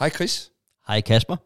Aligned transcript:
Hej 0.00 0.10
Chris. 0.10 0.52
Hej 0.86 1.00
Kasper. 1.00 1.36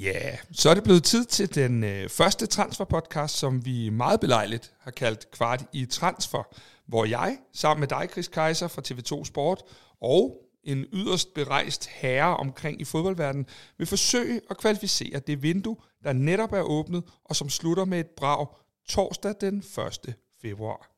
Ja, 0.00 0.26
yeah. 0.26 0.38
så 0.52 0.70
er 0.70 0.74
det 0.74 0.84
blevet 0.84 1.04
tid 1.04 1.24
til 1.24 1.54
den 1.54 1.84
øh, 1.84 2.08
første 2.08 2.46
transferpodcast, 2.46 3.38
som 3.38 3.64
vi 3.64 3.88
meget 3.88 4.20
belejligt 4.20 4.72
har 4.80 4.90
kaldt 4.90 5.30
Kvart 5.30 5.64
i 5.72 5.86
Transfer, 5.86 6.42
hvor 6.86 7.04
jeg, 7.04 7.38
sammen 7.52 7.80
med 7.80 7.88
dig, 7.88 8.08
Chris 8.12 8.28
Kaiser 8.28 8.68
fra 8.68 8.82
TV2 8.88 9.24
Sport, 9.24 9.62
og 10.00 10.36
en 10.64 10.86
yderst 10.92 11.34
berejst 11.34 11.86
herre 11.86 12.36
omkring 12.36 12.80
i 12.80 12.84
fodboldverdenen, 12.84 13.46
vil 13.78 13.86
forsøge 13.86 14.40
at 14.50 14.58
kvalificere 14.58 15.18
det 15.18 15.42
vindue, 15.42 15.76
der 16.04 16.12
netop 16.12 16.52
er 16.52 16.62
åbnet, 16.62 17.04
og 17.24 17.36
som 17.36 17.50
slutter 17.50 17.84
med 17.84 18.00
et 18.00 18.10
brag 18.16 18.46
torsdag 18.88 19.34
den 19.40 19.58
1. 19.58 20.14
februar. 20.42 20.90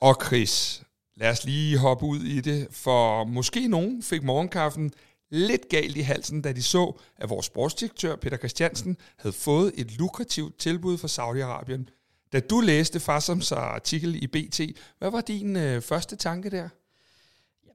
Og 0.00 0.16
Chris, 0.24 0.82
lad 1.20 1.30
os 1.30 1.44
lige 1.44 1.78
hoppe 1.78 2.06
ud 2.06 2.20
i 2.20 2.40
det, 2.40 2.68
for 2.70 3.24
måske 3.24 3.68
nogen 3.68 4.02
fik 4.02 4.22
morgenkaffen 4.22 4.92
lidt 5.30 5.68
galt 5.68 5.96
i 5.96 6.00
halsen, 6.00 6.42
da 6.42 6.52
de 6.52 6.62
så, 6.62 7.00
at 7.16 7.30
vores 7.30 7.46
sportsdirektør 7.46 8.16
Peter 8.16 8.36
Christiansen 8.36 8.96
havde 9.18 9.34
fået 9.34 9.72
et 9.76 9.98
lukrativt 9.98 10.58
tilbud 10.58 10.98
fra 10.98 11.08
Saudi-Arabien. 11.08 11.86
Da 12.32 12.40
du 12.40 12.60
læste 12.60 13.00
Fassams 13.00 13.52
artikel 13.52 14.22
i 14.22 14.26
BT, 14.26 14.60
hvad 14.98 15.10
var 15.10 15.20
din 15.20 15.56
øh, 15.56 15.82
første 15.82 16.16
tanke 16.16 16.50
der? 16.50 16.68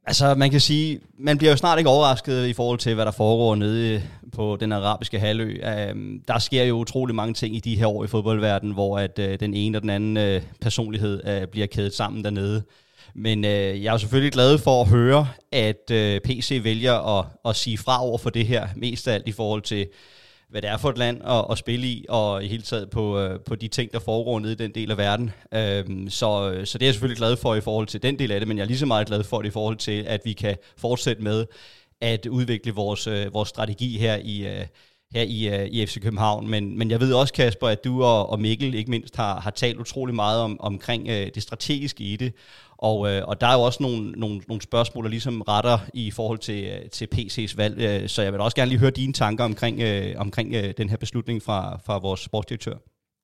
Altså, 0.06 0.36
man 0.36 0.52
kan 0.52 0.60
sige, 0.60 1.00
man 1.18 1.38
bliver 1.38 1.52
jo 1.52 1.58
snart 1.58 1.78
ikke 1.78 1.90
overrasket 1.90 2.48
i 2.48 2.54
forhold 2.54 2.80
til, 2.80 2.96
hvad 2.96 3.06
der 3.06 3.12
foregår 3.12 3.56
nede 3.56 4.04
på 4.32 4.58
den 4.60 4.72
arabiske 4.72 5.20
halvø. 5.20 5.58
Um, 5.92 6.22
der 6.28 6.40
sker 6.40 6.64
jo 6.64 6.76
utrolig 6.76 7.16
mange 7.16 7.34
ting 7.34 7.56
i 7.56 7.60
de 7.60 7.76
her 7.76 7.88
år 7.88 8.04
i 8.04 8.08
fodboldverdenen, 8.08 8.74
hvor 8.74 9.00
at 9.00 9.20
uh, 9.20 9.26
den 9.26 9.54
ene 9.54 9.78
og 9.78 9.82
den 9.82 9.90
anden 9.90 10.36
uh, 10.38 10.44
personlighed 10.62 11.42
uh, 11.42 11.50
bliver 11.50 11.68
kædet 11.68 11.94
sammen 11.94 12.24
dernede. 12.24 12.64
Men 13.16 13.46
øh, 13.46 13.84
jeg 13.84 13.94
er 13.94 13.98
selvfølgelig 13.98 14.32
glad 14.32 14.58
for 14.58 14.82
at 14.82 14.88
høre, 14.88 15.28
at 15.52 15.92
øh, 15.92 16.22
PC 16.22 16.60
vælger 16.64 17.20
at, 17.20 17.26
at 17.46 17.56
sige 17.56 17.78
fra 17.78 18.04
over 18.04 18.18
for 18.18 18.30
det 18.30 18.48
her, 18.48 18.68
mest 18.76 19.08
af 19.08 19.14
alt 19.14 19.28
i 19.28 19.32
forhold 19.32 19.62
til 19.62 19.88
hvad 20.54 20.62
det 20.62 20.70
er 20.70 20.78
for 20.78 20.90
et 20.90 20.98
land 20.98 21.22
at, 21.26 21.46
at 21.52 21.58
spille 21.58 21.88
i, 21.88 22.06
og 22.10 22.44
i 22.44 22.48
hele 22.48 22.64
taget 22.64 22.90
på, 22.90 23.20
øh, 23.20 23.40
på 23.40 23.56
de 23.56 23.68
ting, 23.68 23.92
der 23.92 24.00
foregår 24.00 24.40
nede 24.40 24.54
i 24.54 24.56
den 24.56 24.72
del 24.72 24.92
af 24.92 24.98
verden. 24.98 25.32
Øhm, 25.54 26.10
så, 26.10 26.52
øh, 26.52 26.66
så 26.66 26.78
det 26.78 26.86
er 26.86 26.88
jeg 26.88 26.94
selvfølgelig 26.94 27.18
glad 27.18 27.36
for 27.36 27.56
i 27.56 27.62
forhold 27.62 27.88
til 27.88 28.04
den 28.04 28.20
del 28.20 28.32
af 28.32 28.40
det, 28.40 28.48
men 28.48 28.58
jeg 28.58 28.64
er 28.64 28.68
lige 28.68 28.78
så 28.78 28.86
meget 28.86 29.08
glad 29.08 29.24
for 29.24 29.42
det 29.42 29.50
i 29.50 29.52
forhold 29.52 29.78
til, 29.78 30.04
at 30.08 30.22
vi 30.26 30.34
kan 30.34 30.58
fortsætte 30.78 31.24
med 31.24 31.46
at 32.02 32.26
udvikle 32.26 32.72
vores, 32.72 33.08
øh, 33.08 33.34
vores 33.34 33.50
strategi 33.50 33.98
her 33.98 34.16
i, 34.24 34.48
øh, 34.48 34.66
her 35.14 35.22
i, 35.22 35.48
øh, 35.48 35.68
i 35.68 35.86
FC 35.86 36.02
København. 36.02 36.50
Men, 36.50 36.78
men 36.78 36.92
jeg 36.92 37.00
ved 37.00 37.14
også, 37.14 37.34
Kasper, 37.34 37.68
at 37.68 37.84
du 37.84 38.04
og, 38.04 38.30
og 38.30 38.40
Mikkel 38.40 38.74
ikke 38.74 38.92
mindst 38.92 39.16
har, 39.16 39.40
har 39.40 39.52
talt 39.52 39.80
utrolig 39.80 40.16
meget 40.16 40.42
om, 40.42 40.62
omkring 40.62 41.08
øh, 41.10 41.30
det 41.36 41.44
strategiske 41.44 42.04
i 42.04 42.16
det, 42.16 42.34
og, 42.84 43.10
øh, 43.10 43.28
og 43.28 43.42
der 43.42 43.48
er 43.48 43.54
jo 43.54 43.62
også 43.62 43.84
nogle, 43.84 44.12
nogle, 44.12 44.42
nogle 44.48 44.62
spørgsmål, 44.62 45.04
der 45.04 45.10
ligesom 45.10 45.42
retter 45.42 45.80
i 45.94 46.12
forhold 46.12 46.40
til, 46.40 46.64
øh, 46.64 46.90
til 46.90 47.08
PC's 47.16 47.58
valg, 47.58 47.80
øh, 47.80 48.10
så 48.10 48.22
jeg 48.22 48.34
vil 48.34 48.42
også 48.42 48.56
gerne 48.56 48.70
lige 48.70 48.80
høre 48.80 48.92
dine 48.92 49.14
tanker 49.14 49.44
omkring, 49.44 49.82
øh, 49.82 50.16
omkring 50.18 50.54
øh, 50.56 50.74
den 50.78 50.90
her 50.90 50.98
beslutning 50.98 51.44
fra, 51.44 51.80
fra 51.86 51.98
vores 51.98 52.20
sportsdirektør. 52.20 52.76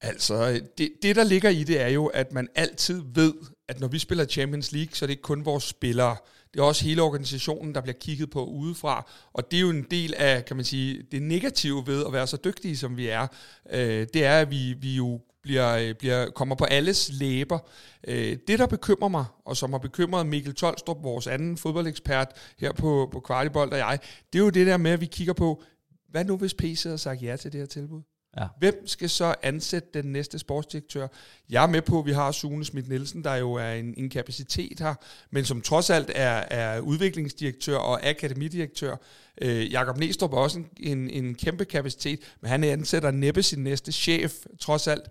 Altså, 0.02 0.62
det, 0.78 0.90
det 1.02 1.16
der 1.16 1.24
ligger 1.24 1.50
i 1.50 1.64
det 1.64 1.82
er 1.82 1.88
jo, 1.88 2.06
at 2.06 2.34
man 2.34 2.48
altid 2.56 3.04
ved, 3.14 3.34
at 3.70 3.80
når 3.80 3.88
vi 3.88 4.00
spiller 4.00 4.26
Champions 4.26 4.72
League, 4.72 4.92
så 4.94 5.06
er 5.06 5.08
det 5.08 5.12
ikke 5.12 5.22
kun 5.22 5.46
vores 5.46 5.64
spillere. 5.64 6.16
Det 6.54 6.60
er 6.60 6.64
også 6.64 6.86
hele 6.86 7.02
organisationen, 7.02 7.76
der 7.76 7.82
bliver 7.82 7.98
kigget 8.02 8.30
på 8.30 8.46
udefra. 8.46 9.12
Og 9.34 9.52
det 9.52 9.58
er 9.58 9.62
jo 9.62 9.70
en 9.70 9.86
del 9.92 10.14
af, 10.18 10.46
kan 10.46 10.56
man 10.56 10.66
sige, 10.66 11.04
det 11.12 11.22
negative 11.22 11.88
ved 11.88 12.06
at 12.06 12.14
være 12.14 12.28
så 12.28 12.38
dygtige, 12.44 12.78
som 12.78 12.98
vi 12.98 13.08
er. 13.08 13.28
Øh, 13.72 14.08
det 14.14 14.26
er, 14.26 14.42
at 14.42 14.52
vi, 14.52 14.74
vi 14.74 14.96
jo 14.96 15.22
bliver, 15.50 15.76
øh, 15.76 15.96
bliver, 15.96 16.30
kommer 16.30 16.56
på 16.56 16.66
alles 16.66 17.10
læber. 17.14 17.60
Øh, 18.08 18.38
det, 18.48 18.60
der 18.60 18.68
bekymrer 18.68 19.10
mig, 19.10 19.26
og 19.46 19.58
som 19.58 19.72
har 19.72 19.80
bekymret 19.80 20.26
Mikkel 20.26 20.56
Tolstrup, 20.56 21.04
vores 21.04 21.28
anden 21.28 21.58
fodboldekspert 21.58 22.28
her 22.60 22.72
på, 22.72 23.10
på 23.12 23.20
Kvartibold 23.20 23.72
og 23.72 23.78
jeg, 23.78 24.00
det 24.34 24.40
er 24.40 24.44
jo 24.44 24.50
det 24.50 24.68
der 24.68 24.78
med, 24.78 24.92
at 24.92 25.02
vi 25.02 25.06
kigger 25.06 25.34
på, 25.34 25.64
hvad 26.10 26.26
nu 26.26 26.38
hvis 26.38 26.54
PC 26.54 26.84
har 26.84 26.98
sagt 26.98 27.22
ja 27.22 27.36
til 27.36 27.52
det 27.52 27.60
her 27.60 27.68
tilbud? 27.68 28.02
Ja. 28.38 28.48
Hvem 28.60 28.88
skal 28.88 29.10
så 29.10 29.36
ansætte 29.44 29.90
den 29.94 30.12
næste 30.12 30.40
sportsdirektør? 30.40 31.08
Jeg 31.50 31.64
er 31.64 31.68
med 31.68 31.82
på, 31.82 32.00
at 32.00 32.06
vi 32.06 32.12
har 32.12 32.32
Sune 32.32 32.66
Schmidt 32.66 32.90
Nielsen, 32.90 33.24
der 33.24 33.36
jo 33.36 33.54
er 33.54 33.72
en, 33.72 33.94
en 33.98 34.10
kapacitet 34.10 34.80
her, 34.80 34.94
men 35.32 35.46
som 35.46 35.62
trods 35.62 35.90
alt 35.90 36.12
er, 36.16 36.44
er 36.50 36.80
udviklingsdirektør 36.80 37.78
og 37.78 38.08
akademidirektør. 38.08 38.96
Øh, 39.42 39.72
Jakob 39.72 39.98
Næstrup 39.98 40.34
er 40.34 40.38
også 40.38 40.60
en, 40.60 40.68
en, 40.80 41.10
en 41.10 41.36
kæmpe 41.36 41.66
kapacitet, 41.66 42.20
men 42.42 42.50
han 42.50 42.64
ansætter 42.64 43.12
næppe 43.12 43.44
sin 43.44 43.64
næste 43.64 43.92
chef, 43.92 44.34
trods 44.60 44.88
alt. 44.88 45.04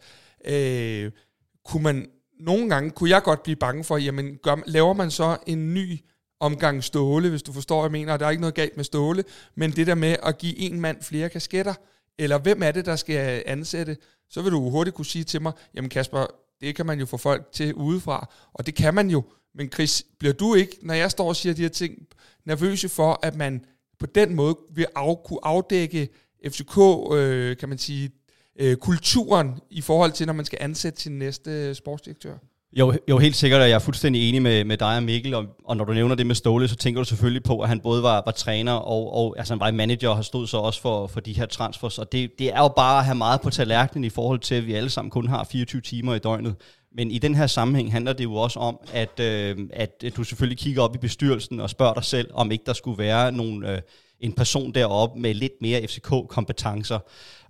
Øh, 0.45 1.11
kunne 1.65 1.83
man 1.83 2.09
nogle 2.41 2.69
gange, 2.69 2.91
kunne 2.91 3.11
jeg 3.11 3.23
godt 3.23 3.43
blive 3.43 3.57
bange 3.57 3.85
for, 3.85 3.97
jamen 3.97 4.37
gør, 4.43 4.57
laver 4.67 4.93
man 4.93 5.11
så 5.11 5.37
en 5.47 5.75
ny 5.75 5.99
omgang 6.41 6.85
Ståle, 6.85 7.31
hvis 7.31 7.43
du 7.43 7.53
forstår, 7.53 7.85
jeg 7.85 7.93
mener. 7.93 8.17
Der 8.17 8.27
er 8.27 8.31
ikke 8.31 8.41
noget 8.41 8.55
galt 8.55 8.77
med 8.77 8.85
Ståle, 8.85 9.25
men 9.55 9.71
det 9.71 9.87
der 9.87 9.95
med 9.95 10.17
at 10.23 10.39
give 10.39 10.59
en 10.59 10.81
mand 10.81 11.03
flere 11.03 11.29
kasketter, 11.29 11.75
eller 12.19 12.39
hvem 12.39 12.63
er 12.63 12.71
det, 12.71 12.87
der 12.87 12.97
skal 12.97 13.43
ansætte, 13.47 13.97
så 14.31 14.43
vil 14.43 14.53
du 14.53 14.71
hurtigt 14.71 14.97
kunne 14.97 15.07
sige 15.07 15.25
til 15.25 15.43
mig, 15.43 15.53
jamen 15.75 15.91
Kasper, 15.91 16.27
det 16.61 16.77
kan 16.77 16.87
man 16.87 16.99
jo 17.01 17.07
få 17.07 17.17
folk 17.17 17.53
til 17.53 17.75
udefra, 17.75 18.31
og 18.53 18.67
det 18.67 18.75
kan 18.75 18.95
man 18.95 19.11
jo. 19.11 19.23
Men 19.55 19.73
Chris, 19.73 20.05
bliver 20.19 20.35
du 20.35 20.55
ikke, 20.55 20.77
når 20.83 20.95
jeg 20.95 21.11
står 21.11 21.29
og 21.29 21.37
siger 21.37 21.55
de 21.55 21.63
her 21.63 21.69
ting, 21.69 22.07
nervøse 22.45 22.89
for, 22.89 23.19
at 23.23 23.37
man 23.37 23.65
på 23.99 24.07
den 24.07 24.35
måde 24.35 24.57
vil 24.75 24.87
af, 24.97 25.25
kunne 25.25 25.39
afdække 25.43 26.09
FCK, 26.47 26.79
øh, 27.13 27.57
kan 27.57 27.69
man 27.69 27.79
sige, 27.79 28.11
øh, 28.59 28.77
kulturen 28.77 29.61
i 29.71 29.81
forhold 29.81 30.13
til, 30.13 30.27
når 30.27 30.33
man 30.33 30.45
skal 30.45 30.59
ansætte 30.61 31.03
sin 31.03 31.19
næste 31.19 31.75
sportsdirektør? 31.75 32.35
Jo, 32.73 32.95
jo, 33.09 33.19
helt 33.19 33.37
sikkert, 33.37 33.61
og 33.61 33.69
jeg 33.69 33.75
er 33.75 33.79
fuldstændig 33.79 34.29
enig 34.29 34.43
med, 34.43 34.65
med 34.65 34.77
dig 34.77 34.97
og 34.97 35.03
Mikkel, 35.03 35.35
og, 35.35 35.47
og 35.65 35.77
når 35.77 35.85
du 35.85 35.93
nævner 35.93 36.15
det 36.15 36.27
med 36.27 36.35
Ståle, 36.35 36.69
så 36.69 36.77
tænker 36.77 37.01
du 37.01 37.05
selvfølgelig 37.05 37.43
på, 37.43 37.61
at 37.61 37.69
han 37.69 37.81
både 37.81 38.03
var, 38.03 38.23
var 38.27 38.33
træner 38.33 38.73
og, 38.73 39.15
og 39.15 39.35
altså 39.39 39.55
han 39.55 39.61
var 39.61 39.71
manager 39.71 40.09
og 40.09 40.17
har 40.17 40.23
stået 40.23 40.49
så 40.49 40.57
også 40.57 40.81
for, 40.81 41.07
for 41.07 41.21
de 41.21 41.33
her 41.33 41.47
transfers, 41.47 41.99
og 41.99 42.13
det, 42.13 42.31
det 42.39 42.55
er 42.55 42.59
jo 42.59 42.69
bare 42.69 42.99
at 42.99 43.05
have 43.05 43.15
meget 43.15 43.41
på 43.41 43.51
tallerkenen 43.51 44.05
i 44.05 44.09
forhold 44.09 44.39
til, 44.39 44.55
at 44.55 44.67
vi 44.67 44.75
alle 44.75 44.91
sammen 44.91 45.11
kun 45.11 45.29
har 45.29 45.45
24 45.45 45.81
timer 45.81 46.15
i 46.15 46.19
døgnet. 46.19 46.55
Men 46.97 47.11
i 47.11 47.19
den 47.19 47.35
her 47.35 47.47
sammenhæng 47.47 47.93
handler 47.93 48.13
det 48.13 48.25
jo 48.25 48.35
også 48.35 48.59
om, 48.59 48.79
at, 48.93 49.21
øh, 49.21 49.57
at 49.73 50.05
du 50.17 50.25
selvfølgelig 50.25 50.59
kigger 50.59 50.83
op 50.83 50.95
i 50.95 50.99
bestyrelsen 50.99 51.61
og 51.61 51.71
spørger 51.71 51.95
dig 51.95 52.05
selv, 52.05 52.31
om 52.35 52.51
ikke 52.51 52.65
der 52.67 52.73
skulle 52.73 52.99
være 52.99 53.33
nogle, 53.33 53.73
øh, 53.73 53.81
en 54.21 54.33
person 54.33 54.73
deroppe 54.73 55.21
med 55.21 55.35
lidt 55.35 55.53
mere 55.61 55.87
FCK-kompetencer 55.87 56.99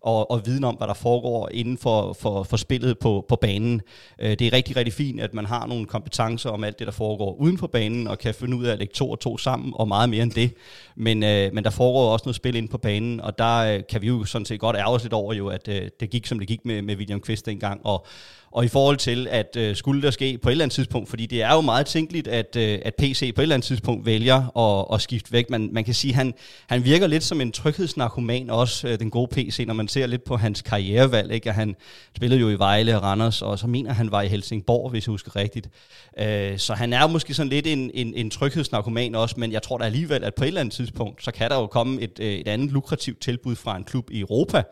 og, 0.00 0.30
og 0.30 0.46
viden 0.46 0.64
om, 0.64 0.74
hvad 0.74 0.88
der 0.88 0.94
foregår 0.94 1.48
inden 1.52 1.78
for, 1.78 2.12
for, 2.12 2.42
for 2.42 2.56
spillet 2.56 2.98
på, 2.98 3.24
på 3.28 3.36
banen. 3.36 3.80
Øh, 4.18 4.30
det 4.30 4.42
er 4.42 4.52
rigtig, 4.52 4.76
rigtig 4.76 4.94
fint, 4.94 5.20
at 5.20 5.34
man 5.34 5.46
har 5.46 5.66
nogle 5.66 5.86
kompetencer 5.86 6.50
om 6.50 6.64
alt 6.64 6.78
det, 6.78 6.86
der 6.86 6.92
foregår 6.92 7.34
uden 7.34 7.58
for 7.58 7.66
banen, 7.66 8.06
og 8.06 8.18
kan 8.18 8.34
finde 8.34 8.56
ud 8.56 8.64
af 8.64 8.72
at 8.72 8.78
lægge 8.78 8.94
to 8.94 9.10
og 9.10 9.20
to 9.20 9.38
sammen, 9.38 9.72
og 9.76 9.88
meget 9.88 10.10
mere 10.10 10.22
end 10.22 10.32
det. 10.32 10.54
Men, 10.96 11.22
øh, 11.22 11.54
men 11.54 11.64
der 11.64 11.70
foregår 11.70 12.12
også 12.12 12.22
noget 12.26 12.36
spil 12.36 12.54
inde 12.56 12.68
på 12.68 12.78
banen, 12.78 13.20
og 13.20 13.38
der 13.38 13.58
øh, 13.58 13.80
kan 13.90 14.02
vi 14.02 14.06
jo 14.06 14.24
sådan 14.24 14.44
set 14.44 14.60
godt 14.60 14.76
ærge 14.76 14.88
os 14.88 15.02
lidt 15.02 15.12
over, 15.12 15.34
jo, 15.34 15.48
at 15.48 15.68
øh, 15.68 15.82
det 16.00 16.10
gik, 16.10 16.26
som 16.26 16.38
det 16.38 16.48
gik 16.48 16.64
med, 16.64 16.82
med 16.82 16.96
William 16.96 17.20
Kvist 17.20 17.46
dengang, 17.46 17.80
og 17.84 18.06
og 18.50 18.64
i 18.64 18.68
forhold 18.68 18.96
til, 18.96 19.26
at 19.30 19.56
øh, 19.56 19.76
skulle 19.76 20.02
der 20.02 20.10
ske 20.10 20.38
på 20.42 20.48
et 20.48 20.52
eller 20.52 20.64
andet 20.64 20.74
tidspunkt, 20.74 21.08
fordi 21.08 21.26
det 21.26 21.42
er 21.42 21.54
jo 21.54 21.60
meget 21.60 21.86
tænkeligt, 21.86 22.28
at, 22.28 22.56
øh, 22.56 22.78
at 22.84 22.94
PC 22.94 23.34
på 23.34 23.40
et 23.40 23.42
eller 23.42 23.54
andet 23.54 23.66
tidspunkt 23.66 24.06
vælger 24.06 24.58
at, 24.58 24.94
at 24.94 25.02
skifte 25.02 25.32
væk. 25.32 25.50
Man, 25.50 25.68
man 25.72 25.84
kan 25.84 25.94
sige, 25.94 26.10
at 26.10 26.14
han, 26.14 26.34
han 26.66 26.84
virker 26.84 27.06
lidt 27.06 27.24
som 27.24 27.40
en 27.40 27.52
tryghedsnarkoman 27.52 28.50
også, 28.50 28.88
øh, 28.88 28.98
den 28.98 29.10
gode 29.10 29.28
PC, 29.34 29.64
når 29.66 29.74
man 29.74 29.87
ser 29.90 30.06
lidt 30.06 30.24
på 30.24 30.36
hans 30.36 30.62
karrierevalg. 30.62 31.32
Ikke? 31.32 31.48
At 31.48 31.54
han 31.54 31.76
spillede 32.16 32.40
jo 32.40 32.48
i 32.48 32.58
Vejle 32.58 32.96
og 32.96 33.02
Randers, 33.02 33.42
og 33.42 33.58
så 33.58 33.66
mener 33.66 33.92
han 33.92 34.12
var 34.12 34.22
i 34.22 34.28
Helsingborg, 34.28 34.90
hvis 34.90 35.06
jeg 35.06 35.10
husker 35.10 35.36
rigtigt. 35.36 35.70
Øh, 36.18 36.58
så 36.58 36.74
han 36.74 36.92
er 36.92 37.06
måske 37.06 37.34
sådan 37.34 37.50
lidt 37.50 37.66
en, 37.66 37.90
en, 37.94 38.14
en 38.14 38.30
tryghedsnarkoman 38.30 39.14
også, 39.14 39.34
men 39.38 39.52
jeg 39.52 39.62
tror 39.62 39.78
da 39.78 39.84
alligevel, 39.84 40.24
at 40.24 40.34
på 40.34 40.44
et 40.44 40.48
eller 40.48 40.60
andet 40.60 40.74
tidspunkt, 40.74 41.24
så 41.24 41.30
kan 41.30 41.50
der 41.50 41.56
jo 41.56 41.66
komme 41.66 42.00
et, 42.00 42.20
øh, 42.20 42.26
et 42.26 42.48
andet 42.48 42.72
lukrativt 42.72 43.20
tilbud 43.20 43.56
fra 43.56 43.76
en 43.76 43.84
klub 43.84 44.10
i 44.10 44.20
Europa, 44.20 44.62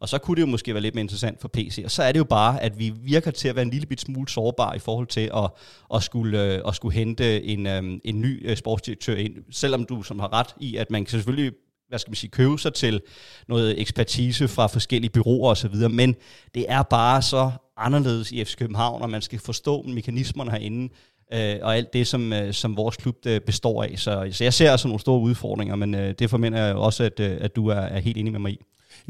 og 0.00 0.08
så 0.08 0.18
kunne 0.18 0.36
det 0.36 0.42
jo 0.42 0.46
måske 0.46 0.74
være 0.74 0.82
lidt 0.82 0.94
mere 0.94 1.02
interessant 1.02 1.40
for 1.40 1.48
PC. 1.48 1.82
Og 1.84 1.90
så 1.90 2.02
er 2.02 2.12
det 2.12 2.18
jo 2.18 2.24
bare, 2.24 2.62
at 2.62 2.78
vi 2.78 2.92
virker 3.02 3.30
til 3.30 3.48
at 3.48 3.56
være 3.56 3.62
en 3.62 3.70
lille 3.70 3.86
bit 3.86 4.00
smule 4.00 4.28
sårbare 4.28 4.76
i 4.76 4.78
forhold 4.78 5.06
til 5.06 5.30
at, 5.36 5.50
at, 5.94 6.02
skulle, 6.02 6.42
øh, 6.42 6.60
at 6.68 6.74
skulle 6.74 6.94
hente 6.94 7.44
en, 7.44 7.66
øh, 7.66 7.82
en 8.04 8.20
ny 8.20 8.54
sportsdirektør 8.54 9.14
ind. 9.14 9.34
Selvom 9.50 9.84
du 9.84 10.02
som 10.02 10.18
har 10.18 10.32
ret 10.32 10.54
i, 10.60 10.76
at 10.76 10.90
man 10.90 11.04
kan 11.04 11.10
selvfølgelig 11.10 11.52
hvad 11.88 11.98
skal 11.98 12.10
man 12.10 12.16
sige, 12.16 12.30
købe 12.30 12.58
sig 12.58 12.74
til 12.74 13.00
noget 13.48 13.80
ekspertise 13.80 14.48
fra 14.48 14.66
forskellige 14.66 15.10
byråer 15.10 15.50
osv., 15.50 15.74
men 15.90 16.14
det 16.54 16.64
er 16.68 16.82
bare 16.82 17.22
så 17.22 17.50
anderledes 17.76 18.32
i 18.32 18.44
FC 18.44 18.56
København, 18.56 19.02
og 19.02 19.10
man 19.10 19.22
skal 19.22 19.38
forstå 19.38 19.82
mekanismerne 19.82 20.50
herinde, 20.50 20.94
øh, 21.32 21.56
og 21.62 21.76
alt 21.76 21.92
det, 21.92 22.06
som, 22.06 22.32
øh, 22.32 22.52
som 22.52 22.76
vores 22.76 22.96
klub 22.96 23.16
øh, 23.26 23.40
består 23.40 23.82
af. 23.82 23.94
Så, 23.96 24.28
så 24.32 24.44
jeg 24.44 24.54
ser 24.54 24.70
altså 24.70 24.88
nogle 24.88 25.00
store 25.00 25.20
udfordringer, 25.20 25.76
men 25.76 25.94
øh, 25.94 26.14
det 26.18 26.30
forventer 26.30 26.64
jeg 26.64 26.74
også, 26.74 27.04
at, 27.04 27.20
øh, 27.20 27.36
at 27.40 27.56
du 27.56 27.68
er, 27.68 27.74
er 27.74 27.98
helt 27.98 28.16
enig 28.16 28.32
med 28.32 28.40
mig 28.40 28.52
i. 28.52 28.60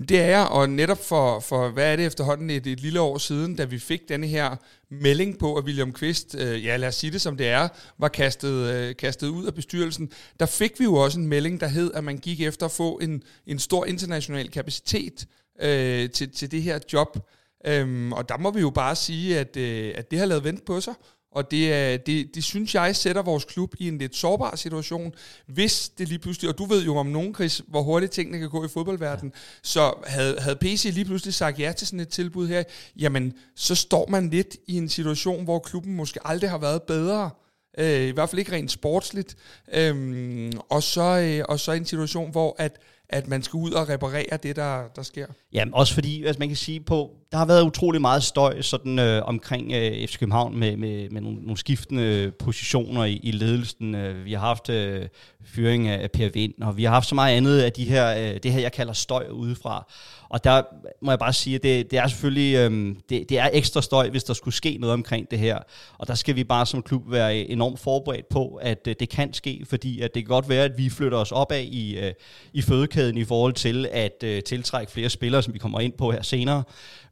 Det 0.09 0.21
er 0.21 0.27
jeg, 0.27 0.47
og 0.47 0.71
netop 0.71 1.05
for, 1.05 1.41
for 1.41 1.69
hvad 1.69 1.93
er 1.93 1.97
det 1.97 2.07
efterhånden, 2.07 2.51
et, 2.51 2.67
et 2.67 2.81
lille 2.81 3.01
år 3.01 3.19
siden, 3.19 3.57
da 3.57 3.65
vi 3.65 3.79
fik 3.79 4.09
denne 4.09 4.27
her 4.27 4.57
melding 4.91 5.39
på, 5.39 5.57
at 5.57 5.65
William 5.65 5.93
Kvist, 5.93 6.35
øh, 6.39 6.65
ja 6.65 6.77
lad 6.77 6.89
os 6.89 6.95
sige 6.95 7.11
det 7.11 7.21
som 7.21 7.37
det 7.37 7.49
er, 7.49 7.69
var 7.99 8.09
kastet, 8.09 8.75
øh, 8.75 8.97
kastet 8.97 9.29
ud 9.29 9.47
af 9.47 9.55
bestyrelsen, 9.55 10.11
der 10.41 10.47
fik 10.47 10.81
vi 10.81 10.85
jo 10.85 10.95
også 10.95 11.21
en 11.21 11.27
melding, 11.27 11.61
der 11.61 11.67
hed, 11.67 11.91
at 11.95 12.05
man 12.05 12.19
gik 12.19 12.41
efter 12.41 12.67
at 12.67 12.73
få 12.73 12.99
en, 12.99 13.23
en 13.47 13.59
stor 13.59 13.85
international 13.85 14.51
kapacitet 14.51 15.27
øh, 15.63 16.11
til, 16.11 16.31
til 16.31 16.51
det 16.51 16.63
her 16.63 16.79
job. 16.93 17.19
Øhm, 17.67 18.13
og 18.13 18.29
der 18.29 18.39
må 18.39 18.51
vi 18.51 18.61
jo 18.61 18.71
bare 18.71 18.97
sige, 18.97 19.39
at, 19.39 19.57
øh, 19.57 19.93
at 19.97 20.11
det 20.11 20.19
har 20.19 20.27
lavet 20.27 20.45
vent 20.45 20.65
på 20.65 20.81
sig, 20.81 20.95
og 21.35 21.51
det, 21.51 22.07
det, 22.07 22.35
det 22.35 22.45
synes 22.45 22.75
jeg 22.75 22.97
sætter 22.97 23.23
vores 23.23 23.45
klub 23.45 23.75
i 23.79 23.89
en 23.89 23.99
lidt 23.99 24.17
sårbar 24.17 24.57
situation, 24.57 25.13
hvis 25.47 25.89
det 25.89 26.09
lige 26.09 26.19
pludselig, 26.19 26.51
og 26.51 26.59
du 26.59 26.65
ved 26.65 26.85
jo 26.85 26.97
om 26.97 27.07
nogen, 27.07 27.35
Chris, 27.35 27.63
hvor 27.69 27.83
hurtigt 27.83 28.13
tingene 28.13 28.39
kan 28.39 28.51
gå 28.51 28.65
i 28.65 28.69
fodboldverdenen, 28.69 29.33
ja. 29.35 29.41
så 29.63 29.93
havde, 30.07 30.41
havde 30.41 30.57
PC 30.57 30.91
lige 30.93 31.05
pludselig 31.05 31.35
sagt 31.35 31.59
ja 31.59 31.73
til 31.73 31.87
sådan 31.87 32.01
et 32.01 32.09
tilbud 32.09 32.49
her, 32.49 32.63
jamen 32.97 33.33
så 33.57 33.75
står 33.75 34.07
man 34.09 34.31
lidt 34.31 34.57
i 34.67 34.77
en 34.77 34.89
situation, 34.89 35.45
hvor 35.45 35.59
klubben 35.59 35.97
måske 35.97 36.27
aldrig 36.27 36.51
har 36.51 36.59
været 36.59 36.83
bedre, 36.83 37.31
øh, 37.79 38.09
i 38.09 38.11
hvert 38.11 38.31
fald 38.31 38.39
ikke 38.39 38.53
rent 38.53 38.71
sportsligt, 38.71 39.37
øh, 39.75 40.53
og, 40.69 40.83
så, 40.83 41.03
øh, 41.03 41.45
og 41.49 41.61
så 41.61 41.73
en 41.73 41.85
situation, 41.85 42.31
hvor 42.31 42.57
at, 42.59 42.79
at 43.09 43.29
man 43.29 43.43
skal 43.43 43.57
ud 43.57 43.71
og 43.71 43.89
reparere 43.89 44.39
det, 44.43 44.57
der, 44.57 44.89
der 44.97 45.03
sker. 45.03 45.27
Ja, 45.53 45.65
også 45.73 45.95
fordi, 45.95 46.25
altså 46.25 46.39
man 46.39 46.49
kan 46.49 46.57
sige 46.57 46.81
på, 46.81 47.11
der 47.35 47.39
har 47.39 47.47
været 47.47 47.63
utrolig 47.63 48.01
meget 48.01 48.23
støj 48.23 48.63
sådan 48.63 48.99
øh, 48.99 49.23
omkring 49.25 49.73
øh, 49.73 50.09
FC 50.09 50.19
København 50.19 50.59
med, 50.59 50.77
med, 50.77 51.11
med 51.11 51.21
nogle, 51.21 51.39
nogle 51.43 51.57
skiftende 51.57 52.33
positioner 52.39 53.05
i, 53.05 53.21
i 53.23 53.31
ledelsen. 53.31 53.95
Øh, 53.95 54.25
vi 54.25 54.33
har 54.33 54.41
haft 54.41 54.71
øh, 54.71 55.09
fyring 55.45 55.89
af 55.89 56.11
Per 56.11 56.29
Vind, 56.35 56.53
og 56.63 56.77
vi 56.77 56.85
har 56.85 56.91
haft 56.91 57.09
så 57.09 57.15
meget 57.15 57.37
andet 57.37 57.61
af 57.61 57.73
de 57.73 57.85
her, 57.85 58.17
øh, 58.19 58.41
det 58.43 58.53
her, 58.53 58.61
jeg 58.61 58.73
kalder 58.73 58.93
støj 58.93 59.27
udefra. 59.31 59.87
Og 60.29 60.45
der 60.45 60.63
må 61.03 61.11
jeg 61.11 61.19
bare 61.19 61.33
sige, 61.33 61.57
at 61.57 61.63
det, 61.63 61.91
det 61.91 61.99
er 61.99 62.07
selvfølgelig 62.07 62.55
øh, 62.55 62.97
det, 63.09 63.29
det 63.29 63.39
er 63.39 63.51
ekstra 63.53 63.83
støj, 63.83 64.11
hvis 64.11 64.25
der 64.25 64.35
skulle 64.35 64.55
ske 64.55 64.77
noget 64.81 64.93
omkring 64.93 65.31
det 65.31 65.39
her. 65.39 65.59
Og 65.99 66.09
der 66.09 66.15
skal 66.15 66.37
vi 66.37 66.45
bare 66.45 66.67
som 66.67 66.83
klub 66.83 67.11
være 67.11 67.41
øh, 67.41 67.47
enormt 67.49 67.81
forberedt 67.81 68.29
på, 68.29 68.59
at 68.63 68.89
øh, 68.89 68.95
det 69.01 69.09
kan 69.09 69.33
ske, 69.33 69.67
fordi 69.69 70.01
at 70.01 70.15
det 70.15 70.23
kan 70.23 70.29
godt 70.29 70.49
være, 70.49 70.65
at 70.65 70.79
vi 70.79 70.91
flytter 70.91 71.19
os 71.19 71.33
opad 71.33 71.63
i, 71.63 71.99
øh, 71.99 72.13
i 72.53 72.63
fødekæden 72.63 73.19
i 73.19 73.25
forhold 73.25 73.53
til 73.53 73.87
at 73.93 74.23
øh, 74.25 74.43
tiltrække 74.43 74.93
flere 74.93 75.11
spillere, 75.11 75.43
som 75.43 75.55
vi 75.55 75.59
kommer 75.59 75.81
ind 75.81 75.93
på 75.93 76.13
her 76.13 76.23
senere. 76.23 76.63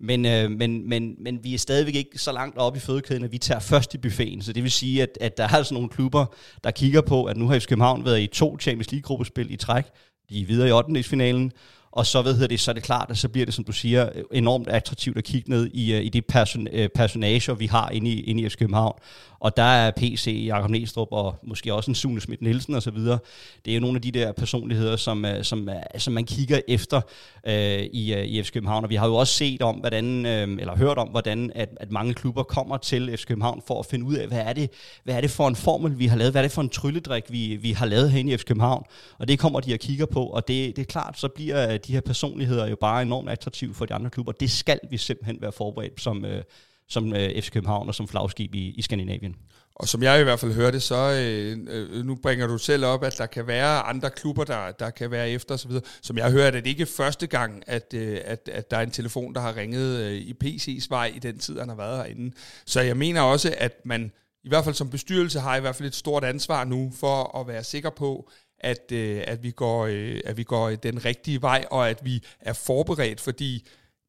Men, 0.02 0.26
øh, 0.26 0.50
men, 0.50 0.88
men, 0.88 1.14
men 1.18 1.44
vi 1.44 1.54
er 1.54 1.58
stadigvæk 1.58 1.94
ikke 1.94 2.18
så 2.18 2.32
langt 2.32 2.58
oppe 2.58 2.76
i 2.76 2.80
fødekæden, 2.80 3.24
at 3.24 3.32
vi 3.32 3.38
tager 3.38 3.60
først 3.60 3.94
i 3.94 3.98
buffeten. 3.98 4.42
Så 4.42 4.52
det 4.52 4.62
vil 4.62 4.70
sige, 4.70 5.02
at, 5.02 5.18
at 5.20 5.36
der 5.36 5.44
er 5.44 5.48
altså 5.48 5.74
nogle 5.74 5.88
klubber, 5.88 6.26
der 6.64 6.70
kigger 6.70 7.00
på, 7.00 7.24
at 7.24 7.36
nu 7.36 7.48
har 7.48 7.58
FC 7.58 7.66
København 7.66 8.04
været 8.04 8.20
i 8.20 8.26
to 8.26 8.58
Champions 8.60 8.92
League-gruppespil 8.92 9.52
i 9.52 9.56
træk. 9.56 9.84
De 10.30 10.40
er 10.40 10.46
videre 10.46 10.68
i 10.68 10.72
8. 10.72 11.02
finalen 11.02 11.52
og 11.92 12.06
så, 12.06 12.22
ved 12.22 12.48
det, 12.48 12.60
så 12.60 12.70
er 12.70 12.72
det 12.72 12.82
klart, 12.82 13.10
at 13.10 13.18
så 13.18 13.28
bliver 13.28 13.44
det, 13.44 13.54
som 13.54 13.64
du 13.64 13.72
siger, 13.72 14.08
enormt 14.32 14.68
attraktivt 14.68 15.18
at 15.18 15.24
kigge 15.24 15.50
ned 15.50 15.70
i, 15.72 15.94
øh, 15.94 16.04
i 16.04 16.08
de 16.08 16.22
person, 16.22 16.68
øh, 16.72 16.88
personager, 16.88 17.54
vi 17.54 17.66
har 17.66 17.90
inde 17.90 18.10
i, 18.10 18.20
inde 18.20 18.42
i 18.42 18.48
FC 18.48 18.56
København. 18.56 18.94
Og 19.42 19.56
der 19.56 19.62
er 19.62 19.90
PC, 19.90 20.42
Jakob 20.46 20.70
Næstrup 20.70 21.08
og 21.10 21.34
måske 21.42 21.74
også 21.74 21.90
en 21.90 21.94
Sune 21.94 22.20
Schmidt 22.20 22.42
Nielsen 22.42 22.74
osv. 22.74 22.96
Det 22.96 23.70
er 23.70 23.74
jo 23.74 23.80
nogle 23.80 23.96
af 23.96 24.02
de 24.02 24.10
der 24.10 24.32
personligheder, 24.32 24.96
som, 24.96 25.24
øh, 25.24 25.44
som, 25.44 25.68
som 25.98 26.12
man 26.12 26.24
kigger 26.24 26.60
efter 26.68 27.00
øh, 27.46 27.82
i, 27.92 28.14
i 28.14 28.42
FC 28.42 28.52
København. 28.52 28.84
Og 28.84 28.90
vi 28.90 28.94
har 28.94 29.06
jo 29.06 29.14
også 29.14 29.34
set 29.34 29.62
om, 29.62 29.74
hvordan, 29.74 30.26
øh, 30.26 30.48
eller 30.60 30.76
hørt 30.76 30.98
om, 30.98 31.08
hvordan 31.08 31.52
at, 31.54 31.68
at 31.76 31.90
mange 31.90 32.14
klubber 32.14 32.42
kommer 32.42 32.76
til 32.76 33.16
FC 33.16 33.26
København 33.26 33.62
for 33.66 33.78
at 33.78 33.86
finde 33.86 34.06
ud 34.06 34.14
af, 34.14 34.28
hvad 34.28 34.40
er 34.40 34.52
det, 34.52 34.70
hvad 35.04 35.14
er 35.14 35.20
det 35.20 35.30
for 35.30 35.48
en 35.48 35.56
formel, 35.56 35.98
vi 35.98 36.06
har 36.06 36.16
lavet? 36.16 36.32
Hvad 36.32 36.40
er 36.40 36.44
det 36.44 36.52
for 36.52 36.62
en 36.62 36.68
trylledrik, 36.68 37.24
vi, 37.28 37.56
vi 37.56 37.72
har 37.72 37.86
lavet 37.86 38.10
herinde 38.10 38.32
i 38.32 38.36
FC 38.36 38.44
København? 38.44 38.84
Og 39.18 39.28
det 39.28 39.38
kommer 39.38 39.60
de 39.60 39.74
og 39.74 39.78
kigger 39.78 40.06
på, 40.06 40.24
og 40.24 40.48
det, 40.48 40.76
det 40.76 40.82
er 40.82 40.86
klart, 40.86 41.18
så 41.18 41.28
bliver 41.28 41.78
de 41.86 41.92
her 41.92 42.00
personligheder 42.00 42.66
jo 42.66 42.76
bare 42.76 43.02
enormt 43.02 43.30
attraktive 43.30 43.74
for 43.74 43.86
de 43.86 43.94
andre 43.94 44.10
klubber. 44.10 44.32
Det 44.32 44.50
skal 44.50 44.80
vi 44.90 44.96
simpelthen 44.96 45.38
være 45.40 45.52
forberedt 45.52 46.00
som, 46.00 46.24
øh, 46.24 46.42
som 46.88 47.14
øh, 47.14 47.42
FC 47.42 47.50
København 47.50 47.88
og 47.88 47.94
som 47.94 48.08
flagskib 48.08 48.54
i, 48.54 48.70
i 48.70 48.82
Skandinavien. 48.82 49.36
Og 49.74 49.88
som 49.88 50.02
jeg 50.02 50.20
i 50.20 50.22
hvert 50.22 50.40
fald 50.40 50.52
hørte, 50.52 50.80
så 50.80 50.94
øh, 50.96 51.58
øh, 51.70 52.04
nu 52.04 52.14
bringer 52.14 52.46
du 52.46 52.58
selv 52.58 52.84
op, 52.84 53.04
at 53.04 53.18
der 53.18 53.26
kan 53.26 53.46
være 53.46 53.80
andre 53.80 54.10
klubber, 54.10 54.44
der, 54.44 54.72
der 54.72 54.90
kan 54.90 55.10
være 55.10 55.30
efter 55.30 55.54
osv. 55.54 55.70
Som 56.02 56.18
jeg 56.18 56.30
hører, 56.30 56.46
at 56.46 56.54
det 56.54 56.66
ikke 56.66 56.82
er 56.82 56.92
første 56.96 57.26
gang, 57.26 57.62
at, 57.66 57.94
øh, 57.94 58.18
at, 58.24 58.48
at 58.52 58.70
der 58.70 58.76
er 58.76 58.82
en 58.82 58.90
telefon, 58.90 59.34
der 59.34 59.40
har 59.40 59.56
ringet 59.56 60.00
øh, 60.00 60.12
i 60.12 60.34
PC's 60.44 60.86
vej 60.90 61.12
i 61.14 61.18
den 61.18 61.38
tid, 61.38 61.58
han 61.58 61.68
har 61.68 61.76
været 61.76 61.96
herinde. 61.96 62.34
Så 62.66 62.80
jeg 62.80 62.96
mener 62.96 63.20
også, 63.20 63.54
at 63.58 63.72
man 63.84 64.12
i 64.44 64.48
hvert 64.48 64.64
fald 64.64 64.74
som 64.74 64.90
bestyrelse 64.90 65.40
har 65.40 65.56
i 65.56 65.60
hvert 65.60 65.76
fald 65.76 65.88
et 65.88 65.94
stort 65.94 66.24
ansvar 66.24 66.64
nu 66.64 66.92
for 67.00 67.38
at 67.40 67.48
være 67.48 67.64
sikker 67.64 67.90
på, 67.90 68.30
at, 68.62 68.92
øh, 68.92 69.22
at, 69.26 69.42
vi 69.42 69.50
går, 69.50 69.86
øh, 69.86 70.20
at 70.24 70.36
vi 70.36 70.42
går 70.42 70.70
den 70.70 71.04
rigtige 71.04 71.42
vej, 71.42 71.64
og 71.70 71.90
at 71.90 72.04
vi 72.04 72.24
er 72.40 72.52
forberedt, 72.52 73.20
fordi 73.20 73.66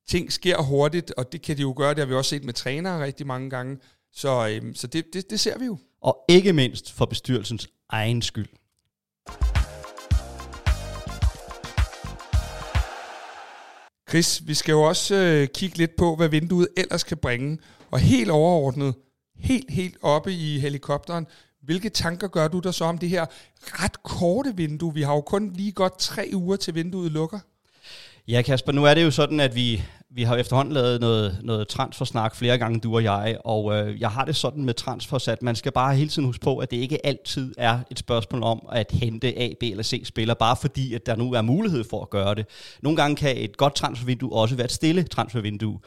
ting 0.08 0.32
sker 0.32 0.62
hurtigt, 0.62 1.12
og 1.12 1.32
det 1.32 1.42
kan 1.42 1.58
de 1.58 1.62
jo 1.62 1.74
gøre, 1.78 1.90
det 1.90 2.00
har 2.00 2.06
vi 2.06 2.14
også 2.14 2.30
set 2.30 2.44
med 2.44 2.54
trænere 2.54 3.04
rigtig 3.04 3.28
mange 3.28 3.50
gange, 3.50 3.78
så, 4.12 4.48
øh, 4.48 4.76
så 4.76 4.88
det, 4.88 5.06
det, 5.14 5.30
det 5.30 5.40
ser 5.40 5.60
vi 5.60 5.66
jo. 5.66 5.78
Og 6.02 6.26
ikke 6.30 6.54
mindst 6.54 6.92
for 6.92 7.06
bestyrelsens 7.06 7.68
egen 7.90 8.22
skyld. 8.22 8.48
Chris, 14.10 14.48
vi 14.48 14.54
skal 14.54 14.72
jo 14.72 14.82
også 14.82 15.16
øh, 15.16 15.48
kigge 15.48 15.78
lidt 15.78 15.96
på, 15.96 16.16
hvad 16.16 16.30
vinduet 16.30 16.68
ellers 16.78 17.04
kan 17.04 17.18
bringe, 17.18 17.58
og 17.92 18.00
helt 18.00 18.32
overordnet, 18.32 18.96
helt, 19.36 19.72
helt 19.72 19.98
oppe 20.02 20.34
i 20.34 20.60
helikopteren, 20.60 21.28
hvilke 21.64 21.90
tanker 21.90 22.28
gør 22.28 22.48
du 22.48 22.60
der 22.60 22.72
så 22.72 22.86
om 22.86 22.98
det 22.98 23.10
her 23.10 23.26
ret 23.62 24.04
korte 24.04 24.54
vindue? 24.56 24.94
Vi 24.94 25.02
har 25.02 25.14
jo 25.14 25.22
kun 25.22 25.54
lige 25.54 25.72
godt 25.72 26.00
tre 26.00 26.30
uger 26.34 26.56
til 26.56 26.76
vinduet 26.76 27.12
lukker. 27.12 27.40
Ja, 28.28 28.42
Kasper, 28.42 28.72
nu 28.72 28.86
er 28.86 28.94
det 28.94 29.04
jo 29.04 29.12
sådan, 29.12 29.40
at 29.40 29.56
vi, 29.56 29.84
vi 30.10 30.24
har 30.24 30.36
efterhånden 30.36 30.74
lavet 30.74 31.02
noget, 31.02 31.40
noget 31.44 31.68
transfersnak 31.68 32.36
flere 32.36 32.58
gange, 32.58 32.80
du 32.80 32.96
og 32.96 33.04
jeg, 33.04 33.38
og 33.46 33.74
øh, 33.74 34.02
jeg 34.02 34.10
har 34.10 34.26
det 34.26 34.36
sådan 34.36 34.66
med 34.66 34.74
transfers, 34.74 35.28
at 35.28 35.42
man 35.42 35.56
skal 35.56 35.72
bare 35.72 35.96
hele 35.96 36.10
tiden 36.10 36.26
huske 36.26 36.44
på, 36.44 36.58
at 36.58 36.72
det 36.72 36.78
ikke 36.78 37.06
altid 37.06 37.54
er 37.58 37.80
et 37.92 38.00
spørgsmål 38.00 38.44
om 38.44 38.68
at 38.72 38.92
hente 38.92 39.40
A, 39.40 39.50
B 39.60 39.64
eller 39.64 39.84
C 39.84 40.02
spiller, 40.06 40.34
bare 40.34 40.56
fordi, 40.62 40.94
at 40.94 41.06
der 41.06 41.16
nu 41.16 41.34
er 41.34 41.42
mulighed 41.42 41.84
for 41.90 42.02
at 42.02 42.10
gøre 42.10 42.36
det. 42.36 42.46
Nogle 42.82 42.96
gange 42.96 43.16
kan 43.16 43.38
et 43.38 43.58
godt 43.58 43.76
transfervindue 43.76 44.34
også 44.34 44.56
være 44.56 44.66
et 44.66 44.72
stille 44.72 45.04
transfervindue. 45.04 45.80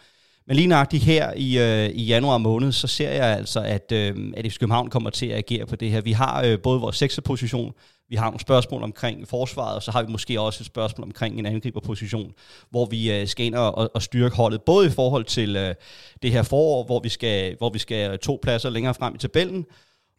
Men 0.47 0.57
lige 0.57 0.67
nøjagtigt 0.67 1.03
her 1.03 1.33
i, 1.37 1.59
øh, 1.59 1.91
i 1.91 2.05
januar 2.05 2.39
måned, 2.39 2.73
så 2.73 2.87
ser 2.87 3.11
jeg 3.11 3.25
altså, 3.25 3.61
at, 3.61 3.93
øh, 3.93 4.33
at 4.37 4.53
FC 4.53 4.59
København 4.59 4.91
kommer 4.91 5.11
til 5.11 5.27
at 5.27 5.39
agere 5.39 5.67
på 5.67 5.77
det 5.77 5.91
her. 5.91 6.01
Vi 6.01 6.13
har 6.13 6.45
øh, 6.45 6.59
både 6.59 6.81
vores 6.81 6.97
sekserposition, 6.97 7.73
vi 8.09 8.17
har 8.17 8.25
nogle 8.25 8.41
spørgsmål 8.41 8.83
omkring 8.83 9.29
forsvaret, 9.29 9.75
og 9.75 9.83
så 9.83 9.91
har 9.91 10.03
vi 10.03 10.13
måske 10.13 10.41
også 10.41 10.63
et 10.63 10.67
spørgsmål 10.67 11.05
omkring 11.05 11.39
en 11.39 11.47
angriberposition, 11.47 12.33
hvor 12.71 12.87
vi 12.87 13.13
øh, 13.13 13.27
skal 13.27 13.47
ind 13.47 13.55
og, 13.55 13.91
og 13.95 14.03
styrke 14.03 14.37
holdet, 14.37 14.63
både 14.63 14.87
i 14.87 14.91
forhold 14.91 15.25
til 15.25 15.57
øh, 15.57 15.75
det 16.23 16.33
her 16.33 16.43
forår, 16.43 16.85
hvor 16.85 17.01
vi, 17.01 17.09
skal, 17.09 17.57
hvor 17.59 17.71
vi 17.71 17.79
skal 17.79 18.19
to 18.19 18.39
pladser 18.43 18.71
længere 18.71 18.95
frem 18.95 19.15
i 19.15 19.19
tabellen, 19.19 19.65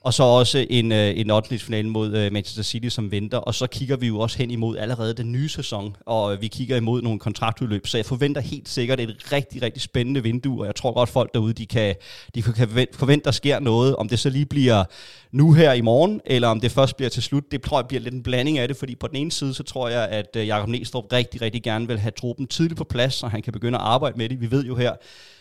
og 0.02 0.14
så 0.14 0.24
også 0.24 0.66
en, 0.70 0.92
øh, 0.92 1.20
en 1.20 1.32
8. 1.32 1.60
finale 1.60 1.90
mod 1.90 2.16
øh, 2.16 2.34
Manchester 2.34 2.64
City, 2.64 2.88
som 2.88 3.12
venter. 3.12 3.38
Og 3.38 3.56
så 3.56 3.68
kigger 3.68 3.98
vi 3.98 4.08
jo 4.08 4.20
også 4.20 4.38
hen 4.38 4.52
imod 4.52 4.78
allerede 4.78 5.14
den 5.14 5.32
nye 5.32 5.50
sæson, 5.50 5.96
og 6.06 6.34
øh, 6.34 6.42
vi 6.42 6.48
kigger 6.48 6.78
imod 6.78 7.02
nogle 7.02 7.20
kontraktudløb. 7.20 7.88
Så 7.88 7.98
jeg 7.98 8.06
forventer 8.06 8.42
helt 8.42 8.70
sikkert 8.70 9.00
et 9.00 9.32
rigtig, 9.32 9.62
rigtig 9.62 9.82
spændende 9.82 10.24
vindue, 10.24 10.62
og 10.62 10.66
jeg 10.66 10.76
tror 10.76 10.94
godt 10.94 11.10
folk 11.10 11.34
derude, 11.34 11.54
de 11.54 11.66
kan, 11.66 11.96
de 12.36 12.42
kan 12.42 12.88
forvente, 12.94 13.26
der 13.26 13.32
sker 13.32 13.60
noget. 13.60 13.96
Om 13.96 14.10
det 14.10 14.20
så 14.20 14.30
lige 14.30 14.46
bliver 14.46 14.84
nu 15.32 15.54
her 15.54 15.74
i 15.74 15.82
morgen, 15.82 16.22
eller 16.26 16.48
om 16.48 16.60
det 16.60 16.72
først 16.72 16.98
bliver 16.98 17.10
til 17.10 17.24
slut, 17.24 17.44
det 17.52 17.62
tror 17.62 17.80
jeg 17.80 17.88
bliver 17.88 18.02
lidt 18.02 18.14
en 18.14 18.24
blanding 18.24 18.58
af 18.58 18.68
det, 18.68 18.78
fordi 18.78 18.96
på 18.96 19.08
den 19.08 19.16
ene 19.16 19.32
side, 19.32 19.54
så 19.54 19.64
tror 19.64 19.90
jeg, 19.90 20.08
at 20.08 20.36
øh, 20.36 20.48
Jakob 20.48 20.70
Næstrup 20.70 21.14
rigtig, 21.14 21.42
rigtig 21.42 21.64
gerne 21.64 21.88
vil 21.88 22.00
have 22.00 22.12
truppen 22.12 22.48
tidligt 22.48 22.78
på 22.78 22.84
plads, 22.84 23.14
så 23.14 23.28
han 23.28 23.42
kan 23.42 23.54
begynde 23.54 23.78
at 23.78 23.84
arbejde 23.84 24.18
med 24.18 24.30
det. 24.30 24.42
Vi 24.42 24.52
ved 24.52 24.66
jo 24.66 24.76
her, 24.76 24.92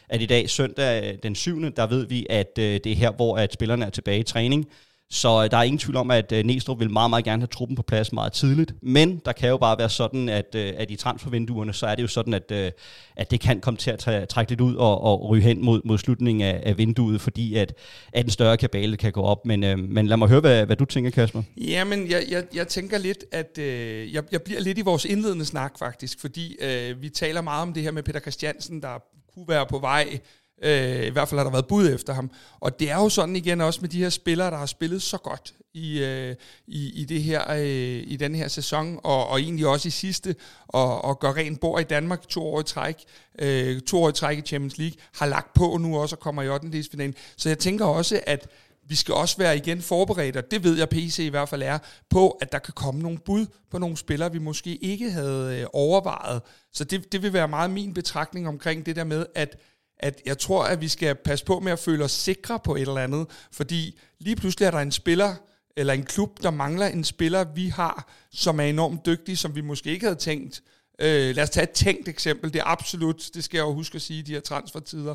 at 0.09 0.23
i 0.23 0.27
dag 0.27 0.51
søndag 0.51 1.05
øh, 1.05 1.19
den 1.23 1.35
7. 1.35 1.73
der 1.77 1.87
ved 1.87 2.07
vi, 2.07 2.27
at 2.31 2.53
øh, 2.59 2.65
det 2.65 2.87
er 2.87 2.97
her, 2.97 3.11
hvor 3.11 3.37
at 3.37 3.53
spillerne 3.53 3.85
er 3.85 3.91
tilbage 3.91 4.21
i 4.21 4.23
træning. 4.23 4.69
Så 5.11 5.45
øh, 5.45 5.51
der 5.51 5.57
er 5.57 5.63
ingen 5.63 5.79
tvivl 5.79 5.97
om, 5.97 6.11
at 6.11 6.33
øh, 6.33 6.45
Næstrup 6.45 6.81
vil 6.81 6.91
meget, 6.91 7.11
meget 7.11 7.25
gerne 7.25 7.43
have 7.43 7.47
truppen 7.47 7.77
på 7.77 7.83
plads 7.83 8.13
meget 8.13 8.33
tidligt. 8.33 8.75
Men 8.83 9.23
der 9.25 9.33
kan 9.33 9.49
jo 9.49 9.57
bare 9.57 9.79
være 9.79 9.89
sådan, 9.89 10.29
at, 10.29 10.55
øh, 10.55 10.73
at 10.77 10.91
i 10.91 10.97
transfervinduerne, 10.97 11.73
så 11.73 11.87
er 11.87 11.95
det 11.95 12.03
jo 12.03 12.09
sådan, 12.09 12.35
at, 12.35 12.51
øh, 12.53 12.71
at 13.17 13.31
det 13.31 13.41
kan 13.41 13.61
komme 13.61 13.79
til 13.79 13.91
at 13.91 14.29
trække 14.29 14.51
lidt 14.51 14.61
ud 14.61 14.75
og, 14.75 15.01
og 15.03 15.29
ryge 15.29 15.43
hen 15.43 15.65
mod, 15.65 15.81
mod 15.85 15.99
slutningen 15.99 16.43
af, 16.43 16.63
af 16.63 16.79
vinduet, 16.79 17.21
fordi 17.21 17.55
at, 17.55 17.75
at 18.13 18.25
en 18.25 18.31
større 18.31 18.57
kabale 18.57 18.97
kan 18.97 19.13
gå 19.13 19.23
op. 19.23 19.47
Men, 19.47 19.65
øh, 19.65 19.79
men 19.79 20.07
lad 20.07 20.17
mig 20.17 20.29
høre, 20.29 20.41
hvad, 20.41 20.67
hvad 20.67 20.77
du 20.77 20.85
tænker, 20.85 21.11
Kasper. 21.11 21.43
Jamen, 21.57 22.11
jeg, 22.11 22.25
jeg, 22.31 22.45
jeg 22.55 22.69
tænker 22.69 22.99
lidt, 22.99 23.25
at 23.33 23.59
øh, 23.59 24.15
jeg, 24.15 24.23
jeg 24.33 24.43
bliver 24.43 24.61
lidt 24.61 24.79
i 24.79 24.83
vores 24.83 25.05
indledende 25.05 25.45
snak 25.45 25.79
faktisk, 25.79 26.21
fordi 26.21 26.57
øh, 26.61 27.03
vi 27.03 27.09
taler 27.09 27.41
meget 27.41 27.63
om 27.63 27.73
det 27.73 27.83
her 27.83 27.91
med 27.91 28.03
Peter 28.03 28.21
Christiansen, 28.21 28.83
der 28.83 28.99
kunne 29.37 29.49
være 29.49 29.67
på 29.67 29.79
vej. 29.79 30.21
Øh, 30.63 31.07
I 31.07 31.11
hvert 31.11 31.29
fald 31.29 31.39
har 31.39 31.45
der 31.45 31.51
været 31.51 31.67
bud 31.67 31.95
efter 31.95 32.13
ham. 32.13 32.31
Og 32.61 32.81
det 32.81 32.91
er 32.91 32.97
jo 32.97 33.09
sådan 33.09 33.37
igen 33.37 33.61
også 33.61 33.81
med 33.81 33.89
de 33.89 34.03
her 34.03 34.11
spillere, 34.11 34.51
der 34.51 34.57
har 34.57 34.67
spillet 34.67 35.03
så 35.03 35.19
godt 35.19 35.55
i, 35.75 36.05
øh, 36.05 36.35
i, 36.67 37.01
i, 37.01 37.05
det 37.05 37.23
her, 37.23 37.53
øh, 37.53 38.03
i 38.07 38.17
den 38.17 38.35
her 38.35 38.49
sæson, 38.49 39.01
og, 39.05 39.29
og 39.29 39.41
egentlig 39.41 39.67
også 39.67 39.89
i 39.89 39.91
sidste, 39.91 40.35
og, 40.67 41.05
og 41.05 41.21
gør 41.21 41.33
rent 41.33 41.61
bord 41.61 41.81
i 41.81 41.85
Danmark 41.85 42.29
to 42.29 42.47
år 42.47 42.61
i 42.61 42.65
træk, 42.65 42.97
øh, 43.39 43.81
to 43.81 44.03
år 44.03 44.09
i 44.09 44.13
træk 44.13 44.39
i 44.39 44.41
Champions 44.41 44.79
League, 44.79 44.97
har 45.15 45.27
lagt 45.27 45.55
på 45.55 45.77
nu 45.81 45.99
også 45.99 46.17
og 46.17 46.21
kommer 46.21 46.43
i 46.43 46.49
8. 46.49 46.85
finalen. 46.91 47.15
Så 47.37 47.49
jeg 47.49 47.59
tænker 47.59 47.85
også, 47.85 48.21
at 48.27 48.49
vi 48.89 48.95
skal 48.95 49.15
også 49.15 49.37
være 49.39 49.57
igen 49.57 49.83
forberedt, 49.83 50.37
og 50.37 50.51
det 50.51 50.65
ved 50.65 50.79
jeg 50.79 50.89
PC 50.89 51.19
i 51.19 51.29
hvert 51.29 51.49
fald 51.49 51.63
er, 51.63 51.79
på 52.11 52.31
at 52.31 52.53
der 52.53 52.59
kan 52.59 52.75
komme 52.77 53.03
nogle 53.03 53.19
bud 53.19 53.47
på 53.71 53.79
nogle 53.79 53.97
spillere, 53.97 54.33
vi 54.33 54.39
måske 54.39 54.77
ikke 54.77 55.11
havde 55.11 55.61
øh, 55.61 55.67
overvejet. 55.73 56.43
Så 56.73 56.85
det, 56.85 57.13
det 57.13 57.23
vil 57.23 57.33
være 57.33 57.49
meget 57.49 57.71
min 57.71 57.95
betragtning 57.95 58.49
omkring 58.49 58.87
det 58.87 58.97
der 58.97 59.05
med, 59.05 59.27
at 59.35 59.57
at 59.99 60.23
jeg 60.27 60.39
tror, 60.39 60.65
at 60.65 60.81
vi 60.81 60.89
skal 60.89 61.15
passe 61.15 61.45
på 61.45 61.61
med 61.61 61.73
at 61.73 61.79
føle 61.79 62.05
os 62.05 62.13
sikre 62.13 62.59
på 62.59 62.75
et 62.75 62.81
eller 62.81 62.97
andet, 62.97 63.27
fordi 63.53 63.99
lige 64.19 64.37
pludselig 64.37 64.67
er 64.67 64.71
der 64.71 64.79
en 64.79 64.93
spiller, 64.93 65.35
eller 65.77 65.93
en 65.93 66.05
klub, 66.05 66.43
der 66.43 66.51
mangler 66.51 66.87
en 66.87 67.05
spiller, 67.05 67.45
vi 67.55 67.69
har, 67.69 68.09
som 68.33 68.61
er 68.61 68.65
enormt 68.65 69.07
dygtig, 69.07 69.39
som 69.39 69.55
vi 69.55 69.61
måske 69.61 69.91
ikke 69.91 70.07
havde 70.07 70.19
tænkt. 70.19 70.63
Øh, 71.01 71.37
lad 71.37 71.43
os 71.43 71.51
tage 71.51 71.65
et 71.65 71.71
tænkt 71.71 72.09
eksempel. 72.09 72.53
Det 72.53 72.59
er 72.59 72.67
absolut, 72.67 73.31
det 73.35 73.45
skal 73.45 73.59
jeg 73.59 73.65
jo 73.65 73.75
huske 73.75 73.97
at 73.97 74.03
sige, 74.03 74.23
de 74.23 74.33
her 74.33 74.41
transfertider 74.41 75.15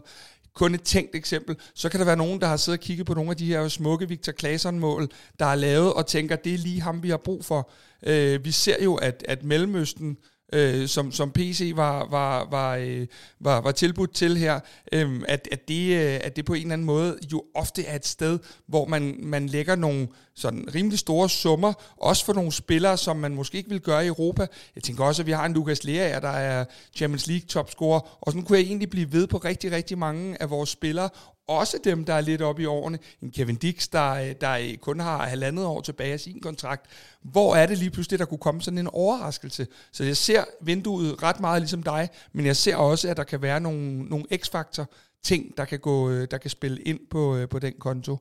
kun 0.55 0.75
et 0.75 0.81
tænkt 0.83 1.15
eksempel. 1.15 1.55
Så 1.75 1.89
kan 1.89 1.99
der 1.99 2.05
være 2.05 2.17
nogen, 2.17 2.41
der 2.41 2.47
har 2.47 2.57
siddet 2.57 2.79
og 2.79 2.83
kigget 2.83 3.07
på 3.07 3.13
nogle 3.13 3.31
af 3.31 3.37
de 3.37 3.45
her 3.45 3.67
smukke 3.67 4.07
Victor 4.07 4.31
Claesson-mål, 4.31 5.09
der 5.39 5.45
er 5.45 5.55
lavet, 5.55 5.93
og 5.93 6.07
tænker, 6.07 6.35
det 6.35 6.53
er 6.53 6.57
lige 6.57 6.81
ham, 6.81 7.03
vi 7.03 7.09
har 7.09 7.17
brug 7.17 7.45
for. 7.45 7.71
Øh, 8.03 8.45
vi 8.45 8.51
ser 8.51 8.83
jo, 8.83 8.95
at, 8.95 9.25
at 9.27 9.43
Mellemøsten 9.43 10.17
øh, 10.53 10.87
som, 10.87 11.11
som 11.11 11.31
PC 11.31 11.71
var, 11.75 12.07
var, 12.09 12.47
var, 12.51 12.75
øh, 12.75 13.07
var, 13.39 13.61
var 13.61 13.71
tilbudt 13.71 14.13
til 14.13 14.37
her, 14.37 14.59
øh, 14.91 15.21
at, 15.27 15.47
at, 15.51 15.67
det, 15.67 15.95
øh, 15.95 16.19
at 16.23 16.35
det 16.35 16.45
på 16.45 16.53
en 16.53 16.61
eller 16.61 16.73
anden 16.73 16.85
måde 16.85 17.17
jo 17.31 17.43
ofte 17.55 17.85
er 17.85 17.95
et 17.95 18.05
sted, 18.05 18.39
hvor 18.67 18.85
man, 18.85 19.15
man 19.19 19.47
lægger 19.47 19.75
nogle 19.75 20.07
sådan 20.35 20.65
rimelig 20.75 20.99
store 20.99 21.29
summer, 21.29 21.73
også 21.97 22.25
for 22.25 22.33
nogle 22.33 22.51
spillere, 22.51 22.97
som 22.97 23.17
man 23.17 23.35
måske 23.35 23.57
ikke 23.57 23.69
vil 23.69 23.81
gøre 23.81 24.03
i 24.03 24.07
Europa. 24.07 24.47
Jeg 24.75 24.83
tænker 24.83 25.03
også, 25.03 25.21
at 25.21 25.25
vi 25.25 25.31
har 25.31 25.45
en 25.45 25.53
Lukas 25.53 25.83
Lea, 25.83 26.19
der 26.19 26.29
er 26.29 26.65
Champions 26.95 27.27
League 27.27 27.45
topscorer, 27.47 28.17
og 28.21 28.31
sådan 28.31 28.45
kunne 28.45 28.57
jeg 28.57 28.65
egentlig 28.65 28.89
blive 28.89 29.11
ved 29.11 29.27
på 29.27 29.37
rigtig, 29.37 29.71
rigtig 29.71 29.97
mange 29.97 30.41
af 30.41 30.49
vores 30.49 30.69
spillere, 30.69 31.09
også 31.47 31.77
dem, 31.83 32.05
der 32.05 32.13
er 32.13 32.21
lidt 32.21 32.41
oppe 32.41 32.61
i 32.61 32.65
årene. 32.65 32.99
En 33.21 33.31
Kevin 33.31 33.55
Dix, 33.55 33.87
der, 33.87 34.33
der 34.33 34.75
kun 34.81 34.99
har 34.99 35.27
halvandet 35.27 35.65
år 35.65 35.81
tilbage 35.81 36.13
af 36.13 36.19
sin 36.19 36.41
kontrakt. 36.41 36.85
Hvor 37.21 37.55
er 37.55 37.65
det 37.65 37.77
lige 37.77 37.91
pludselig, 37.91 38.19
der 38.19 38.25
kunne 38.25 38.37
komme 38.37 38.61
sådan 38.61 38.77
en 38.77 38.87
overraskelse? 38.87 39.67
Så 39.91 40.03
jeg 40.03 40.17
ser 40.17 40.43
vinduet 40.61 41.23
ret 41.23 41.39
meget 41.39 41.61
ligesom 41.61 41.83
dig, 41.83 42.09
men 42.33 42.45
jeg 42.45 42.55
ser 42.55 42.75
også, 42.75 43.09
at 43.09 43.17
der 43.17 43.23
kan 43.23 43.41
være 43.41 43.59
nogle, 43.59 44.03
nogle 44.03 44.25
x-faktor 44.37 44.89
ting, 45.23 45.57
der 45.57 45.65
kan, 45.65 45.79
gå, 45.79 46.25
der 46.25 46.37
kan 46.37 46.49
spille 46.49 46.81
ind 46.81 46.99
på, 47.09 47.35
øh, 47.35 47.49
på 47.49 47.59
den 47.59 47.73
konto. 47.79 48.17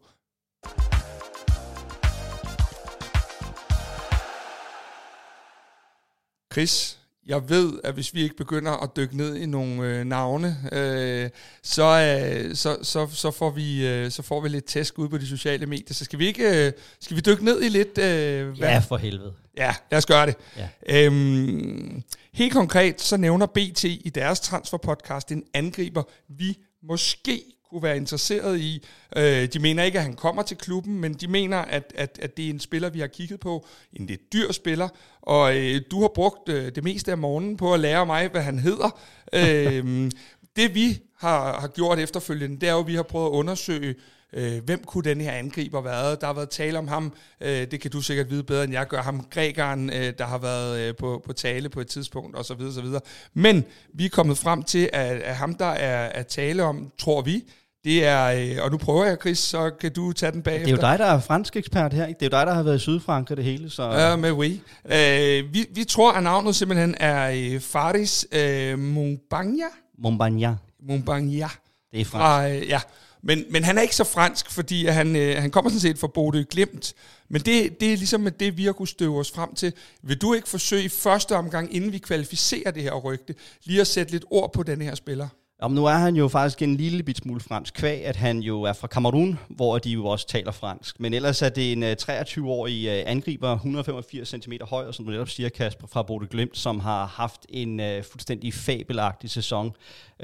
Chris, 6.52 6.99
jeg 7.26 7.48
ved, 7.48 7.80
at 7.84 7.94
hvis 7.94 8.14
vi 8.14 8.22
ikke 8.22 8.36
begynder 8.36 8.72
at 8.72 8.96
dykke 8.96 9.16
ned 9.16 9.36
i 9.36 9.46
nogle 9.46 9.82
øh, 9.82 10.04
navne, 10.04 10.56
øh, 10.72 11.30
så, 11.62 11.84
øh, 11.84 12.56
så, 12.56 12.78
så, 12.82 13.06
så, 13.12 13.30
får 13.30 13.50
vi, 13.50 13.86
øh, 13.86 14.10
så 14.10 14.22
får 14.22 14.40
vi 14.40 14.48
lidt 14.48 14.64
tæsk 14.64 14.98
ud 14.98 15.08
på 15.08 15.18
de 15.18 15.26
sociale 15.26 15.66
medier. 15.66 15.94
Så 15.94 16.04
skal 16.04 16.18
vi 16.18 16.26
ikke 16.26 16.66
øh, 16.66 16.72
skal 17.00 17.16
vi 17.16 17.20
dykke 17.20 17.44
ned 17.44 17.62
i 17.62 17.68
lidt... 17.68 17.98
Øh, 17.98 18.48
hvad? 18.48 18.68
Ja, 18.68 18.78
for 18.78 18.96
helvede. 18.96 19.32
Ja, 19.56 19.74
lad 19.90 19.98
os 19.98 20.06
gøre 20.06 20.26
det. 20.26 20.34
Ja. 20.56 20.68
Øhm, 20.88 22.02
helt 22.32 22.52
konkret, 22.52 23.00
så 23.00 23.16
nævner 23.16 23.46
BT 23.46 23.84
i 23.84 24.12
deres 24.14 24.40
transferpodcast 24.40 25.32
en 25.32 25.42
angriber, 25.54 26.02
vi 26.28 26.58
måske 26.82 27.42
kunne 27.70 27.82
være 27.82 27.96
interesseret 27.96 28.60
i. 28.60 28.84
Øh, 29.16 29.48
de 29.52 29.58
mener 29.58 29.82
ikke, 29.82 29.98
at 29.98 30.04
han 30.04 30.14
kommer 30.14 30.42
til 30.42 30.56
klubben, 30.56 31.00
men 31.00 31.14
de 31.14 31.28
mener, 31.28 31.58
at, 31.58 31.92
at, 31.94 32.18
at 32.22 32.36
det 32.36 32.46
er 32.46 32.50
en 32.50 32.60
spiller, 32.60 32.90
vi 32.90 33.00
har 33.00 33.06
kigget 33.06 33.40
på. 33.40 33.66
En 33.92 34.06
lidt 34.06 34.32
dyr 34.32 34.52
spiller. 34.52 34.88
Og 35.22 35.56
øh, 35.56 35.80
du 35.90 36.00
har 36.00 36.08
brugt 36.08 36.48
øh, 36.48 36.74
det 36.74 36.84
meste 36.84 37.10
af 37.10 37.18
morgenen 37.18 37.56
på 37.56 37.74
at 37.74 37.80
lære 37.80 38.06
mig, 38.06 38.28
hvad 38.28 38.42
han 38.42 38.58
hedder. 38.58 39.00
øh, 39.32 40.10
det 40.56 40.74
vi 40.74 40.98
har, 41.18 41.60
har 41.60 41.68
gjort 41.68 41.98
efterfølgende, 41.98 42.60
det 42.60 42.68
er 42.68 42.72
jo, 42.72 42.80
at 42.80 42.86
vi 42.86 42.94
har 42.94 43.02
prøvet 43.02 43.26
at 43.26 43.30
undersøge, 43.30 43.94
øh, 44.32 44.64
hvem 44.64 44.84
kunne 44.84 45.04
den 45.04 45.20
her 45.20 45.32
angriber 45.32 45.80
være? 45.80 46.16
Der 46.20 46.26
har 46.26 46.32
været 46.32 46.50
tale 46.50 46.78
om 46.78 46.88
ham, 46.88 47.12
øh, 47.40 47.70
det 47.70 47.80
kan 47.80 47.90
du 47.90 48.00
sikkert 48.00 48.30
vide 48.30 48.42
bedre 48.42 48.64
end 48.64 48.72
jeg 48.72 48.86
gør, 48.88 49.02
ham 49.02 49.26
grækeren, 49.30 49.90
øh, 49.90 50.12
der 50.18 50.24
har 50.24 50.38
været 50.38 50.80
øh, 50.80 50.96
på, 50.96 51.22
på 51.26 51.32
tale 51.32 51.68
på 51.68 51.80
et 51.80 51.86
tidspunkt, 51.86 52.36
osv. 52.38 52.60
osv. 52.60 52.86
Men 53.34 53.64
vi 53.94 54.04
er 54.04 54.10
kommet 54.10 54.38
frem 54.38 54.62
til, 54.62 54.90
at, 54.92 55.16
at 55.16 55.36
ham, 55.36 55.54
der 55.54 55.66
er 55.66 56.08
at 56.08 56.26
tale 56.26 56.62
om, 56.62 56.92
tror 56.98 57.22
vi, 57.22 57.44
det 57.84 58.04
er, 58.04 58.24
øh, 58.26 58.64
og 58.64 58.70
nu 58.70 58.76
prøver 58.76 59.04
jeg, 59.04 59.16
Chris, 59.20 59.38
så 59.38 59.70
kan 59.80 59.92
du 59.92 60.12
tage 60.12 60.32
den 60.32 60.42
bagefter. 60.42 60.66
Det 60.66 60.82
er 60.82 60.88
jo 60.88 60.92
dig, 60.92 60.98
der 60.98 61.04
er 61.04 61.20
fransk 61.20 61.56
ekspert 61.56 61.92
her. 61.92 62.06
Ikke? 62.06 62.18
Det 62.20 62.26
er 62.26 62.36
jo 62.36 62.40
dig, 62.40 62.46
der 62.46 62.54
har 62.54 62.62
været 62.62 62.76
i 62.76 62.78
Sydfrankrig 62.78 63.36
det 63.36 63.44
hele. 63.44 63.70
Så. 63.70 63.82
Ja, 63.82 64.16
med 64.16 64.32
oui. 64.32 64.60
Øh, 64.84 65.54
vi, 65.54 65.66
vi 65.70 65.84
tror, 65.84 66.12
at 66.12 66.22
navnet 66.22 66.56
simpelthen 66.56 66.94
er 67.00 67.30
øh, 67.30 67.60
Faris 67.60 68.26
øh, 68.32 68.78
Montbagna. 68.78 69.64
Montbagna. 69.98 70.56
Montbagna. 70.88 71.48
Det 71.92 72.00
er 72.00 72.04
fransk. 72.04 72.10
Fra, 72.10 72.48
øh, 72.48 72.68
ja, 72.68 72.80
men, 73.22 73.44
men 73.50 73.64
han 73.64 73.78
er 73.78 73.82
ikke 73.82 73.96
så 73.96 74.04
fransk, 74.04 74.50
fordi 74.50 74.86
han, 74.86 75.16
øh, 75.16 75.36
han 75.36 75.50
kommer 75.50 75.70
sådan 75.70 75.80
set 75.80 75.98
fra 75.98 76.06
Bodø 76.06 76.42
Glemt. 76.50 76.94
Men 77.28 77.42
det, 77.42 77.80
det 77.80 77.92
er 77.92 77.96
ligesom 77.96 78.28
det, 78.40 78.56
vi 78.56 78.64
har 78.64 78.72
kunnet 78.72 78.88
støve 78.88 79.18
os 79.18 79.30
frem 79.30 79.54
til. 79.54 79.72
Vil 80.02 80.16
du 80.16 80.34
ikke 80.34 80.48
forsøge 80.48 80.84
i 80.84 80.88
første 80.88 81.36
omgang, 81.36 81.74
inden 81.74 81.92
vi 81.92 81.98
kvalificerer 81.98 82.70
det 82.70 82.82
her 82.82 82.94
rygte, 82.94 83.34
lige 83.64 83.80
at 83.80 83.86
sætte 83.86 84.12
lidt 84.12 84.24
ord 84.30 84.52
på 84.52 84.62
den 84.62 84.82
her 84.82 84.94
spiller? 84.94 85.28
Om 85.62 85.70
nu 85.72 85.86
er 85.86 85.94
han 85.94 86.16
jo 86.16 86.28
faktisk 86.28 86.62
en 86.62 86.76
lille 86.76 87.02
bit 87.02 87.16
smule 87.16 87.40
fransk 87.40 87.74
kvæg, 87.74 88.04
at 88.04 88.16
han 88.16 88.38
jo 88.38 88.62
er 88.62 88.72
fra 88.72 88.86
Kamerun, 88.86 89.38
hvor 89.48 89.78
de 89.78 89.90
jo 89.90 90.06
også 90.06 90.26
taler 90.26 90.52
fransk. 90.52 91.00
Men 91.00 91.14
ellers 91.14 91.42
er 91.42 91.48
det 91.48 91.72
en 91.72 91.82
øh, 91.82 91.96
23-årig 92.02 92.86
øh, 92.86 93.02
angriber, 93.06 93.52
185 93.52 94.28
cm 94.28 94.52
høj, 94.62 94.86
og 94.86 94.94
som 94.94 95.04
du 95.04 95.10
netop 95.10 95.28
siger, 95.28 95.48
Kasper, 95.48 95.86
fra 95.86 96.02
Bode 96.02 96.26
Glimt, 96.26 96.58
som 96.58 96.80
har 96.80 97.06
haft 97.06 97.46
en 97.48 97.80
øh, 97.80 98.04
fuldstændig 98.04 98.54
fabelagtig 98.54 99.30
sæson, 99.30 99.66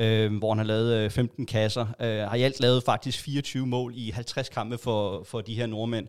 uh, 0.01 0.37
hvor 0.39 0.49
han 0.49 0.59
har 0.59 0.65
lavet 0.65 1.13
15 1.13 1.47
kasser. 1.47 1.87
Har 2.29 2.35
i 2.35 2.43
alt 2.43 2.61
lavet 2.61 2.83
faktisk 2.83 3.21
24 3.21 3.67
mål 3.67 3.93
i 3.97 4.11
50 4.11 4.49
kampe 4.49 4.79
for, 4.79 5.25
for 5.25 5.41
de 5.41 5.55
her 5.55 5.67
nordmænd. 5.67 6.09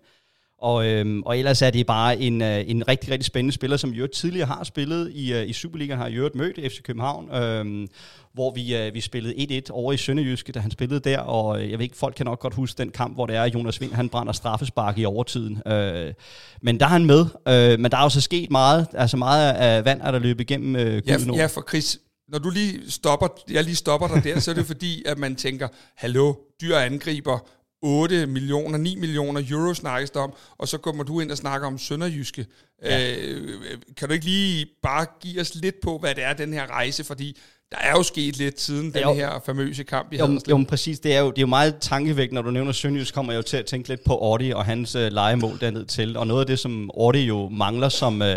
Og, 0.61 0.87
øhm, 0.87 1.23
og 1.23 1.37
ellers 1.37 1.61
er 1.61 1.69
det 1.69 1.85
bare 1.85 2.19
en, 2.19 2.41
øh, 2.41 2.63
en 2.67 2.87
rigtig, 2.87 3.11
rigtig 3.11 3.25
spændende 3.25 3.53
spiller, 3.53 3.77
som 3.77 3.89
jo 3.89 4.07
tidligere 4.07 4.47
har 4.47 4.63
spillet 4.63 5.11
i, 5.11 5.33
øh, 5.33 5.49
i 5.49 5.53
Superligaen, 5.53 5.99
har 5.99 6.09
jo 6.09 6.29
mødt 6.33 6.71
FC 6.71 6.81
København, 6.81 7.35
øhm, 7.35 7.87
hvor 8.33 8.53
vi, 8.53 8.75
øh, 8.75 8.93
vi 8.93 9.01
spillede 9.01 9.61
1-1 9.67 9.71
over 9.71 9.93
i 9.93 9.97
Sønderjyske, 9.97 10.51
da 10.51 10.59
han 10.59 10.71
spillede 10.71 10.99
der, 10.99 11.19
og 11.19 11.61
øh, 11.61 11.71
jeg 11.71 11.79
ved 11.79 11.83
ikke, 11.83 11.97
folk 11.97 12.15
kan 12.15 12.25
nok 12.25 12.39
godt 12.39 12.53
huske 12.53 12.77
den 12.77 12.89
kamp, 12.89 13.15
hvor 13.15 13.25
det 13.25 13.35
er, 13.35 13.43
Jonas 13.43 13.81
Vind, 13.81 13.93
han 13.93 14.09
brænder 14.09 14.33
straffespark 14.33 14.97
i 14.97 15.05
overtiden. 15.05 15.61
Øh, 15.67 16.13
men 16.61 16.79
der 16.79 16.85
er 16.85 16.89
han 16.89 17.05
med, 17.05 17.25
øh, 17.47 17.79
men 17.79 17.91
der 17.91 17.97
er 17.97 18.03
jo 18.03 18.09
så 18.09 18.21
sket 18.21 18.51
meget, 18.51 18.87
altså 18.93 19.17
meget 19.17 19.53
af 19.53 19.85
vand 19.85 20.01
er 20.01 20.11
der 20.11 20.19
løbet 20.19 20.41
igennem 20.41 20.75
øh, 20.75 21.01
ja, 21.07 21.17
ja, 21.35 21.45
for 21.45 21.63
Chris, 21.69 21.99
når 22.27 22.39
du 22.39 22.49
lige 22.49 22.91
stopper, 22.91 23.27
jeg 23.49 23.63
lige 23.63 23.75
stopper 23.75 24.07
dig 24.07 24.23
der, 24.23 24.39
så 24.39 24.51
er 24.51 24.55
det 24.55 24.65
fordi, 24.65 25.03
at 25.05 25.17
man 25.17 25.35
tænker, 25.35 25.67
hallo, 25.95 26.33
dyr 26.61 26.75
angriber, 26.75 27.39
8 27.81 28.27
millioner, 28.27 28.77
9 28.77 28.95
millioner 28.95 29.41
euro 29.49 29.73
snakkes 29.73 30.11
om, 30.15 30.33
og 30.57 30.67
så 30.67 30.77
kommer 30.77 31.03
du 31.03 31.19
ind 31.19 31.31
og 31.31 31.37
snakker 31.37 31.67
om 31.67 31.77
Sønderjyske. 31.77 32.45
Ja. 32.83 33.15
Øh, 33.17 33.61
kan 33.97 34.07
du 34.07 34.13
ikke 34.13 34.25
lige 34.25 34.67
bare 34.83 35.05
give 35.21 35.41
os 35.41 35.55
lidt 35.55 35.75
på, 35.81 35.97
hvad 35.97 36.15
det 36.15 36.23
er, 36.23 36.33
den 36.33 36.53
her 36.53 36.67
rejse, 36.67 37.03
fordi 37.03 37.37
der 37.71 37.77
er 37.77 37.91
jo 37.91 38.03
sket 38.03 38.37
lidt 38.37 38.61
siden 38.61 38.93
den 38.93 39.01
jo. 39.01 39.13
her 39.13 39.41
famøse 39.45 39.83
kamp 39.83 40.13
i 40.13 40.17
jo, 40.17 40.39
jo, 40.49 40.65
præcis. 40.69 40.99
Det 40.99 41.15
er 41.15 41.19
jo, 41.19 41.29
det 41.29 41.37
er 41.37 41.41
jo 41.41 41.47
meget 41.47 41.75
tankevægt, 41.81 42.33
når 42.33 42.41
du 42.41 42.51
nævner 42.51 42.71
Sønderjysk, 42.71 43.13
kommer 43.13 43.33
jeg 43.33 43.37
jo 43.37 43.41
til 43.41 43.57
at 43.57 43.65
tænke 43.65 43.89
lidt 43.89 44.03
på 44.03 44.17
Ordi 44.17 44.51
og 44.51 44.65
hans 44.65 44.95
uh, 44.95 45.01
legemål 45.01 45.59
derned 45.61 45.85
til. 45.85 46.17
Og 46.17 46.27
noget 46.27 46.41
af 46.41 46.47
det, 46.47 46.59
som 46.59 46.91
Ordi 46.93 47.19
jo 47.19 47.49
mangler 47.49 47.89
som, 47.89 48.21
uh, 48.21 48.27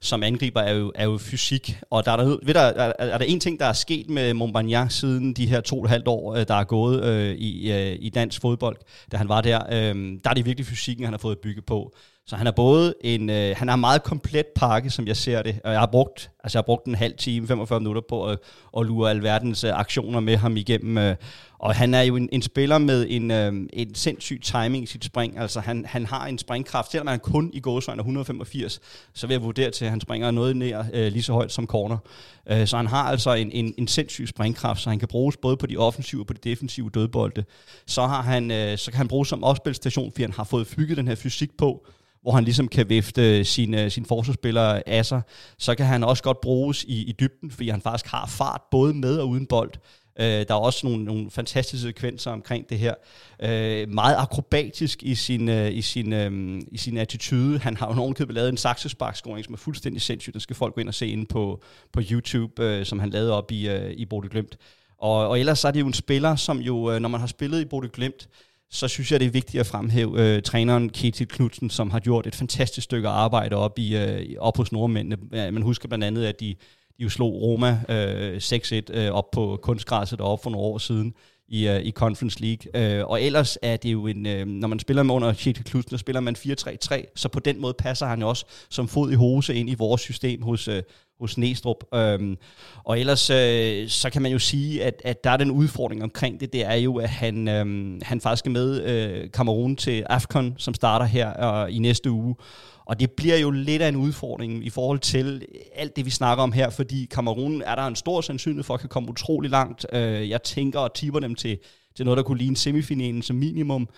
som 0.00 0.22
angriber, 0.22 0.60
er 0.60 0.74
jo, 0.74 0.92
er 0.94 1.04
jo 1.04 1.18
fysik. 1.18 1.78
Og 1.90 2.04
der 2.04 2.12
er, 2.12 2.16
der, 2.16 2.38
ved 2.42 2.54
der, 2.54 2.60
er, 2.60 2.92
er 2.98 3.18
der 3.18 3.24
en 3.24 3.40
ting, 3.40 3.60
der 3.60 3.66
er 3.66 3.72
sket 3.72 4.10
med 4.10 4.34
Montbagnac 4.34 4.92
siden 4.92 5.32
de 5.32 5.46
her 5.46 5.60
to 5.60 5.78
og 5.78 5.84
et 5.84 5.90
halvt 5.90 6.08
år, 6.08 6.30
uh, 6.30 6.42
der 6.48 6.54
er 6.54 6.64
gået 6.64 7.00
uh, 7.00 7.36
i, 7.38 7.72
uh, 7.72 8.04
i 8.04 8.10
dansk 8.14 8.40
fodbold, 8.40 8.76
da 9.12 9.16
han 9.16 9.28
var 9.28 9.40
der. 9.40 9.60
Uh, 9.66 10.00
der 10.24 10.30
er 10.30 10.34
det 10.34 10.46
virkelig 10.46 10.66
fysikken, 10.66 11.04
han 11.04 11.12
har 11.12 11.18
fået 11.18 11.38
bygget 11.38 11.64
på. 11.64 11.94
Så 12.26 12.36
han 12.36 12.46
er 12.46 12.50
både 12.50 12.94
en, 13.00 13.30
øh, 13.30 13.56
han 13.56 13.68
har 13.68 13.74
en 13.74 13.80
meget 13.80 14.02
komplet 14.02 14.46
pakke, 14.56 14.90
som 14.90 15.06
jeg 15.06 15.16
ser 15.16 15.42
det. 15.42 15.60
Og 15.64 15.72
jeg 15.72 15.80
har 15.80 15.86
brugt, 15.86 16.30
altså 16.44 16.58
jeg 16.58 16.62
har 16.62 16.66
brugt 16.66 16.86
en 16.86 16.94
halv 16.94 17.16
time, 17.16 17.46
45 17.46 17.80
minutter 17.80 18.02
på 18.08 18.26
at, 18.26 18.38
at 18.78 18.86
lure 18.86 19.10
alverdens 19.10 19.64
øh, 19.64 19.78
aktioner 19.78 20.20
med 20.20 20.36
ham 20.36 20.56
igennem. 20.56 20.98
Øh, 20.98 21.16
og 21.58 21.74
han 21.74 21.94
er 21.94 22.02
jo 22.02 22.16
en, 22.16 22.28
en 22.32 22.42
spiller 22.42 22.78
med 22.78 23.06
en, 23.08 23.30
øh, 23.30 23.52
en 23.72 23.94
sindssyg 23.94 24.40
timing 24.42 24.84
i 24.84 24.86
sit 24.86 25.04
spring. 25.04 25.38
Altså 25.38 25.60
han, 25.60 25.84
han 25.88 26.06
har 26.06 26.26
en 26.26 26.38
springkraft, 26.38 26.90
selvom 26.90 27.06
han 27.06 27.20
kun 27.20 27.50
i 27.52 27.60
gåsøjne 27.60 27.98
er 28.00 28.02
185, 28.02 28.80
så 29.14 29.26
vil 29.26 29.34
jeg 29.34 29.42
vurdere 29.42 29.70
til, 29.70 29.84
at 29.84 29.90
han 29.90 30.00
springer 30.00 30.30
noget 30.30 30.56
ned 30.56 30.84
øh, 30.92 31.12
lige 31.12 31.22
så 31.22 31.32
højt 31.32 31.52
som 31.52 31.66
corner. 31.66 31.98
Øh, 32.50 32.66
så 32.66 32.76
han 32.76 32.86
har 32.86 33.02
altså 33.02 33.34
en, 33.34 33.50
en, 33.52 33.74
en 33.78 33.88
sindssyg 33.88 34.28
springkraft, 34.28 34.80
så 34.80 34.90
han 34.90 34.98
kan 34.98 35.08
bruges 35.08 35.36
både 35.36 35.56
på 35.56 35.66
de 35.66 35.76
offensive 35.76 36.22
og 36.22 36.26
på 36.26 36.32
de 36.32 36.50
defensive 36.50 36.90
dødbolde. 36.90 37.44
Så, 37.86 38.06
har 38.06 38.22
han, 38.22 38.50
øh, 38.50 38.78
så 38.78 38.90
kan 38.90 38.98
han 38.98 39.08
bruges 39.08 39.28
som 39.28 39.44
opspilstation, 39.44 40.12
fordi 40.12 40.22
han 40.22 40.32
har 40.32 40.44
fået 40.44 40.74
bygget 40.76 40.96
den 40.96 41.08
her 41.08 41.14
fysik 41.14 41.50
på, 41.58 41.86
hvor 42.22 42.32
han 42.32 42.44
ligesom 42.44 42.68
kan 42.68 42.88
vifte 42.88 43.44
sine, 43.44 43.90
sine 43.90 44.06
forsvarsspillere 44.06 44.88
af 44.88 45.06
sig, 45.06 45.22
så 45.58 45.74
kan 45.74 45.86
han 45.86 46.04
også 46.04 46.22
godt 46.22 46.40
bruges 46.40 46.84
i, 46.84 47.02
i 47.02 47.12
dybden, 47.12 47.50
fordi 47.50 47.68
han 47.68 47.80
faktisk 47.80 48.10
har 48.10 48.26
fart 48.26 48.60
både 48.70 48.94
med 48.94 49.18
og 49.18 49.28
uden 49.28 49.46
bold. 49.46 49.72
Øh, 50.20 50.26
der 50.26 50.54
er 50.54 50.54
også 50.54 50.86
nogle, 50.86 51.04
nogle 51.04 51.30
fantastiske 51.30 51.86
sekvenser 51.86 52.30
omkring 52.30 52.68
det 52.70 52.78
her. 52.78 52.94
Øh, 53.42 53.88
meget 53.88 54.16
akrobatisk 54.18 55.02
i 55.02 55.14
sin, 55.14 55.48
øh, 55.48 55.72
i, 55.72 55.82
sin, 55.82 56.12
øh, 56.12 56.60
i 56.72 56.78
sin 56.78 56.98
attitude. 56.98 57.58
Han 57.58 57.76
har 57.76 57.94
jo 57.94 58.00
ovenkøbet 58.00 58.34
lavet 58.34 58.48
en 58.48 58.56
saksesparkscoring, 58.56 59.44
som 59.44 59.54
er 59.54 59.58
fuldstændig 59.58 60.02
sindssygt. 60.02 60.34
Den 60.34 60.40
skal 60.40 60.56
folk 60.56 60.74
gå 60.74 60.80
ind 60.80 60.88
og 60.88 60.94
se 60.94 61.06
inde 61.06 61.26
på, 61.26 61.62
på 61.92 62.00
YouTube, 62.10 62.62
øh, 62.64 62.86
som 62.86 62.98
han 62.98 63.10
lavede 63.10 63.32
op 63.32 63.50
i, 63.50 63.68
øh, 63.68 63.90
i 63.90 64.04
Bode 64.04 64.28
Glimt. 64.28 64.56
Og, 64.98 65.28
og 65.28 65.40
ellers 65.40 65.58
så 65.58 65.68
er 65.68 65.72
det 65.72 65.80
jo 65.80 65.86
en 65.86 65.92
spiller, 65.92 66.36
som 66.36 66.58
jo, 66.58 66.92
øh, 66.92 67.00
når 67.00 67.08
man 67.08 67.20
har 67.20 67.26
spillet 67.26 67.60
i 67.60 67.64
Bode 67.64 67.88
Glimt, 67.88 68.28
så 68.72 68.88
synes 68.88 69.12
jeg, 69.12 69.20
det 69.20 69.26
er 69.26 69.30
vigtigt 69.30 69.60
at 69.60 69.66
fremhæve 69.66 70.36
øh, 70.36 70.42
træneren 70.42 70.90
Ketil 70.90 71.28
Knudsen, 71.28 71.70
som 71.70 71.90
har 71.90 72.00
gjort 72.00 72.26
et 72.26 72.34
fantastisk 72.34 72.84
stykke 72.84 73.08
arbejde 73.08 73.56
op, 73.56 73.78
i, 73.78 73.96
øh, 73.96 74.26
op 74.38 74.56
hos 74.56 74.72
nordmændene. 74.72 75.16
Man 75.30 75.62
husker 75.62 75.88
blandt 75.88 76.04
andet, 76.04 76.24
at 76.24 76.40
de, 76.40 76.54
de 76.98 77.02
jo 77.02 77.08
slog 77.08 77.42
Roma 77.42 77.80
øh, 77.88 78.36
6-1 78.36 78.80
øh, 78.92 79.10
op 79.10 79.30
på 79.30 79.58
kunstgræsset 79.62 80.20
op 80.20 80.42
for 80.42 80.50
nogle 80.50 80.66
år 80.66 80.78
siden 80.78 81.14
i, 81.48 81.68
uh, 81.68 81.76
i 81.76 81.90
Conference 81.90 82.40
League. 82.40 83.00
Uh, 83.00 83.10
og 83.10 83.22
ellers 83.22 83.58
er 83.62 83.76
det 83.76 83.92
jo 83.92 84.06
en, 84.06 84.26
uh, 84.26 84.46
når 84.46 84.68
man 84.68 84.78
spiller 84.78 85.02
med 85.02 85.14
under 85.14 85.32
Kjetil 85.32 85.64
Knudsen, 85.64 85.90
så 85.90 85.98
spiller 85.98 86.20
man 86.20 86.36
4-3-3, 86.38 87.12
så 87.16 87.28
på 87.28 87.40
den 87.40 87.60
måde 87.60 87.74
passer 87.78 88.06
han 88.06 88.20
jo 88.20 88.28
også 88.28 88.44
som 88.70 88.88
fod 88.88 89.12
i 89.12 89.14
hose 89.14 89.54
ind 89.54 89.70
i 89.70 89.74
vores 89.74 90.00
system 90.00 90.42
hos, 90.42 90.68
uh, 90.68 90.74
hos 91.22 91.38
Næstrup. 91.38 91.84
Øhm, 91.94 92.36
og 92.84 93.00
ellers 93.00 93.30
øh, 93.30 93.88
så 93.88 94.10
kan 94.10 94.22
man 94.22 94.32
jo 94.32 94.38
sige, 94.38 94.84
at, 94.84 95.02
at 95.04 95.24
der 95.24 95.30
er 95.30 95.36
den 95.36 95.50
udfordring 95.50 96.02
omkring 96.02 96.40
det, 96.40 96.52
det 96.52 96.64
er 96.64 96.74
jo, 96.74 96.96
at 96.96 97.08
han, 97.08 97.48
øhm, 97.48 98.00
han 98.02 98.20
faktisk 98.20 98.46
er 98.46 98.50
med 98.50 98.82
øh, 98.82 99.30
Kamerun 99.30 99.76
til 99.76 100.04
AFCON, 100.10 100.54
som 100.58 100.74
starter 100.74 101.06
her 101.06 101.44
øh, 101.44 101.76
i 101.76 101.78
næste 101.78 102.10
uge. 102.10 102.34
Og 102.92 103.00
det 103.00 103.10
bliver 103.10 103.36
jo 103.36 103.50
lidt 103.50 103.82
af 103.82 103.88
en 103.88 103.96
udfordring 103.96 104.66
i 104.66 104.70
forhold 104.70 104.98
til 104.98 105.46
alt 105.74 105.96
det, 105.96 106.04
vi 106.04 106.10
snakker 106.10 106.42
om 106.44 106.52
her, 106.52 106.70
fordi 106.70 107.04
Kamerun 107.10 107.62
er 107.62 107.74
der 107.74 107.86
en 107.86 107.96
stor 107.96 108.20
sandsynlighed 108.20 108.64
for 108.64 108.74
at 108.74 108.80
kan 108.80 108.88
komme 108.88 109.10
utrolig 109.10 109.50
langt. 109.50 109.86
Øh, 109.92 110.28
jeg 110.28 110.42
tænker 110.42 110.80
og 110.80 110.94
tipper 110.94 111.20
dem 111.20 111.34
til, 111.34 111.58
til 111.96 112.04
noget, 112.04 112.16
der 112.16 112.22
kunne 112.22 112.38
ligne 112.38 112.56
semifinalen 112.56 113.22
som 113.22 113.36
minimum. 113.36 113.88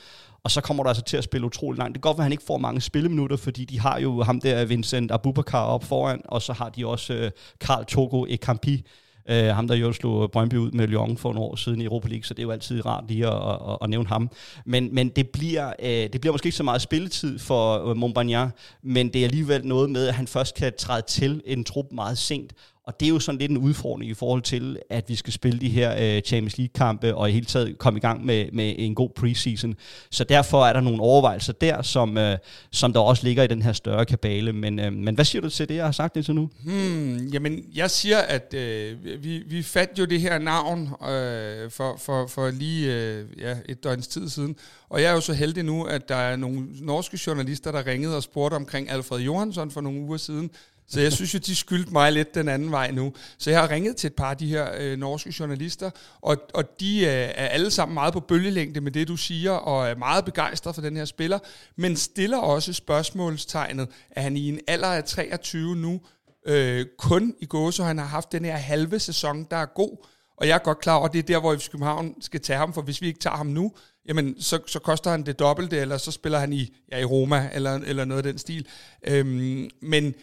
Og 0.44 0.50
så 0.50 0.60
kommer 0.60 0.82
der 0.82 0.88
altså 0.88 1.04
til 1.04 1.16
at 1.16 1.24
spille 1.24 1.46
utrolig 1.46 1.78
langt. 1.78 1.94
Det 1.94 2.02
kan 2.02 2.08
godt 2.08 2.18
være, 2.18 2.22
at 2.22 2.24
han 2.24 2.32
ikke 2.32 2.44
får 2.46 2.58
mange 2.58 2.80
spilleminutter, 2.80 3.36
fordi 3.36 3.64
de 3.64 3.80
har 3.80 4.00
jo 4.00 4.22
ham 4.22 4.40
der, 4.40 4.64
Vincent 4.64 5.10
Abubakar, 5.10 5.64
op 5.64 5.84
foran, 5.84 6.20
og 6.24 6.42
så 6.42 6.52
har 6.52 6.68
de 6.68 6.86
også 6.86 7.14
øh, 7.14 7.30
Karl 7.60 7.84
Togo 7.84 8.26
Ekampi, 8.28 8.84
øh, 9.28 9.46
ham 9.46 9.68
der 9.68 9.74
jo 9.74 9.92
slog 9.92 10.30
Brøndby 10.30 10.54
ud 10.54 10.70
med 10.70 10.86
Lyon 10.86 11.16
for 11.16 11.32
nogle 11.32 11.48
år 11.48 11.56
siden 11.56 11.80
i 11.80 11.84
Europa 11.84 12.08
League, 12.08 12.24
så 12.24 12.34
det 12.34 12.40
er 12.40 12.46
jo 12.46 12.50
altid 12.50 12.86
rart 12.86 13.04
lige 13.08 13.26
at, 13.26 13.52
at, 13.70 13.78
at 13.82 13.90
nævne 13.90 14.08
ham. 14.08 14.30
Men, 14.64 14.94
men 14.94 15.08
det, 15.08 15.28
bliver, 15.28 15.72
øh, 15.78 15.88
det 15.88 16.20
bliver 16.20 16.32
måske 16.32 16.46
ikke 16.46 16.56
så 16.56 16.62
meget 16.62 16.82
spilletid 16.82 17.38
for 17.38 17.88
øh, 17.88 17.96
Montbagnan, 17.96 18.50
men 18.82 19.08
det 19.08 19.20
er 19.20 19.24
alligevel 19.24 19.66
noget 19.66 19.90
med, 19.90 20.06
at 20.06 20.14
han 20.14 20.26
først 20.26 20.54
kan 20.54 20.72
træde 20.78 21.02
til 21.02 21.42
en 21.46 21.64
trup 21.64 21.86
meget 21.92 22.18
sent, 22.18 22.52
og 22.86 23.00
det 23.00 23.06
er 23.06 23.10
jo 23.10 23.18
sådan 23.18 23.38
lidt 23.38 23.50
en 23.50 23.58
udfordring 23.58 24.10
i 24.10 24.14
forhold 24.14 24.42
til, 24.42 24.78
at 24.90 25.08
vi 25.08 25.14
skal 25.14 25.32
spille 25.32 25.60
de 25.60 25.68
her 25.68 26.16
øh, 26.16 26.22
Champions 26.22 26.58
League-kampe, 26.58 27.14
og 27.14 27.30
i 27.30 27.32
hele 27.32 27.46
taget 27.46 27.78
komme 27.78 27.96
i 27.96 28.00
gang 28.00 28.24
med, 28.24 28.46
med 28.52 28.74
en 28.78 28.94
god 28.94 29.10
preseason. 29.10 29.74
Så 30.10 30.24
derfor 30.24 30.66
er 30.66 30.72
der 30.72 30.80
nogle 30.80 31.02
overvejelser 31.02 31.52
der, 31.52 31.82
som, 31.82 32.18
øh, 32.18 32.38
som 32.70 32.92
der 32.92 33.00
også 33.00 33.24
ligger 33.24 33.42
i 33.42 33.46
den 33.46 33.62
her 33.62 33.72
større 33.72 34.04
kabale. 34.04 34.52
Men, 34.52 34.78
øh, 34.78 34.92
men 34.92 35.14
hvad 35.14 35.24
siger 35.24 35.42
du 35.42 35.50
til 35.50 35.68
det, 35.68 35.74
jeg 35.74 35.84
har 35.84 35.92
sagt 35.92 36.16
indtil 36.16 36.34
nu? 36.34 36.50
Hmm, 36.64 37.26
jamen, 37.26 37.64
jeg 37.74 37.90
siger, 37.90 38.18
at 38.18 38.54
øh, 38.54 39.04
vi, 39.24 39.38
vi 39.38 39.62
fandt 39.62 39.98
jo 39.98 40.04
det 40.04 40.20
her 40.20 40.38
navn 40.38 40.80
øh, 40.82 41.70
for, 41.70 41.96
for, 41.98 42.26
for 42.26 42.50
lige 42.50 42.94
øh, 42.94 43.24
ja, 43.38 43.56
et 43.68 43.84
døgns 43.84 44.08
tid 44.08 44.28
siden. 44.28 44.56
Og 44.88 45.02
jeg 45.02 45.10
er 45.10 45.14
jo 45.14 45.20
så 45.20 45.32
heldig 45.32 45.62
nu, 45.62 45.84
at 45.84 46.08
der 46.08 46.16
er 46.16 46.36
nogle 46.36 46.66
norske 46.80 47.18
journalister, 47.26 47.72
der 47.72 47.86
ringede 47.86 48.16
og 48.16 48.22
spurgte 48.22 48.54
omkring 48.54 48.90
Alfred 48.90 49.20
Johansson 49.20 49.70
for 49.70 49.80
nogle 49.80 50.00
uger 50.00 50.16
siden, 50.16 50.50
så 50.88 51.00
jeg 51.00 51.12
synes 51.12 51.34
jo, 51.34 51.38
de 51.38 51.56
skyldte 51.56 51.92
mig 51.92 52.12
lidt 52.12 52.34
den 52.34 52.48
anden 52.48 52.70
vej 52.70 52.90
nu. 52.90 53.12
Så 53.38 53.50
jeg 53.50 53.60
har 53.60 53.70
ringet 53.70 53.96
til 53.96 54.06
et 54.06 54.14
par 54.14 54.30
af 54.30 54.36
de 54.36 54.46
her 54.46 54.68
øh, 54.78 54.98
norske 54.98 55.34
journalister, 55.40 55.90
og, 56.20 56.36
og 56.54 56.80
de 56.80 56.98
øh, 56.98 57.12
er 57.12 57.48
alle 57.48 57.70
sammen 57.70 57.94
meget 57.94 58.12
på 58.12 58.20
bølgelængde 58.20 58.80
med 58.80 58.92
det, 58.92 59.08
du 59.08 59.16
siger, 59.16 59.52
og 59.52 59.88
er 59.88 59.94
meget 59.94 60.24
begejstrede 60.24 60.74
for 60.74 60.82
den 60.82 60.96
her 60.96 61.04
spiller, 61.04 61.38
men 61.76 61.96
stiller 61.96 62.38
også 62.38 62.72
spørgsmålstegnet, 62.72 63.88
at 64.10 64.22
han 64.22 64.36
i 64.36 64.48
en 64.48 64.60
alder 64.66 64.88
af 64.88 65.04
23 65.04 65.76
nu 65.76 66.00
øh, 66.46 66.86
kun 66.98 67.34
i 67.40 67.46
gåse, 67.46 67.82
han 67.82 67.98
har 67.98 68.06
haft 68.06 68.32
den 68.32 68.44
her 68.44 68.56
halve 68.56 68.98
sæson, 68.98 69.46
der 69.50 69.56
er 69.56 69.66
god, 69.66 70.06
og 70.36 70.48
jeg 70.48 70.54
er 70.54 70.58
godt 70.58 70.80
klar 70.80 70.94
over, 70.94 71.06
at 71.06 71.12
det 71.12 71.18
er 71.18 71.22
der, 71.22 71.40
hvor 71.40 71.56
FC 71.56 71.70
København 71.70 72.14
skal 72.20 72.40
tage 72.40 72.58
ham, 72.58 72.72
for 72.72 72.82
hvis 72.82 73.02
vi 73.02 73.06
ikke 73.06 73.20
tager 73.20 73.36
ham 73.36 73.46
nu, 73.46 73.72
jamen 74.08 74.40
så, 74.40 74.58
så 74.66 74.78
koster 74.78 75.10
han 75.10 75.26
det 75.26 75.38
dobbelte, 75.38 75.78
eller 75.78 75.98
så 75.98 76.10
spiller 76.10 76.38
han 76.38 76.52
i, 76.52 76.76
ja, 76.92 76.98
i 76.98 77.04
Roma, 77.04 77.50
eller, 77.52 77.74
eller 77.74 78.04
noget 78.04 78.26
af 78.26 78.32
den 78.32 78.38
stil. 78.38 78.66
Øhm, 79.06 79.70
men 79.82 80.14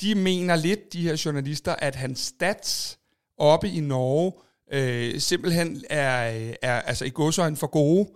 de 0.00 0.14
mener 0.14 0.56
lidt, 0.56 0.92
de 0.92 1.02
her 1.02 1.22
journalister, 1.24 1.74
at 1.74 1.94
hans 1.94 2.20
stats 2.20 2.98
oppe 3.38 3.68
i 3.68 3.80
Norge 3.80 4.32
øh, 4.72 5.20
simpelthen 5.20 5.84
er, 5.90 6.52
er 6.62 6.80
altså 6.80 7.04
i 7.04 7.10
godsøjne 7.10 7.56
for 7.56 7.66
gode. 7.66 8.08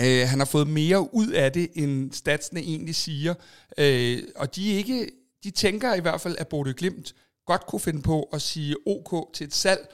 Øh, 0.00 0.28
han 0.28 0.38
har 0.38 0.46
fået 0.46 0.68
mere 0.68 1.14
ud 1.14 1.28
af 1.28 1.52
det, 1.52 1.70
end 1.74 2.12
statsene 2.12 2.60
egentlig 2.60 2.94
siger. 2.94 3.34
Øh, 3.78 4.22
og 4.36 4.56
de, 4.56 4.72
ikke, 4.72 5.10
de 5.44 5.50
tænker 5.50 5.94
i 5.94 6.00
hvert 6.00 6.20
fald, 6.20 6.36
at 6.38 6.48
Bodø 6.48 6.72
Glimt 6.76 7.14
godt 7.46 7.66
kunne 7.66 7.80
finde 7.80 8.02
på 8.02 8.22
at 8.22 8.42
sige 8.42 8.76
OK 8.86 9.34
til 9.34 9.46
et 9.46 9.54
salg. 9.54 9.88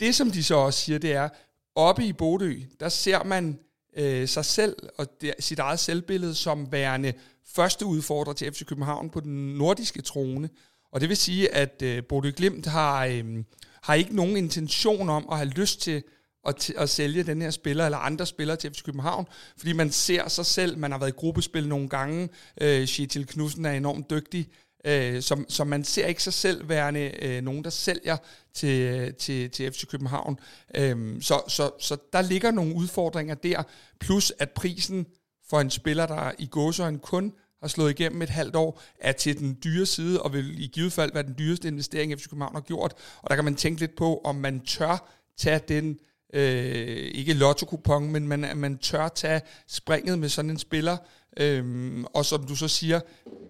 Det, 0.00 0.14
som 0.14 0.30
de 0.30 0.44
så 0.44 0.54
også 0.54 0.80
siger, 0.80 0.98
det 0.98 1.12
er, 1.12 1.28
oppe 1.74 2.04
i 2.04 2.12
Bodø, 2.12 2.60
der 2.80 2.88
ser 2.88 3.24
man 3.24 3.58
øh, 3.96 4.28
sig 4.28 4.44
selv 4.44 4.76
og 4.98 5.06
der, 5.20 5.32
sit 5.38 5.58
eget 5.58 5.80
selvbillede 5.80 6.34
som 6.34 6.72
værende 6.72 7.12
første 7.54 7.86
udfordrer 7.86 8.32
til 8.32 8.52
FC 8.52 8.64
København 8.66 9.10
på 9.10 9.20
den 9.20 9.54
nordiske 9.54 10.02
trone. 10.02 10.48
Og 10.92 11.00
det 11.00 11.08
vil 11.08 11.16
sige, 11.16 11.54
at 11.54 11.82
øh, 11.82 12.02
Bodø 12.08 12.30
Glimt 12.36 12.66
har, 12.66 13.04
øh, 13.04 13.44
har 13.82 13.94
ikke 13.94 14.16
nogen 14.16 14.36
intention 14.36 15.08
om 15.08 15.28
at 15.30 15.36
have 15.36 15.48
lyst 15.48 15.80
til 15.80 16.02
at, 16.46 16.70
at 16.70 16.90
sælge 16.90 17.22
den 17.22 17.42
her 17.42 17.50
spiller 17.50 17.84
eller 17.84 17.98
andre 17.98 18.26
spillere 18.26 18.56
til 18.56 18.72
FC 18.72 18.82
København, 18.82 19.26
fordi 19.56 19.72
man 19.72 19.90
ser 19.90 20.28
sig 20.28 20.46
selv, 20.46 20.78
man 20.78 20.92
har 20.92 20.98
været 20.98 21.10
i 21.10 21.16
gruppespil 21.16 21.68
nogle 21.68 21.88
gange, 21.88 22.28
øh, 22.60 22.86
Kjetil 22.86 23.26
Knudsen 23.26 23.64
er 23.64 23.72
enormt 23.72 24.10
dygtig, 24.10 24.48
øh, 24.84 25.22
som, 25.22 25.46
som 25.48 25.66
man 25.66 25.84
ser 25.84 26.06
ikke 26.06 26.22
sig 26.22 26.32
selv 26.32 26.68
værende 26.68 27.24
øh, 27.24 27.42
nogen, 27.42 27.64
der 27.64 27.70
sælger 27.70 28.16
til, 28.54 28.80
øh, 28.80 29.14
til, 29.14 29.50
til 29.50 29.72
FC 29.72 29.86
København. 29.86 30.38
Øh, 30.74 31.22
så, 31.22 31.42
så, 31.48 31.70
så 31.80 31.96
der 32.12 32.22
ligger 32.22 32.50
nogle 32.50 32.74
udfordringer 32.74 33.34
der, 33.34 33.62
plus 34.00 34.32
at 34.38 34.50
prisen 34.50 35.06
for 35.50 35.60
en 35.60 35.70
spiller, 35.70 36.06
der 36.06 36.32
i 36.38 36.46
gåsøjne 36.46 36.98
kun 36.98 37.32
har 37.60 37.68
slået 37.68 37.90
igennem 37.90 38.22
et 38.22 38.28
halvt 38.28 38.56
år, 38.56 38.82
er 39.00 39.12
til 39.12 39.38
den 39.38 39.58
dyre 39.64 39.86
side, 39.86 40.22
og 40.22 40.32
vil 40.32 40.62
i 40.62 40.66
givet 40.66 40.92
fald 40.92 41.12
være 41.12 41.22
den 41.22 41.34
dyreste 41.38 41.68
investering, 41.68 42.18
FC 42.18 42.28
København 42.28 42.54
har 42.54 42.60
gjort. 42.60 42.94
Og 43.22 43.30
der 43.30 43.34
kan 43.34 43.44
man 43.44 43.54
tænke 43.54 43.80
lidt 43.80 43.96
på, 43.96 44.20
om 44.24 44.34
man 44.34 44.60
tør 44.60 45.08
tage 45.38 45.60
den, 45.68 45.98
øh, 46.34 47.10
ikke 47.14 47.32
lotto 47.32 48.00
men 48.00 48.28
man, 48.28 48.46
man 48.56 48.78
tør 48.78 49.08
tage 49.08 49.40
springet 49.66 50.18
med 50.18 50.28
sådan 50.28 50.50
en 50.50 50.58
spiller, 50.58 50.96
Øhm, 51.38 52.04
og 52.04 52.24
som 52.24 52.46
du 52.46 52.56
så 52.56 52.68
siger, 52.68 53.00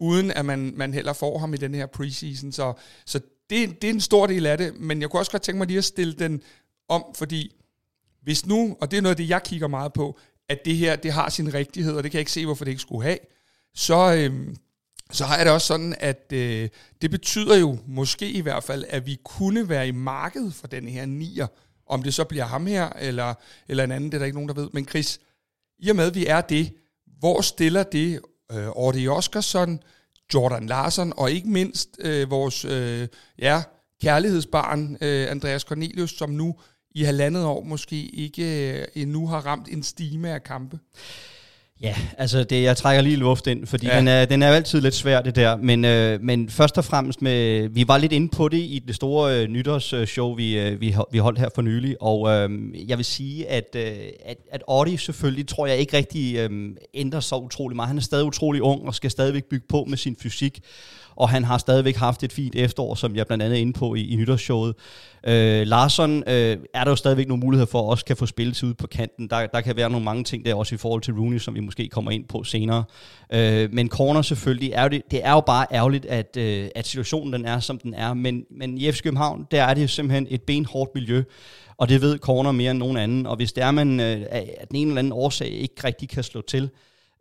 uden 0.00 0.30
at 0.30 0.44
man, 0.44 0.72
man 0.76 0.94
heller 0.94 1.12
får 1.12 1.38
ham 1.38 1.54
i 1.54 1.56
den 1.56 1.74
her 1.74 1.86
preseason. 1.86 2.52
Så, 2.52 2.72
så 3.06 3.20
det, 3.50 3.82
det 3.82 3.90
er 3.90 3.94
en 3.94 4.00
stor 4.00 4.26
del 4.26 4.46
af 4.46 4.58
det, 4.58 4.80
men 4.80 5.00
jeg 5.00 5.10
kunne 5.10 5.20
også 5.20 5.30
godt 5.30 5.42
tænke 5.42 5.58
mig 5.58 5.66
lige 5.66 5.78
at 5.78 5.84
stille 5.84 6.12
den 6.12 6.42
om, 6.88 7.04
fordi 7.14 7.54
hvis 8.22 8.46
nu, 8.46 8.76
og 8.80 8.90
det 8.90 8.96
er 8.96 9.00
noget 9.00 9.12
af 9.12 9.16
det, 9.16 9.28
jeg 9.28 9.42
kigger 9.42 9.68
meget 9.68 9.92
på, 9.92 10.18
at 10.48 10.64
det 10.64 10.76
her, 10.76 10.96
det 10.96 11.12
har 11.12 11.28
sin 11.28 11.54
rigtighed, 11.54 11.96
og 11.96 12.02
det 12.02 12.10
kan 12.10 12.18
jeg 12.18 12.20
ikke 12.20 12.32
se, 12.32 12.44
hvorfor 12.44 12.64
det 12.64 12.70
ikke 12.70 12.82
skulle 12.82 13.02
have, 13.02 13.18
så, 13.74 14.14
øh, 14.14 14.54
så 15.10 15.24
har 15.24 15.36
jeg 15.36 15.46
det 15.46 15.54
også 15.54 15.66
sådan, 15.66 15.94
at 16.00 16.32
øh, 16.32 16.68
det 17.02 17.10
betyder 17.10 17.56
jo 17.56 17.78
måske 17.86 18.30
i 18.30 18.40
hvert 18.40 18.64
fald, 18.64 18.84
at 18.88 19.06
vi 19.06 19.18
kunne 19.24 19.68
være 19.68 19.88
i 19.88 19.92
markedet 19.92 20.54
for 20.54 20.66
den 20.66 20.88
her 20.88 21.06
nier, 21.06 21.46
om 21.86 22.02
det 22.02 22.14
så 22.14 22.24
bliver 22.24 22.44
ham 22.44 22.66
her, 22.66 22.88
eller, 22.88 23.34
eller 23.68 23.84
en 23.84 23.92
anden, 23.92 24.10
det 24.10 24.14
er 24.14 24.18
der 24.18 24.26
ikke 24.26 24.36
nogen, 24.36 24.48
der 24.48 24.54
ved. 24.54 24.68
Men 24.72 24.88
Chris, 24.88 25.20
i 25.78 25.90
og 25.90 25.96
med, 25.96 26.06
at 26.06 26.14
vi 26.14 26.26
er 26.26 26.40
det, 26.40 26.72
hvor 27.18 27.40
stiller 27.40 27.82
det 27.82 28.20
øh, 28.52 28.68
Ordi 28.68 29.08
Oskarsson, 29.08 29.80
Jordan 30.34 30.66
Larsen, 30.66 31.12
og 31.16 31.30
ikke 31.30 31.48
mindst 31.48 31.88
øh, 31.98 32.30
vores 32.30 32.64
øh, 32.64 33.08
ja, 33.38 33.62
kærlighedsbarn, 34.02 34.96
øh, 35.00 35.30
Andreas 35.30 35.62
Cornelius, 35.62 36.10
som 36.10 36.30
nu 36.30 36.54
i 36.90 37.02
halvandet 37.02 37.44
år 37.44 37.64
måske 37.64 38.06
ikke 38.06 38.72
øh, 38.80 38.86
endnu 38.94 39.26
har 39.26 39.46
ramt 39.46 39.68
en 39.68 39.82
stime 39.82 40.30
af 40.30 40.42
kampe? 40.42 40.78
Ja, 41.82 41.94
altså 42.18 42.44
det, 42.44 42.62
jeg 42.62 42.76
trækker 42.76 43.02
lige 43.02 43.16
luft 43.16 43.46
ind, 43.46 43.66
fordi 43.66 43.86
ja. 43.86 43.98
den, 43.98 44.08
er, 44.08 44.24
den 44.24 44.42
er 44.42 44.48
jo 44.48 44.54
altid 44.54 44.80
lidt 44.80 44.94
svær 44.94 45.20
det 45.20 45.36
der, 45.36 45.56
men, 45.56 45.84
øh, 45.84 46.22
men 46.22 46.50
først 46.50 46.78
og 46.78 46.84
fremmest, 46.84 47.22
med, 47.22 47.68
vi 47.68 47.88
var 47.88 47.98
lidt 47.98 48.12
inde 48.12 48.28
på 48.28 48.48
det 48.48 48.58
i 48.58 48.82
det 48.86 48.94
store 48.94 49.42
øh, 49.42 49.48
nytårsshow, 49.48 50.34
vi, 50.34 50.58
øh, 50.58 50.80
vi, 50.80 50.96
vi 51.12 51.18
holdt 51.18 51.38
her 51.38 51.48
for 51.54 51.62
nylig, 51.62 52.02
og 52.02 52.28
øh, 52.28 52.50
jeg 52.88 52.98
vil 52.98 53.04
sige, 53.04 53.48
at, 53.48 53.76
øh, 53.76 53.96
at, 54.24 54.36
at 54.52 54.62
Audi 54.68 54.96
selvfølgelig, 54.96 55.48
tror 55.48 55.66
jeg 55.66 55.76
ikke 55.76 55.96
rigtig 55.96 56.36
øh, 56.36 56.50
ændrer 56.94 57.20
så 57.20 57.36
utrolig 57.36 57.76
meget. 57.76 57.88
Han 57.88 57.96
er 57.96 58.02
stadig 58.02 58.24
utrolig 58.24 58.62
ung 58.62 58.86
og 58.86 58.94
skal 58.94 59.10
stadigvæk 59.10 59.44
bygge 59.44 59.66
på 59.68 59.84
med 59.88 59.96
sin 59.96 60.16
fysik, 60.22 60.60
og 61.18 61.28
han 61.28 61.44
har 61.44 61.58
stadigvæk 61.58 61.96
haft 61.96 62.22
et 62.22 62.32
fint 62.32 62.54
efterår, 62.54 62.94
som 62.94 63.16
jeg 63.16 63.26
blandt 63.26 63.44
andet 63.44 63.56
er 63.56 63.60
inde 63.60 63.72
på 63.72 63.94
i, 63.94 64.08
i 64.08 64.16
nytårsshowet. 64.16 64.74
Øh, 65.26 65.66
Larsson 65.66 66.22
øh, 66.26 66.56
er 66.74 66.84
der 66.84 66.90
jo 66.90 66.96
stadigvæk 66.96 67.28
nogle 67.28 67.40
muligheder 67.40 67.70
for, 67.70 67.82
at 67.82 67.90
også 67.90 68.04
kan 68.04 68.16
få 68.16 68.26
spillet 68.26 68.62
ud 68.62 68.74
på 68.74 68.86
kanten. 68.86 69.30
Der, 69.30 69.46
der 69.46 69.60
kan 69.60 69.76
være 69.76 69.90
nogle 69.90 70.04
mange 70.04 70.24
ting 70.24 70.44
der 70.44 70.54
også 70.54 70.74
i 70.74 70.78
forhold 70.78 71.02
til 71.02 71.14
Rooney, 71.14 71.38
som 71.38 71.54
vi 71.54 71.60
måske 71.60 71.88
kommer 71.88 72.10
ind 72.10 72.24
på 72.24 72.44
senere. 72.44 72.84
Øh, 73.32 73.72
men 73.72 73.88
corner 73.88 74.22
selvfølgelig, 74.22 74.72
er 74.72 74.82
jo 74.82 74.88
det, 74.88 75.02
det 75.10 75.20
er 75.24 75.32
jo 75.32 75.40
bare 75.40 75.66
ærgerligt, 75.72 76.06
at, 76.06 76.36
øh, 76.36 76.68
at 76.74 76.86
situationen 76.86 77.32
den 77.32 77.44
er, 77.44 77.60
som 77.60 77.78
den 77.78 77.94
er. 77.94 78.14
Men, 78.14 78.44
men 78.50 78.78
i 78.78 78.92
FC 78.92 79.02
København, 79.02 79.46
der 79.50 79.62
er 79.62 79.74
det 79.74 79.82
jo 79.82 79.88
simpelthen 79.88 80.26
et 80.30 80.42
benhårdt 80.42 80.90
miljø, 80.94 81.22
og 81.76 81.88
det 81.88 82.00
ved 82.00 82.18
corner 82.18 82.52
mere 82.52 82.70
end 82.70 82.78
nogen 82.78 82.96
anden. 82.96 83.26
Og 83.26 83.36
hvis 83.36 83.52
der 83.52 83.66
er, 83.66 83.70
man 83.70 84.00
øh, 84.00 84.26
af 84.30 84.64
den 84.68 84.76
ene 84.76 84.88
eller 84.88 84.98
anden 84.98 85.12
årsag 85.12 85.48
ikke 85.48 85.84
rigtig 85.84 86.08
kan 86.08 86.22
slå 86.22 86.40
til, 86.40 86.70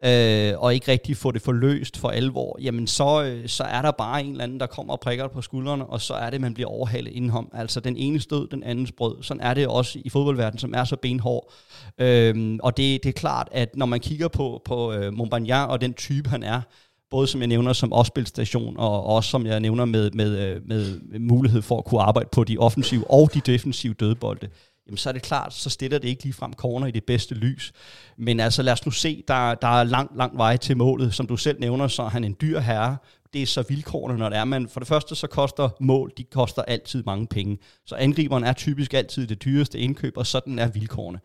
øh, 0.06 0.54
og 0.58 0.74
ikke 0.74 0.92
rigtig 0.92 1.18
få 1.18 1.32
det 1.32 1.42
forløst 1.42 1.98
for 1.98 2.10
alvor, 2.10 2.58
jamen 2.62 2.88
så, 2.88 3.24
øh, 3.24 3.48
så 3.48 3.64
er 3.64 3.82
der 3.82 3.92
bare 3.92 4.24
en 4.24 4.32
eller 4.32 4.44
anden, 4.44 4.60
der 4.60 4.66
kommer 4.66 4.94
og 4.94 5.00
prikker 5.00 5.28
på 5.28 5.42
skuldrene, 5.42 5.86
og 5.86 6.02
så 6.02 6.14
er 6.14 6.30
det, 6.30 6.42
man 6.42 6.54
bliver 6.54 6.70
overhalet 6.70 7.12
indenom. 7.12 7.52
Altså 7.54 7.80
den 7.80 7.98
ene 7.98 8.20
stød, 8.20 8.48
den 8.48 8.64
anden 8.64 8.88
brød. 8.98 9.24
Sådan 9.24 9.42
er 9.42 9.54
det 9.54 9.68
også 9.68 10.00
i 10.06 10.10
fodboldverdenen, 10.10 10.60
som 10.60 10.74
er 10.74 10.84
så 10.84 10.96
benhård. 10.96 11.54
Øh, 11.98 12.60
og 12.64 12.78
det, 12.78 13.04
det 13.04 13.10
er 13.10 13.20
klart, 13.20 13.48
at 13.52 13.76
når 13.76 13.86
man 13.86 14.00
kigger 14.00 14.28
på, 14.28 14.62
på 14.66 14.94
øh, 14.94 15.14
Montbagnan 15.14 15.70
og 15.70 15.82
den 15.82 15.94
type, 15.94 16.30
han 16.30 16.44
er, 16.44 16.62
både 17.10 17.28
som 17.28 17.42
jeg 17.42 17.48
nævner 17.48 17.74
som 17.74 17.94
opspilstation, 17.94 18.78
og 18.78 19.06
også 19.06 19.30
som 19.30 19.46
jeg 19.46 19.60
nævner 19.60 19.86
med, 19.86 20.12
med, 20.12 20.60
med, 20.62 21.00
med 21.00 21.20
mulighed 21.20 21.62
for 21.62 21.78
at 21.78 21.86
kunne 21.86 22.02
arbejde 22.02 22.30
på 22.32 22.44
de 22.44 22.58
offensive 22.58 23.12
og 23.12 23.34
de 23.34 23.40
defensive 23.40 23.94
dødbolde, 23.94 24.50
jamen 24.88 24.98
så 24.98 25.10
er 25.10 25.14
det 25.14 25.22
klart, 25.22 25.54
så 25.54 25.70
stiller 25.70 25.98
det 25.98 26.08
ikke 26.08 26.24
lige 26.24 26.34
frem 26.34 26.54
corner 26.54 26.88
i 26.88 26.92
det 26.92 27.04
bedste 27.04 27.36
lys. 27.36 27.72
Men 28.18 28.40
altså 28.40 28.62
lad 28.62 28.74
os 28.74 28.86
nu 28.86 28.92
se, 28.92 29.24
der, 29.28 29.56
der 29.56 29.80
er 29.80 29.84
lang, 29.84 30.12
lang 30.18 30.38
vej 30.38 30.58
til 30.58 30.78
målet. 30.78 31.14
Som 31.14 31.28
du 31.28 31.38
selv 31.38 31.60
nævner, 31.60 31.88
så 31.88 32.04
er 32.04 32.10
han 32.10 32.24
en 32.24 32.36
dyr 32.42 32.60
herre, 32.60 32.98
det 33.34 33.42
er 33.42 33.46
så 33.46 33.64
vilkårene, 33.70 34.18
når 34.18 34.30
det 34.30 34.38
er 34.38 34.46
Men 34.46 34.70
for 34.70 34.80
det 34.80 34.88
første 34.88 35.16
så 35.16 35.28
koster 35.28 35.70
mål, 35.80 36.12
de 36.18 36.24
koster 36.24 36.62
altid 36.62 37.04
mange 37.04 37.28
penge. 37.28 37.58
Så 37.86 37.96
angriberen 37.96 38.44
er 38.44 38.54
typisk 38.54 38.94
altid 38.94 39.28
det 39.28 39.44
dyreste 39.44 39.80
indkøb, 39.80 40.18
og 40.18 40.28
sådan 40.28 40.60
er 40.60 40.68
vilkårene. 40.68 41.20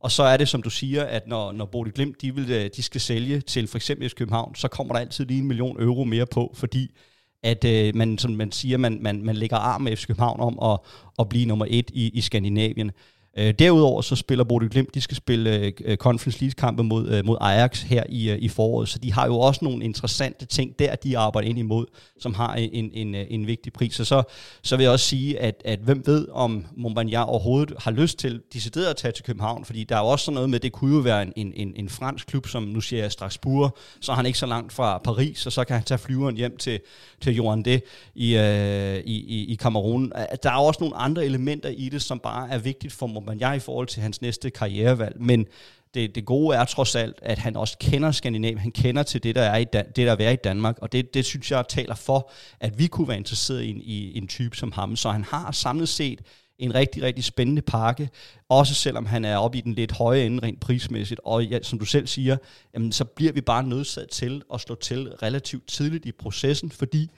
Og 0.00 0.10
så 0.10 0.22
er 0.22 0.36
det, 0.36 0.48
som 0.48 0.62
du 0.62 0.70
siger, 0.70 1.04
at 1.04 1.26
når, 1.26 1.52
når 1.52 1.64
Bodil 1.64 1.92
Glimt 1.92 2.22
de, 2.22 2.34
vil, 2.34 2.50
øh, 2.50 2.70
de 2.76 2.82
skal 2.82 3.00
sælge 3.00 3.40
til 3.40 3.68
for 3.68 3.78
eksempel 3.78 4.10
København, 4.10 4.54
så 4.54 4.68
kommer 4.68 4.94
der 4.94 5.00
altid 5.00 5.26
lige 5.26 5.40
en 5.40 5.46
million 5.48 5.82
euro 5.82 6.04
mere 6.04 6.26
på, 6.26 6.52
fordi 6.54 6.96
at 7.42 7.64
øh, 7.64 7.96
man, 7.96 8.18
som 8.18 8.30
man 8.30 8.52
siger, 8.52 8.76
man, 8.76 8.98
man, 9.02 9.24
man 9.24 9.36
lægger 9.36 9.56
arm 9.56 9.80
med 9.80 9.96
FC 9.96 10.06
København 10.06 10.40
om 10.40 10.58
at, 10.72 10.78
at 11.18 11.28
blive 11.28 11.46
nummer 11.46 11.66
et 11.68 11.90
i, 11.94 12.10
i 12.14 12.20
Skandinavien. 12.20 12.90
Øh, 13.38 13.54
derudover 13.58 14.02
så 14.02 14.16
spiller 14.16 14.44
Bodø 14.44 14.68
Glimt, 14.70 14.94
de 14.94 15.00
skal 15.00 15.16
spille 15.16 15.72
øh, 15.84 15.96
Conference 15.96 16.40
League-kampe 16.40 16.82
mod, 16.82 17.08
øh, 17.08 17.26
mod 17.26 17.36
Ajax 17.40 17.82
her 17.82 18.04
i, 18.08 18.30
øh, 18.30 18.38
i 18.38 18.48
foråret, 18.48 18.88
så 18.88 18.98
de 18.98 19.12
har 19.12 19.26
jo 19.26 19.38
også 19.38 19.60
nogle 19.64 19.84
interessante 19.84 20.46
ting 20.46 20.78
der, 20.78 20.94
de 20.94 21.18
arbejder 21.18 21.48
ind 21.48 21.58
imod, 21.58 21.86
som 22.20 22.34
har 22.34 22.56
øh, 22.56 22.68
en, 22.72 22.90
en, 22.94 23.14
øh, 23.14 23.26
en 23.30 23.46
vigtig 23.46 23.72
pris. 23.72 23.94
Så, 23.94 24.04
så, 24.04 24.22
så 24.62 24.76
vil 24.76 24.82
jeg 24.82 24.92
også 24.92 25.06
sige, 25.06 25.40
at, 25.40 25.62
at 25.64 25.78
hvem 25.78 26.02
ved, 26.06 26.28
om 26.32 26.66
Montbagnar 26.76 27.22
overhovedet 27.22 27.74
har 27.78 27.90
lyst 27.90 28.18
til 28.18 28.40
decideret 28.52 28.86
at 28.86 28.96
tage 28.96 29.12
til 29.12 29.24
København, 29.24 29.64
fordi 29.64 29.84
der 29.84 29.96
er 29.96 30.00
jo 30.00 30.06
også 30.06 30.24
sådan 30.24 30.34
noget 30.34 30.50
med, 30.50 30.60
det 30.60 30.72
kunne 30.72 30.94
jo 30.94 31.00
være 31.00 31.22
en, 31.22 31.32
en, 31.36 31.52
en, 31.56 31.72
en 31.76 31.88
fransk 31.88 32.26
klub, 32.26 32.46
som 32.46 32.62
nu 32.62 32.80
siger 32.80 33.02
jeg 33.02 33.12
Strasbourg, 33.12 33.76
så 34.00 34.12
er 34.12 34.16
han 34.16 34.26
ikke 34.26 34.38
så 34.38 34.46
langt 34.46 34.72
fra 34.72 34.98
Paris, 34.98 35.46
og 35.46 35.52
så 35.52 35.64
kan 35.64 35.74
han 35.74 35.84
tage 35.84 35.98
flyveren 35.98 36.36
hjem 36.36 36.56
til, 36.56 36.80
til 37.20 37.38
Joandé 37.40 37.80
i, 38.14 38.36
øh, 38.36 38.96
i, 38.96 39.16
i, 39.16 39.52
i 39.52 39.54
Kamerun. 39.54 40.12
Der 40.42 40.50
er 40.50 40.56
også 40.56 40.80
nogle 40.80 40.96
andre 40.96 41.24
elementer 41.24 41.68
i 41.68 41.88
det, 41.88 42.02
som 42.02 42.18
bare 42.18 42.50
er 42.50 42.58
vigtigt 42.58 42.92
for 42.92 43.06
Montbagnar 43.06 43.27
i 43.32 43.58
forhold 43.58 43.86
til 43.86 44.02
hans 44.02 44.22
næste 44.22 44.50
karrierevalg, 44.50 45.20
men 45.20 45.46
det, 45.94 46.14
det 46.14 46.24
gode 46.24 46.56
er 46.56 46.64
trods 46.64 46.94
alt, 46.94 47.18
at 47.22 47.38
han 47.38 47.56
også 47.56 47.76
kender 47.80 48.12
Skandinavien, 48.12 48.58
han 48.58 48.70
kender 48.72 49.02
til 49.02 49.22
det, 49.22 49.34
der 49.34 49.42
er 49.42 49.56
i, 49.56 49.64
Dan- 49.64 49.92
det, 49.96 50.06
der 50.06 50.16
er 50.18 50.30
i 50.30 50.36
Danmark, 50.36 50.78
og 50.78 50.92
det, 50.92 51.14
det 51.14 51.24
synes 51.24 51.50
jeg 51.50 51.64
taler 51.68 51.94
for, 51.94 52.30
at 52.60 52.78
vi 52.78 52.86
kunne 52.86 53.08
være 53.08 53.16
interesseret 53.16 53.62
i 53.62 53.70
en, 53.70 53.80
i 53.80 54.18
en 54.18 54.28
type 54.28 54.56
som 54.56 54.72
ham, 54.72 54.96
så 54.96 55.10
han 55.10 55.24
har 55.24 55.52
samlet 55.52 55.88
set 55.88 56.20
en 56.58 56.74
rigtig, 56.74 57.02
rigtig 57.02 57.24
spændende 57.24 57.62
pakke, 57.62 58.10
også 58.48 58.74
selvom 58.74 59.06
han 59.06 59.24
er 59.24 59.36
oppe 59.36 59.58
i 59.58 59.60
den 59.60 59.74
lidt 59.74 59.92
høje 59.92 60.24
ende 60.24 60.42
rent 60.42 60.60
prismæssigt, 60.60 61.20
og 61.24 61.44
ja, 61.44 61.58
som 61.62 61.78
du 61.78 61.84
selv 61.84 62.06
siger, 62.06 62.36
jamen, 62.74 62.92
så 62.92 63.04
bliver 63.04 63.32
vi 63.32 63.40
bare 63.40 63.62
nødsat 63.62 64.08
til 64.08 64.42
at 64.54 64.60
slå 64.60 64.74
til 64.74 65.08
relativt 65.22 65.66
tidligt 65.66 66.06
i 66.06 66.12
processen, 66.12 66.70
fordi 66.70 67.10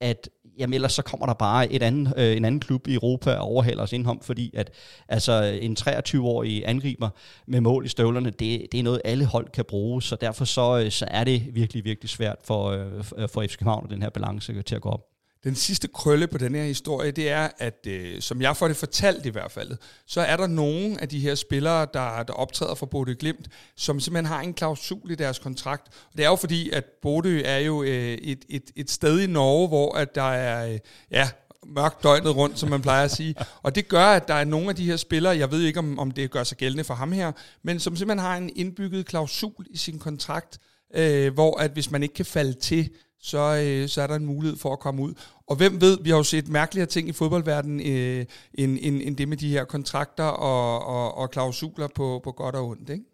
at 0.00 0.28
jamen 0.58 0.74
ellers 0.74 0.92
så 0.92 1.02
kommer 1.02 1.26
der 1.26 1.34
bare 1.34 1.72
et 1.72 1.82
anden, 1.82 2.12
øh, 2.16 2.36
en 2.36 2.44
anden 2.44 2.60
klub 2.60 2.86
i 2.88 2.94
Europa 2.94 3.34
og 3.34 3.46
overhaler 3.46 3.82
os 3.82 3.92
indom, 3.92 4.20
fordi 4.20 4.50
at 4.54 4.70
altså, 5.08 5.58
en 5.60 5.76
23-årig 5.80 6.62
angriber 6.66 7.08
med 7.46 7.60
mål 7.60 7.84
i 7.84 7.88
støvlerne, 7.88 8.30
det, 8.30 8.66
det 8.72 8.80
er 8.80 8.82
noget, 8.82 9.00
alle 9.04 9.24
hold 9.24 9.48
kan 9.48 9.64
bruge, 9.64 10.02
så 10.02 10.16
derfor 10.16 10.44
så, 10.44 10.80
øh, 10.84 10.90
så 10.90 11.04
er 11.08 11.24
det 11.24 11.54
virkelig, 11.54 11.84
virkelig 11.84 12.10
svært 12.10 12.38
for, 12.44 12.68
øh, 12.68 13.28
for 13.28 13.42
FC 13.42 13.58
København 13.58 13.90
den 13.90 14.02
her 14.02 14.10
balance 14.10 14.62
til 14.62 14.74
at 14.74 14.82
gå 14.82 14.88
op. 14.88 15.17
Den 15.44 15.54
sidste 15.54 15.88
krølle 15.88 16.26
på 16.26 16.38
den 16.38 16.54
her 16.54 16.64
historie, 16.64 17.10
det 17.10 17.30
er, 17.30 17.48
at 17.58 17.86
øh, 17.86 18.20
som 18.20 18.42
jeg 18.42 18.56
får 18.56 18.68
det 18.68 18.76
fortalt 18.76 19.26
i 19.26 19.28
hvert 19.28 19.52
fald, 19.52 19.76
så 20.06 20.20
er 20.20 20.36
der 20.36 20.46
nogen 20.46 20.98
af 20.98 21.08
de 21.08 21.20
her 21.20 21.34
spillere, 21.34 21.86
der, 21.94 22.22
der 22.22 22.32
optræder 22.32 22.74
for 22.74 22.86
Bodø 22.86 23.14
Glimt, 23.18 23.48
som 23.76 24.00
simpelthen 24.00 24.26
har 24.26 24.40
en 24.40 24.54
klausul 24.54 25.10
i 25.10 25.14
deres 25.14 25.38
kontrakt. 25.38 25.88
Og 25.88 26.16
det 26.16 26.24
er 26.24 26.28
jo 26.28 26.36
fordi, 26.36 26.70
at 26.70 26.84
Bodø 27.02 27.42
er 27.44 27.58
jo 27.58 27.82
øh, 27.82 28.12
et, 28.12 28.44
et, 28.48 28.70
et 28.76 28.90
sted 28.90 29.20
i 29.20 29.26
Norge, 29.26 29.68
hvor 29.68 29.94
at 29.94 30.14
der 30.14 30.32
er 30.32 30.72
øh, 30.72 30.78
ja, 31.10 31.28
mørkt 31.66 32.02
døgnet 32.02 32.36
rundt, 32.36 32.58
som 32.58 32.70
man 32.70 32.82
plejer 32.82 33.04
at 33.04 33.10
sige. 33.10 33.34
Og 33.62 33.74
det 33.74 33.88
gør, 33.88 34.06
at 34.06 34.28
der 34.28 34.34
er 34.34 34.44
nogle 34.44 34.68
af 34.68 34.76
de 34.76 34.84
her 34.84 34.96
spillere, 34.96 35.38
jeg 35.38 35.50
ved 35.50 35.62
ikke, 35.62 35.78
om, 35.78 35.98
om 35.98 36.10
det 36.10 36.30
gør 36.30 36.44
sig 36.44 36.58
gældende 36.58 36.84
for 36.84 36.94
ham 36.94 37.12
her, 37.12 37.32
men 37.62 37.80
som 37.80 37.96
simpelthen 37.96 38.26
har 38.26 38.36
en 38.36 38.50
indbygget 38.56 39.06
klausul 39.06 39.66
i 39.70 39.76
sin 39.76 39.98
kontrakt, 39.98 40.58
øh, 40.94 41.34
hvor 41.34 41.60
at 41.60 41.70
hvis 41.70 41.90
man 41.90 42.02
ikke 42.02 42.14
kan 42.14 42.26
falde 42.26 42.52
til, 42.52 42.90
så, 43.22 43.62
øh, 43.64 43.88
så 43.88 44.02
er 44.02 44.06
der 44.06 44.14
en 44.14 44.26
mulighed 44.26 44.58
for 44.58 44.72
at 44.72 44.78
komme 44.78 45.02
ud. 45.02 45.14
Og 45.46 45.56
hvem 45.56 45.80
ved, 45.80 45.98
vi 46.02 46.10
har 46.10 46.16
jo 46.16 46.22
set 46.22 46.48
mærkeligere 46.48 46.86
ting 46.86 47.08
i 47.08 47.12
fodboldverdenen, 47.12 47.80
øh, 47.80 48.26
end, 48.54 48.78
end, 48.80 49.00
end 49.04 49.16
det 49.16 49.28
med 49.28 49.36
de 49.36 49.48
her 49.48 49.64
kontrakter 49.64 50.24
og, 50.24 50.86
og, 50.86 51.18
og 51.18 51.30
klausuler 51.30 51.88
på, 51.94 52.20
på 52.24 52.32
godt 52.32 52.54
og 52.54 52.68
ondt. 52.68 52.90
Ikke? 52.90 53.04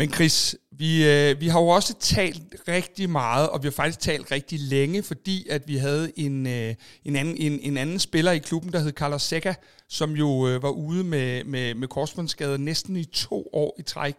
Men 0.00 0.12
Chris, 0.12 0.56
vi, 0.72 1.08
øh, 1.08 1.40
vi 1.40 1.48
har 1.48 1.60
jo 1.60 1.68
også 1.68 1.94
talt 2.00 2.42
rigtig 2.68 3.10
meget, 3.10 3.48
og 3.48 3.62
vi 3.62 3.66
har 3.66 3.72
faktisk 3.72 4.00
talt 4.00 4.32
rigtig 4.32 4.60
længe, 4.60 5.02
fordi 5.02 5.48
at 5.48 5.68
vi 5.68 5.76
havde 5.76 6.12
en, 6.16 6.46
øh, 6.46 6.74
en, 7.04 7.16
anden, 7.16 7.36
en, 7.36 7.60
en 7.62 7.76
anden 7.76 7.98
spiller 7.98 8.32
i 8.32 8.38
klubben, 8.38 8.72
der 8.72 8.78
hed 8.78 8.92
Carlos 8.92 9.22
Seca, 9.22 9.54
som 9.88 10.12
jo 10.12 10.48
øh, 10.48 10.62
var 10.62 10.70
ude 10.70 11.04
med, 11.04 11.44
med, 11.44 11.74
med 11.74 11.88
korsbåndsskade 11.88 12.58
næsten 12.58 12.96
i 12.96 13.04
to 13.04 13.48
år 13.52 13.76
i 13.78 13.82
træk. 13.82 14.14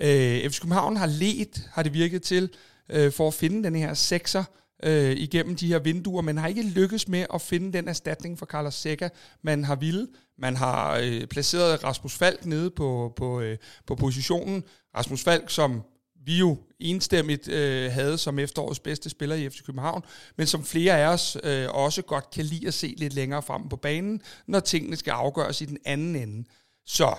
Øh, 0.00 0.50
FC 0.50 0.60
København 0.60 0.96
har 0.96 1.06
let, 1.06 1.68
har 1.72 1.82
det 1.82 1.94
virket 1.94 2.22
til, 2.22 2.50
øh, 2.90 3.12
for 3.12 3.28
at 3.28 3.34
finde 3.34 3.64
den 3.64 3.74
her 3.74 3.94
sekser, 3.94 4.44
øh, 4.82 5.16
igennem 5.16 5.56
de 5.56 5.66
her 5.66 5.78
vinduer, 5.78 6.22
men 6.22 6.38
har 6.38 6.48
ikke 6.48 6.62
lykkes 6.62 7.08
med 7.08 7.26
at 7.34 7.40
finde 7.40 7.72
den 7.72 7.88
erstatning 7.88 8.38
for 8.38 8.46
Carlos 8.46 8.74
Seca, 8.74 9.08
man 9.42 9.64
har 9.64 9.76
ville. 9.76 10.08
Man 10.38 10.56
har 10.56 10.98
øh, 11.02 11.26
placeret 11.26 11.84
Rasmus 11.84 12.14
Falk 12.14 12.46
nede 12.46 12.70
på, 12.70 13.12
på, 13.16 13.40
øh, 13.40 13.58
på 13.86 13.94
positionen. 13.94 14.64
Rasmus 14.94 15.24
Falk, 15.24 15.50
som 15.50 15.82
vi 16.24 16.38
jo 16.38 16.56
enstemmigt 16.80 17.48
øh, 17.48 17.92
havde 17.92 18.18
som 18.18 18.38
efterårets 18.38 18.80
bedste 18.80 19.10
spiller 19.10 19.36
i 19.36 19.48
FC 19.48 19.62
København, 19.66 20.02
men 20.36 20.46
som 20.46 20.64
flere 20.64 20.98
af 20.98 21.06
os 21.06 21.36
øh, 21.44 21.68
også 21.70 22.02
godt 22.02 22.30
kan 22.30 22.44
lide 22.44 22.66
at 22.66 22.74
se 22.74 22.94
lidt 22.98 23.14
længere 23.14 23.42
frem 23.42 23.68
på 23.68 23.76
banen, 23.76 24.22
når 24.46 24.60
tingene 24.60 24.96
skal 24.96 25.10
afgøres 25.10 25.60
i 25.60 25.64
den 25.64 25.78
anden 25.84 26.16
ende. 26.16 26.48
Så 26.86 27.14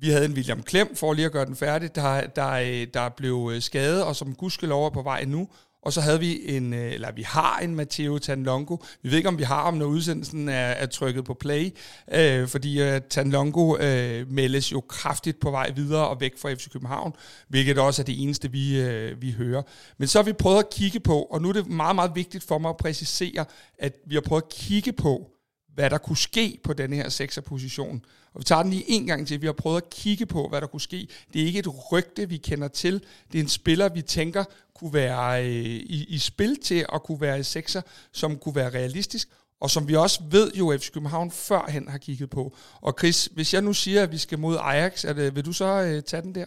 vi 0.00 0.10
havde 0.10 0.24
en 0.24 0.32
William 0.32 0.62
Klem, 0.62 0.96
for 0.96 1.12
lige 1.12 1.26
at 1.26 1.32
gøre 1.32 1.46
den 1.46 1.56
færdig, 1.56 1.94
der, 1.94 2.26
der, 2.26 2.50
øh, 2.50 2.86
der 2.94 3.08
blev 3.08 3.50
øh, 3.54 3.62
skadet, 3.62 4.04
og 4.04 4.16
som 4.16 4.34
gudskelov 4.34 4.86
er 4.86 4.90
på 4.90 5.02
vej 5.02 5.24
nu, 5.24 5.48
og 5.82 5.92
så 5.92 6.00
havde 6.00 6.20
vi 6.20 6.56
en, 6.56 6.72
øh, 6.74 6.92
eller 6.92 7.12
vi 7.12 7.22
har 7.22 7.58
en 7.58 7.74
Matteo 7.74 8.18
Tanlongo. 8.18 8.76
Vi 9.02 9.10
ved 9.10 9.16
ikke, 9.16 9.28
om 9.28 9.38
vi 9.38 9.42
har 9.42 9.62
ham, 9.62 9.74
når 9.74 9.86
udsendelsen 9.86 10.48
er, 10.48 10.52
er 10.54 10.86
trykket 10.86 11.24
på 11.24 11.34
play, 11.34 11.76
øh, 12.12 12.48
fordi 12.48 12.82
øh, 12.82 13.00
Tanlongo 13.10 13.76
øh, 13.76 14.30
meldes 14.30 14.72
jo 14.72 14.80
kraftigt 14.80 15.40
på 15.40 15.50
vej 15.50 15.70
videre 15.70 16.08
og 16.08 16.20
væk 16.20 16.38
fra 16.38 16.54
FC 16.54 16.70
København, 16.72 17.12
hvilket 17.48 17.78
også 17.78 18.02
er 18.02 18.04
det 18.04 18.22
eneste, 18.22 18.52
vi, 18.52 18.80
øh, 18.80 19.22
vi 19.22 19.32
hører. 19.32 19.62
Men 19.98 20.08
så 20.08 20.18
har 20.18 20.24
vi 20.24 20.32
prøvet 20.32 20.58
at 20.58 20.70
kigge 20.70 21.00
på, 21.00 21.22
og 21.22 21.42
nu 21.42 21.48
er 21.48 21.52
det 21.52 21.66
meget, 21.66 21.94
meget 21.94 22.10
vigtigt 22.14 22.44
for 22.44 22.58
mig 22.58 22.68
at 22.68 22.76
præcisere, 22.76 23.44
at 23.78 23.96
vi 24.06 24.14
har 24.14 24.22
prøvet 24.22 24.42
at 24.42 24.48
kigge 24.48 24.92
på, 24.92 25.30
hvad 25.78 25.90
der 25.90 25.98
kunne 25.98 26.16
ske 26.16 26.60
på 26.64 26.72
den 26.72 26.92
her 26.92 27.08
sekserposition. 27.08 28.04
Og 28.34 28.40
vi 28.40 28.44
tager 28.44 28.62
den 28.62 28.70
lige 28.70 28.84
en 28.90 29.06
gang 29.06 29.26
til. 29.26 29.40
Vi 29.40 29.46
har 29.46 29.52
prøvet 29.52 29.76
at 29.76 29.90
kigge 29.90 30.26
på, 30.26 30.48
hvad 30.48 30.60
der 30.60 30.66
kunne 30.66 30.80
ske. 30.80 31.08
Det 31.32 31.42
er 31.42 31.46
ikke 31.46 31.58
et 31.58 31.92
rygte, 31.92 32.28
vi 32.28 32.36
kender 32.36 32.68
til. 32.68 33.02
Det 33.32 33.38
er 33.38 33.42
en 33.42 33.48
spiller, 33.48 33.88
vi 33.88 34.02
tænker 34.02 34.44
kunne 34.74 34.92
være 34.92 35.44
øh, 35.44 35.50
i, 35.66 36.04
i 36.08 36.18
spil 36.18 36.56
til 36.62 36.86
at 36.92 37.02
kunne 37.02 37.20
være 37.20 37.40
i 37.40 37.42
sekser, 37.42 37.82
som 38.12 38.36
kunne 38.36 38.54
være 38.54 38.70
realistisk, 38.70 39.28
og 39.60 39.70
som 39.70 39.88
vi 39.88 39.96
også 39.96 40.22
ved 40.30 40.52
jo, 40.54 40.70
at 40.70 40.80
FC 40.80 40.92
København 40.92 41.30
førhen 41.30 41.88
har 41.88 41.98
kigget 41.98 42.30
på. 42.30 42.56
Og 42.80 42.94
Chris, 42.98 43.28
hvis 43.32 43.54
jeg 43.54 43.62
nu 43.62 43.72
siger, 43.72 44.02
at 44.02 44.12
vi 44.12 44.18
skal 44.18 44.38
mod 44.38 44.56
Ajax, 44.60 45.04
er 45.04 45.12
det, 45.12 45.36
vil 45.36 45.44
du 45.44 45.52
så 45.52 45.82
øh, 45.82 46.02
tage 46.02 46.22
den 46.22 46.34
der? 46.34 46.46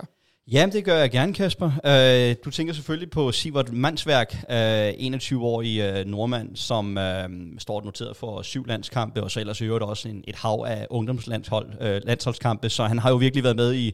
Ja, 0.54 0.68
det 0.74 0.86
gør 0.86 0.98
jeg 0.98 1.12
gerne, 1.12 1.34
Kasper. 1.34 1.66
Uh, 1.66 2.36
du 2.46 2.52
tænker 2.52 2.74
selvfølgelig 2.74 3.10
på 3.10 3.32
Sivert 3.32 3.74
Mansværk, 3.74 4.36
uh, 4.50 5.16
21-årig 5.16 6.02
uh, 6.02 6.08
nordmand, 6.08 6.56
som 6.56 6.98
uh, 6.98 7.34
står 7.58 7.82
noteret 7.82 8.18
for 8.18 8.42
syv 8.42 8.66
landskampe, 8.66 9.24
og 9.24 9.32
så 9.32 9.40
ellers 9.40 9.62
øvrigt 9.62 9.84
også 9.84 10.10
en, 10.10 10.24
et 10.28 10.36
hav 10.36 10.66
af 10.68 10.88
ungdomslandshold, 10.90 11.68
uh, 11.68 12.08
landsholdskampe, 12.08 12.70
så 12.70 12.84
han 12.84 13.00
har 13.00 13.10
jo 13.10 13.16
virkelig 13.16 13.44
været 13.44 13.56
med 13.56 13.74
i 13.74 13.94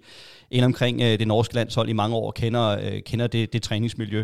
en 0.51 0.63
omkring 0.63 0.99
det 0.99 1.27
norske 1.27 1.55
landshold 1.55 1.89
i 1.89 1.93
mange 1.93 2.15
år, 2.15 2.27
og 2.27 2.33
kender, 2.33 2.99
kender 3.05 3.27
det, 3.27 3.53
det 3.53 3.63
træningsmiljø. 3.63 4.23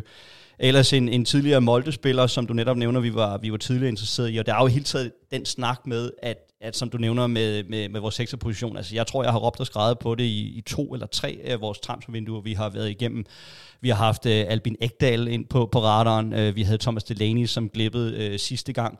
Ellers 0.59 0.93
en, 0.93 1.09
en 1.09 1.25
tidligere 1.25 1.61
Molde-spiller, 1.61 2.27
som 2.27 2.47
du 2.47 2.53
netop 2.53 2.77
nævner, 2.77 2.99
vi 2.99 3.13
var, 3.13 3.37
vi 3.37 3.51
var 3.51 3.57
tidligere 3.57 3.89
interesseret 3.89 4.33
i, 4.33 4.37
og 4.37 4.45
der 4.45 4.55
er 4.55 4.61
jo 4.61 4.67
helt 4.67 4.85
taget 4.85 5.11
den 5.31 5.45
snak 5.45 5.87
med, 5.87 6.11
at 6.21 6.37
at 6.63 6.75
som 6.75 6.89
du 6.89 6.97
nævner 6.97 7.27
med, 7.27 7.63
med, 7.63 7.89
med 7.89 7.99
vores 7.99 8.15
sekserposition, 8.15 8.77
altså 8.77 8.95
jeg 8.95 9.07
tror, 9.07 9.23
jeg 9.23 9.31
har 9.31 9.39
råbt 9.39 9.59
og 9.59 9.65
skrevet 9.65 9.99
på 9.99 10.15
det 10.15 10.23
i, 10.23 10.57
i 10.57 10.61
to 10.61 10.93
eller 10.93 11.07
tre 11.07 11.39
af 11.43 11.61
vores 11.61 11.79
transfervinduer, 11.79 12.41
vi 12.41 12.53
har 12.53 12.69
været 12.69 12.89
igennem. 12.89 13.25
Vi 13.81 13.89
har 13.89 13.95
haft 13.95 14.25
uh, 14.25 14.31
Albin 14.31 14.75
Ekdal 14.81 15.27
ind 15.27 15.45
på, 15.45 15.69
på 15.71 15.81
radaren, 15.81 16.33
uh, 16.33 16.55
vi 16.55 16.61
havde 16.61 16.77
Thomas 16.77 17.03
Delaney, 17.03 17.45
som 17.45 17.69
glippede 17.69 18.31
uh, 18.31 18.39
sidste 18.39 18.73
gang. 18.73 18.99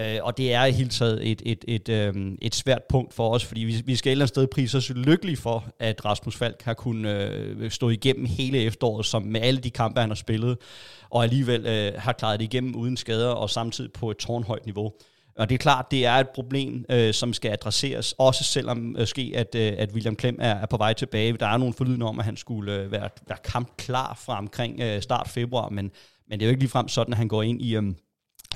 Uh, 0.00 0.04
og 0.22 0.36
det 0.36 0.52
er 0.52 0.64
i 0.64 0.72
hele 0.72 0.88
taget 0.90 1.30
et, 1.30 1.42
et, 1.44 1.64
et, 1.68 2.08
um, 2.08 2.38
et 2.42 2.54
svært 2.54 2.82
punkt 2.88 3.14
for 3.14 3.30
os, 3.34 3.44
fordi 3.44 3.60
vi, 3.60 3.82
vi 3.86 3.96
skal 3.96 4.10
et 4.10 4.12
eller 4.12 4.24
andet 4.24 4.28
sted 4.28 4.46
prise 4.46 4.78
os 4.78 4.90
lykkelige 4.90 5.36
for, 5.36 5.64
at 5.78 6.04
Rasmus 6.04 6.36
Falk 6.36 6.62
har 6.62 6.74
kunnet 6.74 7.56
uh, 7.60 7.70
stå 7.70 7.88
igennem 7.88 8.26
hele 8.26 8.58
efteråret, 8.58 9.06
som 9.06 9.22
med 9.22 9.40
alle 9.40 9.60
de 9.60 9.70
kampe, 9.70 10.00
han 10.00 10.10
har 10.10 10.14
spillet, 10.14 10.56
og 11.10 11.22
alligevel 11.22 11.60
uh, 11.60 12.00
har 12.02 12.12
klaret 12.12 12.40
det 12.40 12.44
igennem 12.44 12.74
uden 12.74 12.96
skader, 12.96 13.28
og 13.28 13.50
samtidig 13.50 13.92
på 13.92 14.10
et 14.10 14.16
tårnhøjt 14.16 14.66
niveau. 14.66 14.92
Og 15.36 15.48
det 15.48 15.54
er 15.54 15.58
klart, 15.58 15.90
det 15.90 16.06
er 16.06 16.12
et 16.12 16.28
problem, 16.28 16.84
øh, 16.90 17.14
som 17.14 17.32
skal 17.32 17.50
adresseres, 17.50 18.14
også 18.18 18.44
selvom 18.44 18.96
øh, 18.98 19.06
ske 19.06 19.32
at, 19.34 19.54
øh, 19.54 19.72
at 19.78 19.92
William 19.92 20.16
Klem 20.16 20.38
er, 20.40 20.54
er 20.54 20.66
på 20.66 20.76
vej 20.76 20.92
tilbage. 20.92 21.32
Der 21.32 21.46
er 21.46 21.56
nogle 21.56 21.74
forlydende 21.74 22.06
om, 22.06 22.18
at 22.18 22.24
han 22.24 22.36
skulle 22.36 22.74
øh, 22.74 22.92
være, 22.92 23.08
være 23.28 23.38
kampklar 23.44 24.14
fra 24.14 24.38
omkring 24.38 24.80
øh, 24.80 25.02
start 25.02 25.28
februar, 25.28 25.68
men, 25.68 25.90
men 26.28 26.38
det 26.38 26.42
er 26.42 26.46
jo 26.46 26.50
ikke 26.50 26.62
ligefrem 26.62 26.88
sådan, 26.88 27.14
at 27.14 27.18
han 27.18 27.28
går 27.28 27.42
ind 27.42 27.62
i, 27.62 27.76
øh, 27.76 27.82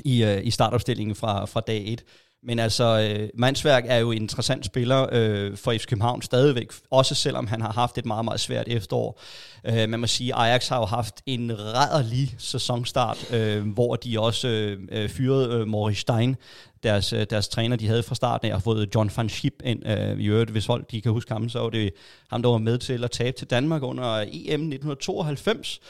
i, 0.05 0.25
øh, 0.25 0.47
i 0.47 0.51
startopstillingen 0.51 1.17
fra, 1.17 1.45
fra 1.45 1.61
dag 1.61 1.93
1. 1.93 2.05
Men 2.43 2.59
altså, 2.59 3.11
øh, 3.11 3.29
Mandsværk 3.35 3.85
er 3.87 3.97
jo 3.97 4.11
en 4.11 4.23
interessant 4.23 4.67
spiller 4.67 5.07
øh, 5.13 5.57
for 5.57 5.73
FC 5.73 5.87
København 5.87 6.23
stadigvæk, 6.23 6.73
også 6.91 7.15
selvom 7.15 7.47
han 7.47 7.61
har 7.61 7.73
haft 7.73 7.99
et 7.99 8.07
meget, 8.07 8.25
meget 8.25 8.41
svært 8.41 8.69
efterår. 8.69 9.21
Øh, 9.65 9.89
man 9.89 10.01
må 10.01 10.07
sige, 10.07 10.35
Ajax 10.35 10.69
har 10.69 10.79
jo 10.79 10.85
haft 10.85 11.23
en 11.27 11.53
rædderlig 11.59 12.35
sæsonstart, 12.39 13.33
øh, 13.33 13.69
hvor 13.69 13.97
de 13.97 14.21
også 14.21 14.49
øh, 14.49 14.79
øh 14.91 15.09
fyrede 15.09 15.55
øh, 15.55 15.69
Maurice 15.69 16.01
Stein, 16.01 16.37
deres, 16.83 17.13
øh, 17.13 17.27
deres 17.31 17.49
træner, 17.49 17.77
de 17.77 17.87
havde 17.87 18.03
fra 18.03 18.15
starten 18.15 18.51
af, 18.51 18.55
og 18.55 18.63
fået 18.63 18.95
John 18.95 19.11
van 19.17 19.29
Schip 19.29 19.63
ind. 19.65 19.87
Øh, 19.89 20.21
I 20.21 20.27
øvrigt, 20.27 20.51
hvis 20.51 20.67
folk 20.67 20.91
de 20.91 21.01
kan 21.01 21.13
huske 21.13 21.33
ham, 21.33 21.49
så 21.49 21.59
var 21.59 21.71
det 21.71 21.93
ham, 22.31 22.43
der 22.43 22.51
var 22.51 22.59
med 22.59 22.79
til 22.79 23.05
at 23.05 23.11
tabe 23.11 23.37
til 23.37 23.51
Danmark 23.51 23.83
under 23.83 24.17
EM 24.21 24.61
1992. 24.61 25.81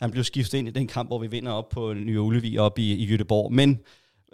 Han 0.00 0.10
blev 0.10 0.24
skiftet 0.24 0.58
ind 0.58 0.68
i 0.68 0.70
den 0.70 0.86
kamp, 0.86 1.08
hvor 1.08 1.18
vi 1.18 1.26
vinder 1.26 1.52
op 1.52 1.68
på 1.68 1.92
Nye 1.92 2.20
Ullevi 2.20 2.58
op 2.58 2.78
i, 2.78 2.94
i 2.94 3.04
Jødeborg. 3.04 3.52
Men 3.52 3.80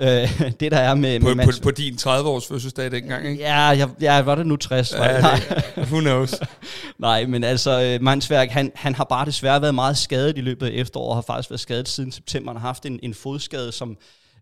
Øh, 0.01 0.43
det 0.61 0.73
der 0.73 0.79
er 0.79 0.95
med... 0.95 1.21
På, 1.21 1.35
med 1.35 1.45
på, 1.45 1.53
på 1.63 1.71
din 1.71 1.95
30-års 1.95 2.47
fødselsdag 2.47 2.91
dengang, 2.91 3.29
ikke? 3.29 3.43
Ja, 3.43 3.61
jeg, 3.61 3.89
jeg 4.01 4.27
var 4.27 4.35
det 4.35 4.47
nu 4.47 4.57
60. 4.57 4.93
Ja, 4.93 5.17
det, 5.17 5.65
who 5.77 6.01
knows? 6.01 6.35
Nej, 6.99 7.27
men 7.27 7.45
altså, 7.45 7.83
øh, 7.83 8.03
Mandsværk, 8.03 8.51
han, 8.51 8.73
han 8.75 8.95
har 8.95 9.05
bare 9.05 9.27
desværre 9.27 9.63
været 9.63 9.75
meget 9.75 9.99
skadet 9.99 10.39
i 10.39 10.41
løbet 10.41 10.67
af 10.67 10.71
efteråret, 10.75 11.09
og 11.09 11.17
har 11.17 11.23
faktisk 11.23 11.51
været 11.51 11.61
skadet 11.61 11.89
siden 11.89 12.13
september. 12.13 12.53
Han 12.53 12.61
har 12.61 12.69
haft 12.69 12.87
en, 12.87 13.01
en 13.03 13.15
fodskade, 13.15 13.73
som 13.73 13.97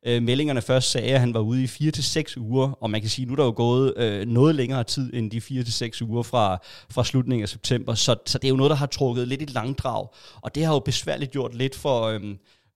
øh, 0.07 0.23
meldingerne 0.23 0.62
først 0.62 0.90
sagde, 0.90 1.09
at 1.09 1.21
han 1.21 1.35
var 1.35 1.40
ude 1.40 1.62
i 1.62 1.66
4 1.66 1.90
til 1.90 2.05
seks 2.05 2.37
uger, 2.37 2.71
og 2.81 2.90
man 2.90 3.01
kan 3.01 3.11
sige, 3.11 3.25
at 3.25 3.29
nu 3.29 3.33
er 3.33 3.37
der 3.37 3.44
jo 3.44 3.55
gået 3.57 3.94
øh, 3.97 4.27
noget 4.27 4.55
længere 4.55 4.85
tid 4.85 5.14
end 5.14 5.31
de 5.31 5.40
4 5.40 5.62
til 5.62 5.73
seks 5.73 6.03
uger 6.03 6.23
fra, 6.23 6.59
fra 6.90 7.05
slutningen 7.05 7.42
af 7.42 7.49
september, 7.49 7.94
så, 7.94 8.16
så 8.27 8.38
det 8.38 8.44
er 8.44 8.51
jo 8.51 8.57
noget, 8.57 8.71
der 8.71 8.77
har 8.77 8.87
trukket 8.87 9.29
lidt 9.29 9.42
i 9.42 9.44
langdrag, 9.44 10.09
og 10.42 10.55
det 10.55 10.64
har 10.64 10.73
jo 10.73 10.79
besværligt 10.79 11.31
gjort 11.31 11.55
lidt 11.55 11.75
for... 11.77 12.03
Øh, 12.03 12.21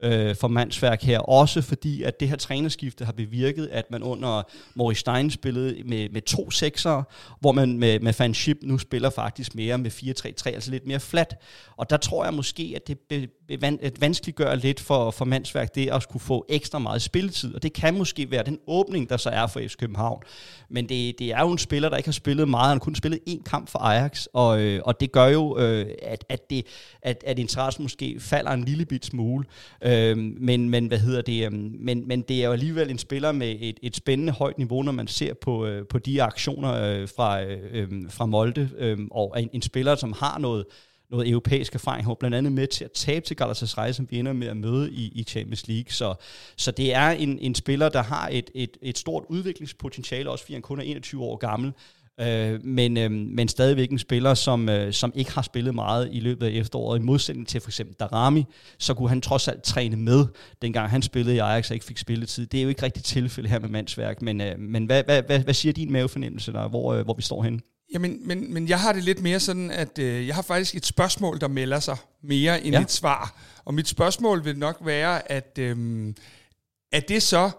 øh, 0.03 0.37
for 0.37 0.49
mandsværk 0.49 1.03
her. 1.03 1.19
Også 1.19 1.63
fordi, 1.63 2.03
at 2.03 2.21
det 2.21 2.29
her 2.29 2.37
trænerskifte 2.37 3.05
har 3.05 3.13
bevirket, 3.13 3.67
at 3.73 3.91
man 3.91 4.03
under 4.03 4.43
Maurice 4.75 5.01
Stein 5.01 5.31
spillede 5.31 5.83
med, 5.85 6.09
med 6.09 6.23
to 6.23 6.51
sekser, 6.51 7.03
hvor 7.41 7.53
man 7.53 7.79
med, 7.79 8.01
med 8.01 8.13
Fanship 8.13 8.59
nu 8.63 8.79
spiller 8.79 9.11
faktisk 9.11 9.55
mere 9.55 9.79
med 9.79 9.91
4-3-3, 9.91 10.49
altså 10.55 10.71
lidt 10.71 10.87
mere 10.87 11.01
flat. 11.01 11.35
Og 11.77 11.91
der 11.91 11.97
tror 11.97 12.25
jeg 12.25 12.35
måske, 12.35 12.73
at 12.77 12.89
det 12.89 12.99
be, 12.99 13.29
be, 13.49 13.61
van, 13.61 13.79
at 13.83 14.01
vanskeliggør 14.01 14.55
lidt 14.55 14.81
for, 14.81 15.11
for 15.11 15.25
mandsværk 15.25 15.75
det 15.75 15.91
at 15.91 16.03
skulle 16.03 16.23
få 16.23 16.47
ekstra 16.49 16.79
meget 16.79 17.03
spilletid. 17.03 17.55
Og 17.55 17.63
det 17.63 17.73
kan 17.73 17.99
måske 17.99 18.31
være 18.31 18.43
den 18.45 18.59
åbning, 18.67 19.09
der 19.09 19.17
så 19.17 19.31
er 19.31 19.47
for 19.47 19.61
FC 19.61 19.77
København. 19.77 20.23
Men 20.69 20.89
det, 20.89 21.19
det 21.19 21.33
er 21.33 21.41
jo 21.41 21.51
en 21.51 21.59
spiller, 21.59 21.89
der 21.89 21.97
ikke 21.97 22.07
har 22.07 22.13
spillet 22.13 22.49
meget. 22.49 22.69
Han 22.69 22.75
har 22.75 22.85
kun 22.85 22.95
spillet 22.95 23.21
én 23.29 23.43
kamp 23.43 23.69
for 23.69 23.79
Ajax, 23.79 24.27
og, 24.33 24.61
øh, 24.61 24.81
og 24.85 25.01
det 25.01 25.13
gør 25.13 25.27
jo, 25.27 25.59
øh, 25.59 25.87
at, 26.03 26.25
at, 26.29 26.51
det, 26.51 26.67
at, 27.03 27.25
at 27.27 27.39
interessen 27.39 27.83
måske 27.83 28.17
falder 28.21 28.51
en 28.51 28.65
lille 28.65 28.85
bit 28.85 29.07
smule. 29.07 29.45
Øh, 29.83 29.92
Øhm, 29.93 30.37
men, 30.41 30.71
men 30.71 30.87
hvad 30.87 30.99
hedder 30.99 31.23
det? 31.23 31.47
Øh, 31.47 31.53
men, 31.53 32.09
men 32.09 32.23
det 32.23 32.43
er 32.43 32.47
jo 32.47 32.53
alligevel 32.53 32.91
en 32.91 32.99
spiller 32.99 33.33
med 33.33 33.57
et, 33.61 33.79
et 33.83 33.97
spændende 33.97 34.33
højt 34.33 34.59
niveau, 34.59 34.83
når 34.83 34.93
man 34.93 35.07
ser 35.07 35.35
på, 35.35 35.67
øh, 35.67 35.87
på 35.87 35.99
de 35.99 36.23
aktioner 36.23 36.75
øh, 36.75 37.09
fra, 37.17 37.43
øh, 37.43 37.59
øhm, 37.73 38.11
fra 38.11 38.27
Molde, 38.27 38.71
øh, 38.79 38.99
og 39.11 39.43
en, 39.43 39.51
en 39.53 39.63
spiller, 39.63 39.95
som 39.95 40.13
har 40.13 40.39
noget 40.39 40.65
noget 41.13 41.29
europæisk 41.29 41.75
erfaring. 41.75 42.07
har 42.07 42.15
blandt 42.15 42.37
andet 42.37 42.53
med 42.53 42.67
til 42.67 42.85
at 42.85 42.93
tabe 42.93 43.27
til 43.27 43.37
Galatasaray, 43.37 43.93
som 43.93 44.07
vi 44.11 44.19
ender 44.19 44.33
med 44.33 44.47
at 44.47 44.57
møde 44.57 44.93
i, 44.93 45.13
i 45.15 45.25
Champions 45.25 45.69
League. 45.69 45.93
Så, 45.93 46.15
så 46.57 46.71
det 46.71 46.95
er 46.95 47.11
en, 47.11 47.39
en 47.39 47.55
spiller, 47.55 47.89
der 47.89 48.03
har 48.03 48.29
et, 48.33 48.51
et, 48.55 48.77
et 48.83 48.99
stort 48.99 49.25
udviklingspotentiale, 49.29 50.31
også 50.31 50.45
fordi 50.45 50.53
han 50.53 50.63
kun 50.63 50.79
er 50.79 50.83
21 50.83 51.23
år 51.23 51.37
gammel. 51.37 51.73
Øh, 52.21 52.65
men, 52.65 52.97
øh, 52.97 53.11
men 53.11 53.49
stadigvæk 53.49 53.91
en 53.91 53.99
spiller, 53.99 54.35
som, 54.35 54.69
øh, 54.69 54.93
som 54.93 55.13
ikke 55.15 55.33
har 55.33 55.43
spillet 55.43 55.75
meget 55.75 56.09
i 56.13 56.21
løbet 56.21 56.47
af 56.47 56.51
efteråret. 56.51 56.99
I 56.99 57.03
modsætning 57.03 57.49
til 57.49 57.61
for 57.61 57.69
eksempel 57.69 57.97
Darami, 58.01 58.45
så 58.79 58.95
kunne 58.95 59.09
han 59.09 59.21
trods 59.21 59.49
alt 59.49 59.63
træne 59.63 59.97
med, 59.97 60.27
dengang 60.63 60.91
han 60.91 61.03
spillede 61.03 61.37
i 61.37 61.39
Ajax 61.39 61.71
og 61.71 61.75
ikke 61.75 61.87
fik 61.87 61.99
spilletid. 61.99 62.47
Det 62.47 62.59
er 62.59 62.63
jo 62.63 62.69
ikke 62.69 62.83
rigtigt 62.83 63.07
tilfælde 63.07 63.49
her 63.49 63.59
med 63.59 63.69
mandsværk, 63.69 64.23
men, 64.23 64.41
øh, 64.41 64.59
men 64.59 64.87
hvad, 64.87 65.05
hvad, 65.05 65.23
hvad, 65.23 65.41
hvad 65.41 65.55
siger 65.55 65.73
din 65.73 65.93
mavefornemmelse 65.93 66.53
der, 66.53 66.69
hvor, 66.69 66.95
øh, 66.95 67.05
hvor 67.05 67.15
vi 67.15 67.23
står 67.23 67.43
henne? 67.43 67.61
Jamen, 67.95 68.29
men, 68.29 68.55
men 68.55 68.69
jeg 68.69 68.81
har 68.81 68.93
det 68.93 69.05
lidt 69.05 69.23
mere 69.23 69.41
sådan, 69.41 69.71
at 69.71 69.99
øh, 69.99 70.27
jeg 70.27 70.35
har 70.35 70.43
faktisk 70.43 70.75
et 70.75 70.87
spørgsmål, 70.87 71.41
der 71.41 71.49
melder 71.49 71.81
sig 71.81 71.97
mere 72.23 72.65
end 72.65 72.75
ja. 72.75 72.81
et 72.81 72.91
svar. 72.91 73.41
Og 73.65 73.75
mit 73.75 73.89
spørgsmål 73.89 74.45
vil 74.45 74.59
nok 74.59 74.79
være, 74.85 75.33
at 75.33 75.59
øh, 75.59 75.77
er 76.93 77.01
det 77.01 77.23
så 77.23 77.51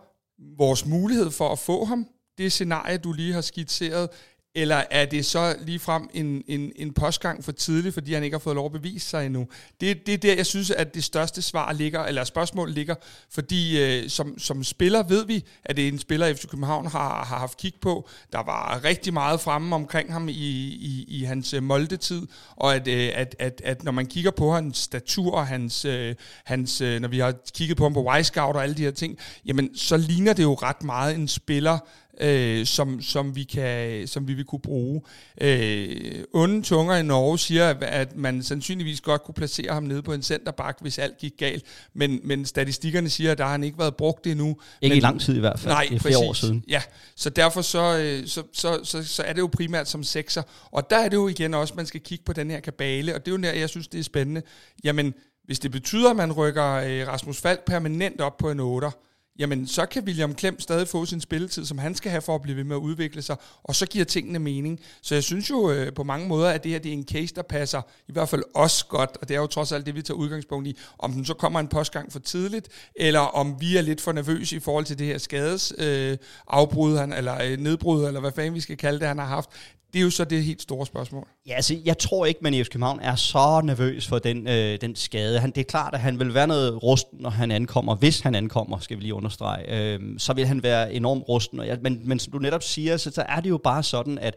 vores 0.57 0.85
mulighed 0.85 1.31
for 1.31 1.49
at 1.49 1.59
få 1.59 1.85
ham, 1.85 2.07
det 2.37 2.51
scenarie, 2.51 2.97
du 2.97 3.13
lige 3.13 3.33
har 3.33 3.41
skitseret, 3.41 4.09
eller 4.55 4.83
er 4.91 5.05
det 5.05 5.25
så 5.25 5.55
lige 5.61 5.79
frem 5.79 6.09
en, 6.13 6.43
en, 6.47 6.71
en 6.75 6.93
postgang 6.93 7.43
for 7.43 7.51
tidligt, 7.51 7.93
fordi 7.93 8.13
han 8.13 8.23
ikke 8.23 8.33
har 8.33 8.39
fået 8.39 8.55
lov 8.55 8.65
at 8.65 8.71
bevise 8.71 9.09
sig 9.09 9.25
endnu? 9.25 9.47
Det, 9.81 10.05
det 10.05 10.13
er 10.13 10.17
der, 10.17 10.35
jeg 10.35 10.45
synes, 10.45 10.71
at 10.71 10.93
det 10.93 11.03
største 11.03 11.41
svar 11.41 11.73
ligger, 11.73 12.03
eller 12.03 12.23
spørgsmål 12.23 12.71
ligger, 12.71 12.95
fordi 13.29 13.83
øh, 13.83 14.09
som, 14.09 14.39
som 14.39 14.63
spiller 14.63 15.03
ved 15.03 15.25
vi, 15.25 15.45
at 15.65 15.77
det 15.77 15.83
er 15.83 15.87
en 15.87 15.99
spiller, 15.99 16.33
FC 16.33 16.47
København 16.47 16.87
har, 16.87 17.23
har 17.25 17.37
haft 17.37 17.57
kig 17.57 17.73
på. 17.81 18.09
Der 18.31 18.43
var 18.43 18.83
rigtig 18.83 19.13
meget 19.13 19.41
fremme 19.41 19.75
omkring 19.75 20.13
ham 20.13 20.29
i, 20.29 20.31
i, 20.31 21.05
i 21.07 21.23
hans 21.23 21.53
øh, 21.53 21.63
moldetid, 21.63 22.27
og 22.55 22.75
at, 22.75 22.87
øh, 22.87 23.11
at, 23.15 23.35
at, 23.39 23.61
at 23.65 23.83
når 23.83 23.91
man 23.91 24.05
kigger 24.05 24.31
på 24.31 24.51
hans 24.51 24.77
statur, 24.77 25.31
og 25.31 25.47
hans, 25.47 25.85
øh, 25.85 26.15
hans, 26.45 26.81
øh, 26.81 27.01
når 27.01 27.07
vi 27.07 27.19
har 27.19 27.33
kigget 27.53 27.77
på 27.77 27.83
ham 27.83 27.93
på 27.93 28.09
Y-Scout 28.17 28.55
og 28.55 28.63
alle 28.63 28.75
de 28.75 28.83
her 28.83 28.91
ting, 28.91 29.17
jamen 29.45 29.77
så 29.77 29.97
ligner 29.97 30.33
det 30.33 30.43
jo 30.43 30.53
ret 30.53 30.83
meget 30.83 31.15
en 31.15 31.27
spiller, 31.27 31.79
øh, 32.21 32.65
som, 32.65 33.01
som, 33.01 33.35
vi 33.35 33.43
kan, 33.43 34.07
som 34.07 34.27
vi 34.27 34.33
vil 34.33 34.45
kunne 34.45 34.59
bruge. 34.59 35.01
Øh, 35.41 36.23
onde 36.33 36.61
tunger 36.61 36.95
i 36.95 37.03
Norge 37.03 37.39
siger, 37.39 37.75
at 37.81 38.17
man 38.17 38.43
sandsynligvis 38.43 39.01
godt 39.01 39.23
kunne 39.23 39.35
placere 39.35 39.73
ham 39.73 39.83
nede 39.83 40.01
på 40.01 40.13
en 40.13 40.21
centerback, 40.21 40.77
hvis 40.81 40.99
alt 40.99 41.17
gik 41.17 41.33
galt, 41.37 41.63
men, 41.93 42.19
men 42.23 42.45
statistikkerne 42.45 43.09
siger, 43.09 43.31
at 43.31 43.37
der 43.37 43.43
har 43.43 43.51
han 43.51 43.63
ikke 43.63 43.79
været 43.79 43.95
brugt 43.95 44.27
endnu. 44.27 44.57
Ikke 44.81 44.93
men, 44.93 44.97
i 44.97 44.99
lang 44.99 45.21
tid 45.21 45.35
i 45.35 45.39
hvert 45.39 45.59
fald, 45.59 45.73
nej, 45.73 45.87
det 45.89 45.95
er 45.95 45.99
flere 45.99 46.13
præcis. 46.13 46.29
år 46.29 46.33
siden. 46.33 46.63
Ja, 46.67 46.81
så 47.15 47.29
derfor 47.29 47.61
så, 47.61 47.97
øh, 47.97 48.27
så, 48.27 48.43
så, 48.53 48.79
så, 48.83 49.03
så 49.03 49.23
er 49.23 49.33
det 49.33 49.39
jo 49.39 49.49
primært 49.53 49.89
som 49.89 50.03
sekser, 50.03 50.43
og 50.71 50.89
der 50.89 50.97
er 50.97 51.09
det 51.09 51.17
jo 51.17 51.27
igen 51.27 51.53
også, 51.53 51.73
man 51.77 51.85
skal 51.85 52.01
kigge 52.01 52.23
på 52.25 52.33
den 52.33 52.51
her 52.51 52.59
kabale, 52.59 53.15
og 53.15 53.25
det 53.25 53.31
er 53.31 53.35
jo 53.35 53.41
der, 53.41 53.53
jeg 53.53 53.69
synes, 53.69 53.87
det 53.87 53.99
er 53.99 54.03
spændende. 54.03 54.41
Jamen, 54.83 55.13
hvis 55.45 55.59
det 55.59 55.71
betyder, 55.71 56.09
at 56.09 56.15
man 56.15 56.31
rykker 56.31 56.73
øh, 56.73 57.07
Rasmus 57.07 57.41
Falk 57.41 57.65
permanent 57.65 58.21
op 58.21 58.37
på 58.37 58.51
en 58.51 58.59
8, 58.59 58.87
jamen 59.39 59.67
så 59.67 59.85
kan 59.85 60.03
William 60.03 60.35
Klem 60.35 60.59
stadig 60.59 60.87
få 60.87 61.05
sin 61.05 61.21
spilletid, 61.21 61.65
som 61.65 61.77
han 61.77 61.95
skal 61.95 62.11
have 62.11 62.21
for 62.21 62.35
at 62.35 62.41
blive 62.41 62.57
ved 62.57 62.63
med 62.63 62.75
at 62.75 62.79
udvikle 62.79 63.21
sig, 63.21 63.35
og 63.63 63.75
så 63.75 63.85
giver 63.85 64.05
tingene 64.05 64.39
mening. 64.39 64.79
Så 65.01 65.15
jeg 65.15 65.23
synes 65.23 65.49
jo 65.49 65.71
øh, 65.71 65.93
på 65.93 66.03
mange 66.03 66.27
måder, 66.27 66.49
at 66.49 66.63
det 66.63 66.71
her 66.71 66.79
det 66.79 66.89
er 66.89 66.93
en 66.93 67.07
case, 67.11 67.35
der 67.35 67.41
passer 67.41 67.81
i 68.07 68.11
hvert 68.11 68.29
fald 68.29 68.43
os 68.53 68.83
godt, 68.83 69.17
og 69.21 69.27
det 69.27 69.35
er 69.35 69.39
jo 69.39 69.47
trods 69.47 69.71
alt 69.71 69.85
det, 69.85 69.95
vi 69.95 70.01
tager 70.01 70.17
udgangspunkt 70.17 70.67
i, 70.67 70.77
om 70.99 71.11
den 71.11 71.25
så 71.25 71.33
kommer 71.33 71.59
en 71.59 71.67
postgang 71.67 72.11
for 72.11 72.19
tidligt, 72.19 72.69
eller 72.95 73.19
om 73.19 73.55
vi 73.59 73.77
er 73.77 73.81
lidt 73.81 74.01
for 74.01 74.11
nervøse 74.11 74.55
i 74.55 74.59
forhold 74.59 74.85
til 74.85 74.99
det 74.99 75.07
her 75.07 75.17
skades 75.17 75.73
øh, 75.77 76.17
afbrud, 76.47 76.97
han, 76.97 77.13
eller 77.13 77.43
øh, 77.43 77.57
nedbrud, 77.57 78.05
eller 78.05 78.19
hvad 78.19 78.31
fanden 78.31 78.53
vi 78.53 78.59
skal 78.59 78.77
kalde 78.77 78.99
det, 78.99 79.07
han 79.07 79.17
har 79.17 79.25
haft 79.25 79.49
det 79.93 79.99
er 79.99 80.03
jo 80.03 80.09
så 80.09 80.25
det 80.25 80.43
helt 80.43 80.61
store 80.61 80.85
spørgsmål. 80.85 81.27
Ja, 81.47 81.53
altså, 81.53 81.77
jeg 81.85 81.97
tror 81.97 82.25
ikke, 82.25 82.39
man 82.43 82.53
i 82.53 82.63
FC 82.63 82.69
København 82.69 82.99
er 82.99 83.15
så 83.15 83.61
nervøs 83.63 84.07
for 84.07 84.19
den, 84.19 84.47
øh, 84.47 84.81
den 84.81 84.95
skade. 84.95 85.39
Han, 85.39 85.51
det 85.51 85.57
er 85.57 85.65
klart, 85.65 85.93
at 85.93 85.99
han 85.99 86.19
vil 86.19 86.33
være 86.33 86.47
noget 86.47 86.83
rusten, 86.83 87.19
når 87.21 87.29
han 87.29 87.51
ankommer. 87.51 87.95
Hvis 87.95 88.19
han 88.19 88.35
ankommer, 88.35 88.79
skal 88.79 88.97
vi 88.97 89.01
lige 89.01 89.13
understrege. 89.13 89.93
Øh, 89.93 89.99
så 90.17 90.33
vil 90.33 90.45
han 90.45 90.63
være 90.63 90.93
enormt 90.93 91.23
rusten. 91.29 91.59
Og 91.59 91.65
ja, 91.65 91.75
men, 91.81 92.01
men 92.03 92.19
som 92.19 92.31
du 92.31 92.39
netop 92.39 92.63
siger, 92.63 92.97
så, 92.97 93.11
så 93.11 93.25
er 93.29 93.39
det 93.39 93.49
jo 93.49 93.57
bare 93.57 93.83
sådan, 93.83 94.17
at, 94.17 94.35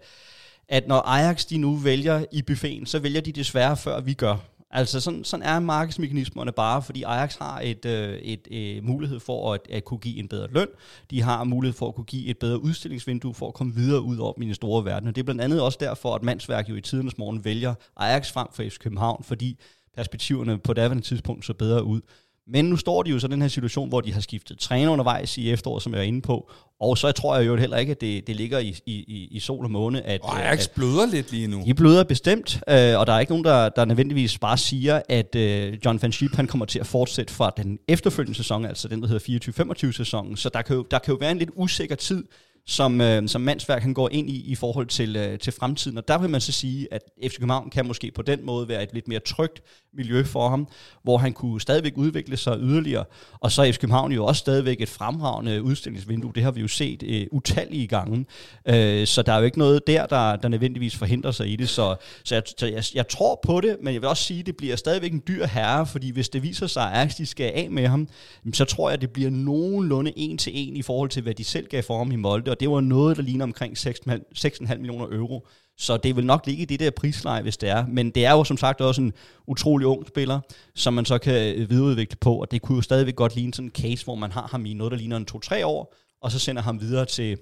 at 0.69 0.89
når 0.89 1.01
Ajax 1.01 1.47
de 1.47 1.59
nu 1.59 1.75
vælger 1.75 2.25
i 2.33 2.43
buffeten, 2.43 2.87
så 2.87 2.99
vælger 2.99 3.21
de 3.21 3.33
desværre 3.33 3.77
før 3.77 4.01
vi 4.01 4.15
gør. 4.15 4.37
Altså 4.71 5.01
sådan, 5.01 5.25
sådan 5.25 5.47
er 5.47 5.59
markedsmekanismerne 5.59 6.53
bare, 6.53 6.83
fordi 6.83 7.03
Ajax 7.03 7.37
har 7.37 7.61
et, 7.61 7.85
øh, 7.85 8.15
et, 8.19 8.49
øh, 8.51 8.85
mulighed 8.85 9.21
for 9.21 9.55
at, 9.55 9.61
at 9.71 9.85
kunne 9.85 10.01
give 10.01 10.19
en 10.19 10.29
bedre 10.29 10.49
løn. 10.51 10.67
De 11.11 11.23
har 11.23 11.45
mulighed 11.45 11.75
for 11.75 11.89
at 11.89 11.95
kunne 11.95 12.05
give 12.05 12.27
et 12.27 12.39
bedre 12.39 12.63
udstillingsvindue 12.63 13.35
for 13.35 13.49
at 13.49 13.55
komme 13.55 13.75
videre 13.75 14.03
ud 14.03 14.17
over 14.17 14.33
den 14.33 14.55
store 14.55 14.85
verden. 14.85 15.09
Og 15.09 15.15
det 15.17 15.23
er 15.23 15.25
blandt 15.25 15.41
andet 15.41 15.61
også 15.61 15.79
derfor, 15.81 16.15
at 16.15 16.23
Mandsværk 16.23 16.69
jo 16.69 16.77
i 16.77 16.81
tidernes 16.81 17.19
morgen 17.19 17.45
vælger 17.45 17.75
Ajax 17.97 18.33
frem 18.33 18.49
for 18.53 18.63
FC 18.63 18.79
København, 18.79 19.25
fordi 19.25 19.59
perspektiverne 19.97 20.59
på 20.59 20.73
daværende 20.73 21.03
tidspunkt 21.03 21.45
så 21.45 21.55
bedre 21.55 21.85
ud. 21.85 22.01
Men 22.49 22.65
nu 22.65 22.77
står 22.77 23.03
de 23.03 23.11
jo 23.11 23.19
så 23.19 23.27
i 23.27 23.31
den 23.31 23.43
her 23.43 23.49
situation, 23.49 23.89
hvor 23.89 24.01
de 24.01 24.13
har 24.13 24.21
skiftet 24.21 24.59
træner 24.59 24.91
undervejs 24.91 25.39
i 25.39 25.51
efteråret, 25.51 25.83
som 25.83 25.93
jeg 25.93 25.99
er 26.01 26.05
inde 26.05 26.23
på. 26.23 26.51
Og 26.81 26.99
så 26.99 27.13
tror 27.13 27.37
jeg 27.37 27.47
jo 27.47 27.57
heller 27.57 27.77
ikke, 27.77 27.91
at 27.91 28.01
det, 28.01 28.27
det 28.27 28.37
ligger 28.37 28.59
i, 28.59 28.75
i, 28.87 29.29
i 29.31 29.41
sol 29.41 29.65
og 29.65 29.71
måne. 29.71 30.03
At, 30.03 30.21
og 30.23 30.43
Ajax 30.43 30.69
bløder 30.69 31.07
lidt 31.07 31.33
lige 31.33 31.47
nu. 31.47 31.63
De 31.67 31.75
bløder 31.75 32.05
bestemt, 32.05 32.61
øh, 32.69 32.99
og 32.99 33.07
der 33.07 33.13
er 33.13 33.21
ikke 33.21 33.33
nogen, 33.33 33.45
der, 33.45 33.69
der 33.69 33.85
nødvendigvis 33.85 34.39
bare 34.39 34.59
siger, 34.59 35.03
at 35.09 35.35
øh, 35.35 35.79
John 35.85 36.03
Van 36.03 36.13
Schip, 36.13 36.35
han 36.35 36.47
kommer 36.47 36.67
til 36.67 36.79
at 36.79 36.87
fortsætte 36.87 37.33
fra 37.33 37.53
den 37.57 37.79
efterfølgende 37.89 38.37
sæson, 38.37 38.65
altså 38.65 38.89
den, 38.89 39.03
der 39.03 39.09
hedder 39.09 39.73
24-25 39.89 39.93
sæsonen. 39.93 40.37
Så 40.37 40.49
der 40.49 40.63
kan, 40.63 40.77
jo, 40.77 40.87
der 40.91 40.99
kan 40.99 41.13
jo 41.13 41.19
være 41.21 41.31
en 41.31 41.39
lidt 41.39 41.51
usikker 41.57 41.95
tid 41.97 42.25
som, 42.67 43.01
øh, 43.01 43.29
som 43.29 43.41
mandsværk 43.41 43.83
han 43.83 43.95
går 43.95 44.09
ind 44.13 44.31
i 44.31 44.41
i 44.47 44.55
forhold 44.55 44.87
til, 44.87 45.17
øh, 45.17 45.39
til 45.39 45.53
fremtiden. 45.53 45.99
Og 45.99 46.09
der 46.09 46.19
vil 46.19 46.31
man 46.31 46.41
så 46.41 46.53
sige, 46.53 46.89
at 46.91 47.03
FC 47.23 47.37
København 47.37 47.71
kan 47.71 47.87
måske 47.87 48.11
på 48.11 48.23
den 48.23 48.47
måde 48.47 48.69
være 48.69 48.83
et 48.83 48.89
lidt 48.93 49.09
mere 49.09 49.21
trygt 49.21 49.63
miljø 49.97 50.25
for 50.25 50.49
ham, 50.49 50.69
hvor 51.03 51.19
han 51.19 51.33
kunne 51.33 51.61
stadigvæk 51.61 51.93
udvikle 51.97 52.37
sig 52.37 52.59
yderligere. 52.61 53.05
Og 53.41 53.53
så 53.53 53.63
er 53.63 53.73
FC 53.73 53.79
København 53.79 54.13
jo 54.13 54.25
også 54.25 54.39
stadigvæk 54.39 54.81
et 54.81 54.89
fremragende 54.89 55.63
udstillingsvindue. 55.63 56.33
Det 56.35 56.43
har 56.43 56.51
vi 56.51 56.61
jo 56.61 56.69
set 56.69 57.03
øh, 57.03 57.27
utallige 57.33 57.87
gange. 57.87 58.27
Øh, 58.69 59.07
så 59.07 59.23
der 59.23 59.33
er 59.33 59.39
jo 59.39 59.45
ikke 59.45 59.59
noget 59.59 59.87
der, 59.87 60.07
der, 60.07 60.37
der 60.37 60.49
nødvendigvis 60.49 60.97
forhindrer 60.97 61.31
sig 61.31 61.49
i 61.49 61.57
det. 61.57 61.69
Så, 61.69 61.97
så, 62.25 62.35
jeg, 62.35 62.43
så 62.59 62.67
jeg, 62.67 62.85
jeg 62.95 63.09
tror 63.09 63.41
på 63.43 63.61
det, 63.61 63.77
men 63.83 63.95
jeg 63.95 64.03
vil 64.03 64.09
også 64.09 64.25
sige, 64.25 64.41
at 64.41 64.47
det 64.47 64.57
bliver 64.57 64.77
stadigvæk 64.77 65.13
en 65.13 65.23
dyr 65.29 65.47
herre, 65.47 65.87
fordi 65.87 66.11
hvis 66.11 66.29
det 66.29 66.43
viser 66.43 66.67
sig, 66.67 66.93
at 66.93 67.15
de 67.19 67.27
skal 67.27 67.53
af 67.55 67.71
med 67.71 67.87
ham, 67.87 68.09
så 68.53 68.65
tror 68.65 68.89
jeg, 68.89 68.95
at 68.95 69.01
det 69.01 69.11
bliver 69.11 69.31
nogenlunde 69.31 70.13
en 70.17 70.39
til 70.39 70.53
en 70.55 70.77
i 70.77 70.83
forhold 70.83 71.11
til, 71.11 71.23
hvad 71.23 71.35
de 71.35 71.45
selv 71.45 71.67
gav 71.67 71.83
for 71.83 71.99
ham 71.99 72.13
i 72.13 72.17
Molde, 72.17 72.56
og 72.57 72.61
det 72.61 72.71
var 72.71 72.81
noget, 72.81 73.17
der 73.17 73.23
ligner 73.23 73.45
omkring 73.45 73.77
6,5 73.79 74.77
millioner 74.77 75.07
euro. 75.17 75.47
Så 75.79 75.97
det 75.97 76.17
vil 76.17 76.27
nok 76.27 76.47
ligge 76.47 76.63
i 76.63 76.65
det 76.65 76.81
der 76.81 76.91
prisleje, 76.91 77.43
hvis 77.43 77.57
det 77.57 77.69
er. 77.69 77.87
Men 77.87 78.11
det 78.11 78.25
er 78.25 78.33
jo 78.33 78.45
som 78.45 78.57
sagt 78.57 78.81
også 78.81 79.03
en 79.03 79.13
utrolig 79.47 79.87
ung 79.87 80.07
spiller, 80.07 80.41
som 80.75 80.95
man 80.95 81.05
så 81.05 81.19
kan 81.19 81.69
videreudvikle 81.69 82.17
på, 82.21 82.35
og 82.41 82.51
det 82.51 82.63
kunne 82.63 82.77
jo 82.77 82.83
stadigvæk 82.83 83.17
godt 83.17 83.35
ligne 83.35 83.55
sådan 83.55 83.67
en 83.67 83.71
case, 83.71 84.05
hvor 84.05 84.15
man 84.15 84.33
har 84.33 84.49
ham 84.51 84.67
i 84.67 84.75
noget, 84.75 84.91
der 84.91 84.99
ligner 84.99 85.17
en 85.17 85.27
2-3 85.35 85.65
år, 85.65 85.95
og 86.21 86.31
så 86.31 86.39
sender 86.39 86.63
ham 86.63 86.81
videre 86.81 87.05
til, 87.05 87.39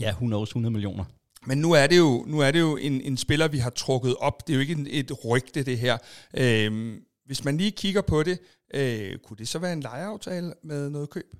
ja, 0.00 0.08
100, 0.08 0.42
100 0.42 0.72
millioner. 0.72 1.04
Men 1.46 1.58
nu 1.58 1.72
er 1.72 1.86
det 1.86 1.98
jo, 1.98 2.24
nu 2.26 2.40
er 2.40 2.50
det 2.50 2.60
jo 2.60 2.76
en, 2.76 3.00
en 3.00 3.16
spiller, 3.16 3.48
vi 3.48 3.58
har 3.58 3.70
trukket 3.70 4.16
op. 4.16 4.46
Det 4.46 4.52
er 4.52 4.54
jo 4.54 4.60
ikke 4.60 4.72
en, 4.72 4.86
et 4.90 5.24
rygte, 5.24 5.62
det 5.62 5.78
her. 5.78 5.98
Øhm, 6.36 7.02
hvis 7.26 7.44
man 7.44 7.56
lige 7.56 7.70
kigger 7.70 8.02
på 8.02 8.22
det, 8.22 8.38
øh, 8.74 9.18
kunne 9.18 9.36
det 9.36 9.48
så 9.48 9.58
være 9.58 9.72
en 9.72 9.80
lejeaftale 9.80 10.54
med 10.62 10.90
noget 10.90 11.10
køb? 11.10 11.36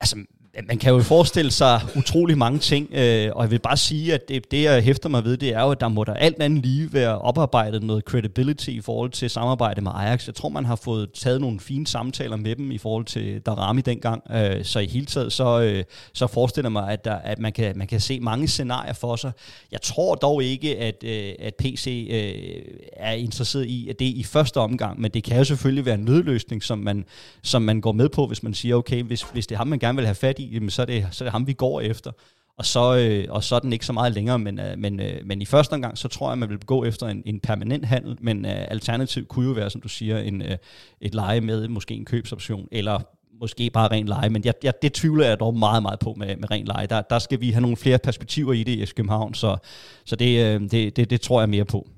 Altså, 0.00 0.16
man 0.64 0.78
kan 0.78 0.92
jo 0.92 1.02
forestille 1.02 1.50
sig 1.50 1.80
utrolig 1.96 2.38
mange 2.38 2.58
ting, 2.58 2.88
øh, 2.92 3.30
og 3.34 3.42
jeg 3.42 3.50
vil 3.50 3.58
bare 3.58 3.76
sige, 3.76 4.14
at 4.14 4.28
det, 4.28 4.50
det, 4.50 4.62
jeg 4.62 4.82
hæfter 4.82 5.08
mig 5.08 5.24
ved, 5.24 5.36
det 5.36 5.48
er 5.48 5.62
jo, 5.62 5.70
at 5.70 5.80
der 5.80 5.88
må 5.88 6.04
der 6.04 6.14
alt 6.14 6.42
andet 6.42 6.64
lige 6.64 6.92
være 6.92 7.18
oparbejdet 7.18 7.82
noget 7.82 8.04
credibility 8.04 8.68
i 8.68 8.80
forhold 8.80 9.10
til 9.10 9.30
samarbejde 9.30 9.80
med 9.80 9.92
Ajax. 9.94 10.26
Jeg 10.26 10.34
tror, 10.34 10.48
man 10.48 10.64
har 10.64 10.76
fået 10.76 11.12
taget 11.12 11.40
nogle 11.40 11.60
fine 11.60 11.86
samtaler 11.86 12.36
med 12.36 12.56
dem 12.56 12.70
i 12.70 12.78
forhold 12.78 13.04
til 13.04 13.40
Darami 13.40 13.80
dengang, 13.80 14.22
øh, 14.30 14.64
så 14.64 14.78
i 14.78 14.86
hele 14.86 15.06
taget, 15.06 15.32
så, 15.32 15.60
øh, 15.60 15.84
så 16.12 16.26
forestiller 16.26 16.68
mig, 16.68 16.92
at, 16.92 17.04
der, 17.04 17.14
at 17.14 17.38
man, 17.38 17.52
kan, 17.52 17.78
man 17.78 17.86
kan 17.86 18.00
se 18.00 18.20
mange 18.20 18.48
scenarier 18.48 18.92
for 18.92 19.16
sig. 19.16 19.32
Jeg 19.72 19.82
tror 19.82 20.14
dog 20.14 20.44
ikke, 20.44 20.78
at, 20.78 21.04
øh, 21.04 21.32
at 21.38 21.54
PC 21.54 22.08
øh, 22.10 22.60
er 22.92 23.12
interesseret 23.12 23.66
i, 23.66 23.88
at 23.88 23.98
det 23.98 24.04
i 24.04 24.22
første 24.22 24.56
omgang, 24.60 25.00
men 25.00 25.10
det 25.10 25.24
kan 25.24 25.36
jo 25.38 25.44
selvfølgelig 25.44 25.86
være 25.86 25.94
en 25.94 26.04
nødløsning, 26.04 26.62
som 26.62 26.78
man, 26.78 27.04
som 27.42 27.62
man 27.62 27.80
går 27.80 27.92
med 27.92 28.08
på, 28.08 28.26
hvis 28.26 28.42
man 28.42 28.54
siger, 28.54 28.74
okay, 28.74 29.02
hvis, 29.02 29.22
hvis 29.22 29.46
det 29.46 29.54
er 29.54 29.58
ham, 29.58 29.66
man 29.66 29.78
gerne 29.78 29.96
vil 29.96 30.04
have 30.04 30.14
fat 30.14 30.38
i, 30.38 30.45
jamen, 30.52 30.70
så, 30.70 30.82
er 30.82 30.86
det, 30.86 31.06
så 31.10 31.24
er 31.24 31.26
det 31.26 31.32
ham, 31.32 31.46
vi 31.46 31.52
går 31.52 31.80
efter. 31.80 32.12
Og 32.58 32.66
så, 32.66 32.96
øh, 32.96 33.24
og 33.28 33.44
så 33.44 33.54
er 33.54 33.58
den 33.58 33.72
ikke 33.72 33.86
så 33.86 33.92
meget 33.92 34.12
længere, 34.12 34.38
men, 34.38 34.60
øh, 34.60 34.78
men, 34.78 35.00
øh, 35.00 35.20
men 35.24 35.42
i 35.42 35.44
første 35.44 35.72
omgang, 35.72 35.98
så 35.98 36.08
tror 36.08 36.30
jeg, 36.30 36.38
man 36.38 36.48
vil 36.48 36.58
gå 36.58 36.84
efter 36.84 37.06
en, 37.06 37.22
en 37.26 37.40
permanent 37.40 37.84
handel, 37.84 38.16
men 38.20 38.44
øh, 38.44 38.64
alternativ 38.68 39.26
kunne 39.26 39.46
jo 39.46 39.52
være, 39.52 39.70
som 39.70 39.80
du 39.80 39.88
siger, 39.88 40.18
en, 40.18 40.42
øh, 40.42 40.56
et 41.00 41.14
leje 41.14 41.40
med 41.40 41.68
måske 41.68 41.94
en 41.94 42.04
købsoption, 42.04 42.68
eller 42.72 43.00
måske 43.40 43.70
bare 43.70 43.88
ren 43.90 44.06
leje, 44.06 44.28
men 44.28 44.44
jeg, 44.44 44.54
jeg, 44.62 44.74
det 44.82 44.92
tvivler 44.92 45.26
jeg 45.26 45.40
dog 45.40 45.56
meget, 45.56 45.82
meget 45.82 45.98
på 45.98 46.14
med, 46.16 46.36
med 46.36 46.50
ren 46.50 46.64
leje. 46.64 46.86
Der, 46.86 47.02
der 47.02 47.18
skal 47.18 47.40
vi 47.40 47.50
have 47.50 47.62
nogle 47.62 47.76
flere 47.76 47.98
perspektiver 47.98 48.52
i 48.52 48.62
det 48.62 48.72
i 48.72 48.92
København, 48.96 49.34
så, 49.34 49.56
så 50.04 50.16
det, 50.16 50.44
øh, 50.44 50.60
det, 50.60 50.96
det, 50.96 51.10
det 51.10 51.20
tror 51.20 51.40
jeg 51.40 51.48
mere 51.48 51.64
på. 51.64 51.88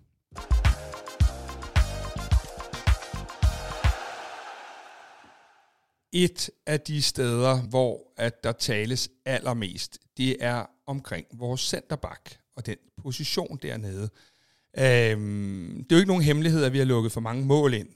Et 6.12 6.50
af 6.66 6.80
de 6.80 7.02
steder, 7.02 7.60
hvor 7.60 8.12
at 8.16 8.44
der 8.44 8.52
tales 8.52 9.08
allermest, 9.24 9.98
det 10.16 10.36
er 10.40 10.64
omkring 10.86 11.26
vores 11.32 11.60
centerback 11.60 12.38
og 12.56 12.66
den 12.66 12.76
position 13.02 13.58
dernede. 13.62 14.08
Øhm, 14.78 15.84
det 15.84 15.92
er 15.92 15.96
jo 15.96 16.00
ikke 16.00 16.08
nogen 16.08 16.22
hemmelighed, 16.22 16.64
at 16.64 16.72
vi 16.72 16.78
har 16.78 16.84
lukket 16.84 17.12
for 17.12 17.20
mange 17.20 17.44
mål 17.44 17.74
ind. 17.74 17.88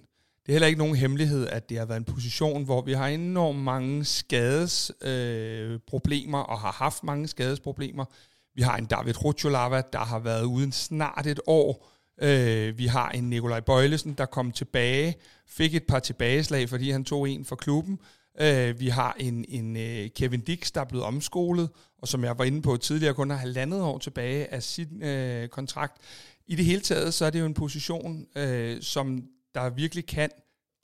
Det 0.47 0.49
er 0.49 0.53
heller 0.53 0.69
ikke 0.69 0.79
nogen 0.79 0.97
hemmelighed, 0.97 1.49
at 1.49 1.69
det 1.69 1.79
har 1.79 1.85
været 1.85 1.99
en 1.99 2.05
position, 2.05 2.65
hvor 2.65 2.83
vi 2.83 2.93
har 2.93 3.07
enormt 3.07 3.59
mange 3.59 4.05
skadesproblemer 4.05 6.41
øh, 6.41 6.49
og 6.49 6.61
har 6.61 6.73
haft 6.73 7.05
mange 7.05 7.29
skadesproblemer. 7.29 8.05
Vi 8.55 8.63
har 8.63 8.77
en 8.77 8.87
David 8.87 9.25
Rutscholava, 9.25 9.83
der 9.93 9.99
har 9.99 10.19
været 10.19 10.45
uden 10.45 10.73
snart 10.73 11.27
et 11.27 11.41
år. 11.47 11.92
Øh, 12.23 12.79
vi 12.79 12.87
har 12.87 13.11
en 13.11 13.31
Nikolaj 13.31 13.61
Bøjlesen, 13.61 14.13
der 14.13 14.27
kom 14.27 14.53
tilbage, 14.53 15.17
fik 15.47 15.75
et 15.75 15.87
par 15.89 15.99
tilbageslag, 15.99 16.69
fordi 16.69 16.91
han 16.91 17.05
tog 17.05 17.29
en 17.29 17.45
for 17.45 17.57
klubben. 17.57 17.99
Øh, 18.41 18.81
vi 18.81 18.89
har 18.89 19.17
en, 19.21 19.45
en 19.49 19.77
øh, 19.77 20.09
Kevin 20.17 20.41
Dix, 20.41 20.73
der 20.73 20.81
er 20.81 20.85
blevet 20.85 21.07
omskolet, 21.07 21.71
og 21.99 22.09
som 22.09 22.25
jeg 22.25 22.39
var 22.39 22.45
inde 22.45 22.63
på 22.63 22.77
tidligere, 22.77 23.15
kun 23.15 23.31
har 23.31 23.37
halvandet 23.37 23.81
år 23.83 23.99
tilbage 23.99 24.53
af 24.53 24.63
sin 24.63 25.03
øh, 25.03 25.49
kontrakt. 25.49 25.97
I 26.47 26.55
det 26.55 26.65
hele 26.65 26.81
taget, 26.81 27.15
så 27.15 27.25
er 27.25 27.31
det 27.31 27.41
jo 27.41 27.47
en 27.47 27.55
position, 27.55 28.27
øh, 28.37 28.83
som 28.83 29.25
der 29.55 29.71
virkelig 29.71 30.07
kan, 30.07 30.31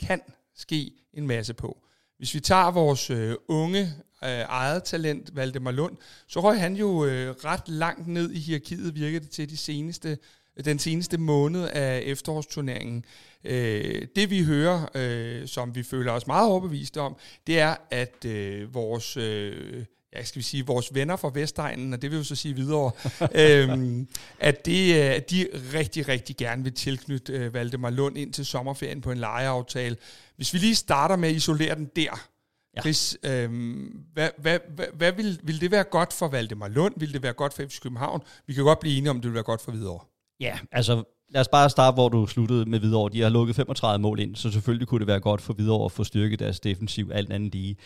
kan 0.07 0.20
ske 0.57 0.92
en 1.12 1.27
masse 1.27 1.55
på. 1.55 1.79
Hvis 2.18 2.35
vi 2.35 2.40
tager 2.40 2.70
vores 2.70 3.11
øh, 3.11 3.35
unge 3.48 3.81
øh, 4.24 4.44
eget 4.48 4.85
talent, 4.85 5.37
Valdemar 5.37 5.70
Lund, 5.70 5.96
så 6.27 6.40
røg 6.40 6.61
han 6.61 6.77
jo 6.77 7.05
øh, 7.05 7.35
ret 7.44 7.68
langt 7.68 8.09
ned 8.09 8.31
i 8.31 8.38
hierarkiet, 8.38 8.94
virkede 8.94 9.24
det 9.24 9.31
til 9.31 9.51
de 9.51 9.57
seneste 9.57 10.18
den 10.64 10.79
seneste 10.79 11.18
måned 11.18 11.68
af 11.68 12.03
efterårsturneringen. 12.05 13.05
Øh, 13.44 14.07
det 14.16 14.31
vi 14.31 14.42
hører, 14.42 14.87
øh, 14.94 15.49
som 15.49 15.75
vi 15.75 15.83
føler 15.83 16.12
os 16.12 16.27
meget 16.27 16.49
overbevist 16.49 16.97
om, 16.97 17.16
det 17.47 17.59
er, 17.59 17.77
at 17.90 18.25
øh, 18.25 18.75
vores... 18.75 19.16
Øh, 19.16 19.85
ja, 20.16 20.25
skal 20.25 20.38
vi 20.38 20.44
sige, 20.44 20.66
vores 20.66 20.94
venner 20.94 21.16
fra 21.16 21.31
Vestegnen, 21.35 21.92
og 21.92 22.03
det 22.03 22.11
vil 22.11 22.16
jo 22.16 22.25
så 22.25 22.37
sige 22.37 22.55
videre, 22.55 22.90
øhm, 23.44 24.09
at 24.38 24.66
det, 24.66 24.94
at 24.94 25.31
de 25.31 25.47
rigtig, 25.75 26.09
rigtig 26.09 26.37
gerne 26.37 26.64
vil 26.64 26.73
tilknytte 26.73 27.33
øh, 27.33 27.55
Valdemar 27.55 27.90
Lund 27.90 28.18
ind 28.18 28.33
til 28.33 28.47
sommerferien 28.47 29.01
på 29.01 29.11
en 29.12 29.18
lejeaftale. 29.18 29.97
Hvis 30.37 30.55
vi 30.55 30.59
lige 30.59 30.75
starter 30.75 31.16
med 31.16 31.29
at 31.29 31.35
isolere 31.35 31.75
den 31.75 31.90
der, 31.97 32.29
Ja. 32.77 32.81
Chris, 32.83 33.18
øhm, 33.23 34.05
hvad, 34.12 34.31
hvad, 34.38 34.59
hvad, 34.75 34.87
hvad 34.94 35.12
vil, 35.12 35.40
vil 35.42 35.61
det 35.61 35.71
være 35.71 35.85
godt 35.85 36.12
for 36.12 36.29
Valdemar 36.29 36.68
Lund? 36.68 36.94
Vil 36.97 37.12
det 37.12 37.23
være 37.23 37.33
godt 37.33 37.55
for 37.55 37.62
FC 37.62 37.81
København? 37.81 38.23
Vi 38.47 38.55
kan 38.55 38.64
godt 38.64 38.81
blive 38.81 38.99
enige 38.99 39.11
om, 39.11 39.16
det 39.16 39.25
vil 39.25 39.35
være 39.35 39.42
godt 39.42 39.61
for 39.61 39.73
videre. 39.73 40.01
Ja, 40.40 40.59
altså 40.72 41.05
lad 41.31 41.40
os 41.40 41.48
bare 41.48 41.70
starte, 41.70 41.94
hvor 41.94 42.09
du 42.09 42.27
sluttede 42.27 42.70
med 42.70 42.79
Hvidovre. 42.79 43.12
De 43.12 43.20
har 43.20 43.29
lukket 43.29 43.57
35 43.57 44.03
mål 44.03 44.20
ind, 44.20 44.37
så 44.37 44.51
selvfølgelig 44.51 44.88
kunne 44.88 44.98
det 44.98 45.07
være 45.07 45.20
godt 45.20 45.40
for 45.40 45.53
Hvidovre 45.53 45.85
at 45.85 45.92
få 45.92 46.05
styrket 46.05 46.38
deres 46.38 46.61
defensiv, 46.61 47.11
alt 47.14 47.33
andet 47.33 47.55
lige. 47.55 47.77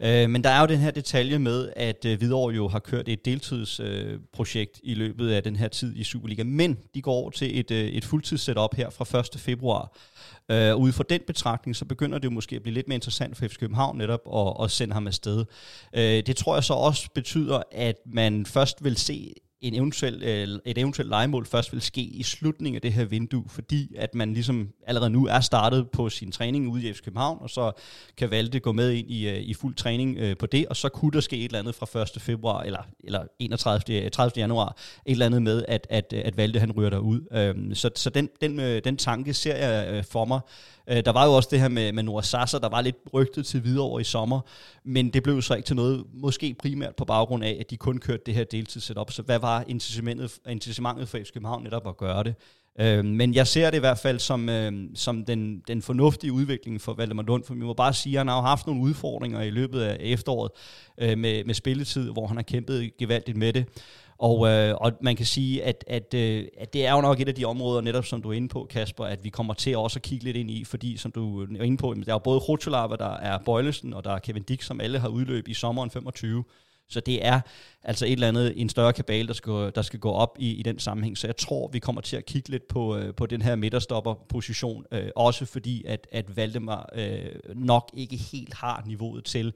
Øh, 0.00 0.30
men 0.30 0.44
der 0.44 0.50
er 0.50 0.60
jo 0.60 0.66
den 0.66 0.78
her 0.78 0.90
detalje 0.90 1.38
med, 1.38 1.72
at 1.76 2.04
øh, 2.04 2.18
Hvidovre 2.18 2.54
jo 2.54 2.68
har 2.68 2.78
kørt 2.78 3.08
et 3.08 3.24
deltidsprojekt 3.24 4.80
øh, 4.84 4.90
i 4.90 4.94
løbet 4.94 5.30
af 5.30 5.42
den 5.42 5.56
her 5.56 5.68
tid 5.68 5.96
i 5.96 6.04
Superliga, 6.04 6.44
men 6.44 6.78
de 6.94 7.02
går 7.02 7.12
over 7.12 7.30
til 7.30 7.60
et, 7.60 7.70
øh, 7.70 7.88
et 7.88 8.04
fuldtidssetup 8.04 8.74
her 8.74 8.90
fra 8.90 9.18
1. 9.18 9.40
februar. 9.40 9.96
Øh, 10.50 10.76
ud 10.76 10.92
fra 10.92 11.04
den 11.08 11.20
betragtning, 11.26 11.76
så 11.76 11.84
begynder 11.84 12.18
det 12.18 12.24
jo 12.24 12.30
måske 12.30 12.56
at 12.56 12.62
blive 12.62 12.74
lidt 12.74 12.88
mere 12.88 12.94
interessant 12.94 13.36
for 13.36 13.48
FC 13.48 13.58
København 13.58 13.98
netop 13.98 14.20
at, 14.34 14.64
at 14.64 14.70
sende 14.70 14.94
ham 14.94 15.06
afsted. 15.06 15.44
Øh, 15.94 16.02
det 16.02 16.36
tror 16.36 16.56
jeg 16.56 16.64
så 16.64 16.74
også 16.74 17.08
betyder, 17.14 17.62
at 17.72 17.96
man 18.06 18.46
først 18.46 18.84
vil 18.84 18.96
se 18.96 19.34
en 19.66 19.74
eventuel, 19.74 20.22
øh, 20.22 20.58
et 20.64 20.78
eventuelt 20.78 21.08
legemål 21.08 21.46
først 21.46 21.72
vil 21.72 21.80
ske 21.80 22.00
i 22.00 22.22
slutningen 22.22 22.74
af 22.76 22.82
det 22.82 22.92
her 22.92 23.04
vindue, 23.04 23.44
fordi 23.48 23.94
at 23.98 24.14
man 24.14 24.32
ligesom 24.32 24.68
allerede 24.86 25.10
nu 25.10 25.26
er 25.26 25.40
startet 25.40 25.90
på 25.90 26.08
sin 26.08 26.32
træning 26.32 26.68
ude 26.68 26.88
i 26.88 26.92
FC 26.92 27.02
København, 27.02 27.38
og 27.40 27.50
så 27.50 27.72
kan 28.16 28.30
Valde 28.30 28.60
gå 28.60 28.72
med 28.72 28.92
ind 28.92 29.10
i, 29.10 29.28
øh, 29.28 29.40
i 29.40 29.54
fuld 29.54 29.74
træning 29.74 30.18
øh, 30.18 30.36
på 30.36 30.46
det, 30.46 30.66
og 30.66 30.76
så 30.76 30.88
kunne 30.88 31.10
der 31.12 31.20
ske 31.20 31.36
et 31.36 31.44
eller 31.44 31.58
andet 31.58 31.74
fra 31.74 32.02
1. 32.02 32.22
februar, 32.22 32.62
eller, 32.62 32.82
eller 33.04 33.20
31. 33.38 34.10
30. 34.10 34.32
Øh, 34.36 34.38
januar, 34.38 34.76
et 35.06 35.12
eller 35.12 35.26
andet 35.26 35.42
med, 35.42 35.64
at, 35.68 35.86
at, 35.90 36.12
at 36.12 36.36
Valde 36.36 36.60
han 36.60 36.72
ryger 36.72 36.90
derud. 36.90 37.20
Øhm, 37.32 37.74
så 37.74 37.90
så 37.94 38.10
den, 38.10 38.28
den, 38.40 38.60
øh, 38.60 38.84
den 38.84 38.96
tanke 38.96 39.34
ser 39.34 39.56
jeg 39.56 40.04
for 40.04 40.24
mig, 40.24 40.40
Øh, 40.90 41.04
der 41.04 41.12
var 41.12 41.24
jo 41.24 41.32
også 41.32 41.48
det 41.52 41.60
her 41.60 41.68
med, 41.68 41.92
med 41.92 42.02
Nora 42.02 42.22
Sasser, 42.22 42.58
der 42.58 42.68
var 42.68 42.80
lidt 42.80 42.96
rygtet 43.14 43.46
til 43.46 43.64
videre 43.64 43.84
over 43.84 44.00
i 44.00 44.04
sommer, 44.04 44.40
men 44.84 45.10
det 45.10 45.22
blev 45.22 45.42
så 45.42 45.54
ikke 45.54 45.66
til 45.66 45.76
noget, 45.76 46.04
måske 46.14 46.54
primært 46.58 46.96
på 46.96 47.04
baggrund 47.04 47.44
af, 47.44 47.56
at 47.60 47.70
de 47.70 47.76
kun 47.76 47.98
kørte 47.98 48.22
det 48.26 48.34
her 48.34 48.44
deltidssetup. 48.44 49.12
Så 49.12 49.22
hvad 49.22 49.38
var 49.38 49.64
incitamentet, 49.68 50.38
incitamentet 50.48 51.08
for 51.08 51.18
FC 51.18 51.32
København 51.32 51.62
netop 51.62 51.88
at 51.88 51.96
gøre 51.96 52.24
det? 52.24 52.34
Øh, 52.80 53.04
men 53.04 53.34
jeg 53.34 53.46
ser 53.46 53.70
det 53.70 53.76
i 53.76 53.80
hvert 53.80 53.98
fald 53.98 54.18
som, 54.18 54.48
øh, 54.48 54.72
som 54.94 55.24
den, 55.24 55.62
den 55.68 55.82
fornuftige 55.82 56.32
udvikling 56.32 56.80
for 56.80 56.94
Valdemar 56.94 57.22
Lund, 57.22 57.44
for 57.44 57.54
vi 57.54 57.60
må 57.60 57.74
bare 57.74 57.92
sige, 57.92 58.16
at 58.16 58.20
han 58.20 58.28
har 58.28 58.40
haft 58.40 58.66
nogle 58.66 58.82
udfordringer 58.82 59.42
i 59.42 59.50
løbet 59.50 59.80
af 59.80 59.96
efteråret 60.00 60.50
øh, 60.98 61.18
med, 61.18 61.44
med 61.44 61.54
spilletid, 61.54 62.10
hvor 62.10 62.26
han 62.26 62.36
har 62.36 62.42
kæmpet 62.42 62.96
gevaldigt 62.98 63.36
med 63.36 63.52
det. 63.52 63.64
Og, 64.18 64.48
øh, 64.48 64.74
og 64.74 64.92
man 65.00 65.16
kan 65.16 65.26
sige, 65.26 65.64
at, 65.64 65.84
at, 65.86 66.14
øh, 66.14 66.44
at 66.58 66.72
det 66.72 66.86
er 66.86 66.92
jo 66.92 67.00
nok 67.00 67.20
et 67.20 67.28
af 67.28 67.34
de 67.34 67.44
områder, 67.44 67.80
netop 67.80 68.04
som 68.04 68.22
du 68.22 68.28
er 68.30 68.32
inde 68.32 68.48
på, 68.48 68.66
Kasper, 68.70 69.04
at 69.04 69.24
vi 69.24 69.28
kommer 69.28 69.54
til 69.54 69.76
også 69.76 69.98
at 69.98 70.02
kigge 70.02 70.24
lidt 70.24 70.36
ind 70.36 70.50
i, 70.50 70.64
fordi 70.64 70.96
som 70.96 71.12
du 71.12 71.42
er 71.42 71.62
inde 71.62 71.76
på, 71.76 71.94
der 72.06 72.14
er 72.14 72.18
både 72.18 72.38
Rotolava, 72.38 72.96
der 72.96 73.16
er 73.16 73.38
Bøjlesen, 73.38 73.94
og 73.94 74.04
der 74.04 74.10
er 74.10 74.18
Kevin 74.18 74.42
Dick, 74.42 74.62
som 74.62 74.80
alle 74.80 74.98
har 74.98 75.08
udløb 75.08 75.48
i 75.48 75.54
sommeren 75.54 75.90
25. 75.90 76.44
Så 76.88 77.00
det 77.00 77.26
er 77.26 77.40
altså 77.82 78.06
et 78.06 78.12
eller 78.12 78.28
andet, 78.28 78.60
en 78.60 78.68
større 78.68 78.92
kabale, 78.92 79.28
der 79.28 79.34
skal, 79.34 79.72
der 79.74 79.82
skal 79.82 80.00
gå 80.00 80.10
op 80.10 80.36
i, 80.38 80.50
i 80.50 80.62
den 80.62 80.78
sammenhæng. 80.78 81.18
Så 81.18 81.26
jeg 81.26 81.36
tror, 81.36 81.68
vi 81.72 81.78
kommer 81.78 82.00
til 82.00 82.16
at 82.16 82.26
kigge 82.26 82.48
lidt 82.50 82.68
på, 82.68 82.96
øh, 82.96 83.14
på 83.14 83.26
den 83.26 83.42
her 83.42 83.56
midterstopper-position, 83.56 84.84
øh, 84.92 85.08
også 85.16 85.44
fordi, 85.44 85.84
at, 85.84 86.06
at 86.12 86.36
Valdemar 86.36 86.88
øh, 86.94 87.30
nok 87.54 87.90
ikke 87.94 88.16
helt 88.16 88.54
har 88.54 88.82
niveauet 88.86 89.24
til 89.24 89.52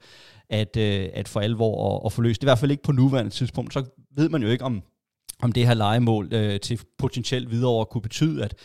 at, 0.49 0.77
øh, 0.77 1.09
at 1.13 1.27
for 1.27 1.39
alvor 1.39 1.95
at, 1.95 2.01
at 2.05 2.13
forløse. 2.13 2.39
Det 2.39 2.43
er 2.43 2.47
i 2.47 2.51
hvert 2.51 2.59
fald 2.59 2.71
ikke 2.71 2.83
på 2.83 2.91
nuværende 2.91 3.31
tidspunkt. 3.31 3.73
Så 3.73 3.83
ved 4.15 4.29
man 4.29 4.43
jo 4.43 4.49
ikke, 4.49 4.63
om, 4.63 4.83
om 5.41 5.51
det 5.51 5.67
her 5.67 5.73
legemål 5.73 6.33
øh, 6.33 6.59
til 6.59 6.79
potentielt 6.97 7.51
videre 7.51 7.85
kunne 7.85 8.01
betyde, 8.01 8.43
at 8.43 8.55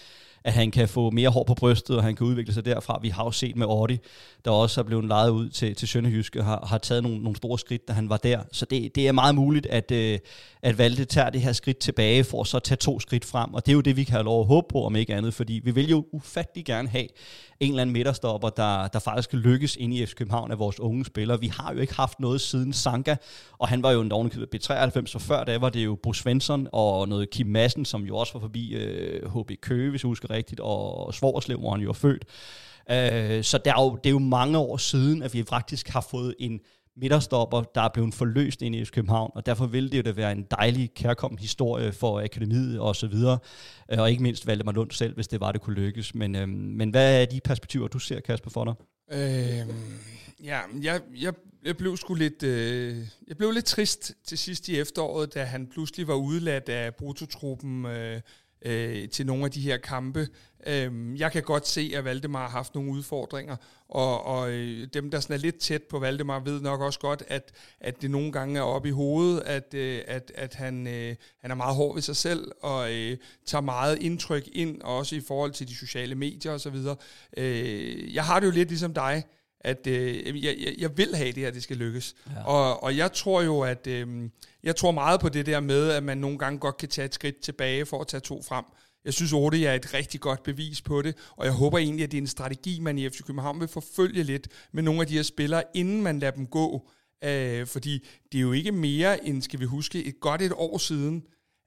at 0.46 0.52
han 0.52 0.70
kan 0.70 0.88
få 0.88 1.10
mere 1.10 1.28
hår 1.28 1.44
på 1.44 1.54
brystet, 1.54 1.96
og 1.96 2.02
han 2.02 2.16
kan 2.16 2.26
udvikle 2.26 2.54
sig 2.54 2.64
derfra. 2.64 2.98
Vi 3.02 3.08
har 3.08 3.24
jo 3.24 3.30
set 3.30 3.56
med 3.56 3.66
Audi, 3.66 3.98
der 4.44 4.50
også 4.50 4.80
er 4.80 4.84
blevet 4.84 5.04
lejet 5.04 5.30
ud 5.30 5.48
til, 5.48 5.74
til 5.74 5.88
Sønderjyske, 5.88 6.42
har, 6.42 6.66
har 6.66 6.78
taget 6.78 7.02
nogle, 7.02 7.18
nogle 7.18 7.36
store 7.36 7.58
skridt, 7.58 7.88
da 7.88 7.92
han 7.92 8.08
var 8.08 8.16
der. 8.16 8.40
Så 8.52 8.64
det, 8.64 8.94
det 8.94 9.08
er 9.08 9.12
meget 9.12 9.34
muligt, 9.34 9.66
at, 9.66 9.90
øh, 9.90 10.18
at 10.62 10.78
Valde 10.78 11.04
tager 11.04 11.30
det 11.30 11.40
her 11.40 11.52
skridt 11.52 11.78
tilbage, 11.78 12.24
for 12.24 12.40
at 12.40 12.46
så 12.46 12.58
tage 12.58 12.76
to 12.76 13.00
skridt 13.00 13.24
frem. 13.24 13.54
Og 13.54 13.66
det 13.66 13.72
er 13.72 13.74
jo 13.74 13.80
det, 13.80 13.96
vi 13.96 14.04
kan 14.04 14.12
have 14.12 14.24
lov 14.24 14.40
at 14.40 14.46
håbe 14.46 14.66
på, 14.70 14.84
om 14.84 14.96
ikke 14.96 15.14
andet, 15.14 15.34
fordi 15.34 15.60
vi 15.64 15.70
vil 15.70 15.88
jo 15.88 16.04
ufattelig 16.12 16.64
gerne 16.64 16.88
have 16.88 17.06
en 17.60 17.70
eller 17.70 17.82
anden 17.82 17.92
midterstopper, 17.92 18.48
der, 18.48 18.88
der 18.88 18.98
faktisk 18.98 19.32
lykkes 19.32 19.76
ind 19.76 19.94
i 19.94 20.06
FC 20.06 20.14
København 20.14 20.50
af 20.50 20.58
vores 20.58 20.80
unge 20.80 21.04
spillere. 21.04 21.40
Vi 21.40 21.46
har 21.46 21.72
jo 21.72 21.78
ikke 21.78 21.94
haft 21.94 22.20
noget 22.20 22.40
siden 22.40 22.72
Sanka, 22.72 23.16
og 23.58 23.68
han 23.68 23.82
var 23.82 23.90
jo 23.90 24.00
en 24.00 24.12
ovenikøbet 24.12 24.54
B93, 24.54 25.06
så 25.06 25.18
før 25.18 25.44
da 25.44 25.58
var 25.58 25.68
det 25.68 25.84
jo 25.84 25.94
Bo 26.02 26.12
Svensson 26.12 26.68
og 26.72 27.08
noget 27.08 27.30
Kim 27.30 27.46
Madsen, 27.46 27.84
som 27.84 28.02
jo 28.02 28.16
også 28.16 28.32
var 28.32 28.40
forbi 28.40 28.74
øh, 28.74 29.40
HB 29.40 29.50
Køge, 29.60 29.90
hvis 29.90 30.02
jeg 30.02 30.08
husker 30.08 30.30
rigtigt, 30.36 30.60
og 30.60 31.14
Svorslev, 31.14 31.58
hvor 31.58 31.70
han 31.70 31.80
jo 31.80 31.88
er 31.88 31.92
født. 31.92 32.24
Øh, 32.90 33.44
så 33.44 33.58
det 33.58 33.66
er, 33.66 33.82
jo, 33.82 33.96
det 33.96 34.06
er 34.06 34.12
jo 34.12 34.18
mange 34.18 34.58
år 34.58 34.76
siden, 34.76 35.22
at 35.22 35.34
vi 35.34 35.42
faktisk 35.42 35.88
har 35.88 36.06
fået 36.10 36.34
en 36.38 36.60
midterstopper, 36.96 37.62
der 37.62 37.80
er 37.80 37.88
blevet 37.94 38.14
forløst 38.14 38.62
ind 38.62 38.74
i 38.74 38.84
København, 38.84 39.30
og 39.34 39.46
derfor 39.46 39.66
ville 39.66 39.90
det 39.90 39.96
jo 39.96 40.02
da 40.02 40.12
være 40.12 40.32
en 40.32 40.46
dejlig, 40.50 40.94
kærkommen 40.94 41.38
historie 41.38 41.92
for 41.92 42.20
akademiet 42.20 42.80
og 42.80 42.96
så 42.96 43.06
videre, 43.06 43.38
øh, 43.92 43.98
og 44.00 44.10
ikke 44.10 44.22
mindst 44.22 44.46
Valdemar 44.46 44.72
Lund 44.72 44.90
selv, 44.90 45.14
hvis 45.14 45.28
det 45.28 45.40
var, 45.40 45.52
det 45.52 45.60
kunne 45.60 45.76
lykkes. 45.76 46.14
Men, 46.14 46.36
øh, 46.36 46.48
men 46.48 46.90
hvad 46.90 47.22
er 47.22 47.26
de 47.26 47.40
perspektiver, 47.44 47.88
du 47.88 47.98
ser, 47.98 48.20
Kasper, 48.20 48.50
for 48.50 48.64
dig? 48.64 48.74
Øh, 49.12 49.66
ja, 50.44 50.60
jeg, 50.82 51.00
jeg, 51.20 51.32
jeg 51.64 51.76
blev 51.76 51.96
sgu 51.96 52.14
lidt, 52.14 52.42
øh, 52.42 52.96
jeg 53.28 53.36
blev 53.36 53.50
lidt 53.50 53.64
trist 53.64 54.12
til 54.24 54.38
sidst 54.38 54.68
i 54.68 54.78
efteråret, 54.78 55.34
da 55.34 55.44
han 55.44 55.66
pludselig 55.66 56.08
var 56.08 56.14
udladt 56.14 56.68
af 56.68 56.94
brutotruppen 56.94 57.86
øh, 57.86 58.20
øh, 58.62 59.08
til 59.08 59.26
nogle 59.26 59.44
af 59.44 59.50
de 59.50 59.60
her 59.60 59.76
kampe. 59.76 60.28
Øh, 60.66 61.20
jeg 61.20 61.32
kan 61.32 61.42
godt 61.42 61.66
se, 61.66 61.92
at 61.94 62.04
Valdemar 62.04 62.42
har 62.42 62.48
haft 62.48 62.74
nogle 62.74 62.90
udfordringer, 62.90 63.56
og, 63.88 64.24
og 64.24 64.50
øh, 64.50 64.88
dem, 64.94 65.10
der 65.10 65.20
sådan 65.20 65.34
er 65.34 65.40
lidt 65.40 65.58
tæt 65.58 65.82
på 65.82 65.98
Valdemar, 65.98 66.40
ved 66.40 66.60
nok 66.60 66.80
også 66.80 66.98
godt, 66.98 67.22
at, 67.28 67.52
at 67.80 68.02
det 68.02 68.10
nogle 68.10 68.32
gange 68.32 68.58
er 68.58 68.62
oppe 68.62 68.88
i 68.88 68.92
hovedet, 68.92 69.40
at, 69.40 69.74
øh, 69.74 70.02
at, 70.06 70.32
at 70.34 70.54
han, 70.54 70.86
øh, 70.86 71.16
han 71.40 71.50
er 71.50 71.54
meget 71.54 71.76
hård 71.76 71.94
ved 71.94 72.02
sig 72.02 72.16
selv, 72.16 72.52
og 72.62 72.92
øh, 72.92 73.16
tager 73.46 73.62
meget 73.62 73.98
indtryk 73.98 74.48
ind, 74.52 74.82
også 74.82 75.16
i 75.16 75.20
forhold 75.20 75.52
til 75.52 75.68
de 75.68 75.74
sociale 75.74 76.14
medier 76.14 76.52
osv. 76.52 76.76
Øh, 77.36 78.14
jeg 78.14 78.24
har 78.24 78.40
det 78.40 78.46
jo 78.46 78.52
lidt 78.52 78.68
ligesom 78.68 78.94
dig, 78.94 79.24
at 79.66 79.86
øh, 79.86 80.44
jeg, 80.44 80.74
jeg 80.78 80.98
vil 80.98 81.16
have 81.16 81.32
det 81.32 81.42
her, 81.42 81.50
det 81.50 81.62
skal 81.62 81.76
lykkes. 81.76 82.14
Ja. 82.30 82.44
Og, 82.44 82.82
og 82.82 82.96
jeg 82.96 83.12
tror 83.12 83.42
jo, 83.42 83.60
at 83.60 83.86
øh, 83.86 84.30
jeg 84.62 84.76
tror 84.76 84.90
meget 84.90 85.20
på 85.20 85.28
det 85.28 85.46
der 85.46 85.60
med, 85.60 85.90
at 85.90 86.02
man 86.02 86.18
nogle 86.18 86.38
gange 86.38 86.58
godt 86.58 86.76
kan 86.76 86.88
tage 86.88 87.06
et 87.06 87.14
skridt 87.14 87.40
tilbage 87.40 87.86
for 87.86 88.00
at 88.00 88.06
tage 88.06 88.20
to 88.20 88.42
frem. 88.42 88.64
Jeg 89.04 89.14
synes, 89.14 89.32
Ode 89.32 89.66
er 89.66 89.74
et 89.74 89.94
rigtig 89.94 90.20
godt 90.20 90.42
bevis 90.42 90.82
på 90.82 91.02
det, 91.02 91.16
og 91.36 91.44
jeg 91.44 91.52
håber 91.52 91.78
egentlig, 91.78 92.04
at 92.04 92.12
det 92.12 92.18
er 92.18 92.22
en 92.22 92.26
strategi, 92.26 92.80
man 92.80 92.98
i 92.98 93.08
FC 93.08 93.22
København 93.22 93.60
vil 93.60 93.68
forfølge 93.68 94.22
lidt 94.22 94.48
med 94.72 94.82
nogle 94.82 95.00
af 95.00 95.06
de 95.06 95.14
her 95.14 95.22
spillere, 95.22 95.62
inden 95.74 96.02
man 96.02 96.18
lader 96.18 96.32
dem 96.32 96.46
gå. 96.46 96.88
Øh, 97.24 97.66
fordi 97.66 98.06
det 98.32 98.38
er 98.38 98.42
jo 98.42 98.52
ikke 98.52 98.72
mere 98.72 99.26
end, 99.26 99.42
skal 99.42 99.60
vi 99.60 99.64
huske, 99.64 100.04
et 100.04 100.20
godt 100.20 100.42
et 100.42 100.52
år 100.52 100.78
siden, 100.78 101.22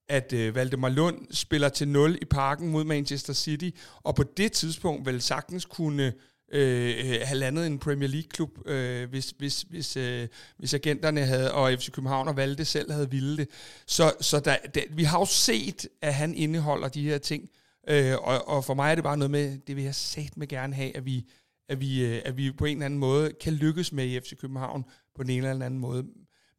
at 0.09 0.33
øh, 0.33 0.55
Valdemar 0.55 0.89
Lund 0.89 1.27
spiller 1.31 1.69
til 1.69 1.87
0 1.87 2.17
i 2.21 2.25
parken 2.25 2.69
mod 2.69 2.83
Manchester 2.83 3.33
City, 3.33 3.69
og 4.03 4.15
på 4.15 4.23
det 4.23 4.51
tidspunkt 4.51 5.05
vel 5.05 5.21
sagtens 5.21 5.65
kunne 5.65 6.13
Øh, 6.51 6.95
øh, 6.99 7.21
have 7.23 7.37
landet 7.37 7.67
en 7.67 7.79
Premier 7.79 8.09
League-klub, 8.09 8.67
øh, 8.67 9.09
hvis, 9.09 9.33
hvis, 9.37 9.61
hvis, 9.61 9.97
øh, 9.97 10.27
hvis 10.57 10.73
agenterne 10.73 11.25
havde, 11.25 11.53
og 11.53 11.73
FC 11.73 11.91
København 11.91 12.27
og 12.27 12.37
Valde 12.37 12.65
selv 12.65 12.91
havde 12.91 13.11
ville 13.11 13.37
det. 13.37 13.47
Så, 13.85 14.13
så 14.21 14.39
der, 14.39 14.57
der, 14.73 14.81
vi 14.89 15.03
har 15.03 15.19
jo 15.19 15.25
set, 15.25 15.87
at 16.01 16.13
han 16.13 16.35
indeholder 16.35 16.87
de 16.87 17.03
her 17.03 17.17
ting, 17.17 17.49
øh, 17.89 18.15
og, 18.17 18.47
og 18.47 18.65
for 18.65 18.73
mig 18.73 18.91
er 18.91 18.95
det 18.95 19.03
bare 19.03 19.17
noget 19.17 19.31
med, 19.31 19.57
det 19.67 19.75
vil 19.75 19.83
jeg 19.83 19.95
sat 19.95 20.37
med 20.37 20.47
gerne 20.47 20.75
have, 20.75 20.97
at 20.97 21.05
vi, 21.05 21.25
at 21.69 21.79
vi, 21.79 22.05
øh, 22.05 22.21
at 22.25 22.37
vi 22.37 22.51
på 22.51 22.65
en 22.65 22.77
eller 22.77 22.85
anden 22.85 22.99
måde 22.99 23.33
kan 23.41 23.53
lykkes 23.53 23.91
med 23.91 24.05
i 24.05 24.19
FC 24.19 24.37
København 24.37 24.85
på 25.15 25.23
den 25.23 25.31
ene 25.31 25.49
eller 25.49 25.65
anden 25.65 25.79
måde. 25.79 26.05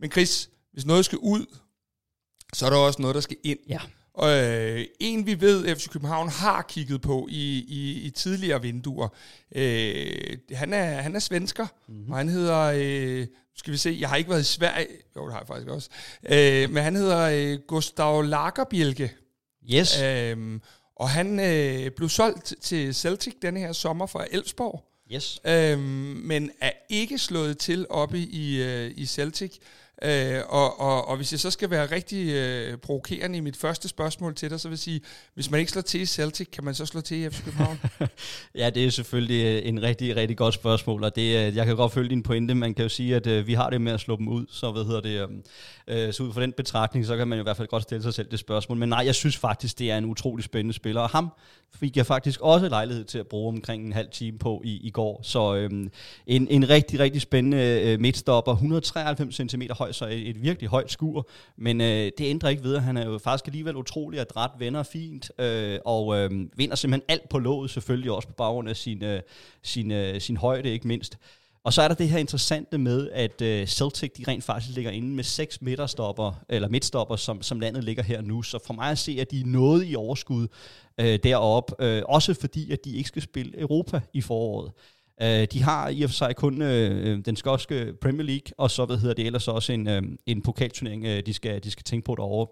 Men 0.01 0.11
Chris, 0.11 0.51
hvis 0.73 0.87
noget 0.87 1.05
skal 1.05 1.19
ud, 1.19 1.47
så 2.55 2.67
er 2.67 2.71
der 2.71 2.77
også 2.77 3.03
noget, 3.03 3.15
der 3.15 3.21
skal 3.21 3.37
ind. 3.45 3.59
Ja. 3.69 3.81
Og 4.15 4.31
øh, 4.31 4.85
en 5.01 5.27
vi 5.27 5.41
ved, 5.41 5.77
FC 5.77 5.89
København 5.89 6.29
har 6.29 6.63
kigget 6.63 7.01
på 7.01 7.27
i, 7.31 7.65
i, 7.69 8.01
i 8.01 8.11
tidligere 8.11 8.63
vinduer, 8.63 9.09
øh, 9.55 10.39
han, 10.53 10.73
er, 10.73 10.85
han 10.85 11.17
er 11.17 11.19
svensker, 11.19 11.67
mm-hmm. 11.89 12.13
og 12.13 12.19
han 12.19 12.29
hedder, 12.29 12.73
øh, 12.77 13.27
skal 13.57 13.73
vi 13.73 13.79
se, 13.79 13.97
jeg 14.01 14.09
har 14.09 14.17
ikke 14.17 14.31
været 14.31 14.41
i 14.41 14.45
Sverige, 14.45 14.87
jo 15.17 15.25
det 15.25 15.33
har 15.33 15.41
jeg 15.41 15.47
faktisk 15.47 15.69
også, 15.69 15.91
øh, 16.31 16.71
men 16.71 16.83
han 16.83 16.97
hedder 16.97 17.53
øh, 17.53 17.59
Gustav 17.67 18.23
Lagerbjelke. 18.23 19.13
Yes. 19.73 20.03
Øh, 20.03 20.61
og 20.97 21.11
han 21.11 21.41
øh, 21.41 21.91
blev 21.91 22.09
solgt 22.09 22.55
til 22.61 22.95
Celtic 22.95 23.35
denne 23.43 23.61
her 23.61 23.73
sommer 23.73 24.07
fra 24.07 24.27
Elfsborg. 24.31 24.85
Yes. 25.15 25.41
Øh, 25.47 25.79
men 26.25 26.51
er 26.61 26.73
ikke 26.89 27.19
slået 27.19 27.59
til 27.59 27.87
oppe 27.91 28.19
i, 28.19 28.63
øh, 28.63 28.93
i 28.97 29.07
Celtic. 29.07 29.57
Øh, 30.03 30.43
og, 30.49 30.81
og, 30.81 31.09
og 31.09 31.17
hvis 31.17 31.33
jeg 31.33 31.41
så 31.41 31.51
skal 31.51 31.71
være 31.71 31.87
rigtig 31.87 32.29
øh, 32.33 32.79
provokerende 32.79 33.39
i 33.39 33.41
mit 33.41 33.57
første 33.57 33.89
spørgsmål 33.89 34.35
til 34.35 34.51
dig, 34.51 34.61
så 34.61 34.69
vil 34.69 34.73
jeg 34.73 34.79
sige, 34.79 35.01
hvis 35.35 35.51
man 35.51 35.61
ikke 35.61 35.73
slår 35.73 35.83
til 35.83 36.01
i 36.01 36.07
Celtic, 36.07 36.51
kan 36.51 36.65
man 36.65 36.75
så 36.75 36.87
slå 36.87 37.01
til 37.01 37.17
i 37.17 37.31
FC 37.31 37.45
København? 37.45 37.81
ja, 38.55 38.71
det 38.71 38.87
er 38.87 38.91
selvfølgelig 38.91 39.45
øh, 39.45 39.69
en 39.69 39.83
rigtig, 39.83 40.17
rigtig 40.17 40.37
godt 40.37 40.55
spørgsmål, 40.55 41.05
og 41.05 41.17
det, 41.17 41.23
øh, 41.23 41.57
jeg 41.57 41.67
kan 41.67 41.77
godt 41.77 41.93
følge 41.93 42.11
din 42.11 42.23
pointe. 42.23 42.55
Man 42.55 42.75
kan 42.75 42.83
jo 42.83 42.89
sige, 42.89 43.17
at 43.17 43.27
øh, 43.27 43.47
vi 43.47 43.55
har 43.55 43.71
det 43.71 43.81
med 43.81 43.93
at 43.93 44.01
slå 44.01 44.17
dem 44.17 44.29
ud, 44.29 44.47
så 44.51 44.71
hvad 44.71 44.85
hedder 44.85 45.01
det, 45.01 45.23
øhm, 45.23 45.43
øh, 45.89 46.13
så 46.13 46.23
ud 46.23 46.33
fra 46.33 46.43
den 46.43 46.53
betragtning, 46.53 47.07
så 47.07 47.17
kan 47.17 47.29
man 47.29 47.39
jo 47.39 47.43
i 47.43 47.45
hvert 47.45 47.57
fald 47.57 47.69
godt 47.69 47.83
stille 47.83 48.03
sig 48.03 48.15
selv 48.15 48.31
det 48.31 48.39
spørgsmål. 48.39 48.79
Men 48.79 48.89
nej, 48.89 49.03
jeg 49.07 49.15
synes 49.15 49.37
faktisk, 49.37 49.79
det 49.79 49.91
er 49.91 49.99
en 49.99 50.05
utrolig 50.05 50.45
spændende 50.45 50.75
spiller, 50.75 51.01
og 51.01 51.11
ham 51.11 51.33
fik 51.75 51.97
jeg 51.97 52.07
faktisk 52.07 52.41
også 52.41 52.69
lejlighed 52.69 53.05
til 53.05 53.19
at 53.19 53.27
bruge 53.27 53.49
omkring 53.49 53.87
en 53.87 53.93
halv 53.93 54.09
time 54.11 54.39
på 54.39 54.63
i, 54.65 54.81
i 54.87 54.91
går. 54.91 55.21
Så 55.23 55.55
øh, 55.55 55.71
en, 56.27 56.49
en 56.51 56.69
rigtig, 56.69 57.01
rigtig 57.01 57.23
spændende 57.23 57.83
øh, 57.85 58.01
midtstopper, 58.01 58.53
193 58.53 59.35
cm 59.35 59.63
høj, 59.71 59.90
så 59.93 60.07
et, 60.07 60.29
et 60.29 60.43
virkelig 60.43 60.71
højt 60.71 60.91
skur, 60.91 61.29
men 61.57 61.81
øh, 61.81 61.87
det 62.19 62.21
ændrer 62.21 62.49
ikke 62.49 62.63
ved, 62.63 62.75
at 62.75 62.83
han 62.83 62.97
er 62.97 63.07
jo 63.07 63.19
faktisk 63.19 63.47
alligevel 63.47 63.77
utrolig 63.77 64.21
adræt, 64.21 64.51
vender 64.59 64.83
fint, 64.83 65.31
øh, 65.39 65.79
og 65.85 66.17
øh, 66.17 66.31
vinder 66.57 66.77
simpelthen 66.77 67.05
alt 67.09 67.29
på 67.29 67.39
låget, 67.39 67.71
selvfølgelig 67.71 68.11
også 68.11 68.29
på 68.29 68.35
baggrund 68.35 68.69
af 68.69 68.77
sin, 68.77 69.05
øh, 69.05 69.23
sin, 69.63 69.91
øh, 69.91 70.21
sin 70.21 70.37
højde, 70.37 70.71
ikke 70.71 70.89
mindst. 70.89 71.19
Og 71.65 71.73
så 71.73 71.83
er 71.83 71.89
der 71.89 71.95
det 71.95 72.09
her 72.09 72.19
interessante 72.19 72.79
med, 72.79 73.11
at 73.11 73.43
øh, 73.43 73.67
Celtic 73.67 74.13
de 74.13 74.25
rent 74.29 74.45
faktisk 74.45 74.75
ligger 74.75 74.91
inde 74.91 75.09
med 75.09 75.25
seks 75.25 75.63
midterstopper, 75.63 76.33
eller 76.49 76.69
midtstopper, 76.69 77.17
som, 77.17 77.43
som 77.43 77.61
landet 77.61 77.85
ligger 77.85 78.03
her 78.03 78.21
nu. 78.21 78.43
Så 78.43 78.59
for 78.67 78.75
mig 78.75 78.91
at 78.91 78.99
se, 78.99 79.17
at 79.21 79.31
de 79.31 79.41
er 79.41 79.47
noget 79.47 79.91
i 79.91 79.97
overskud 79.97 80.49
øh, 81.01 81.19
deroppe. 81.23 81.75
Øh, 81.85 82.03
også 82.09 82.35
fordi, 82.35 82.73
at 82.73 82.85
de 82.85 82.97
ikke 82.97 83.09
skal 83.09 83.23
spille 83.23 83.61
Europa 83.61 84.01
i 84.13 84.21
foråret. 84.21 84.73
Øh, 85.23 85.47
de 85.53 85.63
har 85.63 85.89
i 85.89 86.03
og 86.03 86.11
for 86.11 86.15
sig 86.15 86.37
kun 86.37 86.63
øh, 86.63 87.25
den 87.25 87.37
skotske 87.37 87.93
Premier 88.01 88.27
League, 88.27 88.53
og 88.59 88.71
så 88.71 88.85
hvad 88.85 88.97
hedder 88.97 89.15
det 89.15 89.27
ellers 89.27 89.49
også 89.49 89.73
en, 89.73 89.89
øh, 89.89 90.03
en 90.27 90.43
pokalturnering, 90.43 91.07
øh, 91.07 91.23
de, 91.27 91.35
skal, 91.35 91.65
de 91.65 91.71
skal 91.71 91.85
tænke 91.85 92.05
på 92.05 92.15
derovre. 92.15 92.47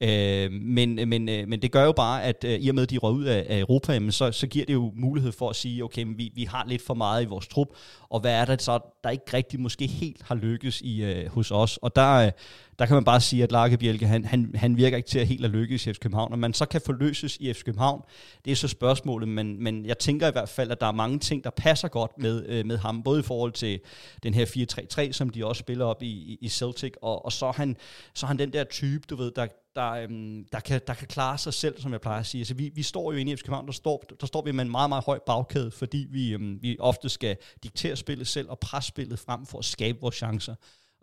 Øh, 0.00 0.52
men, 0.52 0.98
øh, 0.98 1.08
men, 1.08 1.28
øh, 1.28 1.48
men 1.48 1.62
det 1.62 1.72
gør 1.72 1.84
jo 1.84 1.92
bare, 1.92 2.22
at 2.22 2.44
øh, 2.44 2.60
i 2.60 2.68
og 2.68 2.74
med, 2.74 2.82
at 2.82 2.90
de 2.90 2.98
røg 2.98 3.12
ud 3.12 3.24
af, 3.24 3.46
af 3.48 3.58
Europa, 3.58 3.92
jamen, 3.92 4.12
så, 4.12 4.32
så 4.32 4.46
giver 4.46 4.64
det 4.64 4.72
jo 4.74 4.92
mulighed 4.96 5.32
for 5.32 5.50
at 5.50 5.56
sige, 5.56 5.84
okay, 5.84 6.02
men 6.02 6.18
vi, 6.18 6.32
vi 6.34 6.44
har 6.44 6.64
lidt 6.68 6.82
for 6.82 6.94
meget 6.94 7.22
i 7.22 7.26
vores 7.26 7.48
trup, 7.48 7.68
og 8.08 8.20
hvad 8.20 8.32
er 8.32 8.44
det 8.44 8.62
så, 8.62 8.78
der 9.04 9.10
ikke 9.10 9.24
rigtig 9.34 9.60
måske 9.60 9.86
helt 9.86 10.22
har 10.22 10.34
lykkes 10.34 10.80
i, 10.80 11.02
øh, 11.02 11.28
hos 11.28 11.50
os? 11.50 11.76
Og 11.76 11.96
der, 11.96 12.14
øh, 12.14 12.30
der 12.78 12.86
kan 12.86 12.94
man 12.94 13.04
bare 13.04 13.20
sige, 13.20 13.42
at 13.42 13.52
Larke 13.52 13.78
Bjelke, 13.78 14.06
han, 14.06 14.24
han, 14.24 14.50
han 14.54 14.76
virker 14.76 14.96
ikke 14.96 15.08
til 15.08 15.18
at 15.18 15.26
helt 15.26 15.44
at 15.44 15.50
lykkes 15.50 15.86
i 15.86 15.92
FC 15.92 15.98
København. 15.98 16.32
Og 16.32 16.38
man 16.38 16.54
så 16.54 16.66
kan 16.66 16.80
forløses 16.86 17.36
i 17.36 17.52
FC 17.52 17.64
København, 17.64 18.02
det 18.44 18.50
er 18.50 18.56
så 18.56 18.68
spørgsmålet, 18.68 19.28
men, 19.28 19.62
men 19.62 19.86
jeg 19.86 19.98
tænker 19.98 20.28
i 20.28 20.32
hvert 20.32 20.48
fald, 20.48 20.70
at 20.70 20.80
der 20.80 20.86
er 20.86 20.92
mange 20.92 21.18
ting, 21.18 21.44
der 21.44 21.50
passer 21.50 21.88
godt 21.88 22.18
med, 22.18 22.46
øh, 22.48 22.66
med 22.66 22.78
ham, 22.78 23.02
både 23.02 23.20
i 23.20 23.22
forhold 23.22 23.52
til 23.52 23.80
den 24.22 24.34
her 24.34 25.06
4-3-3, 25.06 25.12
som 25.12 25.30
de 25.30 25.46
også 25.46 25.60
spiller 25.60 25.84
op 25.84 26.02
i, 26.02 26.38
i 26.40 26.48
Celtic, 26.48 26.92
og, 27.02 27.24
og 27.24 27.32
så, 27.32 27.46
er 27.46 27.52
han, 27.52 27.76
så 28.14 28.26
er 28.26 28.28
han 28.28 28.38
den 28.38 28.52
der 28.52 28.64
type, 28.64 29.04
du 29.10 29.16
ved, 29.16 29.30
der, 29.36 29.46
der, 29.74 29.90
øhm, 29.90 30.46
der, 30.52 30.60
kan, 30.60 30.80
der 30.86 30.94
kan 30.94 31.06
klare 31.06 31.38
sig 31.38 31.54
selv, 31.54 31.80
som 31.80 31.92
jeg 31.92 32.00
plejer 32.00 32.20
at 32.20 32.26
sige. 32.26 32.40
Altså, 32.40 32.54
vi, 32.54 32.70
vi 32.74 32.82
står 32.82 33.12
jo 33.12 33.18
inde 33.18 33.32
i 33.32 33.36
FC 33.36 33.42
København, 33.42 33.66
der 33.66 33.72
står, 33.72 34.04
der 34.20 34.26
står 34.26 34.42
vi 34.42 34.52
med 34.52 34.64
en 34.64 34.70
meget, 34.70 34.88
meget 34.88 35.04
høj 35.04 35.18
bagkæde, 35.26 35.70
fordi 35.70 36.06
vi, 36.10 36.32
øhm, 36.32 36.58
vi 36.62 36.76
ofte 36.80 37.08
skal 37.08 37.36
diktere 37.62 37.96
spillet 37.96 38.26
selv 38.26 38.50
og 38.50 38.58
presse 38.58 38.88
spillet 38.88 39.18
frem 39.18 39.46
for 39.46 39.58
at 39.58 39.64
skabe 39.64 39.98
vores 40.00 40.14
chancer. 40.14 40.54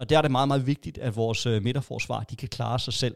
Og 0.02 0.10
der 0.10 0.18
er 0.18 0.22
det 0.22 0.32
meget, 0.32 0.48
meget 0.48 0.68
vigtigt, 0.68 0.98
at 0.98 1.16
vores 1.16 1.46
øh, 1.46 1.64
midterforsvar, 1.64 2.24
de 2.24 2.36
kan 2.36 2.50
klare 2.50 2.80
sig 2.80 2.94
selv. 2.94 3.16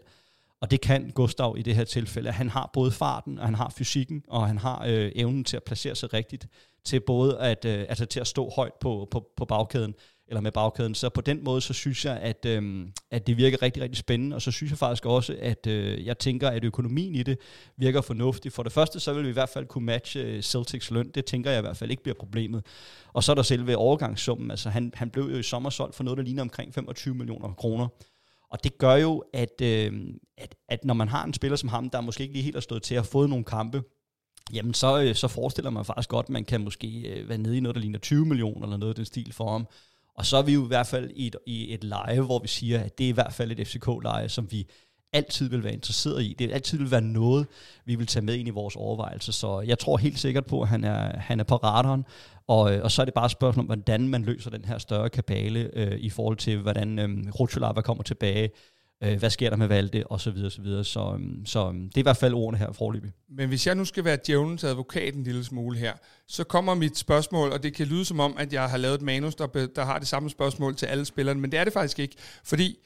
Og 0.61 0.71
det 0.71 0.81
kan 0.81 1.09
Gustav 1.09 1.55
i 1.57 1.61
det 1.61 1.75
her 1.75 1.83
tilfælde. 1.83 2.31
Han 2.31 2.49
har 2.49 2.69
både 2.73 2.91
farten, 2.91 3.39
og 3.39 3.45
han 3.45 3.55
har 3.55 3.69
fysikken, 3.69 4.23
og 4.27 4.47
han 4.47 4.57
har 4.57 4.83
øh, 4.87 5.11
evnen 5.15 5.43
til 5.43 5.57
at 5.57 5.63
placere 5.63 5.95
sig 5.95 6.13
rigtigt, 6.13 6.47
til 6.83 6.99
både 6.99 7.39
at, 7.39 7.65
øh, 7.65 7.85
altså 7.89 8.05
til 8.05 8.19
at 8.19 8.27
stå 8.27 8.51
højt 8.55 8.73
på, 8.73 9.07
på, 9.11 9.27
på 9.37 9.45
bagkæden 9.45 9.93
eller 10.27 10.41
med 10.41 10.51
bagkæden. 10.51 10.95
Så 10.95 11.09
på 11.09 11.21
den 11.21 11.43
måde, 11.43 11.61
så 11.61 11.73
synes 11.73 12.05
jeg, 12.05 12.17
at, 12.17 12.45
øh, 12.45 12.87
at 13.11 13.27
det 13.27 13.37
virker 13.37 13.61
rigtig, 13.61 13.83
rigtig 13.83 13.97
spændende, 13.97 14.35
og 14.35 14.41
så 14.41 14.51
synes 14.51 14.71
jeg 14.71 14.77
faktisk 14.77 15.05
også, 15.05 15.35
at 15.39 15.67
øh, 15.67 16.05
jeg 16.05 16.17
tænker, 16.17 16.49
at 16.49 16.63
økonomien 16.63 17.15
i 17.15 17.23
det 17.23 17.37
virker 17.77 18.01
fornuftig. 18.01 18.51
For 18.51 18.63
det 18.63 18.71
første, 18.71 18.99
så 18.99 19.13
vil 19.13 19.23
vi 19.23 19.29
i 19.29 19.33
hvert 19.33 19.49
fald 19.49 19.65
kunne 19.65 19.85
matche 19.85 20.21
øh, 20.21 20.41
Celtics 20.41 20.91
løn. 20.91 21.11
Det 21.15 21.25
tænker 21.25 21.51
jeg 21.51 21.59
i 21.59 21.61
hvert 21.61 21.77
fald 21.77 21.91
ikke 21.91 22.03
bliver 22.03 22.15
problemet. 22.19 22.65
Og 23.13 23.23
så 23.23 23.31
er 23.31 23.35
der 23.35 23.43
selve 23.43 23.77
overgangssummen. 23.77 24.51
Altså 24.51 24.69
han, 24.69 24.91
han 24.95 25.09
blev 25.09 25.23
jo 25.23 25.37
i 25.37 25.43
sommer 25.43 25.69
solgt 25.69 25.95
for 25.95 26.03
noget, 26.03 26.17
der 26.17 26.23
ligner 26.23 26.41
omkring 26.41 26.73
25 26.73 27.15
millioner 27.15 27.53
kroner. 27.53 27.87
Og 28.49 28.63
det 28.63 28.77
gør 28.77 28.95
jo, 28.95 29.23
at, 29.33 29.61
øh, 29.61 29.93
at, 30.37 30.55
at 30.69 30.85
når 30.85 30.93
man 30.93 31.07
har 31.07 31.23
en 31.23 31.33
spiller 31.33 31.55
som 31.55 31.69
ham, 31.69 31.89
der 31.89 32.01
måske 32.01 32.21
ikke 32.21 32.33
lige 32.33 32.43
helt 32.43 32.55
har 32.55 32.61
stået 32.61 32.83
til 32.83 32.95
at 32.95 33.01
have 33.01 33.07
fået 33.11 33.29
nogle 33.29 33.45
kampe, 33.45 33.83
jamen 34.53 34.73
så, 34.73 35.01
øh, 35.01 35.15
så 35.15 35.27
forestiller 35.27 35.71
man 35.71 35.85
faktisk 35.85 36.09
godt, 36.09 36.25
at 36.25 36.29
man 36.29 36.45
kan 36.45 36.63
måske 36.63 36.87
øh, 37.01 37.29
være 37.29 37.37
nede 37.37 37.57
i 37.57 37.59
noget, 37.59 37.75
der 37.75 37.81
ligner 37.81 37.99
20 37.99 38.25
millioner 38.25 38.63
eller 38.63 38.77
noget 38.77 38.91
af 38.91 38.95
den 38.95 39.05
stil 39.05 39.33
for 39.33 39.51
ham. 39.51 39.67
Og 40.17 40.25
så 40.25 40.37
er 40.37 40.41
vi 40.41 40.53
jo 40.53 40.63
i 40.63 40.67
hvert 40.67 40.87
fald 40.87 41.11
i 41.15 41.27
et, 41.27 41.35
i 41.45 41.73
et 41.73 41.83
leje, 41.83 42.21
hvor 42.21 42.39
vi 42.39 42.47
siger, 42.47 42.79
at 42.79 42.97
det 42.97 43.03
er 43.03 43.09
i 43.09 43.13
hvert 43.13 43.33
fald 43.33 43.51
et 43.51 43.67
FCK-leje, 43.67 44.29
som 44.29 44.51
vi 44.51 44.67
altid 45.13 45.49
vil 45.49 45.63
være 45.63 45.73
interesseret 45.73 46.23
i. 46.23 46.35
Det 46.39 46.51
altid 46.51 46.77
vil 46.77 46.91
være 46.91 47.01
noget, 47.01 47.47
vi 47.85 47.95
vil 47.95 48.07
tage 48.07 48.25
med 48.25 48.35
ind 48.35 48.47
i 48.47 48.51
vores 48.51 48.75
overvejelser. 48.75 49.31
Så 49.31 49.61
jeg 49.61 49.79
tror 49.79 49.97
helt 49.97 50.19
sikkert 50.19 50.45
på, 50.45 50.61
at 50.61 50.67
han 50.67 50.83
er, 50.83 51.19
han 51.19 51.39
er 51.39 51.43
på 51.43 51.55
radaren. 51.55 52.05
Og, 52.47 52.73
øh, 52.73 52.83
og 52.83 52.91
så 52.91 53.01
er 53.01 53.05
det 53.05 53.13
bare 53.13 53.25
et 53.25 53.31
spørgsmål 53.31 53.63
om, 53.63 53.65
hvordan 53.65 54.07
man 54.07 54.23
løser 54.23 54.49
den 54.49 54.65
her 54.65 54.77
større 54.77 55.09
kabale 55.09 55.69
øh, 55.73 55.99
i 55.99 56.09
forhold 56.09 56.37
til, 56.37 56.57
hvordan 56.61 56.99
øh, 56.99 57.09
Rutschelava 57.39 57.81
kommer 57.81 58.03
tilbage, 58.03 58.49
øh, 59.03 59.19
hvad 59.19 59.29
sker 59.29 59.49
der 59.49 59.57
med 59.57 59.67
Valde, 59.67 60.03
og 60.05 60.21
så 60.21 60.31
videre, 60.31 60.51
så 60.51 60.61
videre. 60.61 60.83
Så, 60.83 61.11
øhm, 61.13 61.45
så 61.45 61.67
øhm, 61.67 61.89
det 61.89 61.97
er 61.97 62.01
i 62.01 62.03
hvert 62.03 62.17
fald 62.17 62.33
ordene 62.33 62.57
her 62.57 62.71
forløbig. 62.71 63.11
Men 63.29 63.47
hvis 63.47 63.67
jeg 63.67 63.75
nu 63.75 63.85
skal 63.85 64.05
være 64.05 64.17
djævelens 64.25 64.63
advokat 64.63 65.15
en 65.15 65.23
lille 65.23 65.43
smule 65.43 65.77
her, 65.77 65.93
så 66.27 66.43
kommer 66.43 66.73
mit 66.73 66.97
spørgsmål, 66.97 67.51
og 67.51 67.63
det 67.63 67.73
kan 67.73 67.87
lyde 67.87 68.05
som 68.05 68.19
om, 68.19 68.35
at 68.37 68.53
jeg 68.53 68.69
har 68.69 68.77
lavet 68.77 68.95
et 68.95 69.01
manus, 69.01 69.35
der, 69.35 69.67
der 69.75 69.85
har 69.85 69.99
det 69.99 70.07
samme 70.07 70.29
spørgsmål 70.29 70.75
til 70.75 70.85
alle 70.85 71.05
spillerne, 71.05 71.39
men 71.39 71.51
det 71.51 71.59
er 71.59 71.63
det 71.63 71.73
faktisk 71.73 71.99
ikke, 71.99 72.15
fordi 72.43 72.77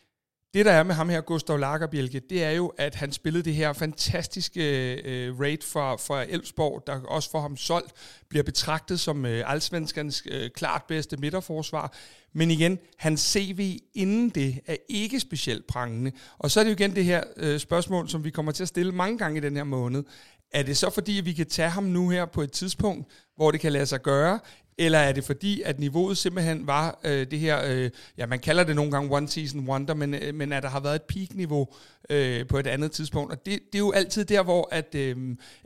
det, 0.53 0.65
der 0.65 0.71
er 0.71 0.83
med 0.83 0.95
ham 0.95 1.09
her, 1.09 1.21
Gustav 1.21 1.57
Lagerbjelke, 1.57 2.19
det 2.19 2.43
er 2.43 2.51
jo, 2.51 2.67
at 2.77 2.95
han 2.95 3.11
spillede 3.11 3.43
det 3.43 3.55
her 3.55 3.73
fantastiske 3.73 4.93
øh, 4.93 5.39
raid 5.39 5.57
for, 5.63 5.97
for 5.97 6.17
Elfsborg, 6.17 6.83
der 6.87 7.01
også 7.01 7.31
for 7.31 7.41
ham 7.41 7.57
solgt, 7.57 7.91
bliver 8.29 8.43
betragtet 8.43 8.99
som 8.99 9.25
øh, 9.25 9.51
allsvenskans 9.51 10.23
øh, 10.31 10.49
klart 10.49 10.83
bedste 10.87 11.17
midterforsvar. 11.17 11.93
Men 12.33 12.51
igen, 12.51 12.79
hans 12.97 13.21
CV 13.21 13.79
inden 13.93 14.29
det 14.29 14.59
er 14.65 14.75
ikke 14.89 15.19
specielt 15.19 15.67
prangende. 15.67 16.11
Og 16.37 16.51
så 16.51 16.59
er 16.59 16.63
det 16.63 16.71
jo 16.71 16.75
igen 16.75 16.95
det 16.95 17.05
her 17.05 17.23
øh, 17.37 17.59
spørgsmål, 17.59 18.09
som 18.09 18.23
vi 18.23 18.29
kommer 18.29 18.51
til 18.51 18.63
at 18.63 18.67
stille 18.67 18.91
mange 18.91 19.17
gange 19.17 19.37
i 19.37 19.41
den 19.41 19.55
her 19.55 19.63
måned. 19.63 20.03
Er 20.51 20.63
det 20.63 20.77
så 20.77 20.89
fordi, 20.89 21.17
at 21.19 21.25
vi 21.25 21.33
kan 21.33 21.45
tage 21.45 21.69
ham 21.69 21.83
nu 21.83 22.09
her 22.09 22.25
på 22.25 22.41
et 22.41 22.51
tidspunkt, 22.51 23.07
hvor 23.35 23.51
det 23.51 23.59
kan 23.59 23.71
lade 23.71 23.85
sig 23.85 24.01
gøre, 24.01 24.39
eller 24.79 24.99
er 24.99 25.11
det 25.11 25.23
fordi, 25.23 25.61
at 25.61 25.79
niveauet 25.79 26.17
simpelthen 26.17 26.67
var 26.67 26.99
øh, 27.03 27.31
det 27.31 27.39
her, 27.39 27.61
øh, 27.67 27.89
ja 28.17 28.25
man 28.25 28.39
kalder 28.39 28.63
det 28.63 28.75
nogle 28.75 28.91
gange 28.91 29.15
one 29.15 29.27
season 29.27 29.67
wonder, 29.67 29.93
men, 29.93 30.13
øh, 30.13 30.35
men 30.35 30.53
at 30.53 30.63
der 30.63 30.69
har 30.69 30.79
været 30.79 30.95
et 30.95 31.01
peak-niveau 31.01 31.67
øh, 32.09 32.47
på 32.47 32.57
et 32.57 32.67
andet 32.67 32.91
tidspunkt. 32.91 33.31
Og 33.31 33.45
det, 33.45 33.59
det 33.71 33.75
er 33.75 33.79
jo 33.79 33.91
altid 33.91 34.25
der, 34.25 34.43
hvor 34.43 34.67
at, 34.71 34.95
øh, 34.95 35.17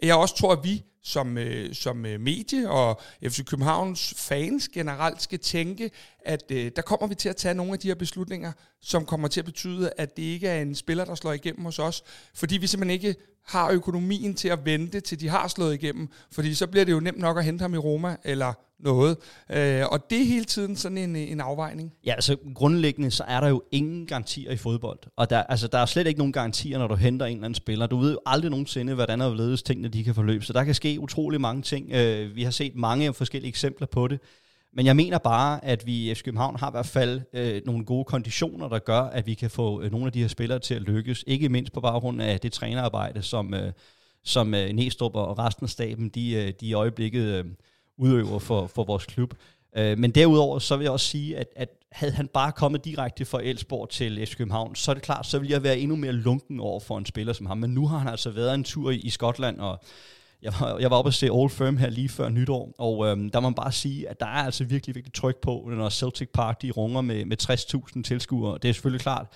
jeg 0.03 0.15
også 0.15 0.35
tror, 0.35 0.51
at 0.51 0.59
vi 0.63 0.83
som, 1.03 1.37
øh, 1.37 1.73
som 1.73 2.05
øh, 2.05 2.19
medie 2.19 2.69
og 2.69 3.01
FC 3.23 3.45
Københavns 3.45 4.13
fans 4.17 4.69
generelt 4.69 5.21
skal 5.21 5.39
tænke, 5.39 5.91
at 6.25 6.43
øh, 6.51 6.71
der 6.75 6.81
kommer 6.81 7.07
vi 7.07 7.15
til 7.15 7.29
at 7.29 7.35
tage 7.35 7.53
nogle 7.53 7.73
af 7.73 7.79
de 7.79 7.87
her 7.87 7.95
beslutninger, 7.95 8.51
som 8.81 9.05
kommer 9.05 9.27
til 9.27 9.41
at 9.41 9.45
betyde, 9.45 9.91
at 9.97 10.17
det 10.17 10.23
ikke 10.23 10.47
er 10.47 10.61
en 10.61 10.75
spiller, 10.75 11.05
der 11.05 11.15
slår 11.15 11.31
igennem 11.31 11.65
hos 11.65 11.79
os, 11.79 12.03
fordi 12.35 12.57
vi 12.57 12.67
simpelthen 12.67 12.93
ikke 12.93 13.15
har 13.45 13.69
økonomien 13.69 14.33
til 14.33 14.47
at 14.47 14.65
vente, 14.65 14.99
til 14.99 15.19
de 15.19 15.29
har 15.29 15.47
slået 15.47 15.73
igennem, 15.73 16.09
fordi 16.31 16.53
så 16.53 16.67
bliver 16.67 16.85
det 16.85 16.91
jo 16.91 16.99
nemt 16.99 17.19
nok 17.19 17.37
at 17.37 17.45
hente 17.45 17.61
ham 17.61 17.73
i 17.73 17.77
Roma, 17.77 18.15
eller 18.23 18.53
noget. 18.83 19.17
Øh, 19.49 19.83
og 19.91 20.09
det 20.09 20.21
er 20.21 20.25
hele 20.25 20.45
tiden 20.45 20.75
sådan 20.75 20.97
en, 20.97 21.15
øh, 21.15 21.31
en 21.31 21.41
afvejning. 21.41 21.93
Ja, 22.05 22.13
altså 22.13 22.37
grundlæggende, 22.55 23.11
så 23.11 23.23
er 23.27 23.39
der 23.39 23.47
jo 23.47 23.61
ingen 23.71 24.05
garantier 24.05 24.51
i 24.51 24.57
fodbold. 24.57 24.99
Og 25.17 25.29
der, 25.29 25.43
altså, 25.43 25.67
der 25.67 25.77
er 25.77 25.85
slet 25.85 26.07
ikke 26.07 26.17
nogen 26.17 26.33
garantier, 26.33 26.77
når 26.77 26.87
du 26.87 26.95
henter 26.95 27.25
en 27.25 27.31
eller 27.31 27.45
anden 27.45 27.55
spiller. 27.55 27.87
Du 27.87 27.97
ved 27.97 28.11
jo 28.11 28.19
aldrig 28.25 28.51
nogensinde, 28.51 28.93
hvordan 28.93 29.21
og 29.21 29.35
ledes 29.35 29.63
tingene, 29.63 29.87
de 29.87 30.03
kan 30.03 30.15
forløbe. 30.15 30.45
Så 30.45 30.53
der 30.53 30.63
kan 30.63 30.75
ske 30.75 30.92
utrolig 30.99 31.41
mange 31.41 31.61
ting. 31.61 31.91
Øh, 31.91 32.35
vi 32.35 32.43
har 32.43 32.51
set 32.51 32.75
mange 32.75 33.13
forskellige 33.13 33.49
eksempler 33.49 33.87
på 33.87 34.07
det. 34.07 34.19
Men 34.75 34.85
jeg 34.85 34.95
mener 34.95 35.17
bare, 35.17 35.65
at 35.65 35.85
vi 35.85 36.11
i 36.11 36.15
FC 36.15 36.23
København 36.23 36.55
har 36.59 36.69
i 36.69 36.71
hvert 36.71 36.85
fald 36.85 37.21
øh, 37.33 37.61
nogle 37.65 37.85
gode 37.85 38.05
konditioner, 38.05 38.69
der 38.69 38.79
gør, 38.79 39.01
at 39.01 39.27
vi 39.27 39.33
kan 39.33 39.49
få 39.49 39.81
øh, 39.81 39.91
nogle 39.91 40.05
af 40.05 40.11
de 40.11 40.21
her 40.21 40.27
spillere 40.27 40.59
til 40.59 40.75
at 40.75 40.81
lykkes. 40.81 41.23
Ikke 41.27 41.49
mindst 41.49 41.73
på 41.73 41.81
baggrund 41.81 42.21
af 42.21 42.39
det 42.39 42.51
trænerarbejde, 42.51 43.21
som, 43.21 43.53
øh, 43.53 43.71
som 44.23 44.53
øh, 44.53 44.69
Næstrup 44.69 45.15
og 45.15 45.39
resten 45.39 45.63
af 45.63 45.69
staben, 45.69 46.09
de, 46.09 46.33
øh, 46.33 46.53
de 46.59 46.65
i 46.65 46.73
øjeblikket 46.73 47.23
øh, 47.23 47.45
udøver 47.97 48.39
for, 48.39 48.67
for 48.67 48.83
vores 48.83 49.05
klub. 49.05 49.33
Øh, 49.77 49.97
men 49.97 50.11
derudover, 50.11 50.59
så 50.59 50.77
vil 50.77 50.83
jeg 50.83 50.91
også 50.91 51.07
sige, 51.07 51.37
at, 51.37 51.47
at 51.55 51.69
havde 51.91 52.13
han 52.13 52.27
bare 52.27 52.51
kommet 52.51 52.85
direkte 52.85 53.25
fra 53.25 53.41
Elsborg 53.43 53.89
til 53.89 54.25
FC 54.25 54.37
København, 54.37 54.75
så 54.75 54.91
er 54.91 54.93
det 54.93 55.03
klart, 55.03 55.25
så 55.25 55.39
ville 55.39 55.51
jeg 55.51 55.63
være 55.63 55.79
endnu 55.79 55.95
mere 55.95 56.11
lunken 56.11 56.59
over 56.59 56.79
for 56.79 56.97
en 56.97 57.05
spiller 57.05 57.33
som 57.33 57.45
ham. 57.45 57.57
Men 57.57 57.69
nu 57.69 57.87
har 57.87 57.97
han 57.97 58.07
altså 58.07 58.29
været 58.29 58.55
en 58.55 58.63
tur 58.63 58.91
i, 58.91 58.97
i 58.97 59.09
Skotland, 59.09 59.59
og 59.59 59.83
jeg 60.43 60.53
var, 60.59 60.77
jeg 60.77 60.91
var 60.91 60.97
oppe 60.97 61.09
og 61.09 61.13
se 61.13 61.29
Old 61.29 61.49
Firm 61.49 61.77
her 61.77 61.89
lige 61.89 62.09
før 62.09 62.29
nytår, 62.29 62.73
og 62.77 63.07
øhm, 63.07 63.29
der 63.29 63.39
må 63.39 63.49
man 63.49 63.55
bare 63.55 63.71
sige, 63.71 64.09
at 64.09 64.19
der 64.19 64.25
er 64.25 64.43
altså 64.43 64.63
virkelig, 64.63 64.95
virkelig 64.95 65.13
tryk 65.13 65.41
på, 65.41 65.69
når 65.71 65.89
Celtic 65.89 66.29
Park 66.33 66.61
de 66.61 66.71
runger 66.71 67.01
med, 67.01 67.25
med 67.25 67.37
60.000 67.97 68.03
tilskuere. 68.03 68.57
Det 68.61 68.69
er 68.69 68.73
selvfølgelig 68.73 69.01
klart, 69.01 69.27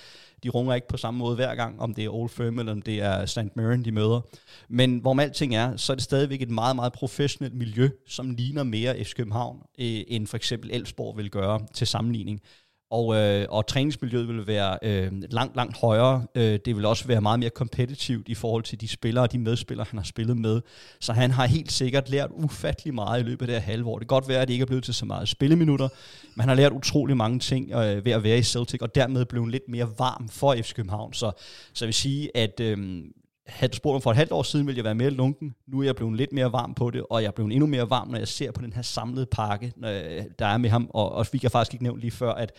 de 0.43 0.49
runger 0.49 0.75
ikke 0.75 0.87
på 0.87 0.97
samme 0.97 1.17
måde 1.17 1.35
hver 1.35 1.55
gang, 1.55 1.81
om 1.81 1.93
det 1.93 2.05
er 2.05 2.09
Old 2.09 2.29
Firm 2.29 2.59
eller 2.59 2.71
om 2.71 2.81
det 2.81 3.01
er 3.01 3.25
St. 3.25 3.55
Mirren, 3.55 3.85
de 3.85 3.91
møder. 3.91 4.21
Men 4.69 4.99
hvorom 4.99 5.19
alting 5.19 5.55
er, 5.55 5.77
så 5.77 5.93
er 5.93 5.95
det 5.95 6.03
stadigvæk 6.03 6.41
et 6.41 6.49
meget, 6.49 6.75
meget 6.75 6.93
professionelt 6.93 7.55
miljø, 7.55 7.89
som 8.07 8.29
ligner 8.29 8.63
mere 8.63 9.03
FC 9.03 9.13
København, 9.15 9.57
øh, 9.79 10.01
end 10.07 10.27
for 10.27 10.37
eksempel 10.37 10.71
Elfsborg 10.73 11.17
vil 11.17 11.29
gøre 11.29 11.59
til 11.73 11.87
sammenligning. 11.87 12.41
Og, 12.89 13.15
øh, 13.15 13.45
og 13.49 13.67
træningsmiljøet 13.67 14.27
vil 14.27 14.47
være 14.47 14.77
øh, 14.83 15.11
langt, 15.29 15.55
langt 15.55 15.77
højere. 15.77 16.25
Øh, 16.35 16.59
det 16.65 16.75
vil 16.75 16.85
også 16.85 17.07
være 17.07 17.21
meget 17.21 17.39
mere 17.39 17.49
kompetitivt 17.49 18.27
i 18.29 18.35
forhold 18.35 18.63
til 18.63 18.81
de 18.81 18.87
spillere 18.87 19.23
og 19.23 19.31
de 19.31 19.39
medspillere, 19.39 19.87
han 19.89 19.97
har 19.97 20.03
spillet 20.03 20.37
med. 20.37 20.61
Så 20.99 21.13
han 21.13 21.31
har 21.31 21.45
helt 21.45 21.71
sikkert 21.71 22.09
lært 22.09 22.29
ufattelig 22.31 22.93
meget 22.93 23.19
i 23.19 23.23
løbet 23.23 23.41
af 23.41 23.47
det 23.47 23.55
her 23.55 23.71
halvår. 23.71 23.99
Det 23.99 24.07
kan 24.07 24.15
godt 24.15 24.27
være, 24.27 24.41
at 24.41 24.47
det 24.47 24.53
ikke 24.53 24.63
er 24.63 24.67
blevet 24.67 24.83
til 24.83 24.93
så 24.93 25.05
meget 25.05 25.29
spilleminutter, 25.29 25.89
men 26.35 26.39
han 26.39 26.49
har 26.49 26.55
lært 26.55 26.71
utrolig 26.71 27.17
mange 27.17 27.39
ting 27.39 27.71
øh, 27.71 28.05
ved 28.05 28.11
at 28.11 28.23
være 28.23 28.37
i 28.37 28.43
Celtic, 28.43 28.81
og 28.81 28.95
dermed 28.95 29.25
blevet 29.25 29.51
lidt 29.51 29.69
mere 29.69 29.89
varm 29.97 30.29
for 30.29 30.55
FC 30.55 30.73
København. 30.73 31.13
Så, 31.13 31.31
så 31.73 31.85
jeg 31.85 31.87
vil 31.87 31.93
sige, 31.93 32.37
at 32.37 32.59
øh, 32.59 33.03
havde 33.47 33.71
du 33.71 33.75
spurgt 33.75 33.93
mig 33.93 34.03
for 34.03 34.11
et 34.11 34.17
halvt 34.17 34.31
år 34.31 34.43
siden, 34.43 34.67
ville 34.67 34.77
jeg 34.77 34.85
være 34.85 34.95
mere 34.95 35.09
lunken. 35.09 35.55
Nu 35.67 35.79
er 35.79 35.83
jeg 35.83 35.95
blevet 35.95 36.17
lidt 36.17 36.33
mere 36.33 36.51
varm 36.51 36.73
på 36.73 36.89
det, 36.89 37.03
og 37.09 37.21
jeg 37.21 37.27
er 37.27 37.31
blevet 37.31 37.51
endnu 37.51 37.67
mere 37.67 37.89
varm, 37.89 38.07
når 38.07 38.17
jeg 38.17 38.27
ser 38.27 38.51
på 38.51 38.61
den 38.61 38.73
her 38.73 38.81
samlede 38.81 39.25
pakke, 39.25 39.73
øh, 39.85 40.23
der 40.39 40.45
er 40.45 40.57
med 40.57 40.69
ham. 40.69 40.89
Og, 40.89 41.11
og 41.11 41.25
vi 41.31 41.37
kan 41.37 41.51
faktisk 41.51 41.73
ikke 41.73 41.83
nævnt 41.83 42.01
lige 42.01 42.11
før, 42.11 42.31
at, 42.31 42.51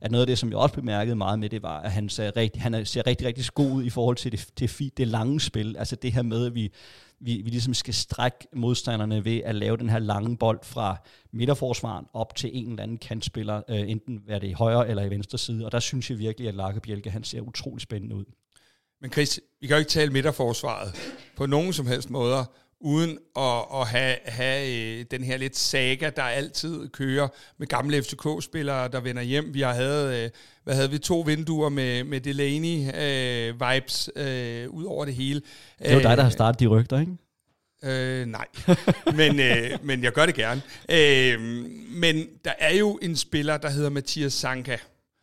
at 0.00 0.10
noget 0.10 0.22
af 0.22 0.26
det, 0.26 0.38
som 0.38 0.48
jeg 0.48 0.58
også 0.58 0.74
bemærkede 0.74 1.16
meget 1.16 1.38
med 1.38 1.48
det, 1.48 1.62
var, 1.62 1.80
at 1.80 1.92
han 1.92 2.08
ser 2.08 2.36
rigtig, 2.36 2.62
han 2.62 2.86
ser 2.86 3.06
rigtig, 3.06 3.26
rigtig 3.26 3.46
god 3.54 3.72
ud 3.72 3.84
i 3.84 3.90
forhold 3.90 4.16
til 4.16 4.32
det, 4.32 4.48
det, 4.58 4.96
det 4.96 5.08
lange 5.08 5.40
spil. 5.40 5.76
Altså 5.76 5.96
det 5.96 6.12
her 6.12 6.22
med, 6.22 6.46
at 6.46 6.54
vi, 6.54 6.72
vi, 7.20 7.42
vi 7.44 7.50
ligesom 7.50 7.74
skal 7.74 7.94
strække 7.94 8.38
modstanderne 8.52 9.24
ved 9.24 9.40
at 9.44 9.54
lave 9.54 9.76
den 9.76 9.90
her 9.90 9.98
lange 9.98 10.36
bold 10.36 10.60
fra 10.62 10.96
midterforsvaren 11.32 12.06
op 12.12 12.34
til 12.34 12.50
en 12.52 12.70
eller 12.70 12.82
anden 12.82 12.98
kantspiller, 12.98 13.62
øh, 13.68 13.90
enten 13.90 14.22
er 14.28 14.38
det 14.38 14.48
i 14.48 14.52
højre 14.52 14.88
eller 14.88 15.02
i 15.02 15.10
venstre 15.10 15.38
side. 15.38 15.64
Og 15.64 15.72
der 15.72 15.80
synes 15.80 16.10
jeg 16.10 16.18
virkelig, 16.18 16.48
at 16.48 16.54
Larke 16.54 16.80
Bjelke, 16.80 17.10
han 17.10 17.24
ser 17.24 17.40
utrolig 17.40 17.82
spændende 17.82 18.16
ud. 18.16 18.24
Men 19.04 19.12
Chris, 19.12 19.40
vi 19.60 19.66
kan 19.66 19.74
jo 19.74 19.78
ikke 19.78 19.90
tale 19.90 20.12
midterforsvaret 20.12 20.94
på 21.36 21.46
nogen 21.46 21.72
som 21.72 21.86
helst 21.86 22.10
måder, 22.10 22.44
uden 22.80 23.18
at, 23.36 23.64
at 23.74 23.86
have, 23.86 24.16
have 24.24 24.98
øh, 24.98 25.04
den 25.10 25.24
her 25.24 25.36
lidt 25.36 25.56
saga, 25.56 26.10
der 26.16 26.22
altid 26.22 26.88
kører 26.88 27.28
med 27.58 27.66
gamle 27.66 28.02
FCK-spillere, 28.02 28.88
der 28.88 29.00
vender 29.00 29.22
hjem. 29.22 29.54
Vi 29.54 29.60
har 29.60 29.72
havde, 29.72 30.24
øh, 30.24 30.30
hvad 30.64 30.74
havde 30.74 30.90
vi, 30.90 30.98
to 30.98 31.20
vinduer 31.20 31.68
med, 31.68 32.04
med 32.04 32.20
Delaney-vibes 32.20 34.08
øh, 34.22 34.70
ud 34.70 34.84
over 34.84 35.04
det 35.04 35.14
hele. 35.14 35.40
Det 35.78 35.90
er 35.90 35.94
jo 35.94 36.00
dig, 36.00 36.16
der 36.16 36.22
har 36.22 36.30
startet 36.30 36.60
de 36.60 36.66
rygter, 36.66 37.00
ikke? 37.00 37.12
Øh, 37.84 38.26
nej, 38.26 38.46
men, 39.16 39.40
øh, 39.40 39.70
men 39.82 40.02
jeg 40.02 40.12
gør 40.12 40.26
det 40.26 40.34
gerne. 40.34 40.62
Øh, 40.88 41.40
men 41.90 42.26
der 42.44 42.52
er 42.58 42.74
jo 42.74 42.98
en 43.02 43.16
spiller, 43.16 43.56
der 43.56 43.70
hedder 43.70 43.90
Mathias 43.90 44.32
Sanka. 44.32 44.76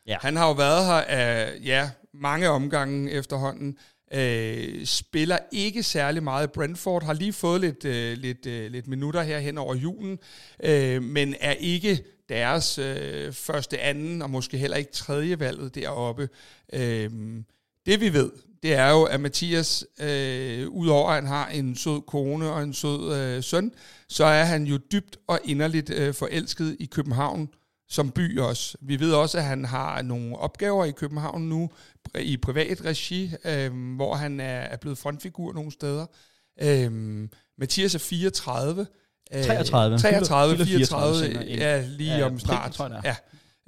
Ja. 0.08 0.18
Han 0.22 0.36
har 0.36 0.48
jo 0.48 0.54
været 0.54 0.86
her 0.86 0.94
af, 0.94 1.54
ja, 1.66 1.90
mange 2.14 2.50
omgange 2.50 3.12
efterhånden. 3.12 3.78
Øh, 4.14 4.86
spiller 4.86 5.38
ikke 5.52 5.84
særlig 5.84 6.24
meget. 6.24 6.52
Brentford 6.52 7.04
har 7.04 7.14
lige 7.14 7.34
fået 7.34 7.62
lidt, 7.62 7.86
øh, 7.86 8.18
lidt, 8.18 8.46
øh, 8.46 8.72
lidt 8.72 8.88
minutter 8.88 9.22
her 9.22 9.40
hen 9.40 9.58
over 9.58 9.76
julen, 9.76 10.20
øh, 10.64 11.04
men 11.04 11.36
er 11.40 11.52
ikke 11.52 12.04
deres 12.30 12.78
øh, 12.78 13.34
første, 13.34 13.80
anden 13.80 14.22
og 14.22 14.30
måske 14.30 14.58
heller 14.58 14.78
ikke 14.78 14.92
tredje 14.92 15.40
valget 15.40 15.76
deroppe. 15.76 16.30
Øh, 16.74 17.10
det 17.86 18.02
vi 18.02 18.14
ved, 18.14 18.32
det 18.64 18.74
er 18.74 18.90
jo, 18.90 19.04
at 19.04 19.20
Mathias, 19.20 19.86
øh, 20.00 20.70
udover 20.70 21.10
at 21.10 21.16
han 21.16 21.28
har 21.28 21.48
en 21.48 21.76
sød 21.76 22.02
kone 22.02 22.50
og 22.50 22.64
en 22.64 22.74
sød 22.74 23.16
øh, 23.16 23.44
søn, 23.44 23.72
så 24.08 24.26
er 24.26 24.44
han 24.44 24.64
jo 24.64 24.78
dybt 24.78 25.18
og 25.28 25.40
inderligt 25.44 25.90
øh, 25.90 26.14
forelsket 26.14 26.78
i 26.80 26.86
København 26.86 27.50
som 27.92 28.12
by 28.12 28.40
også. 28.40 28.78
Vi 28.82 29.00
ved 29.00 29.14
også, 29.14 29.38
at 29.38 29.44
han 29.44 29.66
har 29.66 30.02
nogle 30.02 30.38
opgaver 30.38 30.86
i 30.86 30.92
København 30.92 31.42
nu, 31.42 31.70
i 32.20 32.38
privat 32.38 32.86
regi, 32.86 33.32
øh, 33.46 33.96
hvor 33.96 34.16
han 34.16 34.40
er, 34.40 34.60
er 34.60 34.78
blevet 34.78 34.98
frontfigur 34.98 35.54
nogle 35.54 35.72
steder. 35.72 36.06
Øh, 36.62 36.92
Mathias 37.58 37.96
er 37.96 38.00
34. 38.00 38.88
33. 39.32 39.98
33, 39.98 40.66
34, 40.66 40.66
34 40.66 41.46
ja, 41.46 41.86
lige 41.88 42.18
ja, 42.18 42.26
om 42.26 42.40
snart. 42.40 42.72
Tror 42.72 42.88
jeg, 42.88 43.02
ja. 43.04 43.16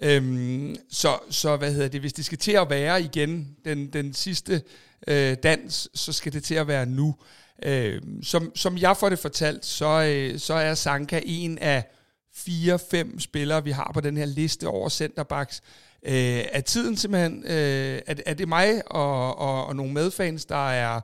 Øhm, 0.02 0.76
så, 0.92 1.18
så 1.30 1.58
hvad 1.58 1.74
hedder 1.74 1.88
det, 1.88 2.00
hvis 2.00 2.14
det 2.14 2.26
skal 2.26 2.38
til 2.38 2.52
at 2.52 2.70
være 2.70 3.02
igen 3.02 3.56
den, 3.66 3.88
den 3.94 4.14
sidste 4.14 4.62
øh, 5.08 5.38
dans, 5.44 5.90
så 5.94 6.14
skal 6.14 6.34
det 6.34 6.44
til 6.44 6.56
at 6.56 6.68
være 6.68 6.86
nu. 6.86 7.16
Øh, 7.64 8.02
som, 8.24 8.52
som 8.56 8.78
jeg 8.78 8.98
får 8.98 9.10
det 9.10 9.20
fortalt, 9.20 9.66
så, 9.66 10.04
øh, 10.04 10.40
så 10.40 10.54
er 10.54 10.74
Sanka 10.74 11.22
en 11.26 11.58
af 11.58 11.84
fire-fem 12.36 13.20
spillere, 13.20 13.64
vi 13.64 13.72
har 13.72 13.92
på 13.94 14.02
den 14.02 14.18
her 14.18 14.26
liste 14.26 14.68
over 14.68 14.90
centerbacks. 14.90 15.62
Øh, 16.06 16.44
er 16.52 16.62
tiden 16.62 16.98
simpelthen, 16.98 17.44
øh, 17.46 18.02
er, 18.08 18.16
er 18.26 18.34
det 18.34 18.48
mig 18.48 18.92
og, 18.92 19.38
og, 19.38 19.66
og 19.66 19.76
nogle 19.76 19.94
medfans, 19.94 20.46
der 20.46 20.70
er 20.70 21.02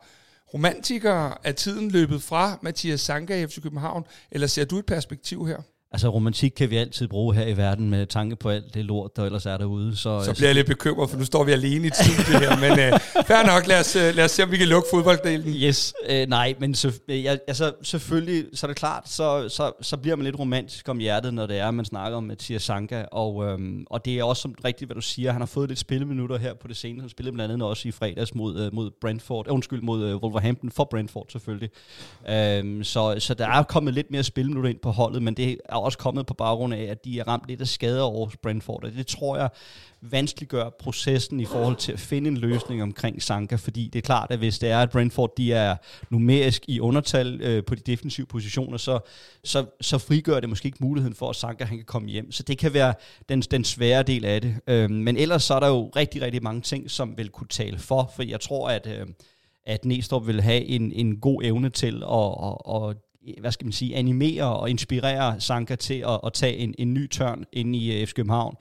romantikere? 0.54 1.38
Er 1.44 1.52
tiden 1.52 1.92
løbet 1.92 2.24
fra 2.24 2.60
Mathias 2.62 3.02
Sanka 3.02 3.44
i 3.44 3.48
FC 3.48 3.62
København, 3.62 4.06
eller 4.32 4.48
ser 4.48 4.66
du 4.66 4.80
et 4.80 4.86
perspektiv 4.86 5.48
her? 5.48 5.62
Altså 5.92 6.10
romantik 6.10 6.52
kan 6.52 6.70
vi 6.70 6.78
altid 6.78 7.08
bruge 7.08 7.36
her 7.36 7.46
i 7.48 7.58
verden 7.58 7.90
med 7.90 8.06
tanke 8.06 8.36
på 8.36 8.50
alt 8.50 8.74
det 8.74 8.86
lort, 8.86 9.16
der 9.16 9.26
ellers 9.26 9.46
er 9.46 9.58
derude. 9.58 9.96
Så, 9.96 10.02
så 10.02 10.10
altså- 10.10 10.34
bliver 10.34 10.48
jeg 10.48 10.56
lidt 10.56 10.68
bekymret, 10.68 11.10
for 11.10 11.18
nu 11.18 11.26
står 11.26 11.44
vi 11.44 11.52
alene 11.52 11.84
i 11.84 11.88
et 11.88 11.96
studie 11.96 12.40
her. 12.40 12.60
Men 12.60 12.72
uh, 12.72 13.26
fair 13.28 13.46
nok, 13.46 13.68
lad 13.68 13.80
os, 13.80 13.96
uh, 13.96 14.02
lad 14.02 14.26
os 14.26 14.32
se, 14.32 14.44
om 14.44 14.52
vi 14.52 14.58
kan 14.58 14.68
lukke 14.68 14.88
fodbolddelen. 14.92 15.54
Yes, 15.54 15.94
øh, 16.10 16.28
nej, 16.28 16.56
men 16.60 16.76
så, 16.76 17.00
jeg, 17.08 17.40
altså, 17.48 17.72
selvfølgelig, 17.84 18.46
så 18.54 18.66
er 18.66 18.68
det 18.68 18.78
klart, 18.78 19.10
så, 19.10 19.50
så, 19.50 19.72
så 19.82 19.98
bliver 19.98 20.16
man 20.16 20.24
lidt 20.26 20.40
romantisk 20.40 20.90
om 20.90 20.98
hjertet, 20.98 21.34
når 21.34 21.46
det 21.46 21.58
er, 21.58 21.72
man 21.72 21.86
snakker 21.86 22.18
om 22.18 22.24
Mathias 22.24 22.62
Sanka. 22.62 23.06
Og, 23.12 23.46
øhm, 23.46 23.86
og 23.90 24.06
det 24.06 24.20
er 24.20 24.24
også 24.24 24.42
som 24.42 24.56
rigtigt, 24.66 24.88
hvad 24.88 24.96
du 24.96 25.02
siger. 25.02 25.32
Han 25.32 25.42
har 25.42 25.46
fået 25.46 25.70
lidt 25.70 25.80
spilleminutter 25.80 26.38
her 26.38 26.54
på 26.54 26.68
det 26.68 26.78
seneste. 26.78 27.02
Han 27.02 27.10
spillede 27.10 27.34
blandt 27.34 27.54
andet 27.54 27.68
også 27.68 27.88
i 27.88 27.92
fredags 27.92 28.36
mod, 28.36 28.68
uh, 28.68 28.74
mod 28.74 28.92
Brentford. 29.02 29.48
Uh, 29.48 29.54
undskyld, 29.54 29.82
mod 29.82 30.14
uh, 30.14 30.22
Wolverhampton 30.22 30.72
for 30.72 30.84
Brentford 30.84 31.26
selvfølgelig. 31.32 31.70
Um, 32.62 32.84
så, 32.84 33.16
så 33.20 33.34
der 33.34 33.48
er 33.48 33.64
kommet 33.64 33.94
lidt 33.94 34.12
mere 34.12 34.24
spilleminutter 34.24 34.70
ind 34.70 34.80
på 34.80 34.92
holdet, 34.92 35.24
men 35.24 35.34
det 35.34 35.58
er 35.66 35.79
også 35.80 35.98
kommet 35.98 36.26
på 36.26 36.34
baggrund 36.34 36.60
baggrund 36.60 36.74
af, 36.74 36.92
at 36.92 37.06
de 37.06 37.20
er 37.20 37.28
ramt 37.28 37.48
lidt 37.48 37.62
af 37.62 37.68
skader 37.68 38.02
over 38.02 38.30
Brentford, 38.42 38.84
og 38.84 38.92
det 38.92 39.08
tror 39.08 39.38
jeg 39.38 39.50
vanskeliggør 40.02 40.70
processen 40.80 41.40
i 41.40 41.46
forhold 41.46 41.76
til 41.76 41.92
at 41.92 42.00
finde 42.00 42.28
en 42.28 42.38
løsning 42.38 42.84
omkring 42.84 43.22
Sanka, 43.22 43.56
fordi 43.56 43.90
det 43.94 44.00
er 44.00 44.02
klart, 44.02 44.32
at 44.32 44.38
hvis 44.38 44.60
det 44.60 44.70
er, 44.70 44.80
at 44.80 44.90
Brentford 44.90 45.36
de 45.38 45.54
er 45.54 45.76
numerisk 46.10 46.64
i 46.68 46.80
undertal 46.80 47.42
øh, 47.42 47.64
på 47.66 47.76
de 47.76 47.82
defensive 47.82 48.26
positioner, 48.28 48.78
så, 48.78 49.00
så, 49.44 49.66
så 49.82 49.98
frigør 49.98 50.40
det 50.40 50.50
måske 50.50 50.66
ikke 50.66 50.78
muligheden 50.82 51.16
for, 51.16 51.30
at 51.30 51.36
Sanka 51.36 51.64
han 51.64 51.78
kan 51.78 51.86
komme 51.86 52.10
hjem. 52.10 52.32
Så 52.32 52.44
det 52.44 52.58
kan 52.58 52.74
være 52.74 52.94
den, 53.30 53.42
den 53.42 53.64
svære 53.64 54.04
del 54.04 54.26
af 54.26 54.42
det. 54.42 54.56
Øh, 54.68 54.90
men 54.90 55.18
ellers 55.18 55.44
så 55.44 55.54
er 55.54 55.60
der 55.60 55.68
jo 55.68 55.92
rigtig, 55.96 56.22
rigtig 56.22 56.44
mange 56.44 56.62
ting, 56.62 56.92
som 56.92 57.18
vil 57.18 57.30
kunne 57.30 57.48
tale 57.48 57.80
for, 57.80 58.12
for 58.16 58.24
jeg 58.24 58.40
tror, 58.40 58.70
at, 58.70 58.88
øh, 58.88 59.08
at 59.66 59.86
Næstrup 59.86 60.28
vil 60.28 60.42
have 60.42 60.64
en, 60.66 60.92
en 60.92 61.20
god 61.20 61.44
evne 61.44 61.70
til 61.70 62.04
at, 62.04 62.34
at, 62.44 62.90
at 62.90 63.09
hvad 63.40 63.52
skal 63.52 63.66
man 63.66 63.72
sige, 63.72 63.96
animere 63.96 64.56
og 64.56 64.70
inspirere 64.70 65.40
Sanka 65.42 65.76
til 65.76 66.04
at, 66.08 66.20
at 66.26 66.34
tage 66.34 66.58
en, 66.58 66.76
en 66.78 66.94
ny 66.94 67.10
tørn 67.10 67.46
ind 67.54 67.76
i 67.76 68.06
FC 68.06 68.14
København. 68.14 68.56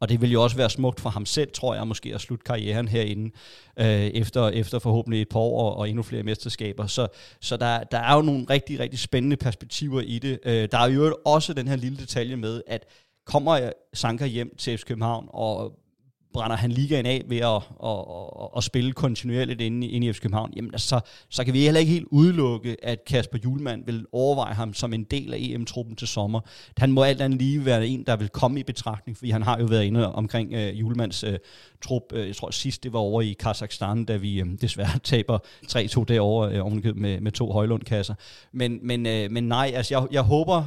Og 0.00 0.08
det 0.08 0.20
vil 0.20 0.32
jo 0.32 0.42
også 0.42 0.56
være 0.56 0.70
smukt 0.70 1.00
for 1.00 1.10
ham 1.10 1.26
selv, 1.26 1.50
tror 1.52 1.74
jeg, 1.74 1.88
måske 1.88 2.14
at 2.14 2.20
slutte 2.20 2.44
karrieren 2.44 2.88
herinde, 2.88 3.30
øh, 3.78 3.86
efter, 3.86 4.48
efter 4.48 4.78
forhåbentlig 4.78 5.22
et 5.22 5.28
par 5.28 5.40
år 5.40 5.70
og, 5.70 5.76
og 5.76 5.88
endnu 5.88 6.02
flere 6.02 6.22
mesterskaber. 6.22 6.86
Så, 6.86 7.08
så 7.40 7.56
der, 7.56 7.84
der 7.84 7.98
er 7.98 8.14
jo 8.14 8.22
nogle 8.22 8.46
rigtig, 8.50 8.80
rigtig 8.80 8.98
spændende 8.98 9.36
perspektiver 9.36 10.00
i 10.00 10.18
det. 10.18 10.38
Øh, 10.44 10.68
der 10.72 10.78
er 10.78 10.88
jo 10.88 11.16
også 11.24 11.52
den 11.52 11.68
her 11.68 11.76
lille 11.76 11.98
detalje 11.98 12.36
med, 12.36 12.62
at 12.66 12.84
kommer 13.26 13.70
Sanka 13.94 14.26
hjem 14.26 14.56
til 14.56 14.78
FC 14.78 14.84
København, 14.84 15.28
og 15.28 15.78
brænder 16.34 16.56
han 16.56 16.72
ligaen 16.72 17.06
af 17.06 17.22
ved 17.28 17.36
at, 17.36 17.62
at, 17.84 17.98
at, 18.42 18.48
at 18.56 18.64
spille 18.64 18.92
kontinuerligt 18.92 19.60
inde, 19.60 19.86
inde 19.86 20.06
i 20.06 20.12
FC 20.12 20.20
København, 20.20 20.52
jamen 20.56 20.70
altså, 20.74 20.88
så, 20.88 21.00
så 21.30 21.44
kan 21.44 21.54
vi 21.54 21.60
heller 21.60 21.80
ikke 21.80 21.92
helt 21.92 22.08
udelukke, 22.10 22.76
at 22.82 23.04
Kasper 23.04 23.38
Julemand 23.44 23.86
vil 23.86 24.06
overveje 24.12 24.54
ham 24.54 24.74
som 24.74 24.92
en 24.92 25.04
del 25.04 25.34
af 25.34 25.38
EM-truppen 25.40 25.96
til 25.96 26.08
sommer. 26.08 26.40
Han 26.76 26.92
må 26.92 27.02
alt 27.02 27.20
andet 27.20 27.38
lige 27.38 27.64
være 27.64 27.86
en, 27.86 28.04
der 28.06 28.16
vil 28.16 28.28
komme 28.28 28.60
i 28.60 28.62
betragtning, 28.62 29.16
fordi 29.16 29.30
han 29.30 29.42
har 29.42 29.58
jo 29.58 29.64
været 29.64 29.84
inde 29.84 30.14
omkring 30.14 30.52
øh, 30.52 30.72
uh, 30.72 30.80
Julemands 30.80 31.24
uh, 31.24 31.32
øh, 31.32 31.38
trup. 31.84 32.02
Uh, 32.12 32.26
jeg 32.26 32.36
tror 32.36 32.50
sidst 32.50 32.84
det 32.84 32.92
var 32.92 32.98
over 32.98 33.22
i 33.22 33.32
Kazakhstan, 33.32 34.04
da 34.04 34.16
vi 34.16 34.42
uh, 34.42 34.48
desværre 34.60 34.98
taber 35.12 35.38
3-2 35.66 36.04
derovre 36.08 36.64
uh, 36.64 36.96
med, 36.96 37.20
med 37.20 37.32
to 37.32 37.52
højlundkasser. 37.52 38.14
Men, 38.52 38.78
men, 38.82 39.06
uh, 39.06 39.32
men 39.32 39.44
nej, 39.44 39.72
altså 39.74 39.94
jeg, 39.94 40.06
jeg 40.12 40.22
håber, 40.22 40.58
uh, 40.58 40.64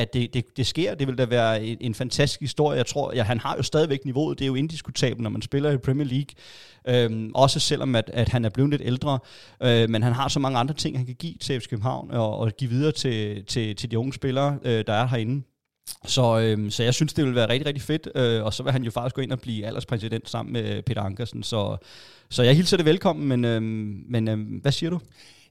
at 0.00 0.14
det, 0.14 0.34
det, 0.34 0.56
det 0.56 0.66
sker. 0.66 0.94
Det 0.94 1.06
vil 1.06 1.18
da 1.18 1.24
være 1.24 1.64
en, 1.64 1.76
en 1.80 1.94
fantastisk 1.94 2.40
historie. 2.40 2.76
Jeg 2.76 2.86
tror, 2.86 3.12
ja, 3.14 3.22
han 3.22 3.38
har 3.38 3.56
jo 3.56 3.62
stadigvæk 3.62 4.04
niveauet. 4.04 4.38
Det 4.38 4.44
er 4.44 4.48
jo 4.48 4.54
indiskutabelt 4.54 5.09
acceptabel, 5.10 5.22
når 5.22 5.30
man 5.30 5.42
spiller 5.42 5.70
i 5.70 5.76
Premier 5.76 6.06
League. 6.06 6.34
Øhm, 6.88 7.30
også 7.34 7.60
selvom, 7.60 7.94
at, 7.94 8.10
at 8.14 8.28
han 8.28 8.44
er 8.44 8.48
blevet 8.48 8.70
lidt 8.70 8.82
ældre. 8.84 9.18
Øh, 9.62 9.90
men 9.90 10.02
han 10.02 10.12
har 10.12 10.28
så 10.28 10.40
mange 10.40 10.58
andre 10.58 10.74
ting, 10.74 10.96
han 10.96 11.06
kan 11.06 11.14
give 11.14 11.34
til 11.40 11.60
FC 11.60 11.68
København, 11.68 12.10
og, 12.10 12.38
og 12.38 12.52
give 12.58 12.70
videre 12.70 12.92
til, 12.92 13.44
til, 13.44 13.76
til 13.76 13.90
de 13.90 13.98
unge 13.98 14.12
spillere, 14.12 14.58
øh, 14.64 14.84
der 14.86 14.92
er 14.92 15.06
herinde. 15.06 15.42
Så, 16.06 16.38
øhm, 16.38 16.70
så 16.70 16.82
jeg 16.82 16.94
synes, 16.94 17.12
det 17.12 17.24
vil 17.24 17.34
være 17.34 17.48
rigtig, 17.48 17.66
rigtig 17.66 17.82
fedt. 17.82 18.08
Øh, 18.14 18.44
og 18.44 18.54
så 18.54 18.62
vil 18.62 18.72
han 18.72 18.84
jo 18.84 18.90
faktisk 18.90 19.14
gå 19.14 19.22
ind 19.22 19.32
og 19.32 19.40
blive 19.40 19.66
alderspræsident 19.66 20.30
sammen 20.30 20.52
med 20.52 20.82
Peter 20.82 21.02
Ankersen. 21.02 21.42
Så, 21.42 21.76
så 22.30 22.42
jeg 22.42 22.56
hilser 22.56 22.76
det 22.76 22.86
velkommen, 22.86 23.28
men, 23.28 23.44
øhm, 23.44 24.04
men 24.08 24.28
øhm, 24.28 24.42
hvad 24.42 24.72
siger 24.72 24.90
du? 24.90 25.00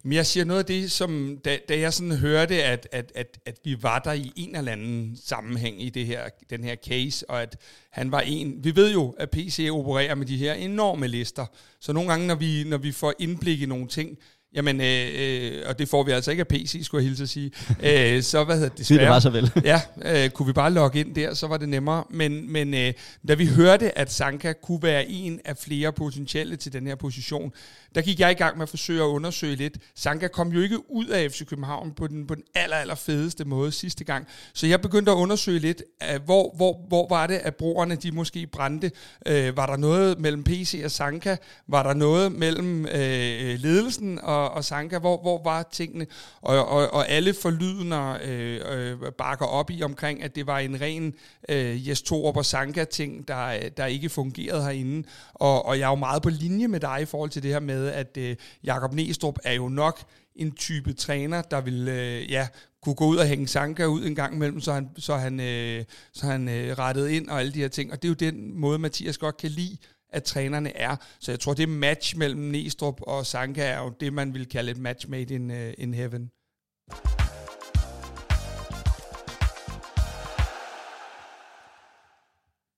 Men 0.03 0.13
jeg 0.13 0.25
siger 0.25 0.43
noget 0.43 0.59
af 0.59 0.65
det, 0.65 0.91
som 0.91 1.39
da, 1.45 1.57
da 1.69 1.79
jeg 1.79 1.93
sådan 1.93 2.17
hørte, 2.17 2.63
at, 2.63 2.87
at, 2.91 3.11
at, 3.15 3.39
at 3.45 3.59
vi 3.63 3.83
var 3.83 3.99
der 3.99 4.13
i 4.13 4.31
en 4.35 4.55
eller 4.55 4.71
anden 4.71 5.17
sammenhæng 5.23 5.81
i 5.81 5.89
det 5.89 6.05
her, 6.05 6.29
den 6.49 6.63
her 6.63 6.75
case, 6.75 7.29
og 7.29 7.41
at 7.41 7.57
han 7.91 8.11
var 8.11 8.19
en... 8.19 8.63
Vi 8.63 8.75
ved 8.75 8.91
jo, 8.91 9.15
at 9.17 9.29
PC 9.29 9.67
opererer 9.71 10.15
med 10.15 10.25
de 10.25 10.37
her 10.37 10.53
enorme 10.53 11.07
lister, 11.07 11.45
så 11.79 11.93
nogle 11.93 12.09
gange, 12.09 12.27
når 12.27 12.35
vi, 12.35 12.63
når 12.63 12.77
vi 12.77 12.91
får 12.91 13.13
indblik 13.19 13.61
i 13.61 13.65
nogle 13.65 13.87
ting, 13.87 14.17
Jamen, 14.53 14.81
øh, 14.81 15.07
øh, 15.15 15.63
og 15.65 15.79
det 15.79 15.89
får 15.89 16.03
vi 16.03 16.11
altså 16.11 16.31
ikke 16.31 16.41
af 16.41 16.47
PC, 16.47 16.79
skulle 16.83 17.03
jeg 17.03 17.09
hilse 17.09 17.23
at 17.23 17.29
sige. 17.29 17.51
øh, 18.15 18.23
så 18.23 18.43
hvad 18.43 18.55
hedder 18.55 18.69
det? 18.69 18.77
Desværre, 18.77 19.01
det 19.01 19.09
var 19.09 19.19
så 19.19 19.29
vel. 19.29 19.51
ja, 19.63 19.81
øh, 20.01 20.29
kunne 20.29 20.45
vi 20.45 20.53
bare 20.53 20.71
logge 20.71 20.99
ind 20.99 21.15
der, 21.15 21.33
så 21.33 21.47
var 21.47 21.57
det 21.57 21.69
nemmere. 21.69 22.03
Men, 22.09 22.51
men 22.51 22.73
øh, 22.73 22.93
da 23.27 23.33
vi 23.33 23.45
hørte, 23.45 23.97
at 23.97 24.11
Sanka 24.11 24.53
kunne 24.53 24.83
være 24.83 25.09
en 25.09 25.39
af 25.45 25.57
flere 25.57 25.93
potentielle 25.93 26.55
til 26.55 26.73
den 26.73 26.87
her 26.87 26.95
position, 26.95 27.51
der 27.95 28.01
gik 28.01 28.19
jeg 28.19 28.31
i 28.31 28.33
gang 28.33 28.57
med 28.57 28.63
at 28.63 28.69
forsøge 28.69 29.01
at 29.01 29.07
undersøge 29.07 29.55
lidt. 29.55 29.77
Sanka 29.95 30.27
kom 30.27 30.51
jo 30.51 30.61
ikke 30.61 30.91
ud 30.91 31.05
af 31.05 31.31
FC 31.31 31.45
København 31.45 31.91
på 31.91 32.07
den, 32.07 32.27
på 32.27 32.35
den 32.35 32.43
aller, 32.55 32.75
aller 32.75 32.95
fedeste 32.95 33.45
måde 33.45 33.71
sidste 33.71 34.03
gang. 34.03 34.27
Så 34.53 34.67
jeg 34.67 34.81
begyndte 34.81 35.11
at 35.11 35.15
undersøge 35.15 35.59
lidt, 35.59 35.83
at 35.99 36.21
hvor, 36.21 36.53
hvor, 36.55 36.85
hvor 36.87 37.07
var 37.09 37.27
det, 37.27 37.35
at 37.35 37.55
broerne 37.55 37.95
de 37.95 38.11
måske 38.11 38.47
brændte. 38.47 38.91
Øh, 39.25 39.57
var 39.57 39.65
der 39.65 39.77
noget 39.77 40.19
mellem 40.19 40.43
PC 40.43 40.81
og 40.85 40.91
Sanka? 40.91 41.35
Var 41.67 41.83
der 41.83 41.93
noget 41.93 42.31
mellem 42.31 42.85
øh, 42.85 43.59
ledelsen 43.59 44.19
og, 44.23 44.38
og 44.47 44.65
Sanka? 44.65 44.97
Hvor, 44.97 45.21
hvor 45.21 45.43
var 45.43 45.63
tingene? 45.71 46.07
Og, 46.41 46.67
og, 46.67 46.93
og 46.93 47.09
alle 47.09 47.33
forlydende 47.33 48.19
øh, 48.23 48.61
øh, 48.71 49.11
bakker 49.17 49.45
op 49.45 49.71
i 49.71 49.83
omkring, 49.83 50.23
at 50.23 50.35
det 50.35 50.47
var 50.47 50.59
en 50.59 50.81
ren 50.81 51.13
øh, 51.49 51.87
Jes 51.87 52.01
Torup 52.01 52.37
og 52.37 52.45
Sanka-ting, 52.45 53.27
der, 53.27 53.69
der 53.77 53.85
ikke 53.85 54.09
fungerede 54.09 54.63
herinde. 54.63 55.07
Og, 55.33 55.65
og 55.65 55.79
jeg 55.79 55.85
er 55.85 55.89
jo 55.89 55.95
meget 55.95 56.21
på 56.21 56.29
linje 56.29 56.67
med 56.67 56.79
dig 56.79 56.99
i 57.01 57.05
forhold 57.05 57.29
til 57.29 57.43
det 57.43 57.51
her 57.51 57.59
med, 57.59 57.79
med, 57.79 57.87
at 57.87 58.17
øh, 58.17 58.35
Jakob 58.63 58.93
Næstrup 58.93 59.39
er 59.43 59.53
jo 59.53 59.69
nok 59.69 59.99
en 60.35 60.51
type 60.51 60.93
træner, 60.93 61.41
der 61.41 61.61
vil 61.61 61.87
øh, 61.87 62.31
ja, 62.31 62.47
kunne 62.81 62.95
gå 62.95 63.05
ud 63.05 63.17
og 63.17 63.25
hænge 63.25 63.47
Sanka 63.47 63.85
ud 63.85 64.05
en 64.05 64.15
gang 64.15 64.35
imellem, 64.35 64.61
så 64.61 64.73
han, 64.73 64.89
så 64.97 65.15
han, 65.15 65.39
øh, 65.39 65.85
så 66.13 66.25
han 66.25 66.49
øh, 66.49 66.77
rettede 66.77 67.15
ind 67.15 67.29
og 67.29 67.39
alle 67.39 67.53
de 67.53 67.59
her 67.59 67.67
ting. 67.67 67.91
Og 67.91 68.01
det 68.01 68.07
er 68.07 68.09
jo 68.09 68.31
den 68.31 68.59
måde, 68.59 68.79
Mathias 68.79 69.17
godt 69.17 69.37
kan 69.37 69.49
lide, 69.49 69.77
at 70.11 70.23
trænerne 70.23 70.77
er. 70.77 70.95
Så 71.19 71.31
jeg 71.31 71.39
tror, 71.39 71.53
det 71.53 71.69
match 71.69 72.17
mellem 72.17 72.41
Næstrup 72.41 73.01
og 73.01 73.25
Sanka 73.25 73.61
er 73.61 73.79
jo 73.79 73.93
det, 73.99 74.13
man 74.13 74.33
vil 74.33 74.49
kalde 74.49 74.71
et 74.71 74.77
match 74.77 75.09
made 75.09 75.33
in, 75.33 75.51
uh, 75.51 75.71
in 75.77 75.93
heaven. 75.93 76.31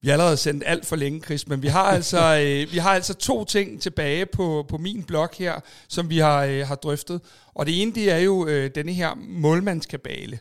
Vi 0.04 0.08
har 0.08 0.14
allerede 0.14 0.38
sendt 0.38 0.64
alt 0.66 0.86
for 0.86 0.96
længe, 0.96 1.22
Chris, 1.22 1.48
men 1.48 1.62
vi 1.62 1.68
har 1.68 1.84
altså, 1.98 2.44
øh, 2.44 2.74
vi 2.74 2.78
har 2.78 2.94
altså 2.94 3.14
to 3.14 3.46
ting 3.46 3.82
tilbage 3.82 4.26
på, 4.26 4.66
på 4.70 4.78
min 4.78 5.04
blog 5.04 5.30
her, 5.38 5.60
som 5.88 6.10
vi 6.10 6.18
har, 6.18 6.44
øh, 6.44 6.68
har 6.68 6.76
drøftet. 6.76 7.22
Og 7.54 7.66
det 7.66 7.82
ene, 7.82 7.96
det 7.96 8.12
er 8.12 8.18
jo 8.18 8.48
øh, 8.48 8.72
denne 8.76 8.94
her 8.94 9.16
målmandskabale. 9.16 10.40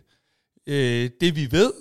Øh, 0.66 1.10
det 1.20 1.36
vi 1.36 1.48
ved, 1.50 1.72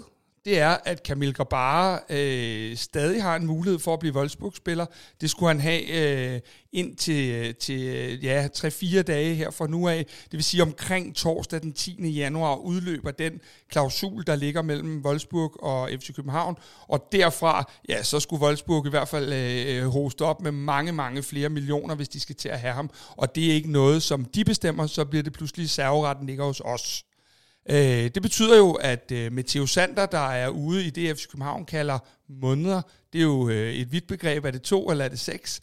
det 0.46 0.60
er, 0.60 0.78
at 0.86 1.04
Kamil 1.04 1.34
Grabara 1.34 2.00
øh, 2.10 2.78
stadig 2.78 3.24
har 3.24 3.36
en 3.36 3.48
mulighed 3.48 3.80
for 3.80 3.94
at 3.94 4.00
blive 4.00 4.16
Wolfsburg-spiller. 4.16 4.86
Det 5.22 5.30
skulle 5.30 5.50
han 5.50 5.62
have 5.62 5.82
øh, 6.36 6.42
ind 6.74 6.96
til, 6.96 7.30
øh, 7.32 7.56
til 7.56 7.82
øh, 7.82 8.24
ja, 8.24 8.48
3-4 8.58 9.02
dage 9.02 9.36
her 9.36 9.52
fra 9.52 9.68
nu 9.68 9.88
af. 9.88 10.06
Det 10.24 10.34
vil 10.34 10.44
sige, 10.44 10.64
omkring 10.64 11.16
torsdag 11.16 11.62
den 11.62 11.74
10. 11.74 12.10
januar 12.10 12.56
udløber 12.56 13.12
den 13.12 13.34
klausul, 13.70 14.24
der 14.28 14.36
ligger 14.36 14.62
mellem 14.62 15.02
Wolfsburg 15.06 15.64
og 15.64 15.90
FC 16.00 16.16
København. 16.16 16.56
Og 16.88 17.08
derfra, 17.12 17.72
ja, 17.90 18.04
så 18.04 18.20
skulle 18.20 18.44
Wolfsburg 18.44 18.88
i 18.88 18.90
hvert 18.90 19.08
fald 19.08 19.34
øh, 19.34 19.88
hoste 19.88 20.22
op 20.22 20.42
med 20.42 20.52
mange, 20.52 20.92
mange 20.92 21.24
flere 21.24 21.50
millioner, 21.50 21.96
hvis 21.96 22.10
de 22.10 22.20
skal 22.20 22.36
til 22.36 22.50
at 22.50 22.60
have 22.60 22.74
ham. 22.74 22.90
Og 23.18 23.36
det 23.36 23.50
er 23.50 23.54
ikke 23.54 23.72
noget, 23.72 24.04
som 24.04 24.26
de 24.26 24.46
bestemmer, 24.46 24.88
så 24.88 25.06
bliver 25.06 25.24
det 25.24 25.34
pludselig 25.34 25.70
serveretten 25.70 26.26
ligger 26.26 26.46
hos 26.46 26.62
os. 26.66 27.04
Øh, 27.72 28.10
det 28.16 28.22
betyder 28.22 28.58
jo, 28.58 28.72
at 28.72 29.12
øh, 29.12 29.34
Matteo 29.34 29.66
Sander, 29.66 30.06
der 30.06 30.30
er 30.30 30.50
ude 30.50 30.86
i 30.86 30.90
det, 30.90 31.18
FC 31.18 31.28
København 31.28 31.66
kalder 31.66 32.00
måneder, 32.30 32.82
det 33.14 33.20
er 33.20 33.24
jo 33.24 33.50
øh, 33.50 33.74
et 33.74 33.92
vidt 33.92 34.08
begreb, 34.08 34.46
er 34.46 34.52
det 34.52 34.62
to 34.62 34.92
eller 34.92 35.06
er 35.06 35.10
det 35.10 35.20
seks? 35.20 35.62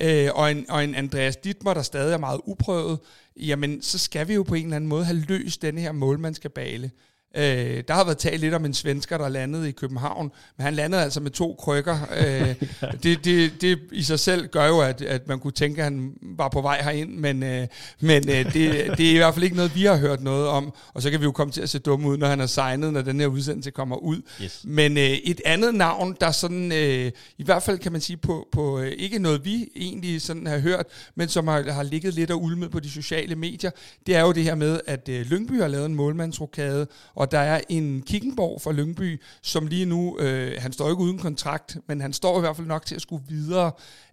Øh, 0.00 0.28
og, 0.34 0.50
en, 0.50 0.70
og 0.70 0.84
en 0.84 0.94
Andreas 0.94 1.36
Dittmer, 1.36 1.74
der 1.74 1.82
stadig 1.82 2.14
er 2.14 2.18
meget 2.18 2.40
uprøvet, 2.44 2.98
jamen 3.36 3.82
så 3.82 3.98
skal 3.98 4.28
vi 4.28 4.34
jo 4.34 4.42
på 4.42 4.54
en 4.54 4.64
eller 4.64 4.76
anden 4.76 4.88
måde 4.88 5.04
have 5.04 5.24
løst 5.28 5.62
denne 5.62 5.80
her 5.80 5.92
målmandskabale. 5.92 6.90
Øh, 7.36 7.84
der 7.88 7.94
har 7.94 8.04
været 8.04 8.18
talt 8.18 8.40
lidt 8.40 8.54
om 8.54 8.64
en 8.64 8.74
svensker, 8.74 9.18
der 9.18 9.28
landede 9.28 9.68
i 9.68 9.72
København, 9.72 10.32
men 10.56 10.64
han 10.64 10.74
landede 10.74 11.02
altså 11.02 11.20
med 11.20 11.30
to 11.30 11.54
krykker. 11.58 11.98
Øh, 12.16 12.54
det, 13.02 13.24
det, 13.24 13.52
det 13.60 13.78
i 13.92 14.02
sig 14.02 14.20
selv 14.20 14.48
gør 14.48 14.66
jo, 14.66 14.80
at, 14.80 15.02
at 15.02 15.28
man 15.28 15.38
kunne 15.38 15.52
tænke, 15.52 15.78
at 15.78 15.84
han 15.84 16.12
var 16.22 16.48
på 16.48 16.60
vej 16.60 16.82
herind, 16.82 17.16
men, 17.16 17.42
øh, 17.42 17.66
men 18.00 18.28
øh, 18.28 18.44
det, 18.52 18.54
det 18.98 19.06
er 19.06 19.14
i 19.14 19.16
hvert 19.16 19.34
fald 19.34 19.44
ikke 19.44 19.56
noget, 19.56 19.74
vi 19.74 19.84
har 19.84 19.96
hørt 19.96 20.22
noget 20.22 20.48
om, 20.48 20.74
og 20.94 21.02
så 21.02 21.10
kan 21.10 21.20
vi 21.20 21.24
jo 21.24 21.32
komme 21.32 21.52
til 21.52 21.60
at 21.60 21.68
se 21.70 21.78
dumme 21.78 22.08
ud, 22.08 22.16
når 22.16 22.26
han 22.26 22.40
er 22.40 22.46
signet, 22.46 22.92
når 22.92 23.02
den 23.02 23.20
her 23.20 23.26
udsendelse 23.26 23.70
kommer 23.70 23.96
ud. 23.96 24.22
Yes. 24.42 24.60
Men 24.64 24.98
øh, 24.98 25.04
et 25.04 25.40
andet 25.44 25.74
navn, 25.74 26.16
der 26.20 26.30
sådan, 26.30 26.72
øh, 26.72 27.12
i 27.38 27.44
hvert 27.44 27.62
fald 27.62 27.78
kan 27.78 27.92
man 27.92 28.00
sige, 28.00 28.16
på, 28.16 28.48
på 28.52 28.78
øh, 28.78 28.92
ikke 28.98 29.18
noget, 29.18 29.44
vi 29.44 29.68
egentlig 29.76 30.22
sådan 30.22 30.46
har 30.46 30.58
hørt, 30.58 30.86
men 31.14 31.28
som 31.28 31.48
har, 31.48 31.72
har 31.72 31.82
ligget 31.82 32.14
lidt 32.14 32.30
og 32.30 32.42
ulmet 32.42 32.70
på 32.70 32.80
de 32.80 32.90
sociale 32.90 33.34
medier, 33.34 33.70
det 34.06 34.16
er 34.16 34.20
jo 34.20 34.32
det 34.32 34.44
her 34.44 34.54
med, 34.54 34.80
at 34.86 35.08
øh, 35.08 35.26
Lyngby 35.26 35.60
har 35.60 35.68
lavet 35.68 35.86
en 35.86 35.94
målmandsrokade, 35.94 36.86
og 37.16 37.30
der 37.30 37.38
er 37.38 37.60
en 37.68 38.02
Kickenborg 38.02 38.62
fra 38.62 38.72
Lyngby, 38.72 39.22
som 39.42 39.66
lige 39.66 39.86
nu, 39.86 40.18
øh, 40.18 40.52
han 40.58 40.72
står 40.72 40.90
ikke 40.90 41.02
uden 41.02 41.18
kontrakt, 41.18 41.76
men 41.88 42.00
han 42.00 42.12
står 42.12 42.36
i 42.38 42.40
hvert 42.40 42.56
fald 42.56 42.66
nok 42.66 42.86
til 42.86 42.94
at 42.94 43.02
skulle 43.02 43.24
videre. 43.28 43.72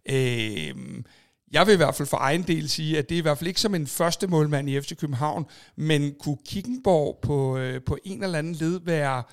Øh, 0.10 0.76
jeg 1.52 1.68
vil 1.68 1.74
i 1.74 1.78
hvert 1.78 1.96
fald 1.96 2.08
for 2.08 2.18
egen 2.18 2.44
del 2.44 2.70
sige, 2.70 2.98
at 2.98 3.10
det 3.10 3.16
er 3.16 3.20
i 3.20 3.22
hvert 3.22 3.38
fald 3.38 3.48
ikke 3.48 3.62
som 3.62 3.76
en 3.76 3.88
første 3.88 4.28
målmand 4.28 4.70
i 4.70 4.82
FC 4.82 4.96
København, 4.98 5.46
men 5.76 6.14
kunne 6.20 6.38
Kickenborg 6.46 7.20
på, 7.22 7.58
øh, 7.58 7.82
på 7.86 7.98
en 8.04 8.24
eller 8.24 8.40
anden 8.40 8.56
led 8.56 8.80
være 8.86 9.24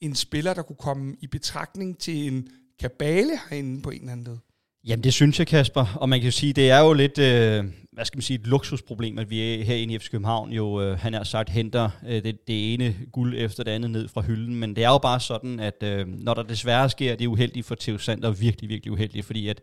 en 0.00 0.14
spiller, 0.14 0.54
der 0.54 0.62
kunne 0.62 0.76
komme 0.76 1.16
i 1.20 1.26
betragtning 1.26 1.98
til 1.98 2.32
en 2.32 2.48
kabale 2.80 3.38
herinde 3.50 3.82
på 3.82 3.90
en 3.90 4.00
eller 4.00 4.12
anden 4.12 4.26
led? 4.26 4.38
Jamen 4.86 5.04
det 5.04 5.14
synes 5.14 5.38
jeg, 5.38 5.46
Kasper. 5.46 5.96
Og 6.00 6.08
man 6.08 6.20
kan 6.20 6.24
jo 6.26 6.32
sige, 6.32 6.52
det 6.52 6.70
er 6.70 6.78
jo 6.78 6.92
lidt, 6.92 7.18
øh, 7.18 7.64
hvad 7.92 8.04
skal 8.04 8.16
man 8.16 8.22
sige, 8.22 8.38
et 8.38 8.46
luksusproblem, 8.46 9.18
at 9.18 9.30
vi 9.30 9.40
er 9.40 9.64
herinde 9.64 9.94
i 9.94 9.98
FC 9.98 10.10
København 10.10 10.52
jo, 10.52 10.82
øh, 10.82 10.98
han 10.98 11.14
har 11.14 11.24
sagt, 11.24 11.50
henter 11.50 11.90
øh, 12.08 12.22
det, 12.22 12.48
det 12.48 12.74
ene 12.74 12.94
guld 13.12 13.34
efter 13.36 13.64
det 13.64 13.70
andet 13.70 13.90
ned 13.90 14.08
fra 14.08 14.20
hylden. 14.20 14.54
Men 14.54 14.76
det 14.76 14.84
er 14.84 14.88
jo 14.88 14.98
bare 14.98 15.20
sådan, 15.20 15.60
at 15.60 15.82
øh, 15.82 16.06
når 16.08 16.34
der 16.34 16.42
desværre 16.42 16.90
sker 16.90 17.16
det 17.16 17.26
uheldige 17.26 17.62
for 17.62 17.76
Theo 17.80 17.98
Sander, 17.98 18.30
virkelig, 18.30 18.70
virkelig 18.70 18.92
uheldigt, 18.92 19.26
fordi 19.26 19.48
at 19.48 19.60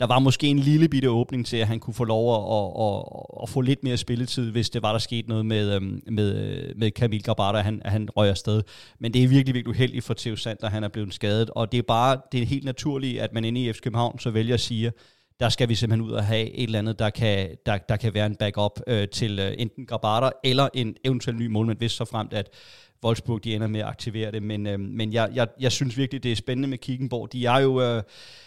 der 0.00 0.06
var 0.06 0.18
måske 0.18 0.46
en 0.46 0.58
lille 0.58 0.88
bitte 0.88 1.10
åbning 1.10 1.46
til, 1.46 1.56
at 1.56 1.66
han 1.66 1.80
kunne 1.80 1.94
få 1.94 2.04
lov 2.04 2.34
at, 2.34 2.42
at, 2.56 2.86
at, 2.86 3.42
at 3.42 3.48
få 3.48 3.60
lidt 3.60 3.84
mere 3.84 3.96
spilletid, 3.96 4.50
hvis 4.50 4.70
det 4.70 4.82
var, 4.82 4.92
der 4.92 4.98
skete 4.98 5.28
noget 5.28 5.46
med, 5.46 5.74
øh, 5.74 5.82
med, 6.12 6.34
øh, 6.34 6.78
med 6.78 6.90
Kamil 6.90 7.22
Grabata, 7.22 7.58
han, 7.58 7.82
han 7.84 8.08
røg 8.16 8.28
afsted. 8.28 8.62
Men 8.98 9.14
det 9.14 9.24
er 9.24 9.28
virkelig, 9.28 9.54
virkelig 9.54 9.68
uheldigt 9.76 10.04
for 10.04 10.14
Theo 10.14 10.36
Sander, 10.36 10.68
han 10.68 10.84
er 10.84 10.88
blevet 10.88 11.14
skadet, 11.14 11.50
og 11.50 11.72
det 11.72 11.78
er 11.78 11.82
bare 11.82 12.20
det 12.32 12.42
er 12.42 12.46
helt 12.46 12.64
naturligt, 12.64 13.20
at 13.20 13.32
man 13.32 13.44
inde 13.44 13.64
i 13.64 13.72
FC 13.72 13.80
København 13.80 14.18
så 14.18 14.30
vælger 14.30 14.55
at 14.56 14.60
sige, 14.60 14.92
der 15.40 15.48
skal 15.48 15.68
vi 15.68 15.74
simpelthen 15.74 16.10
ud 16.10 16.12
og 16.12 16.24
have 16.24 16.50
et 16.50 16.62
eller 16.62 16.78
andet, 16.78 16.98
der 16.98 17.10
kan, 17.10 17.56
der, 17.66 17.78
der 17.78 17.96
kan 17.96 18.14
være 18.14 18.26
en 18.26 18.36
backup 18.36 18.80
øh, 18.86 19.08
til 19.08 19.38
øh, 19.38 19.54
enten 19.58 19.86
Grabater 19.86 20.30
eller 20.44 20.68
en 20.74 20.96
eventuel 21.04 21.36
ny 21.36 21.46
målmand, 21.46 21.78
hvis 21.78 21.92
så 21.92 22.04
fremt, 22.04 22.32
at 22.32 22.48
Wolfsburg 23.04 23.44
de 23.44 23.54
ender 23.54 23.66
med 23.66 23.80
at 23.80 23.86
aktivere 23.86 24.32
det. 24.32 24.42
Men, 24.42 24.66
øh, 24.66 24.80
men 24.80 25.12
jeg, 25.12 25.30
jeg, 25.34 25.48
jeg 25.60 25.72
synes 25.72 25.96
virkelig, 25.96 26.22
det 26.22 26.32
er 26.32 26.36
spændende 26.36 26.68
med 26.68 26.78
Kickenborg. 26.78 27.32
De 27.32 27.46
er 27.46 27.58
jo, 27.58 27.80
øh, 27.80 28.02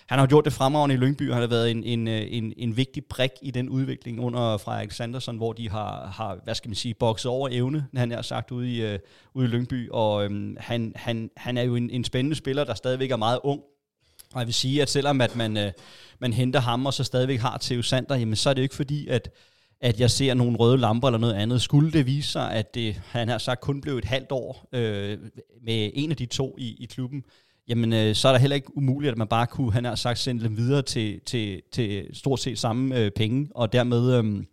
han 0.08 0.20
har 0.20 0.28
gjort 0.28 0.46
det 0.46 0.54
fremragende 0.54 0.96
i 0.96 0.98
Lyngby, 0.98 1.32
han 1.32 1.42
har 1.42 1.48
været 1.48 1.72
en, 1.72 1.84
en, 1.84 2.08
øh, 2.08 2.28
en, 2.30 2.54
en 2.58 2.78
vigtig 2.78 3.06
brik 3.06 3.32
i 3.42 3.52
den 3.52 3.70
udvikling 3.70 4.20
under 4.20 4.58
Frederik 4.58 4.92
Sanderson, 4.92 5.38
hvor 5.38 5.54
de 5.54 5.70
har, 5.70 6.08
har 6.08 6.40
hvad 6.44 6.56
skal 6.56 6.70
man 6.70 6.76
sige, 6.76 6.94
bokset 6.94 7.32
over 7.32 7.50
evne, 7.52 7.88
han 7.96 8.12
har 8.12 8.22
sagt, 8.22 8.52
ude 8.52 8.74
i, 8.74 8.82
øh, 8.82 9.00
ude 9.34 9.46
i 9.46 9.50
Lyngby. 9.50 9.90
Og 9.92 10.26
øh, 10.26 10.56
han, 10.58 10.94
han, 10.96 11.30
han 11.38 11.58
er 11.58 11.64
jo 11.64 11.76
en, 11.76 11.90
en 11.90 12.04
spændende 12.04 12.36
spiller, 12.36 12.64
der 12.64 12.74
stadigvæk 12.74 13.12
er 13.12 13.18
meget 13.18 13.40
ung, 13.44 13.62
og 14.34 14.40
jeg 14.40 14.48
vil 14.48 14.54
sige, 14.54 14.82
at 14.82 14.90
selvom 14.90 15.22
at 15.22 15.36
man, 15.36 15.58
øh, 15.58 15.72
man 16.20 16.34
henter 16.34 16.60
ham, 16.60 16.86
og 16.86 16.94
så 16.94 17.04
stadigvæk 17.04 17.40
har 17.40 17.58
Theo 17.62 17.82
Sander, 17.82 18.16
jamen 18.16 18.36
så 18.36 18.50
er 18.50 18.54
det 18.54 18.62
jo 18.62 18.64
ikke 18.64 18.76
fordi, 18.76 19.08
at, 19.08 19.30
at 19.82 20.00
jeg 20.00 20.12
ser 20.12 20.34
nogle 20.34 20.58
røde 20.58 20.78
lamper 20.78 21.08
eller 21.08 21.20
noget 21.20 21.34
andet. 21.34 21.62
Skulle 21.62 21.92
det 21.92 22.06
vise 22.06 22.32
sig, 22.32 22.52
at 22.52 22.76
det, 22.76 23.02
han 23.06 23.30
har 23.30 23.38
sagt 23.38 23.62
kun 23.62 23.82
blev 23.82 23.98
et 23.98 24.06
halvt 24.06 24.32
år 24.32 24.68
øh, 24.74 25.18
med 25.62 25.92
en 25.94 26.12
af 26.12 26.18
de 26.18 26.26
to 26.26 26.56
i, 26.58 26.76
i 26.80 26.86
klubben, 26.86 27.24
jamen 27.68 27.94
øh, 27.94 28.16
så 28.16 28.28
er 28.28 28.32
der 28.32 28.40
heller 28.40 28.56
ikke 28.56 28.78
umuligt, 28.78 29.12
at 29.12 29.18
man 29.18 29.28
bare 29.28 29.48
kunne, 29.48 29.74
han 29.74 29.86
har 29.86 29.96
sagt, 29.96 30.20
sende 30.20 30.44
dem 30.44 30.58
videre 30.58 30.82
til, 30.82 31.20
til, 31.26 31.62
til 31.72 32.06
stort 32.14 32.40
set 32.40 32.60
samme 32.60 33.00
øh, 33.00 33.12
penge, 33.12 33.48
og 33.56 33.74
dermed... 33.74 34.14
Øh, 34.14 34.44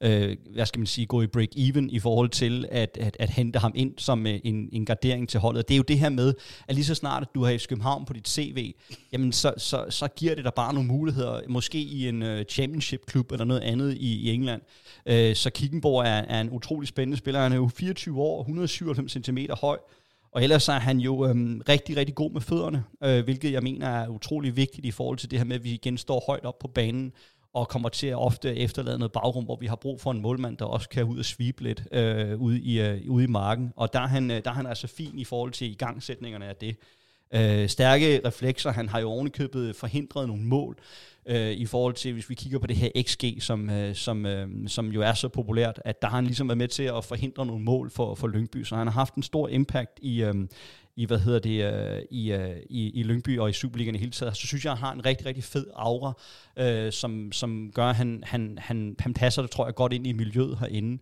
øh, 0.00 0.36
hvad 0.54 0.66
skal 0.66 0.78
man 0.78 0.86
sige, 0.86 1.06
gå 1.06 1.22
i 1.22 1.26
break-even 1.26 1.88
i 1.90 1.98
forhold 1.98 2.28
til 2.28 2.66
at, 2.70 2.98
at, 3.00 3.16
at 3.20 3.30
hente 3.30 3.58
ham 3.58 3.72
ind 3.74 3.94
som 3.98 4.26
øh, 4.26 4.40
en, 4.44 4.68
en 4.72 4.84
gardering 4.84 5.28
til 5.28 5.40
holdet. 5.40 5.68
Det 5.68 5.74
er 5.74 5.76
jo 5.76 5.84
det 5.88 5.98
her 5.98 6.08
med, 6.08 6.34
at 6.68 6.74
lige 6.74 6.84
så 6.84 6.94
snart 6.94 7.22
at 7.22 7.28
du 7.34 7.44
har 7.44 7.58
FC 7.58 7.68
København 7.68 8.04
på 8.04 8.12
dit 8.12 8.28
CV, 8.28 8.74
jamen 9.12 9.32
så, 9.32 9.54
så, 9.56 9.84
så 9.90 10.08
giver 10.08 10.34
det 10.34 10.44
dig 10.44 10.52
bare 10.56 10.74
nogle 10.74 10.88
muligheder, 10.88 11.40
måske 11.48 11.78
i 11.78 12.08
en 12.08 12.22
uh, 12.22 12.42
championship-klub 12.48 13.32
eller 13.32 13.44
noget 13.44 13.60
andet 13.60 13.94
i, 13.94 14.20
i 14.20 14.30
England. 14.34 14.62
Uh, 15.10 15.14
så 15.34 15.50
Kickenborg 15.54 16.02
er, 16.02 16.24
er 16.28 16.40
en 16.40 16.50
utrolig 16.50 16.88
spændende 16.88 17.16
spiller. 17.16 17.40
Han 17.40 17.52
er 17.52 17.56
jo 17.56 17.68
24 17.68 18.20
år, 18.20 18.40
197 18.40 19.12
cm 19.12 19.38
høj, 19.60 19.78
og 20.32 20.42
ellers 20.42 20.68
er 20.68 20.72
han 20.72 20.98
jo 20.98 21.26
øhm, 21.26 21.62
rigtig, 21.68 21.96
rigtig 21.96 22.14
god 22.14 22.30
med 22.30 22.40
fødderne, 22.40 22.84
øh, 23.04 23.24
hvilket 23.24 23.52
jeg 23.52 23.62
mener 23.62 23.88
er 23.88 24.08
utrolig 24.08 24.56
vigtigt 24.56 24.86
i 24.86 24.90
forhold 24.90 25.18
til 25.18 25.30
det 25.30 25.38
her 25.38 25.46
med, 25.46 25.56
at 25.56 25.64
vi 25.64 25.70
igen 25.70 25.98
står 25.98 26.24
højt 26.26 26.44
op 26.44 26.58
på 26.58 26.68
banen 26.68 27.12
og 27.54 27.68
kommer 27.68 27.88
til 27.88 28.06
at 28.06 28.16
ofte 28.16 28.56
efterlade 28.56 28.98
noget 28.98 29.12
bagrum, 29.12 29.44
hvor 29.44 29.56
vi 29.60 29.66
har 29.66 29.76
brug 29.76 30.00
for 30.00 30.10
en 30.10 30.20
målmand, 30.20 30.56
der 30.56 30.64
også 30.64 30.88
kan 30.88 31.04
ud 31.04 31.18
og 31.18 31.24
svibe 31.24 31.62
lidt 31.62 31.82
øh, 31.92 32.40
ude, 32.40 32.60
i, 32.60 32.80
øh, 32.80 33.10
ude 33.10 33.24
i 33.24 33.26
marken. 33.26 33.72
Og 33.76 33.92
der 33.92 34.00
er, 34.00 34.06
han, 34.06 34.30
øh, 34.30 34.44
der 34.44 34.50
er 34.50 34.54
han 34.54 34.66
altså 34.66 34.86
fin 34.86 35.18
i 35.18 35.24
forhold 35.24 35.52
til 35.52 35.70
igangsætningerne 35.70 36.46
af 36.46 36.56
det. 36.56 36.76
Øh, 37.34 37.68
stærke 37.68 38.20
reflekser, 38.24 38.70
han 38.70 38.88
har 38.88 39.00
jo 39.00 39.10
ovenikøbet 39.10 39.76
forhindret 39.76 40.28
nogle 40.28 40.42
mål, 40.42 40.78
øh, 41.28 41.50
i 41.50 41.66
forhold 41.66 41.94
til, 41.94 42.12
hvis 42.12 42.30
vi 42.30 42.34
kigger 42.34 42.58
på 42.58 42.66
det 42.66 42.76
her 42.76 42.90
XG, 43.02 43.24
som, 43.40 43.70
øh, 43.70 43.94
som, 43.94 44.26
øh, 44.26 44.48
som 44.68 44.92
jo 44.92 45.02
er 45.02 45.12
så 45.12 45.28
populært, 45.28 45.80
at 45.84 46.02
der 46.02 46.08
har 46.08 46.16
han 46.16 46.24
ligesom 46.24 46.48
været 46.48 46.58
med 46.58 46.68
til 46.68 46.82
at 46.82 47.04
forhindre 47.04 47.46
nogle 47.46 47.64
mål 47.64 47.90
for, 47.90 48.14
for 48.14 48.28
Lyngby, 48.28 48.64
så 48.64 48.76
han 48.76 48.86
har 48.86 48.94
haft 48.94 49.14
en 49.14 49.22
stor 49.22 49.48
impact 49.48 49.98
i, 50.02 50.22
øh, 50.22 50.34
i 50.98 51.04
hvad 51.04 51.18
hedder 51.18 51.38
det, 51.38 51.72
øh, 51.72 52.02
i, 52.10 52.32
øh, 52.32 52.56
i, 52.70 52.90
i 52.90 53.02
Lyngby 53.02 53.38
og 53.38 53.50
i 53.50 53.52
Superligaen 53.52 53.94
i 53.94 53.98
hele 53.98 54.10
taget, 54.10 54.36
så 54.36 54.46
synes 54.46 54.64
jeg, 54.64 54.72
han 54.72 54.78
har 54.78 54.92
en 54.92 55.06
rigtig, 55.06 55.26
rigtig 55.26 55.44
fed 55.44 55.66
aura, 55.74 56.12
øh, 56.56 56.92
som, 56.92 57.32
som 57.32 57.70
gør, 57.74 57.84
at 57.84 57.96
han, 57.96 58.22
han, 58.26 58.58
han, 58.60 58.96
han 58.98 59.14
passer 59.14 59.42
det, 59.42 59.50
tror 59.50 59.66
jeg, 59.66 59.74
godt 59.74 59.92
ind 59.92 60.06
i 60.06 60.12
miljøet 60.12 60.58
herinde. 60.58 60.98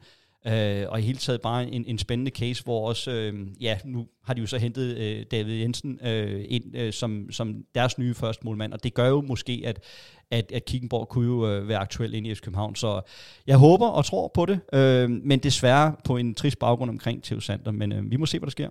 Øh, 0.46 0.86
og 0.88 1.00
i 1.00 1.02
hele 1.02 1.18
taget 1.18 1.40
bare 1.40 1.70
en, 1.70 1.84
en 1.86 1.98
spændende 1.98 2.30
case, 2.30 2.64
hvor 2.64 2.88
også, 2.88 3.10
øh, 3.10 3.46
ja, 3.60 3.78
nu 3.84 4.06
har 4.24 4.34
de 4.34 4.40
jo 4.40 4.46
så 4.46 4.58
hentet 4.58 4.96
øh, 4.96 5.24
David 5.30 5.54
Jensen 5.54 6.00
øh, 6.06 6.44
ind 6.48 6.76
øh, 6.76 6.92
som, 6.92 7.30
som 7.30 7.64
deres 7.74 7.98
nye 7.98 8.14
første 8.14 8.44
målmand, 8.44 8.72
og 8.72 8.84
det 8.84 8.94
gør 8.94 9.08
jo 9.08 9.20
måske, 9.20 9.62
at, 9.64 9.84
at, 10.30 10.52
at 10.52 10.64
Kickenborg 10.64 11.08
kunne 11.08 11.26
jo 11.26 11.50
øh, 11.50 11.68
være 11.68 11.78
aktuel 11.78 12.14
ind 12.14 12.26
i 12.26 12.34
FC 12.34 12.40
København. 12.40 12.74
Så 12.74 13.00
jeg 13.46 13.56
håber 13.56 13.86
og 13.86 14.04
tror 14.04 14.30
på 14.34 14.46
det, 14.46 14.60
øh, 14.72 15.10
men 15.10 15.38
desværre 15.38 15.94
på 16.04 16.16
en 16.16 16.34
trist 16.34 16.58
baggrund 16.58 16.90
omkring 16.90 17.22
Theo 17.22 17.40
Sander, 17.40 17.70
men 17.70 17.92
øh, 17.92 18.10
vi 18.10 18.16
må 18.16 18.26
se, 18.26 18.38
hvad 18.38 18.46
der 18.46 18.50
sker. 18.50 18.68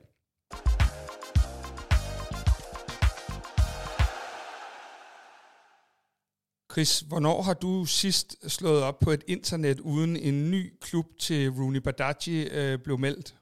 Chris, 6.75 6.99
hvornår 6.99 7.41
har 7.41 7.53
du 7.53 7.85
sidst 7.85 8.51
slået 8.51 8.83
op 8.83 8.99
på 8.99 9.11
et 9.11 9.23
internet, 9.27 9.79
uden 9.79 10.17
en 10.17 10.51
ny 10.51 10.73
klub 10.81 11.05
til 11.19 11.49
Rooney 11.49 11.79
Badaji 11.79 12.47
øh, 12.47 12.79
blev 12.79 12.99
meldt? 12.99 13.35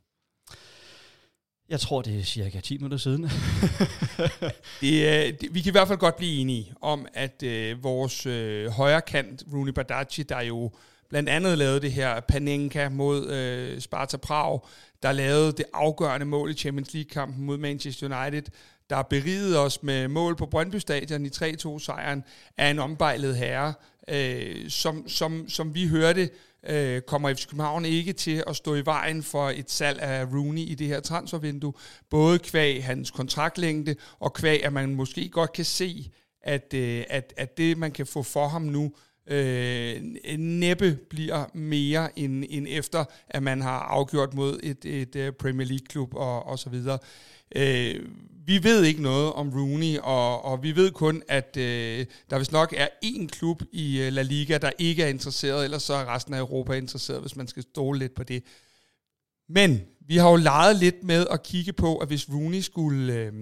Jeg 1.69 1.79
tror, 1.79 2.01
det 2.01 2.19
er 2.19 2.23
cirka 2.23 2.59
10 2.59 2.77
minutter 2.77 2.97
siden. 2.97 3.23
det, 4.81 5.41
det, 5.41 5.53
vi 5.53 5.61
kan 5.61 5.69
i 5.69 5.71
hvert 5.71 5.87
fald 5.87 5.99
godt 5.99 6.15
blive 6.15 6.41
enige 6.41 6.73
om, 6.81 7.05
at 7.13 7.43
øh, 7.43 7.83
vores 7.83 8.25
øh, 8.25 8.67
højre 8.67 9.01
kant, 9.01 9.43
Rooney 9.53 9.71
Badaji, 9.71 10.23
der 10.29 10.41
jo 10.41 10.71
blandt 11.09 11.29
andet 11.29 11.57
lavede 11.57 11.81
det 11.81 11.91
her 11.91 12.19
Panenka 12.19 12.89
mod 12.89 13.29
øh, 13.29 13.81
Sparta 13.81 14.17
Prag, 14.17 14.59
der 15.03 15.11
lavede 15.11 15.51
det 15.51 15.65
afgørende 15.73 16.25
mål 16.25 16.51
i 16.51 16.53
Champions 16.53 16.93
League-kampen 16.93 17.45
mod 17.45 17.57
Manchester 17.57 18.23
United, 18.23 18.43
der 18.93 18.97
har 18.97 19.03
beriget 19.03 19.59
os 19.59 19.83
med 19.83 20.07
mål 20.07 20.35
på 20.35 20.45
Brøndby 20.45 20.75
Stadion 20.75 21.25
i 21.25 21.29
3-2-sejren, 21.29 22.23
er 22.57 22.71
en 22.71 22.79
ombejlet 22.79 23.37
herre. 23.37 23.73
Øh, 24.07 24.69
som, 24.69 25.09
som, 25.09 25.49
som 25.49 25.75
vi 25.75 25.87
hørte, 25.87 26.29
øh, 26.69 27.01
kommer 27.01 27.33
FC 27.33 27.47
København 27.47 27.85
ikke 27.85 28.13
til 28.13 28.43
at 28.47 28.55
stå 28.55 28.75
i 28.75 28.85
vejen 28.85 29.23
for 29.23 29.49
et 29.49 29.71
salg 29.71 29.99
af 29.99 30.25
Rooney 30.25 30.61
i 30.61 30.75
det 30.75 30.87
her 30.87 30.99
transfervindue. 30.99 31.73
Både 32.09 32.39
kvæg 32.39 32.85
hans 32.85 33.11
kontraktlængde, 33.11 33.95
og 34.19 34.33
kvæg, 34.33 34.65
at 34.65 34.73
man 34.73 34.95
måske 34.95 35.29
godt 35.29 35.53
kan 35.53 35.65
se, 35.65 36.11
at, 36.41 36.73
øh, 36.73 37.03
at, 37.09 37.33
at 37.37 37.57
det, 37.57 37.77
man 37.77 37.91
kan 37.91 38.05
få 38.05 38.23
for 38.23 38.47
ham 38.47 38.61
nu, 38.61 38.91
øh, 39.27 40.01
næppe 40.37 40.99
bliver 41.09 41.45
mere 41.53 42.19
end, 42.19 42.45
end 42.49 42.67
efter, 42.69 43.05
at 43.29 43.43
man 43.43 43.61
har 43.61 43.79
afgjort 43.79 44.33
mod 44.33 44.59
et, 44.63 44.85
et, 44.85 45.15
et 45.15 45.37
Premier 45.37 45.67
League-klub 45.67 46.13
og, 46.13 46.45
og 46.45 46.59
så 46.59 46.69
videre. 46.69 46.99
Øh, 47.55 48.05
vi 48.45 48.63
ved 48.63 48.83
ikke 48.83 49.01
noget 49.01 49.33
om 49.33 49.49
Rooney, 49.49 49.97
og, 49.97 50.45
og 50.45 50.63
vi 50.63 50.75
ved 50.75 50.91
kun, 50.91 51.23
at 51.27 51.57
øh, 51.57 52.05
der 52.29 52.37
vist 52.37 52.51
nok 52.51 52.73
er 52.77 52.87
én 53.05 53.27
klub 53.27 53.61
i 53.71 54.01
øh, 54.01 54.13
La 54.13 54.21
Liga, 54.21 54.57
der 54.57 54.71
ikke 54.79 55.03
er 55.03 55.07
interesseret, 55.07 55.63
ellers 55.63 55.83
så 55.83 55.93
er 55.93 56.15
resten 56.15 56.33
af 56.33 56.39
Europa 56.39 56.73
interesseret, 56.73 57.21
hvis 57.21 57.35
man 57.35 57.47
skal 57.47 57.63
stole 57.63 57.99
lidt 57.99 58.15
på 58.15 58.23
det. 58.23 58.43
Men 59.49 59.81
vi 60.07 60.17
har 60.17 60.29
jo 60.29 60.35
leget 60.35 60.75
lidt 60.75 61.03
med 61.03 61.27
at 61.31 61.43
kigge 61.43 61.73
på, 61.73 61.97
at 61.97 62.07
hvis 62.07 62.29
Rooney 62.29 62.61
skulle 62.61 63.13
øh, 63.13 63.33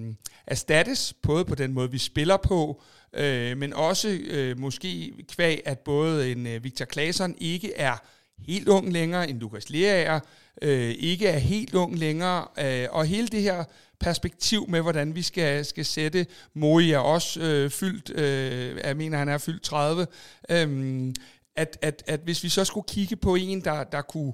erstattes, 0.47 1.13
både 1.13 1.45
på 1.45 1.55
den 1.55 1.73
måde, 1.73 1.91
vi 1.91 1.97
spiller 1.97 2.37
på, 2.37 2.81
øh, 3.13 3.57
men 3.57 3.73
også 3.73 4.09
øh, 4.23 4.59
måske 4.59 5.13
kvæg, 5.29 5.61
at 5.65 5.79
både 5.79 6.31
en 6.31 6.47
øh, 6.47 6.63
Victor 6.63 6.85
Claesson 6.85 7.35
ikke 7.37 7.73
er 7.75 7.95
helt 8.39 8.67
ung 8.67 8.93
længere, 8.93 9.29
en 9.29 9.39
Lukas 9.39 9.69
Leaer 9.69 10.19
øh, 10.61 10.95
ikke 10.99 11.27
er 11.27 11.37
helt 11.37 11.75
ung 11.75 11.97
længere, 11.97 12.47
øh, 12.59 12.87
og 12.91 13.05
hele 13.05 13.27
det 13.27 13.41
her 13.41 13.63
perspektiv 14.01 14.69
med, 14.69 14.81
hvordan 14.81 15.15
vi 15.15 15.21
skal, 15.21 15.65
skal 15.65 15.85
sætte. 15.85 16.25
Moe 16.53 16.91
er 16.91 16.97
også 16.97 17.41
øh, 17.41 17.69
fyldt, 17.69 18.09
øh, 18.09 18.77
jeg 18.83 18.97
mener, 18.97 19.17
han 19.17 19.29
er 19.29 19.37
fyldt 19.37 19.63
30. 19.63 20.07
øhm, 20.49 21.15
at, 21.55 21.77
at, 21.81 22.03
at 22.07 22.19
hvis 22.19 22.43
vi 22.43 22.49
så 22.49 22.65
skulle 22.65 22.87
kigge 22.87 23.15
på 23.15 23.35
en, 23.35 23.61
der, 23.63 23.83
der 23.83 24.01
kunne 24.01 24.33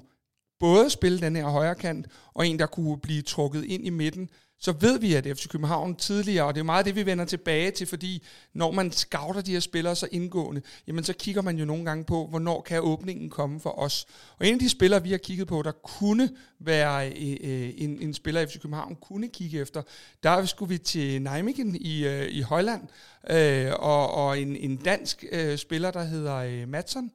både 0.60 0.90
spille 0.90 1.20
den 1.20 1.36
her 1.36 1.44
højre 1.44 1.74
kant, 1.74 2.06
og 2.34 2.46
en, 2.46 2.58
der 2.58 2.66
kunne 2.66 2.98
blive 2.98 3.22
trukket 3.22 3.64
ind 3.64 3.86
i 3.86 3.90
midten, 3.90 4.30
så 4.60 4.72
ved 4.72 4.98
vi, 4.98 5.14
at 5.14 5.24
FC 5.24 5.48
København 5.48 5.96
tidligere, 5.96 6.44
og 6.44 6.54
det 6.54 6.60
er 6.60 6.64
meget 6.64 6.86
det, 6.86 6.94
vi 6.96 7.06
vender 7.06 7.24
tilbage 7.24 7.70
til, 7.70 7.86
fordi 7.86 8.22
når 8.54 8.70
man 8.70 8.92
scouter 8.92 9.40
de 9.40 9.52
her 9.52 9.60
spillere 9.60 9.96
så 9.96 10.08
indgående, 10.12 10.62
jamen 10.86 11.04
så 11.04 11.12
kigger 11.12 11.42
man 11.42 11.58
jo 11.58 11.64
nogle 11.64 11.84
gange 11.84 12.04
på, 12.04 12.26
hvornår 12.26 12.60
kan 12.60 12.80
åbningen 12.82 13.30
komme 13.30 13.60
for 13.60 13.78
os. 13.78 14.06
Og 14.38 14.46
en 14.46 14.54
af 14.54 14.60
de 14.60 14.68
spillere, 14.68 15.02
vi 15.02 15.10
har 15.10 15.18
kigget 15.18 15.48
på, 15.48 15.62
der 15.62 15.72
kunne 15.72 16.30
være 16.60 17.08
øh, 17.08 17.72
en, 17.76 18.02
en 18.02 18.14
spiller, 18.14 18.46
FC 18.46 18.60
København 18.60 18.96
kunne 18.96 19.28
kigge 19.28 19.60
efter, 19.60 19.82
der 20.22 20.44
skulle 20.44 20.68
vi 20.68 20.78
til 20.78 21.22
Nijmegen 21.22 21.76
i, 21.76 22.06
øh, 22.06 22.28
i 22.30 22.40
Holland, 22.40 22.82
øh, 23.30 23.72
og, 23.72 24.14
og 24.14 24.40
en, 24.40 24.56
en 24.56 24.76
dansk 24.76 25.24
øh, 25.32 25.58
spiller, 25.58 25.90
der 25.90 26.02
hedder 26.02 26.36
øh, 26.36 26.68
Madsen. 26.68 27.10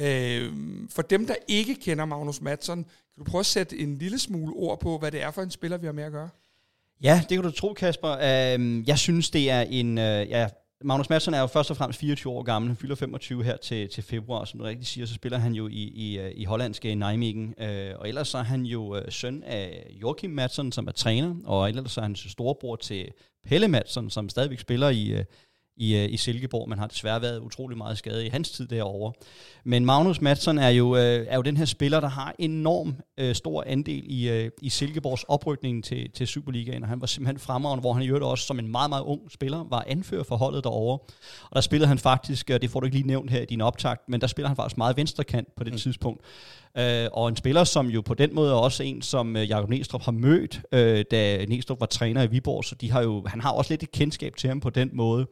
Øh, 0.00 0.52
for 0.90 1.02
dem, 1.02 1.26
der 1.26 1.34
ikke 1.48 1.74
kender 1.74 2.04
Magnus 2.04 2.40
Madsen, 2.40 2.84
kan 2.84 3.24
du 3.24 3.30
prøve 3.30 3.40
at 3.40 3.46
sætte 3.46 3.78
en 3.78 3.98
lille 3.98 4.18
smule 4.18 4.52
ord 4.52 4.80
på, 4.80 4.98
hvad 4.98 5.12
det 5.12 5.22
er 5.22 5.30
for 5.30 5.42
en 5.42 5.50
spiller, 5.50 5.78
vi 5.78 5.86
har 5.86 5.92
med 5.92 6.04
at 6.04 6.12
gøre? 6.12 6.28
Ja, 7.02 7.20
det 7.28 7.36
kan 7.36 7.44
du 7.44 7.50
tro, 7.50 7.72
Kasper. 7.72 8.14
Uh, 8.16 8.88
jeg 8.88 8.98
synes, 8.98 9.30
det 9.30 9.50
er 9.50 9.60
en... 9.60 9.98
Uh, 9.98 10.04
ja, 10.04 10.48
Magnus 10.84 11.10
Madsen 11.10 11.34
er 11.34 11.40
jo 11.40 11.46
først 11.46 11.70
og 11.70 11.76
fremmest 11.76 12.00
24 12.00 12.32
år 12.32 12.42
gammel. 12.42 12.68
Han 12.68 12.76
fylder 12.76 12.94
25 12.94 13.44
her 13.44 13.56
til, 13.56 13.88
til 13.88 14.02
februar, 14.02 14.44
som 14.44 14.58
du 14.58 14.64
rigtig 14.64 14.86
siger. 14.86 15.06
Så 15.06 15.14
spiller 15.14 15.38
han 15.38 15.52
jo 15.52 15.68
i, 15.68 15.72
i, 15.72 16.18
øh, 16.18 16.32
i 16.34 16.44
hollandske 16.44 16.94
Nijmegen. 16.94 17.54
Uh, 17.60 18.00
og 18.00 18.08
ellers 18.08 18.28
så 18.28 18.38
er 18.38 18.42
han 18.42 18.62
jo 18.62 18.96
uh, 18.96 19.02
søn 19.08 19.42
af 19.42 19.86
Joachim 20.02 20.30
Madsen, 20.30 20.72
som 20.72 20.86
er 20.86 20.92
træner. 20.92 21.34
Og 21.44 21.68
ellers 21.68 21.92
så 21.92 22.00
er 22.00 22.02
han 22.02 22.16
storebror 22.16 22.76
til 22.76 23.08
Pelle 23.48 23.68
Madsen, 23.68 24.10
som 24.10 24.28
stadigvæk 24.28 24.58
spiller 24.58 24.88
i, 24.88 25.14
uh, 25.14 25.20
i, 25.78 25.96
øh, 25.96 26.12
i 26.12 26.16
Silkeborg. 26.16 26.68
Man 26.68 26.78
har 26.78 26.86
desværre 26.86 27.22
været 27.22 27.38
utrolig 27.38 27.78
meget 27.78 27.98
skadet 27.98 28.24
i 28.24 28.28
hans 28.28 28.50
tid 28.50 28.66
derovre. 28.66 29.12
Men 29.64 29.84
Magnus 29.84 30.20
Madsen 30.20 30.58
er 30.58 30.68
jo, 30.68 30.96
øh, 30.96 31.26
er 31.28 31.36
jo 31.36 31.42
den 31.42 31.56
her 31.56 31.64
spiller, 31.64 32.00
der 32.00 32.08
har 32.08 32.34
enorm 32.38 32.94
øh, 33.18 33.34
stor 33.34 33.64
andel 33.66 34.04
i, 34.06 34.28
øh, 34.28 34.50
i 34.62 34.68
Silkeborgs 34.68 35.22
oprykning 35.22 35.84
til, 35.84 36.10
til 36.10 36.26
Superligaen, 36.26 36.82
og 36.82 36.88
han 36.88 37.00
var 37.00 37.06
simpelthen 37.06 37.38
fremragende, 37.38 37.80
hvor 37.80 37.92
han 37.92 38.02
i 38.02 38.06
øvrigt 38.06 38.24
også 38.24 38.46
som 38.46 38.58
en 38.58 38.68
meget, 38.68 38.90
meget 38.90 39.02
ung 39.02 39.30
spiller 39.30 39.64
var 39.70 39.84
anfører 39.86 40.24
for 40.24 40.36
holdet 40.36 40.64
derovre. 40.64 40.98
Og 41.42 41.54
der 41.54 41.60
spillede 41.60 41.88
han 41.88 41.98
faktisk, 41.98 42.50
og 42.50 42.62
det 42.62 42.70
får 42.70 42.80
du 42.80 42.86
ikke 42.86 42.96
lige 42.96 43.06
nævnt 43.06 43.30
her 43.30 43.40
i 43.42 43.44
din 43.44 43.60
optakt, 43.60 44.08
men 44.08 44.20
der 44.20 44.26
spiller 44.26 44.48
han 44.48 44.56
faktisk 44.56 44.78
meget 44.78 44.96
venstrekant 44.96 45.48
på 45.56 45.64
det 45.64 45.72
mm. 45.72 45.78
tidspunkt. 45.78 46.20
Øh, 46.78 47.08
og 47.12 47.28
en 47.28 47.36
spiller, 47.36 47.64
som 47.64 47.86
jo 47.86 48.00
på 48.00 48.14
den 48.14 48.34
måde 48.34 48.50
er 48.50 48.54
også 48.54 48.82
en, 48.82 49.02
som 49.02 49.36
øh, 49.36 49.48
Jakob 49.48 49.70
Næstrup 49.70 50.02
har 50.02 50.12
mødt, 50.12 50.60
øh, 50.72 51.04
da 51.10 51.44
Næstrup 51.44 51.80
var 51.80 51.86
træner 51.86 52.22
i 52.22 52.26
Viborg, 52.26 52.64
så 52.64 52.74
de 52.74 52.90
har 52.90 53.02
jo, 53.02 53.24
han 53.26 53.40
har 53.40 53.52
også 53.52 53.72
lidt 53.72 53.82
et 53.82 53.92
kendskab 53.92 54.36
til 54.36 54.48
ham 54.48 54.60
på 54.60 54.70
den 54.70 54.90
måde. 54.92 55.26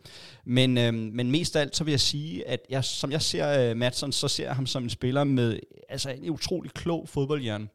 Men, 0.45 0.79
øh, 0.79 0.95
men 0.95 1.31
mest 1.31 1.57
af 1.57 1.61
alt, 1.61 1.77
så 1.77 1.85
vil 1.85 1.93
jeg 1.93 2.01
sige, 2.01 2.49
at 2.49 2.61
jeg, 2.71 2.85
som 2.85 3.13
jeg 3.13 3.23
ser 3.23 3.71
øh, 3.71 3.77
Madsen, 3.77 4.13
så 4.13 4.29
ser 4.29 4.45
jeg 4.45 4.55
ham 4.55 4.67
som 4.67 4.83
en 4.83 4.91
spiller 4.91 5.25
med 5.25 5.59
altså 5.89 6.11
en 6.11 6.31
utrolig 6.31 6.73
klog 6.73 7.09
fodboldhjerne 7.09 7.69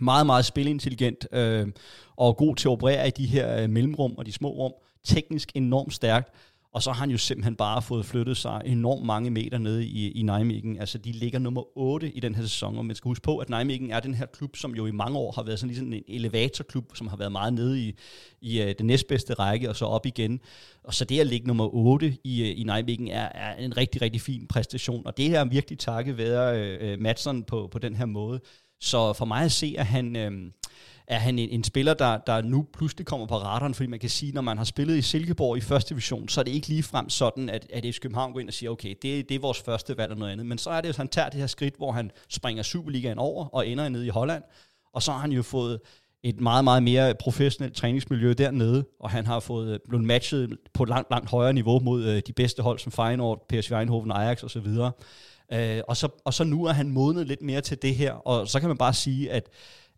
meget, 0.00 0.26
meget 0.26 0.44
spilintelligent 0.44 1.26
øh, 1.32 1.68
og 2.16 2.36
god 2.36 2.56
til 2.56 2.68
at 2.68 2.72
operere 2.72 3.08
i 3.08 3.10
de 3.10 3.26
her 3.26 3.62
øh, 3.62 3.70
mellemrum 3.70 4.14
og 4.18 4.26
de 4.26 4.32
små 4.32 4.48
rum. 4.48 4.72
Teknisk 5.04 5.52
enormt 5.54 5.94
stærkt. 5.94 6.34
Og 6.72 6.82
så 6.82 6.92
har 6.92 7.00
han 7.00 7.10
jo 7.10 7.18
simpelthen 7.18 7.56
bare 7.56 7.82
fået 7.82 8.06
flyttet 8.06 8.36
sig 8.36 8.62
enormt 8.64 9.06
mange 9.06 9.30
meter 9.30 9.58
nede 9.58 9.86
i, 9.86 10.10
i 10.10 10.22
Nijmegen. 10.22 10.78
Altså, 10.80 10.98
de 10.98 11.12
ligger 11.12 11.38
nummer 11.38 11.78
8 11.78 12.10
i 12.10 12.20
den 12.20 12.34
her 12.34 12.42
sæson, 12.42 12.78
og 12.78 12.86
man 12.86 12.96
skal 12.96 13.08
huske 13.08 13.22
på, 13.22 13.38
at 13.38 13.48
Nijmegen 13.48 13.90
er 13.90 14.00
den 14.00 14.14
her 14.14 14.26
klub, 14.26 14.56
som 14.56 14.74
jo 14.74 14.86
i 14.86 14.90
mange 14.90 15.18
år 15.18 15.32
har 15.32 15.42
været 15.42 15.58
sådan 15.58 15.68
ligesom 15.68 15.92
en 15.92 16.02
elevatorklub, 16.08 16.96
som 16.96 17.08
har 17.08 17.16
været 17.16 17.32
meget 17.32 17.52
nede 17.52 17.80
i, 17.80 17.94
i 18.40 18.60
øh, 18.60 18.66
uh, 18.66 18.72
den 18.78 18.86
næstbedste 18.86 19.34
række, 19.34 19.68
og 19.68 19.76
så 19.76 19.84
op 19.84 20.06
igen. 20.06 20.40
Og 20.84 20.94
så 20.94 21.04
det 21.04 21.20
at 21.20 21.26
ligge 21.26 21.46
nummer 21.46 21.74
8 21.74 22.16
i, 22.24 22.42
uh, 22.42 22.60
i 22.60 22.62
Nijmegen 22.66 23.08
er, 23.08 23.28
er 23.34 23.54
en 23.54 23.76
rigtig, 23.76 24.02
rigtig 24.02 24.20
fin 24.20 24.46
præstation, 24.46 25.06
og 25.06 25.16
det 25.16 25.28
her 25.28 25.40
er 25.40 25.44
virkelig 25.44 25.78
takket 25.78 26.18
være 26.18 26.94
uh, 26.94 27.00
Madsen 27.00 27.44
på, 27.44 27.68
på 27.72 27.78
den 27.78 27.96
her 27.96 28.06
måde. 28.06 28.40
Så 28.80 29.12
for 29.12 29.24
mig 29.24 29.44
at 29.44 29.52
se, 29.52 29.74
at 29.78 29.86
han... 29.86 30.16
Uh, 30.16 30.50
er 31.08 31.18
han 31.18 31.38
en, 31.38 31.48
en 31.48 31.64
spiller, 31.64 31.94
der, 31.94 32.18
der 32.18 32.42
nu 32.42 32.66
pludselig 32.72 33.06
kommer 33.06 33.26
på 33.26 33.36
radaren, 33.36 33.74
fordi 33.74 33.88
man 33.88 33.98
kan 33.98 34.10
sige, 34.10 34.32
når 34.32 34.42
man 34.42 34.58
har 34.58 34.64
spillet 34.64 34.96
i 34.96 35.02
Silkeborg 35.02 35.56
i 35.56 35.60
første 35.60 35.88
division, 35.88 36.28
så 36.28 36.40
er 36.40 36.44
det 36.44 36.52
ikke 36.52 36.68
lige 36.68 36.82
frem 36.82 37.08
sådan, 37.08 37.48
at, 37.48 37.66
at 37.72 37.82
FC 37.84 38.00
København 38.00 38.32
går 38.32 38.40
ind 38.40 38.48
og 38.48 38.54
siger, 38.54 38.70
okay, 38.70 38.94
det, 39.02 39.28
det 39.28 39.34
er 39.34 39.38
vores 39.38 39.60
første 39.60 39.96
valg 39.96 40.12
og 40.12 40.18
noget 40.18 40.32
andet. 40.32 40.46
Men 40.46 40.58
så 40.58 40.70
er 40.70 40.80
det 40.80 40.88
jo, 40.88 40.90
at 40.90 40.96
han 40.96 41.08
tager 41.08 41.28
det 41.28 41.40
her 41.40 41.46
skridt, 41.46 41.76
hvor 41.76 41.92
han 41.92 42.10
springer 42.28 42.62
Superligaen 42.62 43.18
over 43.18 43.46
og 43.46 43.68
ender 43.68 43.88
nede 43.88 44.06
i 44.06 44.08
Holland, 44.08 44.42
og 44.92 45.02
så 45.02 45.12
har 45.12 45.18
han 45.18 45.32
jo 45.32 45.42
fået 45.42 45.80
et 46.22 46.40
meget, 46.40 46.64
meget 46.64 46.82
mere 46.82 47.14
professionelt 47.14 47.76
træningsmiljø 47.76 48.32
dernede, 48.32 48.84
og 49.00 49.10
han 49.10 49.26
har 49.26 49.40
fået 49.40 49.74
øh, 49.74 49.78
blevet 49.88 50.06
matchet 50.06 50.56
på 50.74 50.82
et 50.82 50.88
langt, 50.88 51.10
langt 51.10 51.30
højere 51.30 51.52
niveau 51.52 51.80
mod 51.80 52.04
øh, 52.04 52.22
de 52.26 52.32
bedste 52.32 52.62
hold 52.62 52.78
som 52.78 52.92
Feyenoord, 52.92 53.46
PSV 53.48 53.72
Eindhoven, 53.72 54.12
Ajax 54.12 54.44
osv. 54.44 54.66
Øh, 55.52 55.80
og, 55.88 55.96
så, 55.96 56.08
og 56.24 56.34
så 56.34 56.44
nu 56.44 56.64
er 56.64 56.72
han 56.72 56.90
modnet 56.90 57.26
lidt 57.26 57.42
mere 57.42 57.60
til 57.60 57.82
det 57.82 57.94
her, 57.94 58.12
og 58.12 58.48
så 58.48 58.60
kan 58.60 58.68
man 58.68 58.78
bare 58.78 58.94
sige, 58.94 59.30
at 59.30 59.48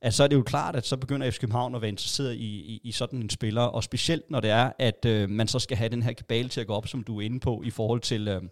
at 0.02 0.14
så 0.14 0.24
er 0.24 0.28
det 0.28 0.36
jo 0.36 0.42
klart, 0.42 0.76
at 0.76 0.86
så 0.86 0.96
begynder 0.96 1.30
FC 1.30 1.40
København 1.40 1.74
at 1.74 1.80
være 1.80 1.88
interesseret 1.88 2.34
i, 2.34 2.38
i, 2.44 2.80
i 2.84 2.92
sådan 2.92 3.18
en 3.18 3.30
spiller, 3.30 3.62
og 3.62 3.84
specielt 3.84 4.30
når 4.30 4.40
det 4.40 4.50
er, 4.50 4.72
at 4.78 5.04
øh, 5.04 5.30
man 5.30 5.48
så 5.48 5.58
skal 5.58 5.76
have 5.76 5.88
den 5.88 6.02
her 6.02 6.12
kabale 6.12 6.48
til 6.48 6.60
at 6.60 6.66
gå 6.66 6.72
op, 6.72 6.88
som 6.88 7.02
du 7.02 7.20
er 7.20 7.24
inde 7.24 7.40
på, 7.40 7.62
i 7.64 7.70
forhold 7.70 8.00
til, 8.00 8.28
øh, 8.28 8.42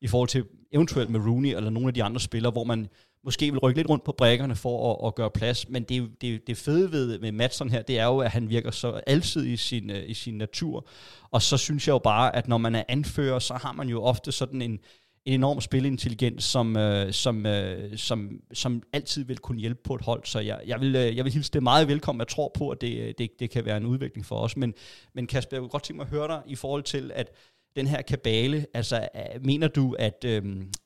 i 0.00 0.06
forhold 0.06 0.28
til 0.28 0.44
eventuelt 0.72 1.10
med 1.10 1.20
Rooney 1.20 1.56
eller 1.56 1.70
nogle 1.70 1.88
af 1.88 1.94
de 1.94 2.02
andre 2.02 2.20
spillere, 2.20 2.52
hvor 2.52 2.64
man 2.64 2.88
måske 3.24 3.50
vil 3.50 3.60
rykke 3.60 3.78
lidt 3.78 3.88
rundt 3.88 4.04
på 4.04 4.12
brækkerne 4.12 4.56
for 4.56 4.92
at, 4.92 5.06
at 5.06 5.14
gøre 5.14 5.30
plads, 5.30 5.68
men 5.68 5.82
det, 5.82 6.10
det, 6.20 6.46
det 6.46 6.56
fede 6.56 6.92
ved 6.92 7.18
med 7.18 7.32
Madsen 7.32 7.70
her, 7.70 7.82
det 7.82 7.98
er 7.98 8.04
jo, 8.04 8.18
at 8.18 8.30
han 8.30 8.48
virker 8.48 8.70
så 8.70 9.00
altid 9.06 9.46
i 9.46 9.56
sin, 9.56 9.90
øh, 9.90 10.10
i 10.10 10.14
sin 10.14 10.38
natur, 10.38 10.86
og 11.30 11.42
så 11.42 11.56
synes 11.56 11.86
jeg 11.88 11.92
jo 11.92 11.98
bare, 11.98 12.36
at 12.36 12.48
når 12.48 12.58
man 12.58 12.74
er 12.74 12.82
anfører, 12.88 13.38
så 13.38 13.54
har 13.54 13.72
man 13.72 13.88
jo 13.88 14.02
ofte 14.02 14.32
sådan 14.32 14.62
en, 14.62 14.78
en 15.24 15.34
enorm 15.34 15.60
spilintelligens, 15.60 16.44
som, 16.44 16.76
øh, 16.76 17.12
som, 17.12 17.46
øh, 17.46 17.98
som, 17.98 18.40
som 18.52 18.82
altid 18.92 19.24
vil 19.24 19.38
kunne 19.38 19.60
hjælpe 19.60 19.80
på 19.84 19.94
et 19.94 20.02
hold. 20.02 20.24
Så 20.24 20.40
jeg, 20.40 20.60
jeg, 20.66 20.80
vil, 20.80 20.96
øh, 20.96 21.16
jeg 21.16 21.24
vil 21.24 21.32
hilse 21.32 21.52
det 21.52 21.62
meget 21.62 21.88
velkommen. 21.88 22.20
Jeg 22.20 22.28
tror 22.28 22.52
på, 22.54 22.68
at 22.68 22.80
det, 22.80 22.98
øh, 22.98 23.14
det, 23.18 23.30
det 23.40 23.50
kan 23.50 23.64
være 23.64 23.76
en 23.76 23.86
udvikling 23.86 24.26
for 24.26 24.36
os. 24.36 24.56
Men, 24.56 24.74
men 25.14 25.26
Kasper, 25.26 25.56
jeg 25.56 25.60
kunne 25.60 25.68
godt 25.68 25.82
tænke 25.82 25.96
mig 25.96 26.04
at 26.04 26.10
høre 26.10 26.28
dig 26.28 26.42
i 26.46 26.54
forhold 26.54 26.82
til, 26.82 27.10
at 27.14 27.30
den 27.76 27.86
her 27.86 28.02
kabale, 28.02 28.66
altså 28.74 29.08
øh, 29.16 29.44
mener 29.44 29.68
du, 29.68 29.96
at, 29.98 30.24
øh, 30.26 30.42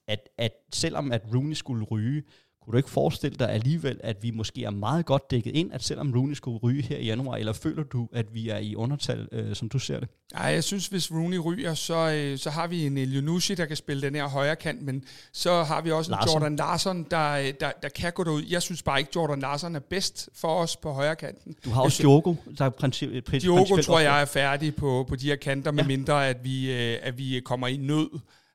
at, 0.09 0.29
at 0.39 0.53
selvom 0.73 1.13
at 1.13 1.23
Rooney 1.35 1.55
skulle 1.55 1.85
ryge, 1.85 2.23
kunne 2.67 2.73
du 2.73 2.77
ikke 2.77 2.91
forestille 2.91 3.37
dig 3.39 3.51
alligevel, 3.51 4.01
at 4.03 4.17
vi 4.23 4.31
måske 4.31 4.65
er 4.65 4.71
meget 4.71 5.07
godt 5.07 5.31
dækket 5.31 5.51
ind, 5.55 5.73
at 5.73 5.85
selvom 5.85 6.13
Rooney 6.17 6.35
skulle 6.35 6.59
ryge 6.59 6.83
her 6.83 6.97
i 6.97 7.05
januar, 7.05 7.37
eller 7.37 7.53
føler 7.53 7.83
du, 7.83 8.09
at 8.13 8.35
vi 8.35 8.49
er 8.49 8.59
i 8.59 8.75
undertal, 8.75 9.29
øh, 9.33 9.55
som 9.55 9.69
du 9.69 9.79
ser 9.79 10.01
det? 10.01 10.09
Nej, 10.35 10.45
jeg 10.45 10.65
synes, 10.65 10.87
hvis 10.87 11.13
Rooney 11.13 11.39
ryger, 11.39 11.75
så, 11.75 12.11
øh, 12.11 12.39
så 12.39 12.51
har 12.51 12.67
vi 12.67 12.87
en 12.87 12.99
Elionucci, 12.99 13.55
der 13.55 13.67
kan 13.67 13.77
spille 13.77 14.03
den 14.03 14.15
her 14.15 14.29
højre 14.29 14.57
kant, 14.57 14.83
men 14.83 15.05
så 15.33 15.63
har 15.63 15.81
vi 15.81 15.91
også 15.91 16.11
Larsen. 16.11 16.29
en 16.29 16.35
Jordan 16.35 16.57
Larsen, 16.57 17.07
der, 17.11 17.31
øh, 17.33 17.53
der, 17.61 17.71
der 17.83 17.89
kan 17.89 18.13
gå 18.13 18.25
derud. 18.25 18.43
Jeg 18.51 18.63
synes 18.63 18.83
bare 18.83 18.99
ikke, 18.99 19.11
Jordan 19.17 19.41
Larsen 19.41 19.77
er 19.77 19.81
bedst 19.81 20.29
for 20.35 20.49
os 20.49 20.77
på 20.77 20.93
højre 20.93 21.17
kanten. 21.17 21.55
Du 21.65 21.71
har 21.71 21.83
også 21.83 22.03
Diogo, 22.03 22.35
der 22.59 22.65
er 22.65 22.71
princip, 22.71 23.25
princip, 23.25 23.43
Diogo 23.43 23.77
tror 23.77 24.01
jeg 24.01 24.21
er 24.21 24.25
færdig 24.25 24.75
på, 24.75 25.05
på 25.09 25.17
de 25.17 25.27
her 25.27 25.37
kanter, 25.37 25.71
ja. 25.71 25.75
med 25.75 25.85
mindre 25.85 26.29
at 26.29 26.45
vi, 26.45 26.73
øh, 26.73 26.99
at 27.03 27.19
vi 27.19 27.41
kommer 27.45 27.67
i 27.67 27.77
nød. 27.77 28.09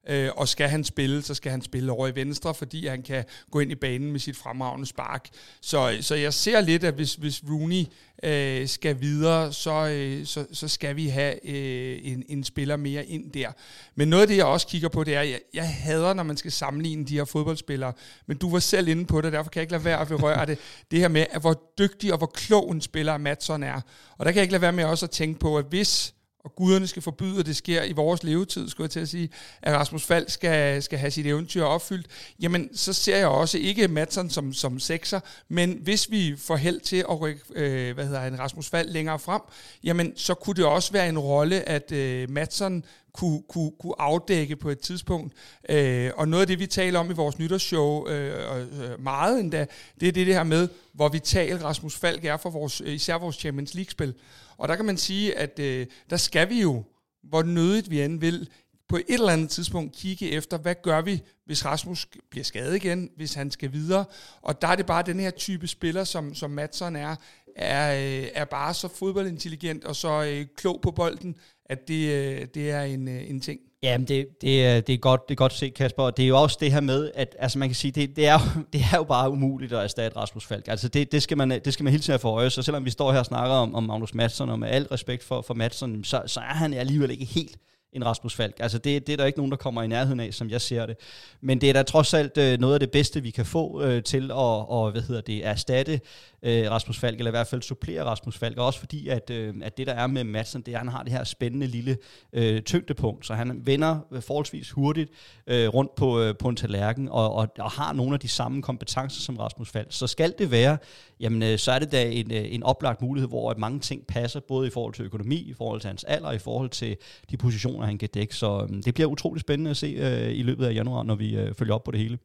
Øh, 0.10 0.30
og 0.36 0.48
skal 0.48 0.68
han 0.70 0.84
spille, 0.84 1.22
så 1.22 1.34
skal 1.34 1.52
han 1.52 1.62
spille 1.62 1.92
over 1.92 2.08
i 2.08 2.16
venstre, 2.16 2.54
fordi 2.54 2.88
han 2.88 3.02
kan 3.02 3.24
gå 3.52 3.60
ind 3.60 3.72
i 3.72 3.76
banen 3.76 4.12
med 4.12 4.20
sit 4.20 4.38
fremragende 4.38 4.86
spark. 4.88 5.30
Så, 5.62 5.98
så 6.02 6.16
jeg 6.16 6.34
ser 6.34 6.62
lidt, 6.62 6.84
at 6.84 6.94
hvis, 6.94 7.16
hvis 7.16 7.44
Rooney 7.50 7.86
øh, 8.24 8.68
skal 8.68 9.02
videre, 9.02 9.54
så, 9.54 9.88
øh, 9.88 10.26
så, 10.26 10.46
så 10.54 10.68
skal 10.68 10.96
vi 10.96 11.08
have 11.08 11.50
øh, 11.50 12.00
en, 12.04 12.24
en 12.28 12.44
spiller 12.44 12.76
mere 12.76 13.06
ind 13.06 13.32
der. 13.32 13.52
Men 13.96 14.08
noget 14.08 14.22
af 14.22 14.28
det, 14.28 14.38
jeg 14.38 14.46
også 14.46 14.68
kigger 14.68 14.90
på, 14.90 15.04
det 15.04 15.16
er, 15.16 15.22
at 15.22 15.30
jeg, 15.30 15.40
jeg 15.54 15.70
hader, 15.74 16.14
når 16.14 16.24
man 16.24 16.38
skal 16.38 16.52
sammenligne 16.52 17.06
de 17.06 17.16
her 17.18 17.26
fodboldspillere. 17.26 17.94
Men 18.28 18.38
du 18.38 18.50
var 18.50 18.60
selv 18.60 18.88
inde 18.88 19.06
på 19.06 19.22
det, 19.22 19.34
derfor 19.34 19.50
kan 19.50 19.60
jeg 19.60 19.64
ikke 19.64 19.74
lade 19.74 19.86
være 19.86 20.00
at 20.00 20.08
berøre 20.08 20.46
det. 20.46 20.60
Det 20.92 21.00
her 21.00 21.08
med, 21.08 21.26
at 21.32 21.42
hvor 21.42 21.62
dygtig 21.78 22.12
og 22.12 22.18
hvor 22.18 22.32
klog 22.34 22.72
en 22.72 22.82
spiller 22.82 23.18
Madsen 23.18 23.64
er. 23.64 23.82
Og 24.18 24.26
der 24.26 24.32
kan 24.32 24.36
jeg 24.36 24.44
ikke 24.44 24.52
lade 24.52 24.62
være 24.62 24.72
med 24.72 24.84
også 24.84 25.06
at 25.06 25.12
tænke 25.12 25.40
på, 25.40 25.58
at 25.58 25.66
hvis 25.70 26.14
og 26.44 26.56
guderne 26.56 26.88
skal 26.88 27.02
forbyde, 27.02 27.40
at 27.40 27.46
det 27.46 27.56
sker 27.56 27.84
i 27.84 27.92
vores 27.92 28.24
levetid, 28.24 28.70
skulle 28.70 28.86
jeg 28.86 28.92
til 28.92 29.00
at 29.00 29.10
sige, 29.10 29.30
at 29.62 29.74
Rasmus 29.74 30.04
Fald 30.04 30.30
skal, 30.30 30.84
skal 30.84 31.00
have 31.00 31.12
sit 31.12 31.26
eventyr 31.26 31.64
opfyldt, 31.64 32.08
jamen 32.40 32.70
så 32.76 32.94
ser 32.94 33.18
jeg 33.18 33.28
også 33.28 33.58
ikke 33.58 33.88
Madsen 33.88 34.30
som, 34.30 34.54
som 34.54 34.80
sekser, 34.80 35.20
men 35.50 35.80
hvis 35.82 36.12
vi 36.12 36.36
får 36.38 36.56
held 36.56 36.80
til 36.80 36.98
at 36.98 37.22
rykke 37.22 37.42
øh, 37.56 37.94
hvad 37.94 38.06
hedder 38.06 38.20
han, 38.20 38.40
Rasmus 38.40 38.70
Fald 38.70 38.90
længere 38.90 39.20
frem, 39.20 39.42
jamen 39.84 40.14
så 40.16 40.34
kunne 40.34 40.56
det 40.56 40.66
også 40.66 40.92
være 40.92 41.10
en 41.10 41.20
rolle, 41.20 41.70
at 41.70 41.92
øh, 41.92 42.30
Madsen 42.30 42.86
kunne, 43.14 43.42
kunne, 43.50 43.72
kunne 43.80 44.02
afdække 44.02 44.56
på 44.56 44.70
et 44.70 44.80
tidspunkt. 44.80 45.34
Øh, 45.70 46.12
og 46.16 46.28
noget 46.28 46.42
af 46.42 46.48
det, 46.48 46.60
vi 46.60 46.68
taler 46.68 47.00
om 47.00 47.12
i 47.12 47.14
vores 47.14 47.40
nytårsshow 47.40 48.08
øh, 48.08 48.60
øh, 48.60 49.04
meget 49.04 49.40
endda, 49.40 49.66
det 50.00 50.08
er 50.08 50.12
det, 50.12 50.28
det 50.28 50.36
her 50.36 50.44
med, 50.44 50.68
hvor 50.94 51.10
vital 51.10 51.58
Rasmus 51.58 51.96
Falk 51.96 52.26
er 52.26 52.38
for 52.38 52.50
vores, 52.50 52.82
øh, 52.82 52.94
især 52.94 53.18
vores 53.18 53.36
Champions 53.36 53.74
League-spil. 53.74 54.14
Og 54.62 54.68
der 54.68 54.76
kan 54.76 54.86
man 54.86 54.98
sige, 54.98 55.38
at 55.38 55.60
øh, 55.60 55.88
der 56.10 56.18
skal 56.18 56.50
vi 56.50 56.62
jo, 56.62 56.84
hvor 57.24 57.44
nødigt 57.44 57.90
vi 57.90 58.02
end 58.02 58.20
vil, 58.20 58.50
på 58.90 58.98
et 58.98 59.04
eller 59.10 59.34
andet 59.34 59.50
tidspunkt 59.50 59.96
kigge 59.96 60.32
efter, 60.32 60.58
hvad 60.58 60.76
gør 60.84 61.02
vi, 61.02 61.22
hvis 61.46 61.66
Rasmus 61.66 62.08
bliver 62.30 62.44
skadet 62.44 62.76
igen, 62.76 63.10
hvis 63.16 63.34
han 63.34 63.52
skal 63.52 63.72
videre. 63.72 64.06
Og 64.42 64.62
der 64.62 64.68
er 64.68 64.76
det 64.76 64.86
bare 64.86 65.04
den 65.04 65.20
her 65.20 65.30
type 65.30 65.68
spiller, 65.68 66.04
som, 66.04 66.36
som 66.36 66.52
Madsen 66.52 66.96
er, 66.96 67.16
er, 67.56 67.96
øh, 67.96 68.28
er 68.34 68.46
bare 68.46 68.74
så 68.74 68.88
fodboldintelligent 68.88 69.84
og 69.84 69.96
så 69.96 70.24
øh, 70.24 70.46
klog 70.56 70.82
på 70.82 70.92
bolden, 70.92 71.36
at 71.66 71.88
det, 71.88 72.10
øh, 72.10 72.48
det 72.54 72.72
er 72.72 72.82
en, 72.82 73.08
øh, 73.08 73.30
en 73.30 73.42
ting. 73.42 73.60
Jamen, 73.84 74.08
det, 74.08 74.28
det, 74.42 74.88
det, 74.88 74.94
er 74.94 74.98
godt, 74.98 75.22
det 75.30 75.34
er 75.34 75.38
godt 75.38 75.54
set, 75.54 75.74
Kasper. 75.74 76.04
Og 76.04 76.18
det 76.18 76.24
er 76.24 76.28
jo 76.28 76.42
også 76.42 76.58
det 76.60 76.72
her 76.72 76.82
med, 76.82 77.12
at 77.16 77.36
altså 77.40 77.60
man 77.60 77.70
kan 77.70 77.76
sige, 77.76 77.92
det, 77.92 78.16
det, 78.16 78.28
er, 78.28 78.34
jo, 78.34 78.62
det 78.74 78.82
er 78.94 78.98
jo 78.98 79.04
bare 79.04 79.30
umuligt 79.30 79.74
at 79.74 79.84
erstatte 79.84 80.18
Rasmus 80.18 80.46
Falk. 80.46 80.68
Altså 80.68 80.88
det, 80.88 81.12
det, 81.12 81.24
skal 81.24 81.38
man, 81.38 81.50
det 81.52 81.74
skal 81.74 81.84
man 81.84 81.92
hele 81.92 82.04
tiden 82.04 82.12
have 82.12 82.20
for 82.20 82.32
øje. 82.32 82.50
Så 82.50 82.62
selvom 82.62 82.86
vi 82.86 82.90
står 82.90 83.12
her 83.12 83.20
og 83.20 83.26
snakker 83.26 83.56
om, 83.56 83.76
om 83.76 83.84
Magnus 83.84 84.14
Madsen, 84.14 84.50
og 84.50 84.60
med 84.60 84.70
al 84.70 84.88
respekt 84.92 85.24
for, 85.24 85.42
for 85.42 85.54
Madsen, 85.54 86.04
så, 86.04 86.22
så 86.26 86.40
er 86.40 86.54
han 86.54 86.74
alligevel 86.74 87.12
ikke 87.12 87.26
helt 87.26 87.58
en 87.94 88.06
Rasmus 88.06 88.36
Falk. 88.36 88.56
Altså 88.60 88.78
det, 88.78 89.08
det 89.08 89.14
er 89.14 89.18
der 89.18 89.26
ikke 89.26 89.40
nogen, 89.40 89.52
der 89.52 89.58
kommer 89.58 89.84
i 89.84 89.88
nærheden 89.88 90.20
af, 90.20 90.34
som 90.34 90.50
jeg 90.50 90.62
ser 90.62 90.86
det. 90.86 90.98
Men 91.42 91.62
det 91.62 91.70
er 91.70 91.74
da 91.74 91.84
trods 91.84 92.14
alt 92.14 92.38
øh, 92.38 92.60
noget 92.60 92.74
af 92.74 92.80
det 92.80 92.92
bedste, 92.92 93.24
vi 93.24 93.30
kan 93.30 93.46
få 93.46 93.82
øh, 93.82 94.04
til 94.04 94.32
at 94.32 94.38
og, 94.72 94.92
hvad 94.92 95.02
hedder 95.02 95.22
det, 95.22 95.46
erstatte 95.46 96.02
øh, 96.44 96.72
Rasmus 96.72 97.00
Falk, 97.00 97.18
eller 97.18 97.30
i 97.30 97.32
hvert 97.32 97.48
fald 97.48 97.62
supplere 97.62 98.04
Rasmus 98.04 98.38
Falk. 98.38 98.58
Og 98.58 98.66
også 98.66 98.80
fordi, 98.80 99.08
at, 99.08 99.30
øh, 99.30 99.56
at 99.64 99.78
det 99.78 99.88
der 99.88 99.94
er 99.94 100.08
med 100.08 100.24
Madsen, 100.24 100.62
det 100.62 100.74
er, 100.74 100.78
at 100.78 100.84
han 100.84 100.88
har 100.88 101.04
det 101.04 101.12
her 101.12 101.24
spændende 101.24 101.68
lille 101.68 101.98
øh, 102.34 102.62
tyngdepunkt, 102.62 103.26
så 103.26 103.34
han 103.34 103.62
vender 103.66 104.00
øh, 104.12 104.22
forholdsvis 104.22 104.72
hurtigt 104.72 105.12
øh, 105.48 105.68
rundt 105.68 105.96
på, 105.96 106.22
øh, 106.22 106.36
på 106.38 106.50
en 106.50 106.56
tallerken, 106.56 107.10
og, 107.10 107.34
og, 107.34 107.48
og 107.60 107.72
har 107.72 107.94
nogle 107.94 108.14
af 108.14 108.20
de 108.20 108.28
samme 108.28 108.62
kompetencer 108.62 109.22
som 109.22 109.38
Rasmus 109.38 109.70
Falk. 109.70 109.88
Så 109.90 110.08
skal 110.08 110.34
det 110.38 110.52
være, 110.52 110.78
jamen 111.20 111.44
øh, 111.44 111.58
så 111.58 111.72
er 111.72 111.80
det 111.80 111.92
da 111.92 112.10
en, 112.10 112.32
øh, 112.32 112.54
en 112.54 112.64
oplagt 112.64 113.02
mulighed, 113.02 113.30
hvor 113.30 113.52
at 113.52 113.58
mange 113.58 113.80
ting 113.80 114.08
passer, 114.08 114.40
både 114.40 114.68
i 114.68 114.70
forhold 114.70 114.94
til 114.94 115.06
økonomi, 115.06 115.36
i 115.36 115.54
forhold 115.54 115.82
til 115.82 115.88
hans 115.88 116.04
alder, 116.04 116.32
i 116.32 116.40
forhold 116.40 116.70
til 116.70 116.98
de 117.32 117.38
positioner, 117.38 117.81
han 117.86 117.98
kan 117.98 118.10
dække. 118.14 118.36
Så 118.36 118.68
øh, 118.70 118.84
det 118.86 118.94
bliver 118.94 119.10
utrolig 119.10 119.42
spændende 119.42 119.72
at 119.72 119.78
se 119.78 119.88
øh, 119.88 120.38
i 120.38 120.44
løbet 120.44 120.66
af 120.66 120.74
januar, 120.74 121.04
når 121.04 121.16
vi 121.16 121.36
øh, 121.36 121.54
følger 121.54 121.74
op 121.74 121.84
på 121.84 121.92
det 121.92 122.00
hele. 122.00 122.18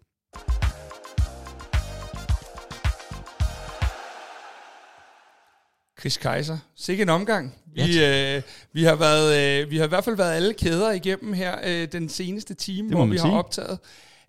Chris 6.01 6.17
Kaiser. 6.17 6.59
Sikke 6.75 7.03
en 7.03 7.09
omgang. 7.09 7.55
Vi, 7.75 8.05
øh, 8.05 8.43
vi, 8.73 8.85
har 8.85 8.95
været, 8.95 9.63
øh, 9.63 9.71
vi 9.71 9.77
har 9.77 9.85
i 9.85 9.89
hvert 9.89 10.05
fald 10.05 10.17
været 10.17 10.33
alle 10.33 10.55
kæder 10.55 10.93
igennem 10.93 11.33
her 11.33 11.57
øh, 11.67 11.93
den 11.93 12.09
seneste 12.09 12.55
time, 12.55 12.91
hvor 12.91 13.07
vi 13.07 13.19
sige. 13.19 13.31
har 13.31 13.39
optaget. 13.39 13.79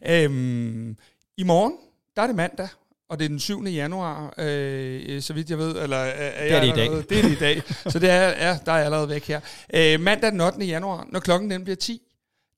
Øhm, 0.07 0.97
I 1.37 1.43
morgen, 1.43 1.73
der 2.15 2.21
er 2.21 2.27
det 2.27 2.35
mandag, 2.35 2.67
og 3.09 3.19
det 3.19 3.25
er 3.25 3.29
den 3.29 3.39
7. 3.39 3.63
januar, 3.63 4.33
øh, 4.37 5.21
så 5.21 5.33
vidt 5.33 5.49
jeg 5.49 5.57
ved. 5.57 5.75
Eller, 5.83 5.97
er, 5.97 6.29
er 6.29 6.47
det 6.47 6.55
er 6.55 6.61
det 6.61 6.67
i 6.67 6.75
dag. 6.75 6.91
Det 7.09 7.17
er 7.17 7.21
det 7.21 7.31
i 7.31 7.39
dag, 7.39 7.61
så 7.91 7.99
det 7.99 8.09
er, 8.09 8.47
ja, 8.47 8.59
der 8.65 8.71
er 8.71 8.85
allerede 8.85 9.09
væk 9.09 9.27
her. 9.27 9.39
Øh, 9.73 9.99
mandag 9.99 10.31
den 10.31 10.41
8. 10.41 10.65
januar, 10.65 11.07
når 11.11 11.19
klokken 11.19 11.51
den 11.51 11.63
bliver 11.63 11.75
10, 11.75 12.01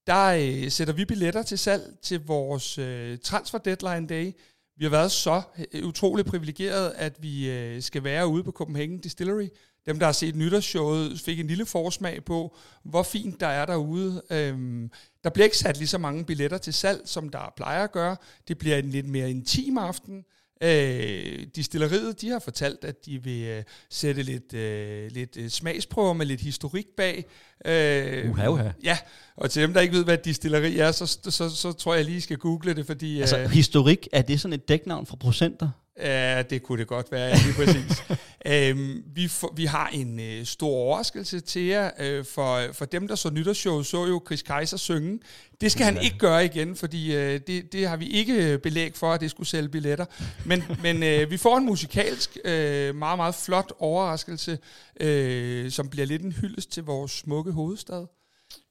der 0.08 0.26
øh, 0.26 0.72
sætter 0.72 0.94
vi 0.94 1.06
billetter 1.06 1.44
til 1.44 1.58
salg 1.58 1.84
til 2.02 2.26
vores 2.26 2.78
øh, 2.78 3.18
transfer 3.18 3.58
deadline 3.58 4.08
day, 4.08 4.32
vi 4.80 4.86
har 4.86 4.90
været 4.90 5.12
så 5.12 5.42
øh, 5.74 5.88
utroligt 5.88 6.28
privilegeret, 6.28 6.94
at 6.96 7.24
vi 7.24 7.50
øh, 7.50 7.82
skal 7.82 8.04
være 8.04 8.28
ude 8.28 8.44
på 8.44 8.52
Copenhagen 8.52 8.98
Distillery. 9.00 9.48
Dem, 9.86 10.00
der 10.00 10.06
har 10.06 10.14
set 10.14 10.36
nytårsshowet, 10.36 11.22
fik 11.22 11.40
en 11.40 11.48
lille 11.48 11.66
forsmag 11.66 12.26
på, 12.26 12.56
hvor 12.84 13.04
fint 13.04 13.40
der 13.40 13.48
er 13.48 13.66
derude. 13.66 14.22
Øhm, 14.30 14.92
der 15.24 15.30
bliver 15.30 15.44
ikke 15.44 15.58
sat 15.58 15.78
lige 15.78 15.88
så 15.88 15.98
mange 15.98 16.26
billetter 16.26 16.58
til 16.58 16.74
salg, 16.74 17.02
som 17.06 17.30
der 17.30 17.54
plejer 17.56 17.84
at 17.84 17.92
gøre. 17.92 18.18
Det 18.48 18.58
bliver 18.58 18.78
en 18.78 18.90
lidt 18.90 19.08
mere 19.08 19.30
intim 19.30 19.78
aften. 19.78 20.26
Øh, 20.64 21.48
distilleriet, 21.56 22.22
de 22.22 22.30
har 22.30 22.40
fortalt, 22.40 22.84
at 22.84 23.06
de 23.06 23.24
vil 23.24 23.44
øh, 23.44 23.64
sætte 23.90 24.24
lidt, 24.24 24.54
øh, 24.54 25.12
lidt 25.12 25.38
øh, 25.38 25.50
smagsprøver 25.50 26.14
med 26.14 26.26
lidt 26.26 26.42
historik 26.42 26.86
bag. 26.98 27.26
Øh, 27.66 28.32
uha, 28.32 28.48
uha. 28.48 28.70
Ja, 28.84 28.98
og 29.36 29.52
til 29.52 29.62
dem, 29.62 29.74
der 29.74 29.82
ikke 29.82 29.94
ved, 29.94 30.04
hvad 30.04 30.18
distilleri 30.18 30.78
er, 30.78 30.92
så, 30.92 31.06
så, 31.06 31.32
så, 31.32 31.50
så 31.50 31.72
tror 31.72 31.96
jeg 31.96 32.06
lige, 32.06 32.22
skal 32.22 32.38
google 32.38 32.74
det, 32.74 32.86
fordi... 32.86 33.20
Altså, 33.20 33.40
øh, 33.40 33.50
historik, 33.50 34.08
er 34.12 34.22
det 34.22 34.42
sådan 34.42 34.54
et 34.54 34.70
dæknavn 34.70 35.06
for 35.06 35.16
procenter? 35.16 35.70
Ja, 36.00 36.42
det 36.42 36.64
kunne 36.64 36.80
det 36.80 36.88
godt 36.88 37.12
være, 37.12 37.28
ja, 37.28 37.36
lige 37.46 37.54
præcis. 37.54 38.04
øhm, 38.46 39.04
vi, 39.16 39.28
for, 39.28 39.54
vi 39.56 39.66
har 39.66 39.88
en 39.94 40.20
øh, 40.20 40.46
stor 40.46 40.70
overraskelse 40.70 41.40
til 41.40 41.62
jer. 41.62 41.92
Øh, 42.00 42.26
for, 42.26 42.62
for 42.74 42.86
dem, 42.86 43.08
der 43.08 43.16
så 43.16 43.30
nytårsshow, 43.30 43.82
så 43.84 44.06
jo 44.06 44.22
Chris 44.26 44.42
Kaiser 44.42 44.78
synge. 44.78 45.20
Det 45.62 45.72
skal 45.72 45.84
ja. 45.84 45.92
han 45.92 46.04
ikke 46.04 46.18
gøre 46.18 46.46
igen, 46.46 46.76
fordi 46.76 47.16
øh, 47.16 47.40
det, 47.48 47.74
det 47.74 47.88
har 47.88 47.98
vi 47.98 48.08
ikke 48.08 48.58
belæg 48.58 48.96
for, 48.96 49.14
at 49.14 49.22
det 49.22 49.32
skulle 49.32 49.48
sælge 49.48 49.70
billetter. 49.70 50.06
Men, 50.46 50.64
men 50.84 51.04
øh, 51.04 51.32
vi 51.32 51.38
får 51.38 51.58
en 51.58 51.66
musikalsk, 51.66 52.38
øh, 52.46 52.96
meget, 52.96 53.18
meget 53.18 53.36
flot 53.36 53.74
overraskelse, 53.80 54.60
øh, 55.00 55.72
som 55.72 55.90
bliver 55.90 56.06
lidt 56.06 56.22
en 56.22 56.32
hyldest 56.32 56.72
til 56.72 56.84
vores 56.84 57.12
smukke 57.12 57.52
hovedstad. 57.52 58.06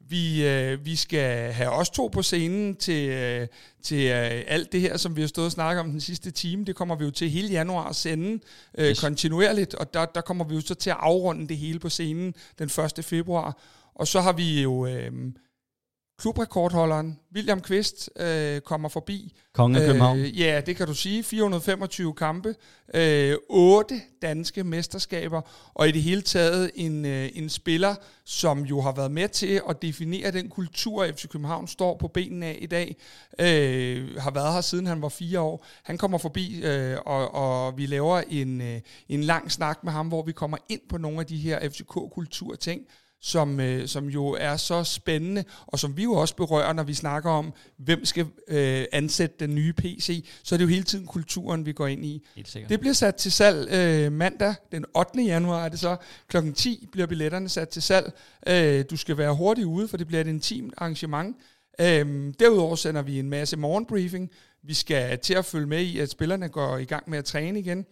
Vi, 0.00 0.46
øh, 0.46 0.84
vi 0.84 0.96
skal 0.96 1.52
have 1.52 1.70
os 1.70 1.90
to 1.90 2.06
på 2.06 2.22
scenen 2.22 2.76
til, 2.76 3.08
øh, 3.08 3.46
til 3.82 4.06
øh, 4.06 4.44
alt 4.46 4.72
det 4.72 4.80
her, 4.80 4.96
som 4.96 5.16
vi 5.16 5.20
har 5.20 5.28
stået 5.28 5.44
og 5.44 5.52
snakket 5.52 5.80
om 5.80 5.90
den 5.90 6.00
sidste 6.00 6.30
time. 6.30 6.64
Det 6.64 6.76
kommer 6.76 6.96
vi 6.96 7.04
jo 7.04 7.10
til 7.10 7.30
hele 7.30 7.48
januar 7.48 7.88
at 7.88 7.96
sende 7.96 8.40
øh, 8.78 8.90
yes. 8.90 9.00
kontinuerligt, 9.00 9.74
og 9.74 9.94
der, 9.94 10.06
der 10.06 10.20
kommer 10.20 10.44
vi 10.44 10.54
jo 10.54 10.60
så 10.60 10.74
til 10.74 10.90
at 10.90 10.96
afrunde 11.00 11.48
det 11.48 11.56
hele 11.56 11.78
på 11.78 11.88
scenen 11.88 12.34
den 12.58 12.70
1. 12.98 13.04
februar. 13.04 13.58
Og 13.94 14.08
så 14.08 14.20
har 14.20 14.32
vi 14.32 14.62
jo... 14.62 14.86
Øh, 14.86 15.12
klubrekordholderen 16.18 17.18
William 17.34 17.60
Kvist 17.60 18.10
øh, 18.16 18.60
kommer 18.60 18.88
forbi. 18.88 19.32
Kongen 19.54 19.82
af 19.82 19.86
København. 19.86 20.18
Øh, 20.18 20.40
ja, 20.40 20.60
det 20.66 20.76
kan 20.76 20.86
du 20.86 20.94
sige. 20.94 21.22
425 21.22 22.14
kampe, 22.14 22.54
øh, 22.94 23.36
8 23.48 24.00
danske 24.22 24.64
mesterskaber, 24.64 25.40
og 25.74 25.88
i 25.88 25.92
det 25.92 26.02
hele 26.02 26.22
taget 26.22 26.70
en, 26.74 27.04
øh, 27.04 27.28
en 27.34 27.48
spiller, 27.48 27.94
som 28.24 28.62
jo 28.62 28.80
har 28.80 28.92
været 28.92 29.10
med 29.10 29.28
til 29.28 29.60
at 29.68 29.82
definere 29.82 30.30
den 30.30 30.48
kultur, 30.48 31.06
FC 31.06 31.28
København 31.28 31.66
står 31.66 31.96
på 31.96 32.08
benene 32.08 32.46
af 32.46 32.58
i 32.60 32.66
dag. 32.66 32.96
Øh, 33.40 34.16
har 34.18 34.30
været 34.30 34.52
her 34.52 34.60
siden 34.60 34.86
han 34.86 35.02
var 35.02 35.08
fire 35.08 35.40
år. 35.40 35.64
Han 35.82 35.98
kommer 35.98 36.18
forbi, 36.18 36.60
øh, 36.64 36.96
og, 37.06 37.34
og 37.34 37.78
vi 37.78 37.86
laver 37.86 38.22
en, 38.28 38.60
øh, 38.60 38.80
en 39.08 39.22
lang 39.22 39.52
snak 39.52 39.84
med 39.84 39.92
ham, 39.92 40.08
hvor 40.08 40.22
vi 40.22 40.32
kommer 40.32 40.56
ind 40.68 40.80
på 40.88 40.98
nogle 40.98 41.20
af 41.20 41.26
de 41.26 41.36
her 41.36 41.68
FCK-kulturting, 41.68 42.80
som, 43.20 43.60
øh, 43.60 43.88
som 43.88 44.08
jo 44.08 44.26
er 44.26 44.56
så 44.56 44.84
spændende, 44.84 45.44
og 45.66 45.78
som 45.78 45.96
vi 45.96 46.02
jo 46.02 46.12
også 46.12 46.36
berører, 46.36 46.72
når 46.72 46.82
vi 46.82 46.94
snakker 46.94 47.30
om, 47.30 47.52
hvem 47.76 48.04
skal 48.04 48.26
øh, 48.48 48.84
ansætte 48.92 49.36
den 49.40 49.54
nye 49.54 49.72
PC, 49.72 50.24
så 50.42 50.54
er 50.54 50.56
det 50.56 50.64
jo 50.64 50.68
hele 50.68 50.82
tiden 50.82 51.06
kulturen, 51.06 51.66
vi 51.66 51.72
går 51.72 51.86
ind 51.86 52.04
i. 52.04 52.26
Helt 52.36 52.48
sikkert. 52.48 52.70
Det 52.70 52.80
bliver 52.80 52.92
sat 52.92 53.14
til 53.14 53.32
salg 53.32 53.68
øh, 53.72 54.12
mandag, 54.12 54.54
den 54.72 54.84
8. 54.96 55.22
januar 55.22 55.64
er 55.64 55.68
det 55.68 55.78
så. 55.78 55.96
Klokken 56.28 56.52
10 56.52 56.88
bliver 56.92 57.06
billetterne 57.06 57.48
sat 57.48 57.68
til 57.68 57.82
salg. 57.82 58.12
Øh, 58.46 58.84
du 58.90 58.96
skal 58.96 59.18
være 59.18 59.34
hurtig 59.34 59.66
ude, 59.66 59.88
for 59.88 59.96
det 59.96 60.06
bliver 60.06 60.20
et 60.20 60.26
intimt 60.26 60.74
arrangement. 60.76 61.36
Øh, 61.80 62.34
derudover 62.40 62.76
sender 62.76 63.02
vi 63.02 63.18
en 63.18 63.30
masse 63.30 63.56
morgenbriefing. 63.56 64.30
Vi 64.62 64.74
skal 64.74 65.18
til 65.18 65.34
at 65.34 65.44
følge 65.44 65.66
med 65.66 65.82
i, 65.82 65.98
at 65.98 66.10
spillerne 66.10 66.48
går 66.48 66.76
i 66.76 66.84
gang 66.84 67.10
med 67.10 67.18
at 67.18 67.24
træne 67.24 67.58
igen. 67.58 67.86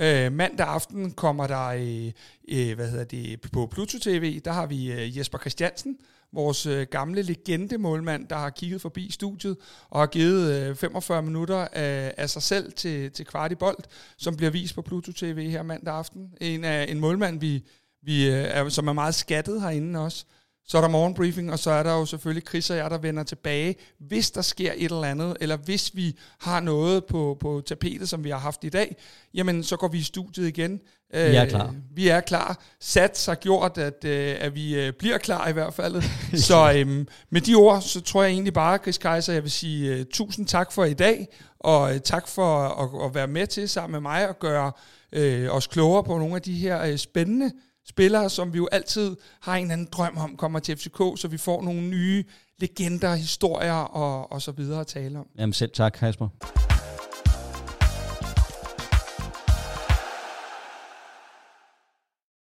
Øh, 0.00 0.32
mandag 0.32 0.66
aften 0.66 1.10
kommer 1.10 1.46
der, 1.46 1.66
øh, 1.66 2.12
øh 2.48 2.74
hvad 2.74 2.90
hedder 2.90 3.04
det, 3.04 3.40
på 3.40 3.66
Pluto 3.66 3.98
TV, 3.98 4.40
der 4.40 4.52
har 4.52 4.66
vi 4.66 4.92
øh, 4.92 5.18
Jesper 5.18 5.38
Christiansen, 5.38 5.98
vores 6.32 6.66
øh, 6.66 6.86
gamle 6.90 7.22
legende-målmand, 7.22 8.28
der 8.28 8.36
har 8.36 8.50
kigget 8.50 8.80
forbi 8.80 9.10
studiet 9.10 9.56
og 9.90 10.00
har 10.00 10.06
givet 10.06 10.54
øh, 10.54 10.76
45 10.76 11.22
minutter 11.22 11.68
af, 11.72 12.14
af 12.16 12.30
sig 12.30 12.42
selv 12.42 12.72
til, 12.72 13.10
til 13.10 13.26
kvart 13.26 13.52
i 13.52 13.54
bold, 13.54 13.78
som 14.16 14.36
bliver 14.36 14.50
vist 14.50 14.74
på 14.74 14.82
Pluto 14.82 15.12
TV 15.12 15.50
her 15.50 15.62
mandag 15.62 15.94
aften. 15.94 16.34
En, 16.40 16.64
øh, 16.64 16.90
en 16.90 17.00
målmand, 17.00 17.40
vi, 17.40 17.64
vi, 18.02 18.28
øh, 18.28 18.34
er, 18.34 18.68
som 18.68 18.88
er 18.88 18.92
meget 18.92 19.14
skattet 19.14 19.60
herinde 19.60 20.00
også. 20.00 20.24
Så 20.68 20.76
er 20.76 20.80
der 20.80 20.88
morgenbriefing, 20.88 21.52
og 21.52 21.58
så 21.58 21.70
er 21.70 21.82
der 21.82 21.92
jo 21.92 22.06
selvfølgelig 22.06 22.48
Chris 22.48 22.70
og 22.70 22.76
jeg, 22.76 22.90
der 22.90 22.98
vender 22.98 23.22
tilbage, 23.22 23.76
hvis 23.98 24.30
der 24.30 24.42
sker 24.42 24.72
et 24.76 24.84
eller 24.84 25.04
andet, 25.04 25.36
eller 25.40 25.56
hvis 25.56 25.96
vi 25.96 26.18
har 26.40 26.60
noget 26.60 27.04
på, 27.04 27.36
på 27.40 27.62
tapetet, 27.66 28.08
som 28.08 28.24
vi 28.24 28.30
har 28.30 28.38
haft 28.38 28.64
i 28.64 28.68
dag, 28.68 28.96
jamen 29.34 29.64
så 29.64 29.76
går 29.76 29.88
vi 29.88 29.98
i 29.98 30.02
studiet 30.02 30.48
igen. 30.48 30.80
Vi 31.12 31.18
er 31.18 31.44
klar. 31.44 31.66
Øh, 31.66 31.74
vi 31.94 32.08
er 32.08 32.20
klar. 32.20 32.64
Sats 32.80 33.26
har 33.26 33.34
gjort, 33.34 33.78
at, 33.78 34.04
øh, 34.04 34.36
at 34.40 34.54
vi 34.54 34.80
øh, 34.80 34.92
bliver 34.92 35.18
klar 35.18 35.48
i 35.48 35.52
hvert 35.52 35.74
fald. 35.74 36.02
så 36.48 36.72
øhm, 36.76 37.08
med 37.30 37.40
de 37.40 37.54
ord, 37.54 37.82
så 37.82 38.00
tror 38.00 38.22
jeg 38.22 38.32
egentlig 38.32 38.52
bare, 38.52 38.78
Chris 38.78 38.98
Kaiser, 38.98 39.32
jeg 39.32 39.42
vil 39.42 39.50
sige 39.50 40.00
uh, 40.00 40.06
tusind 40.12 40.46
tak 40.46 40.72
for 40.72 40.84
i 40.84 40.94
dag, 40.94 41.28
og 41.60 41.82
uh, 41.82 41.98
tak 42.04 42.28
for 42.28 42.58
at, 42.58 43.08
at 43.08 43.14
være 43.14 43.26
med 43.26 43.46
til 43.46 43.68
sammen 43.68 43.92
med 43.92 44.00
mig 44.00 44.28
og 44.28 44.38
gøre 44.38 44.72
uh, 45.16 45.56
os 45.56 45.66
klogere 45.66 46.04
på 46.04 46.18
nogle 46.18 46.34
af 46.34 46.42
de 46.42 46.54
her 46.54 46.92
uh, 46.92 46.96
spændende 46.96 47.50
spillere, 47.88 48.30
som 48.30 48.52
vi 48.52 48.56
jo 48.56 48.68
altid 48.72 49.16
har 49.40 49.56
en 49.56 49.70
anden 49.70 49.88
drøm 49.92 50.16
om, 50.16 50.36
kommer 50.36 50.58
til 50.58 50.76
FCK, 50.76 50.98
så 51.16 51.28
vi 51.30 51.36
får 51.38 51.62
nogle 51.62 51.80
nye 51.80 52.24
legender, 52.58 53.14
historier 53.14 53.72
og, 53.72 54.32
og 54.32 54.42
så 54.42 54.52
videre 54.52 54.80
at 54.80 54.86
tale 54.86 55.18
om. 55.18 55.26
Jamen 55.38 55.52
selv 55.52 55.70
tak, 55.70 55.92
Kasper. 55.92 56.28